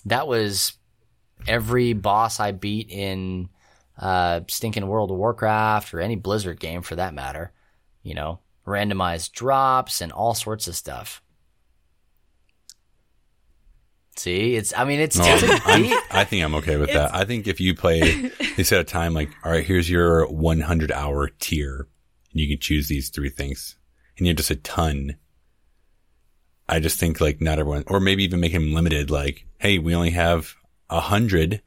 That 0.05 0.27
was 0.27 0.73
every 1.47 1.93
boss 1.93 2.41
I 2.41 2.53
beat 2.53 2.91
in 2.91 3.49
uh, 3.99 4.41
stinking 4.49 4.87
World 4.87 5.11
of 5.11 5.17
Warcraft 5.17 5.93
or 5.93 6.01
any 6.01 6.17
Blizzard 6.17 6.61
game 6.61 6.83
for 6.83 6.97
that 6.97 7.15
matter. 7.15 7.53
You 8.03 8.15
know, 8.15 8.41
randomized 8.67 9.33
drops 9.33 10.01
and 10.01 10.13
all 10.13 10.35
sorts 10.35 10.69
of 10.69 10.77
stuff. 10.77 11.23
See, 14.17 14.57
it's. 14.57 14.73
I 14.77 14.85
mean, 14.85 15.01
it's. 15.01 15.17
no, 15.17 15.25
it's 15.27 15.43
a 15.43 15.61
I'm, 15.65 15.83
deep- 15.83 15.99
I 16.11 16.25
think 16.25 16.45
I'm 16.45 16.55
okay 16.57 16.77
with 16.77 16.93
that. 16.93 17.15
I 17.15 17.25
think 17.25 17.47
if 17.47 17.61
you 17.61 17.75
play, 17.75 18.31
they 18.57 18.65
set 18.65 18.81
a 18.81 18.85
time 18.85 19.15
like, 19.15 19.31
all 19.45 19.53
right, 19.53 19.65
here's 19.65 19.89
your 19.89 20.27
100 20.27 20.91
hour 20.91 21.29
tier. 21.39 21.87
And 22.33 22.41
you 22.41 22.49
can 22.49 22.59
choose 22.59 22.89
these 22.89 23.11
three 23.11 23.31
things 23.31 23.77
and 24.17 24.27
you 24.27 24.31
have 24.31 24.37
just 24.37 24.51
a 24.51 24.57
ton. 24.57 25.17
I 26.69 26.81
just 26.81 26.99
think 26.99 27.21
like 27.21 27.41
not 27.41 27.59
everyone, 27.59 27.85
or 27.87 28.01
maybe 28.01 28.25
even 28.25 28.41
make 28.41 28.53
him 28.53 28.73
limited. 28.75 29.11
Like, 29.11 29.47
hey, 29.59 29.79
we 29.79 29.95
only 29.95 30.11
have 30.11 30.55
a 30.91 31.01
hundred. 31.01 31.63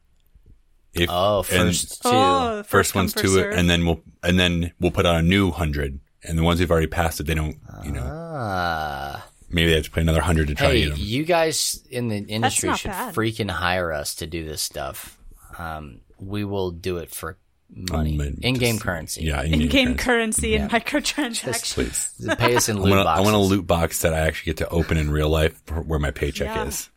If 0.93 1.09
oh, 1.09 1.37
and- 1.39 1.45
first 1.69 2.01
two. 2.03 2.09
oh, 2.11 2.63
first, 2.67 2.93
come, 2.93 3.01
one's 3.03 3.13
two, 3.13 3.29
serve. 3.29 3.53
and 3.57 3.69
then 3.69 3.85
we'll 3.85 4.01
and 4.23 4.39
then 4.39 4.73
we'll 4.79 4.91
put 4.91 5.05
on 5.05 5.15
a 5.15 5.21
new 5.21 5.49
hundred, 5.51 5.99
and 6.23 6.37
the 6.37 6.43
ones 6.43 6.59
who've 6.59 6.69
already 6.69 6.87
passed 6.87 7.19
it, 7.19 7.27
they 7.27 7.33
don't, 7.33 7.57
you 7.85 7.91
know, 7.93 8.03
Ah. 8.03 9.25
maybe 9.49 9.69
they 9.69 9.75
have 9.75 9.85
to 9.85 9.91
play 9.91 10.01
another 10.01 10.21
hundred 10.21 10.49
to 10.49 10.55
try 10.55 10.67
Hey, 10.67 10.73
to 10.83 10.89
get 10.89 10.95
them. 10.97 10.99
you 11.05 11.23
guys 11.23 11.81
in 11.89 12.09
the 12.09 12.17
industry 12.17 12.75
should 12.75 12.91
bad. 12.91 13.15
freaking 13.15 13.49
hire 13.49 13.91
us 13.93 14.15
to 14.15 14.27
do 14.27 14.43
this 14.45 14.61
stuff. 14.61 15.17
Um, 15.57 16.01
we 16.19 16.43
will 16.43 16.71
do 16.71 16.97
it 16.97 17.09
for 17.09 17.37
money, 17.73 18.19
Um, 18.19 18.37
in-game 18.41 18.79
currency. 18.79 19.23
Yeah, 19.23 19.43
in-game 19.43 19.95
currency. 19.97 20.53
currency 20.53 20.55
and 20.55 20.69
microtransactions. 20.71 21.73
Please, 21.73 22.35
Pay 22.37 22.55
us 22.55 22.69
in 22.69 22.77
I 22.77 22.81
loot 22.81 22.89
want, 22.95 23.07
I 23.07 23.19
want 23.21 23.35
a 23.35 23.39
loot 23.39 23.65
box 23.67 24.01
that 24.01 24.13
I 24.13 24.19
actually 24.19 24.51
get 24.51 24.57
to 24.57 24.69
open 24.69 24.97
in 24.97 25.09
real 25.09 25.29
life 25.29 25.61
where 25.85 25.99
my 25.99 26.11
paycheck 26.11 26.47
Yeah. 26.47 26.65
is. 26.67 26.89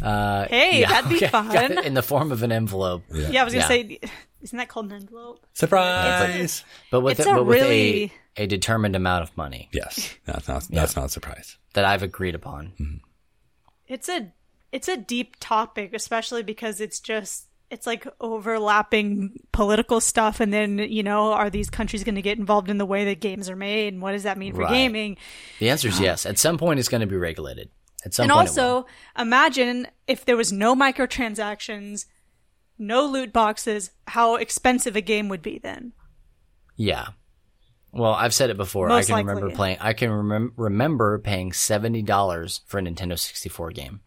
Uh, 0.00 0.46
Hey, 0.48 0.80
yeah, 0.80 0.88
that'd 0.88 1.10
be 1.10 1.16
okay. 1.16 1.28
fun. 1.28 1.84
in 1.84 1.94
the 1.94 2.02
form 2.02 2.32
of 2.32 2.42
an 2.42 2.50
envelope. 2.50 3.02
Yeah, 3.12 3.42
I 3.42 3.44
was 3.44 3.52
gonna 3.54 3.64
Yeah. 3.64 3.68
say, 3.68 4.00
isn't 4.40 4.56
that 4.58 4.68
called 4.68 4.86
an 4.86 4.92
envelope? 5.02 5.46
Surprise! 5.52 6.64
but 6.90 7.00
with 7.02 7.18
It's 7.20 7.28
a, 7.28 7.32
a 7.32 7.34
but 7.36 7.44
with 7.44 7.60
really- 7.60 8.12
a, 8.36 8.44
a 8.44 8.46
determined 8.46 8.96
amount 8.96 9.22
of 9.22 9.36
money 9.36 9.68
yes, 9.72 10.14
that's 10.24 10.48
not 10.48 10.64
that's 10.70 10.96
not 10.96 11.04
a 11.04 11.08
surprise. 11.10 11.58
that 11.74 11.84
I've 11.84 12.02
agreed 12.02 12.34
upon. 12.34 13.00
It's 13.86 14.08
a 14.08 14.32
it's 14.72 14.88
a 14.88 14.96
deep 14.96 15.36
topic, 15.38 15.92
especially 15.92 16.42
because 16.42 16.80
it's 16.80 16.98
just 16.98 17.46
it's 17.72 17.86
like 17.86 18.06
overlapping 18.20 19.40
political 19.50 20.00
stuff, 20.00 20.38
and 20.40 20.52
then 20.52 20.78
you 20.78 21.02
know, 21.02 21.32
are 21.32 21.50
these 21.50 21.70
countries 21.70 22.04
going 22.04 22.14
to 22.14 22.22
get 22.22 22.38
involved 22.38 22.70
in 22.70 22.78
the 22.78 22.86
way 22.86 23.04
that 23.06 23.20
games 23.20 23.48
are 23.50 23.56
made, 23.56 23.92
and 23.94 24.02
what 24.02 24.12
does 24.12 24.22
that 24.24 24.38
mean 24.38 24.52
for 24.54 24.60
Right. 24.60 24.70
gaming? 24.70 25.16
The 25.58 25.70
answer 25.70 25.88
is 25.88 25.98
yes. 25.98 26.26
At 26.26 26.38
some 26.38 26.58
point, 26.58 26.78
it's 26.78 26.88
going 26.88 27.00
to 27.00 27.06
be 27.06 27.16
regulated. 27.16 27.70
At 28.04 28.14
some 28.14 28.24
and 28.24 28.32
also, 28.32 28.86
imagine 29.18 29.86
if 30.06 30.24
there 30.24 30.36
was 30.36 30.52
no 30.52 30.74
microtransactions, 30.74 32.06
no 32.78 33.06
loot 33.06 33.32
boxes, 33.32 33.90
how 34.08 34.36
expensive 34.36 34.96
a 34.96 35.00
game 35.00 35.28
would 35.28 35.42
be 35.42 35.58
then. 35.58 35.92
yeah. 36.76 37.08
Well, 37.94 38.14
I've 38.14 38.32
said 38.32 38.48
it 38.48 38.56
before. 38.56 38.88
Most 38.88 39.10
I 39.10 39.18
can 39.18 39.26
remember 39.26 39.48
likely. 39.48 39.56
playing. 39.56 39.76
I 39.80 39.92
can 39.92 40.08
remem- 40.10 40.52
remember 40.56 41.18
paying 41.18 41.52
seventy 41.52 42.00
dollars 42.00 42.62
for 42.66 42.78
a 42.78 42.82
Nintendo 42.82 43.18
sixty 43.18 43.50
four 43.50 43.70
game, 43.70 44.00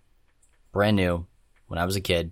brand 0.71 0.95
new, 0.95 1.27
when 1.67 1.77
I 1.77 1.85
was 1.85 1.95
a 1.95 2.01
kid. 2.01 2.31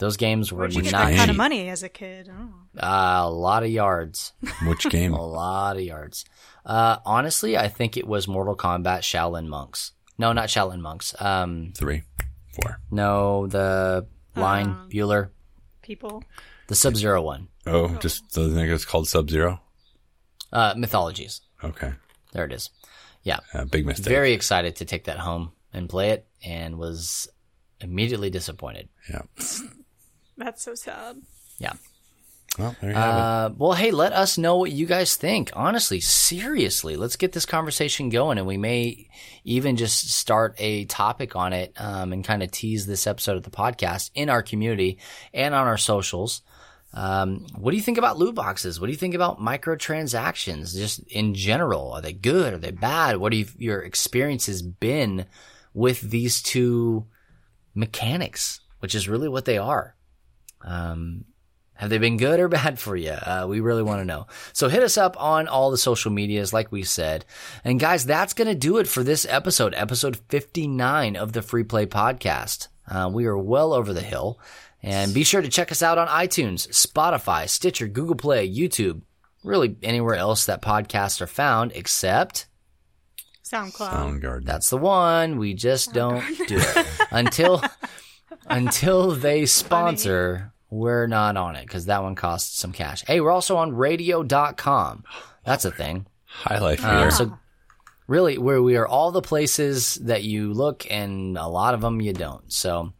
Those 0.00 0.16
games 0.16 0.50
were 0.52 0.58
Where'd 0.60 0.74
you 0.74 0.82
get 0.82 0.92
not 0.92 1.10
that 1.10 1.16
kind 1.16 1.30
of 1.30 1.36
money 1.36 1.68
as 1.68 1.82
a 1.84 1.88
kid? 1.88 2.28
Oh. 2.32 2.48
Uh, 2.82 3.22
a 3.26 3.30
lot 3.30 3.62
of 3.62 3.70
yards. 3.70 4.32
Which 4.66 4.88
game? 4.90 5.12
a 5.14 5.24
lot 5.24 5.76
of 5.76 5.82
yards. 5.82 6.24
Uh, 6.66 6.96
honestly, 7.06 7.56
I 7.56 7.68
think 7.68 7.96
it 7.96 8.06
was 8.06 8.26
Mortal 8.26 8.56
Kombat 8.56 9.00
Shaolin 9.02 9.46
Monks. 9.46 9.92
No, 10.18 10.32
not 10.32 10.48
Shaolin 10.48 10.80
Monks. 10.80 11.14
Um, 11.20 11.72
Three, 11.76 12.02
four. 12.52 12.80
no, 12.90 13.46
the 13.46 14.06
line 14.36 14.66
Um, 14.68 14.88
Bueller, 14.90 15.28
People. 15.82 16.24
the 16.68 16.74
Sub 16.74 16.96
Zero 16.96 17.22
one. 17.22 17.48
Oh, 17.66 17.88
just 17.96 18.32
the 18.32 18.48
thing 18.48 18.70
it's 18.70 18.84
called 18.84 19.06
Sub 19.08 19.28
Zero. 19.30 19.60
Uh, 20.52 20.74
Mythologies. 20.76 21.42
Okay, 21.62 21.92
There 22.32 22.44
it 22.46 22.52
is. 22.52 22.70
Yeah, 23.22 23.40
uh, 23.54 23.64
big 23.66 23.84
mistake. 23.86 24.06
very 24.06 24.32
excited 24.32 24.76
to 24.76 24.84
take 24.86 25.04
that 25.04 25.18
home 25.18 25.52
and 25.74 25.88
play 25.88 26.10
it, 26.10 26.26
and 26.44 26.78
was 26.78 27.28
immediately 27.80 28.30
disappointed. 28.30 28.88
yeah. 29.10 29.22
That's 30.40 30.62
so 30.62 30.74
sad. 30.74 31.16
Yeah. 31.58 31.74
Well, 32.58 32.74
there 32.80 32.90
you 32.90 32.96
have 32.96 33.14
it. 33.14 33.20
Uh, 33.20 33.50
well, 33.56 33.72
hey, 33.74 33.90
let 33.92 34.12
us 34.12 34.36
know 34.36 34.56
what 34.56 34.72
you 34.72 34.86
guys 34.86 35.14
think. 35.16 35.50
Honestly, 35.54 36.00
seriously, 36.00 36.96
let's 36.96 37.16
get 37.16 37.32
this 37.32 37.46
conversation 37.46 38.08
going, 38.08 38.38
and 38.38 38.46
we 38.46 38.56
may 38.56 39.08
even 39.44 39.76
just 39.76 40.10
start 40.10 40.56
a 40.58 40.84
topic 40.86 41.36
on 41.36 41.52
it 41.52 41.72
um, 41.78 42.12
and 42.12 42.24
kind 42.24 42.42
of 42.42 42.50
tease 42.50 42.86
this 42.86 43.06
episode 43.06 43.36
of 43.36 43.44
the 43.44 43.50
podcast 43.50 44.10
in 44.14 44.28
our 44.28 44.42
community 44.42 44.98
and 45.32 45.54
on 45.54 45.66
our 45.66 45.78
socials. 45.78 46.42
Um, 46.92 47.46
what 47.56 47.70
do 47.70 47.76
you 47.76 47.82
think 47.82 47.98
about 47.98 48.18
loot 48.18 48.34
boxes? 48.34 48.80
What 48.80 48.86
do 48.86 48.92
you 48.92 48.98
think 48.98 49.14
about 49.14 49.38
microtransactions, 49.38 50.74
just 50.74 51.00
in 51.06 51.34
general? 51.34 51.92
Are 51.92 52.00
they 52.00 52.12
good? 52.12 52.54
Are 52.54 52.58
they 52.58 52.72
bad? 52.72 53.18
What 53.18 53.32
have 53.32 53.54
your 53.60 53.80
experiences 53.80 54.60
been 54.60 55.26
with 55.72 56.00
these 56.00 56.42
two 56.42 57.06
mechanics, 57.76 58.60
which 58.80 58.96
is 58.96 59.08
really 59.08 59.28
what 59.28 59.44
they 59.44 59.56
are? 59.56 59.94
Um, 60.62 61.24
have 61.74 61.88
they 61.88 61.98
been 61.98 62.18
good 62.18 62.40
or 62.40 62.48
bad 62.60 62.78
for 62.78 62.94
you? 62.94 63.12
Uh, 63.12 63.46
we 63.48 63.60
really 63.60 63.82
want 63.82 64.00
to 64.00 64.04
know. 64.04 64.26
So 64.52 64.68
hit 64.68 64.82
us 64.82 64.98
up 64.98 65.20
on 65.20 65.48
all 65.48 65.70
the 65.70 65.78
social 65.78 66.10
medias, 66.10 66.52
like 66.52 66.70
we 66.70 66.82
said. 66.82 67.24
And 67.64 67.80
guys, 67.80 68.04
that's 68.04 68.34
going 68.34 68.48
to 68.48 68.54
do 68.54 68.78
it 68.78 68.86
for 68.86 69.02
this 69.02 69.26
episode, 69.28 69.74
episode 69.74 70.18
59 70.28 71.16
of 71.16 71.32
the 71.32 71.42
Free 71.42 71.64
Play 71.64 71.86
Podcast. 71.86 72.68
Uh, 72.86 73.10
we 73.12 73.26
are 73.26 73.38
well 73.38 73.72
over 73.72 73.92
the 73.92 74.02
hill. 74.02 74.38
And 74.82 75.12
be 75.12 75.24
sure 75.24 75.42
to 75.42 75.48
check 75.48 75.70
us 75.70 75.82
out 75.82 75.98
on 75.98 76.08
iTunes, 76.08 76.68
Spotify, 76.68 77.48
Stitcher, 77.48 77.86
Google 77.86 78.16
Play, 78.16 78.48
YouTube, 78.50 79.02
really 79.44 79.76
anywhere 79.82 80.14
else 80.14 80.46
that 80.46 80.62
podcasts 80.62 81.20
are 81.20 81.26
found, 81.26 81.72
except 81.74 82.46
SoundCloud. 83.44 84.20
Soundgarden. 84.20 84.44
that's 84.44 84.70
the 84.70 84.76
one. 84.78 85.38
We 85.38 85.54
just 85.54 85.92
don't 85.92 86.24
do 86.46 86.56
it 86.58 86.86
until 87.10 87.62
until 88.50 89.10
they 89.14 89.46
sponsor. 89.46 90.52
We're 90.68 91.06
not 91.06 91.36
on 91.36 91.56
it 91.56 91.66
because 91.66 91.86
that 91.86 92.02
one 92.02 92.14
costs 92.14 92.58
some 92.58 92.72
cash. 92.72 93.02
Hey, 93.04 93.20
we're 93.20 93.32
also 93.32 93.56
on 93.56 93.74
radio.com. 93.74 95.04
That's 95.44 95.64
a 95.64 95.72
thing. 95.72 96.06
High 96.26 96.58
life 96.58 96.84
Uh, 96.84 97.10
so 97.10 97.38
really, 98.06 98.38
where 98.38 98.62
we 98.62 98.76
are 98.76 98.86
all 98.86 99.10
the 99.10 99.22
places 99.22 99.96
that 99.96 100.22
you 100.22 100.52
look, 100.52 100.86
and 100.88 101.36
a 101.36 101.48
lot 101.48 101.74
of 101.74 101.80
them 101.80 102.00
you 102.00 102.12
don't. 102.12 102.52
So, 102.52 102.92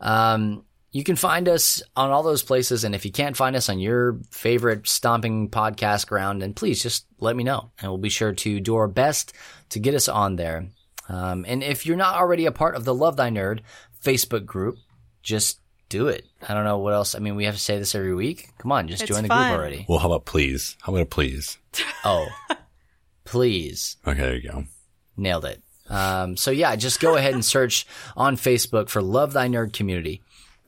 um, 0.00 0.64
you 0.92 1.04
can 1.04 1.16
find 1.16 1.48
us 1.48 1.82
on 1.94 2.10
all 2.10 2.22
those 2.22 2.42
places. 2.42 2.84
And 2.84 2.94
if 2.94 3.04
you 3.04 3.12
can't 3.12 3.36
find 3.36 3.54
us 3.54 3.68
on 3.68 3.78
your 3.78 4.18
favorite 4.30 4.88
stomping 4.88 5.48
podcast 5.48 6.06
ground, 6.08 6.42
then 6.42 6.52
please 6.52 6.82
just 6.82 7.06
let 7.20 7.36
me 7.36 7.44
know. 7.44 7.70
And 7.80 7.90
we'll 7.90 7.98
be 7.98 8.08
sure 8.08 8.32
to 8.32 8.60
do 8.60 8.74
our 8.76 8.88
best 8.88 9.32
to 9.70 9.78
get 9.78 9.94
us 9.94 10.08
on 10.08 10.36
there. 10.36 10.66
Um, 11.08 11.44
and 11.46 11.62
if 11.62 11.86
you're 11.86 11.96
not 11.96 12.16
already 12.16 12.46
a 12.46 12.52
part 12.52 12.74
of 12.74 12.84
the 12.84 12.94
Love 12.94 13.16
Thy 13.16 13.30
Nerd 13.30 13.60
Facebook 14.02 14.46
group, 14.46 14.78
just 15.22 15.60
do 15.88 16.08
it. 16.08 16.24
I 16.48 16.54
don't 16.54 16.64
know 16.64 16.78
what 16.78 16.94
else. 16.94 17.14
I 17.14 17.18
mean, 17.18 17.34
we 17.36 17.44
have 17.46 17.54
to 17.54 17.60
say 17.60 17.78
this 17.78 17.94
every 17.94 18.14
week. 18.14 18.48
Come 18.58 18.70
on, 18.72 18.86
just 18.88 19.02
It's 19.02 19.10
join 19.10 19.22
the 19.22 19.28
fun. 19.28 19.48
group 19.50 19.58
already. 19.60 19.86
Well, 19.88 19.98
how 19.98 20.06
about 20.06 20.24
please? 20.24 20.76
How 20.82 20.92
about 20.92 21.02
a 21.02 21.06
please? 21.06 21.58
Oh, 22.04 22.26
please. 23.24 23.96
Okay, 24.06 24.18
there 24.20 24.36
you 24.36 24.48
go. 24.50 24.64
Nailed 25.16 25.44
it. 25.44 25.62
Um, 25.88 26.36
so 26.36 26.50
yeah, 26.50 26.76
just 26.76 27.00
go 27.00 27.16
ahead 27.16 27.34
and 27.34 27.44
search 27.44 27.86
on 28.16 28.36
Facebook 28.36 28.88
for 28.88 29.02
Love 29.02 29.32
Thy 29.32 29.48
Nerd 29.48 29.72
Community. 29.72 30.22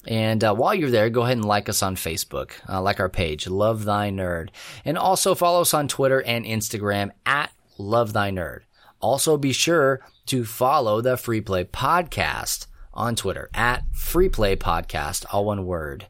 And 0.07 0.43
uh, 0.43 0.53
while 0.55 0.75
you're 0.75 0.91
there, 0.91 1.09
go 1.11 1.23
ahead 1.23 1.37
and 1.37 1.45
like 1.45 1.69
us 1.69 1.83
on 1.83 1.95
Facebook, 1.95 2.51
uh, 2.69 2.83
like 2.83 2.99
our 2.99 3.09
page, 3.09 3.47
Love 3.47 3.85
Thy 3.85 4.11
Nerd. 4.11 4.49
And 4.85 4.99
also 4.99 5.35
follow 5.37 5.61
us 5.61 5.75
on 5.75 5.87
Twitter 5.87 6.21
and 6.23 6.45
Instagram 6.45 7.11
at 7.25 7.53
Love 7.79 8.13
Thy 8.13 8.31
Nerd. 8.33 8.61
Also 9.01 9.37
be 9.37 9.53
sure 9.53 10.01
to 10.27 10.45
follow 10.45 11.01
the 11.01 11.17
Free 11.17 11.41
Play 11.41 11.65
Podcast 11.65 12.67
on 12.95 13.17
Twitter 13.17 13.49
at 13.55 13.85
Free 13.95 14.29
Play 14.29 14.57
Podcast, 14.57 15.25
all 15.33 15.45
one 15.45 15.65
word. 15.67 16.07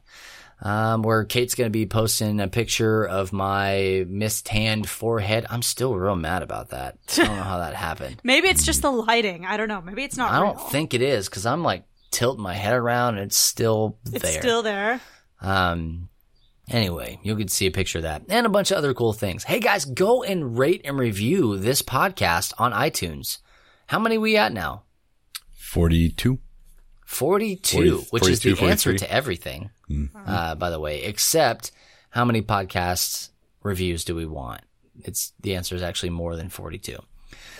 Um, 0.61 1.01
where 1.03 1.25
Kate's 1.25 1.55
going 1.55 1.65
to 1.65 1.71
be 1.71 1.85
posting 1.85 2.39
a 2.39 2.47
picture 2.47 3.03
of 3.05 3.33
my 3.33 4.05
mistanned 4.07 4.85
forehead. 4.87 5.45
I'm 5.49 5.61
still 5.61 5.93
real 5.93 6.15
mad 6.15 6.41
about 6.41 6.69
that. 6.69 6.97
I 7.11 7.15
don't 7.25 7.35
know 7.35 7.43
how 7.43 7.57
that 7.57 7.73
happened. 7.73 8.21
Maybe 8.23 8.47
it's 8.47 8.65
just 8.65 8.81
the 8.81 8.89
lighting. 8.91 9.45
I 9.45 9.57
don't 9.57 9.67
know. 9.67 9.81
Maybe 9.81 10.05
it's 10.05 10.15
not 10.15 10.31
I 10.31 10.41
real. 10.41 10.53
don't 10.53 10.71
think 10.71 10.93
it 10.93 11.01
is 11.01 11.27
because 11.27 11.45
I'm 11.45 11.63
like 11.63 11.83
tilting 12.11 12.43
my 12.43 12.53
head 12.53 12.75
around 12.75 13.15
and 13.17 13.25
it's 13.25 13.35
still 13.35 13.97
there. 14.05 14.21
it's 14.23 14.37
still 14.37 14.61
there. 14.63 15.01
Um, 15.41 16.07
anyway, 16.69 17.19
you 17.23 17.35
can 17.35 17.49
see 17.49 17.65
a 17.65 17.71
picture 17.71 17.97
of 17.99 18.03
that 18.03 18.21
and 18.29 18.45
a 18.45 18.49
bunch 18.49 18.71
of 18.71 18.77
other 18.77 18.93
cool 18.93 19.11
things. 19.11 19.43
Hey 19.43 19.59
guys, 19.59 19.83
go 19.83 20.23
and 20.23 20.57
rate 20.57 20.81
and 20.85 20.97
review 20.97 21.57
this 21.57 21.81
podcast 21.81 22.53
on 22.57 22.71
iTunes. 22.71 23.39
How 23.87 23.99
many 23.99 24.17
we 24.17 24.37
at 24.37 24.53
now? 24.53 24.83
42. 25.57 26.39
42, 27.13 27.97
40 28.01 28.07
which 28.11 28.27
is 28.27 28.39
the 28.41 28.53
42, 28.55 28.69
answer 28.71 28.97
to 28.97 29.11
everything, 29.11 29.69
Mm-hmm. 29.89 30.17
uh, 30.25 30.55
by 30.55 30.69
the 30.69 30.79
way, 30.79 31.03
except 31.03 31.71
how 32.09 32.25
many 32.25 32.41
podcast 32.41 33.29
reviews 33.61 34.03
do 34.05 34.15
we 34.15 34.25
want? 34.25 34.61
It's 35.03 35.33
the 35.41 35.55
answer 35.55 35.75
is 35.75 35.81
actually 35.83 36.09
more 36.11 36.35
than 36.35 36.49
42. 36.49 36.97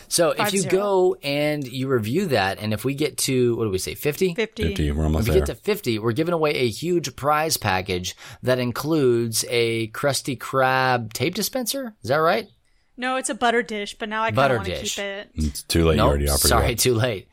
So 0.07 0.31
if 0.31 0.53
you 0.53 0.59
zero. 0.61 0.71
go 0.71 1.15
and 1.23 1.67
you 1.67 1.87
review 1.87 2.27
that, 2.27 2.59
and 2.59 2.73
if 2.73 2.85
we 2.85 2.93
get 2.93 3.17
to, 3.19 3.55
what 3.55 3.63
do 3.65 3.69
we 3.71 3.77
say, 3.79 3.95
50? 3.95 4.35
50. 4.35 4.63
50. 4.69 4.91
We're 4.91 5.03
almost 5.03 5.03
If 5.03 5.05
almost 5.05 5.27
we 5.29 5.33
there. 5.33 5.45
get 5.45 5.47
to 5.47 5.55
50, 5.55 5.99
we're 5.99 6.11
giving 6.11 6.33
away 6.33 6.51
a 6.55 6.69
huge 6.69 7.15
prize 7.15 7.57
package 7.57 8.15
that 8.43 8.59
includes 8.59 9.43
a 9.49 9.87
Krusty 9.89 10.37
Krab 10.37 11.13
tape 11.13 11.33
dispenser. 11.35 11.95
Is 12.03 12.09
that 12.09 12.17
right? 12.17 12.47
No, 12.95 13.15
it's 13.15 13.29
a 13.29 13.35
butter 13.35 13.63
dish, 13.63 13.95
but 13.97 14.07
now 14.07 14.21
I 14.21 14.27
kind 14.27 14.35
Butter 14.35 14.53
of 14.55 14.59
want 14.59 14.69
to 14.69 14.79
dish. 14.81 14.95
keep 14.97 15.03
it. 15.05 15.29
it's 15.35 15.63
too 15.63 15.83
late. 15.85 15.97
No, 15.97 16.03
you 16.05 16.09
already 16.09 16.29
offered 16.29 16.47
sorry, 16.47 16.67
it. 16.67 16.73
up. 16.73 16.77
too 16.79 16.93
late. 16.93 17.27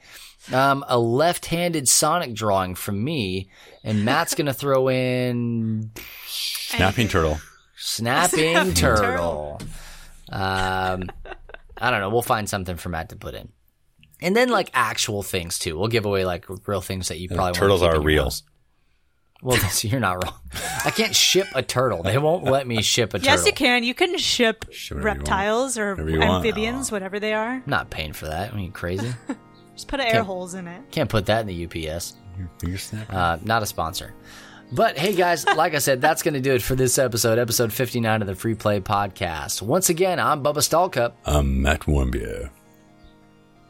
Um, 0.52 0.84
a 0.88 0.98
left-handed 0.98 1.88
Sonic 1.88 2.34
drawing 2.34 2.74
from 2.74 3.02
me, 3.04 3.50
and 3.84 4.04
Matt's 4.04 4.34
gonna 4.34 4.54
throw 4.54 4.88
in 4.88 5.90
Snapping 6.26 7.08
turtle. 7.08 7.38
snapping, 7.76 8.38
Snapping 8.54 8.74
turtle. 8.74 9.60
Um, 10.30 11.04
I 11.76 11.90
don't 11.90 12.00
know. 12.00 12.10
We'll 12.10 12.22
find 12.22 12.48
something 12.48 12.76
for 12.76 12.88
Matt 12.88 13.10
to 13.10 13.16
put 13.16 13.34
in, 13.34 13.50
and 14.20 14.34
then 14.34 14.48
like 14.48 14.70
actual 14.74 15.22
things 15.22 15.58
too. 15.58 15.78
We'll 15.78 15.88
give 15.88 16.06
away 16.06 16.24
like 16.24 16.46
real 16.66 16.80
things 16.80 17.08
that 17.08 17.18
you 17.18 17.28
probably 17.28 17.42
wanna 17.44 17.54
turtles 17.54 17.80
keep 17.80 17.90
are 17.90 17.96
in 17.96 18.02
real. 18.02 18.24
house. 18.24 18.42
Well, 19.42 19.56
that's, 19.58 19.84
you're 19.84 20.00
not 20.00 20.22
wrong. 20.24 20.34
I 20.84 20.90
can't 20.90 21.14
ship 21.16 21.46
a 21.54 21.62
turtle. 21.62 22.02
They 22.02 22.18
won't 22.18 22.44
let 22.44 22.66
me 22.66 22.82
ship 22.82 23.10
a 23.14 23.18
turtle. 23.18 23.24
Yes, 23.34 23.46
you 23.46 23.52
can. 23.52 23.84
You 23.84 23.94
can 23.94 24.16
ship 24.18 24.66
Ship 24.70 24.96
whatever 24.96 25.08
you 25.10 25.18
want. 25.18 25.28
reptiles 25.28 25.78
or 25.78 25.90
Whatever 25.92 26.10
you 26.10 26.18
want. 26.20 26.30
amphibians, 26.46 26.92
whatever 26.92 27.18
they 27.20 27.32
are. 27.34 27.48
I'm 27.54 27.62
not 27.66 27.88
paying 27.90 28.12
for 28.12 28.26
that. 28.26 28.52
Are 28.54 28.58
you 28.58 28.70
crazy? 28.70 29.12
Just 29.80 29.88
put 29.88 30.00
air 30.00 30.22
holes 30.22 30.52
in 30.52 30.68
it. 30.68 30.82
Can't 30.90 31.08
put 31.08 31.24
that 31.24 31.40
in 31.40 31.46
the 31.46 31.64
UPS. 31.88 32.12
Finger 32.60 32.76
snap. 32.76 33.10
Uh, 33.10 33.38
not 33.42 33.62
a 33.62 33.66
sponsor. 33.66 34.12
But 34.70 34.98
hey, 34.98 35.14
guys, 35.14 35.46
like 35.46 35.74
I 35.74 35.78
said, 35.78 36.02
that's 36.02 36.22
going 36.22 36.34
to 36.34 36.40
do 36.40 36.52
it 36.52 36.60
for 36.60 36.74
this 36.74 36.98
episode, 36.98 37.38
episode 37.38 37.72
59 37.72 38.20
of 38.20 38.26
the 38.26 38.34
Free 38.34 38.54
Play 38.54 38.80
Podcast. 38.80 39.62
Once 39.62 39.88
again, 39.88 40.20
I'm 40.20 40.44
Bubba 40.44 40.58
Stallcup. 40.58 41.14
I'm 41.24 41.62
Matt 41.62 41.80
Warmbier. 41.86 42.50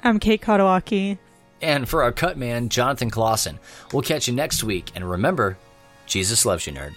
I'm 0.03 0.19
Kate 0.19 0.43
Katawaki. 0.43 1.17
And 1.63 1.89
for 1.89 2.03
our 2.03 2.11
cut 2.11 2.37
man, 2.37 2.71
Jonathan 2.71 3.09
Clausen. 3.09 3.61
We'll 3.93 4.03
catch 4.03 4.27
you 4.27 4.35
next 4.35 4.65
week. 4.65 4.91
And 4.97 5.09
remember, 5.09 5.59
Jesus 6.07 6.45
loves 6.45 6.67
you, 6.67 6.73
nerd. 6.73 6.97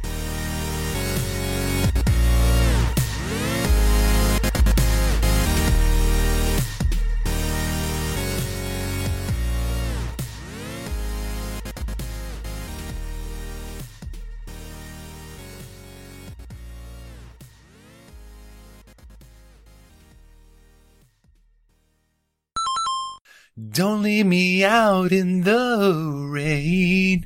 Don't 23.71 24.03
leave 24.03 24.25
me 24.25 24.63
out 24.65 25.11
in 25.11 25.41
the 25.43 26.27
rain. 26.29 27.25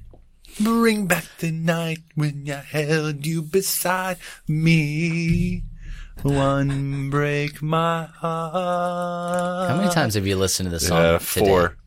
Bring 0.59 1.07
back 1.07 1.25
the 1.39 1.51
night 1.51 1.99
when 2.13 2.47
I 2.49 2.61
held 2.61 3.25
you 3.25 3.41
beside 3.41 4.17
me. 4.47 5.63
One 6.21 7.09
break 7.09 7.61
my 7.61 8.05
heart. 8.05 9.69
How 9.69 9.77
many 9.77 9.89
times 9.91 10.13
have 10.13 10.25
you 10.27 10.37
listened 10.37 10.67
to 10.67 10.71
this 10.71 10.87
song 10.87 10.97
Uh, 10.97 11.17
today? 11.19 11.45
four. 11.45 11.77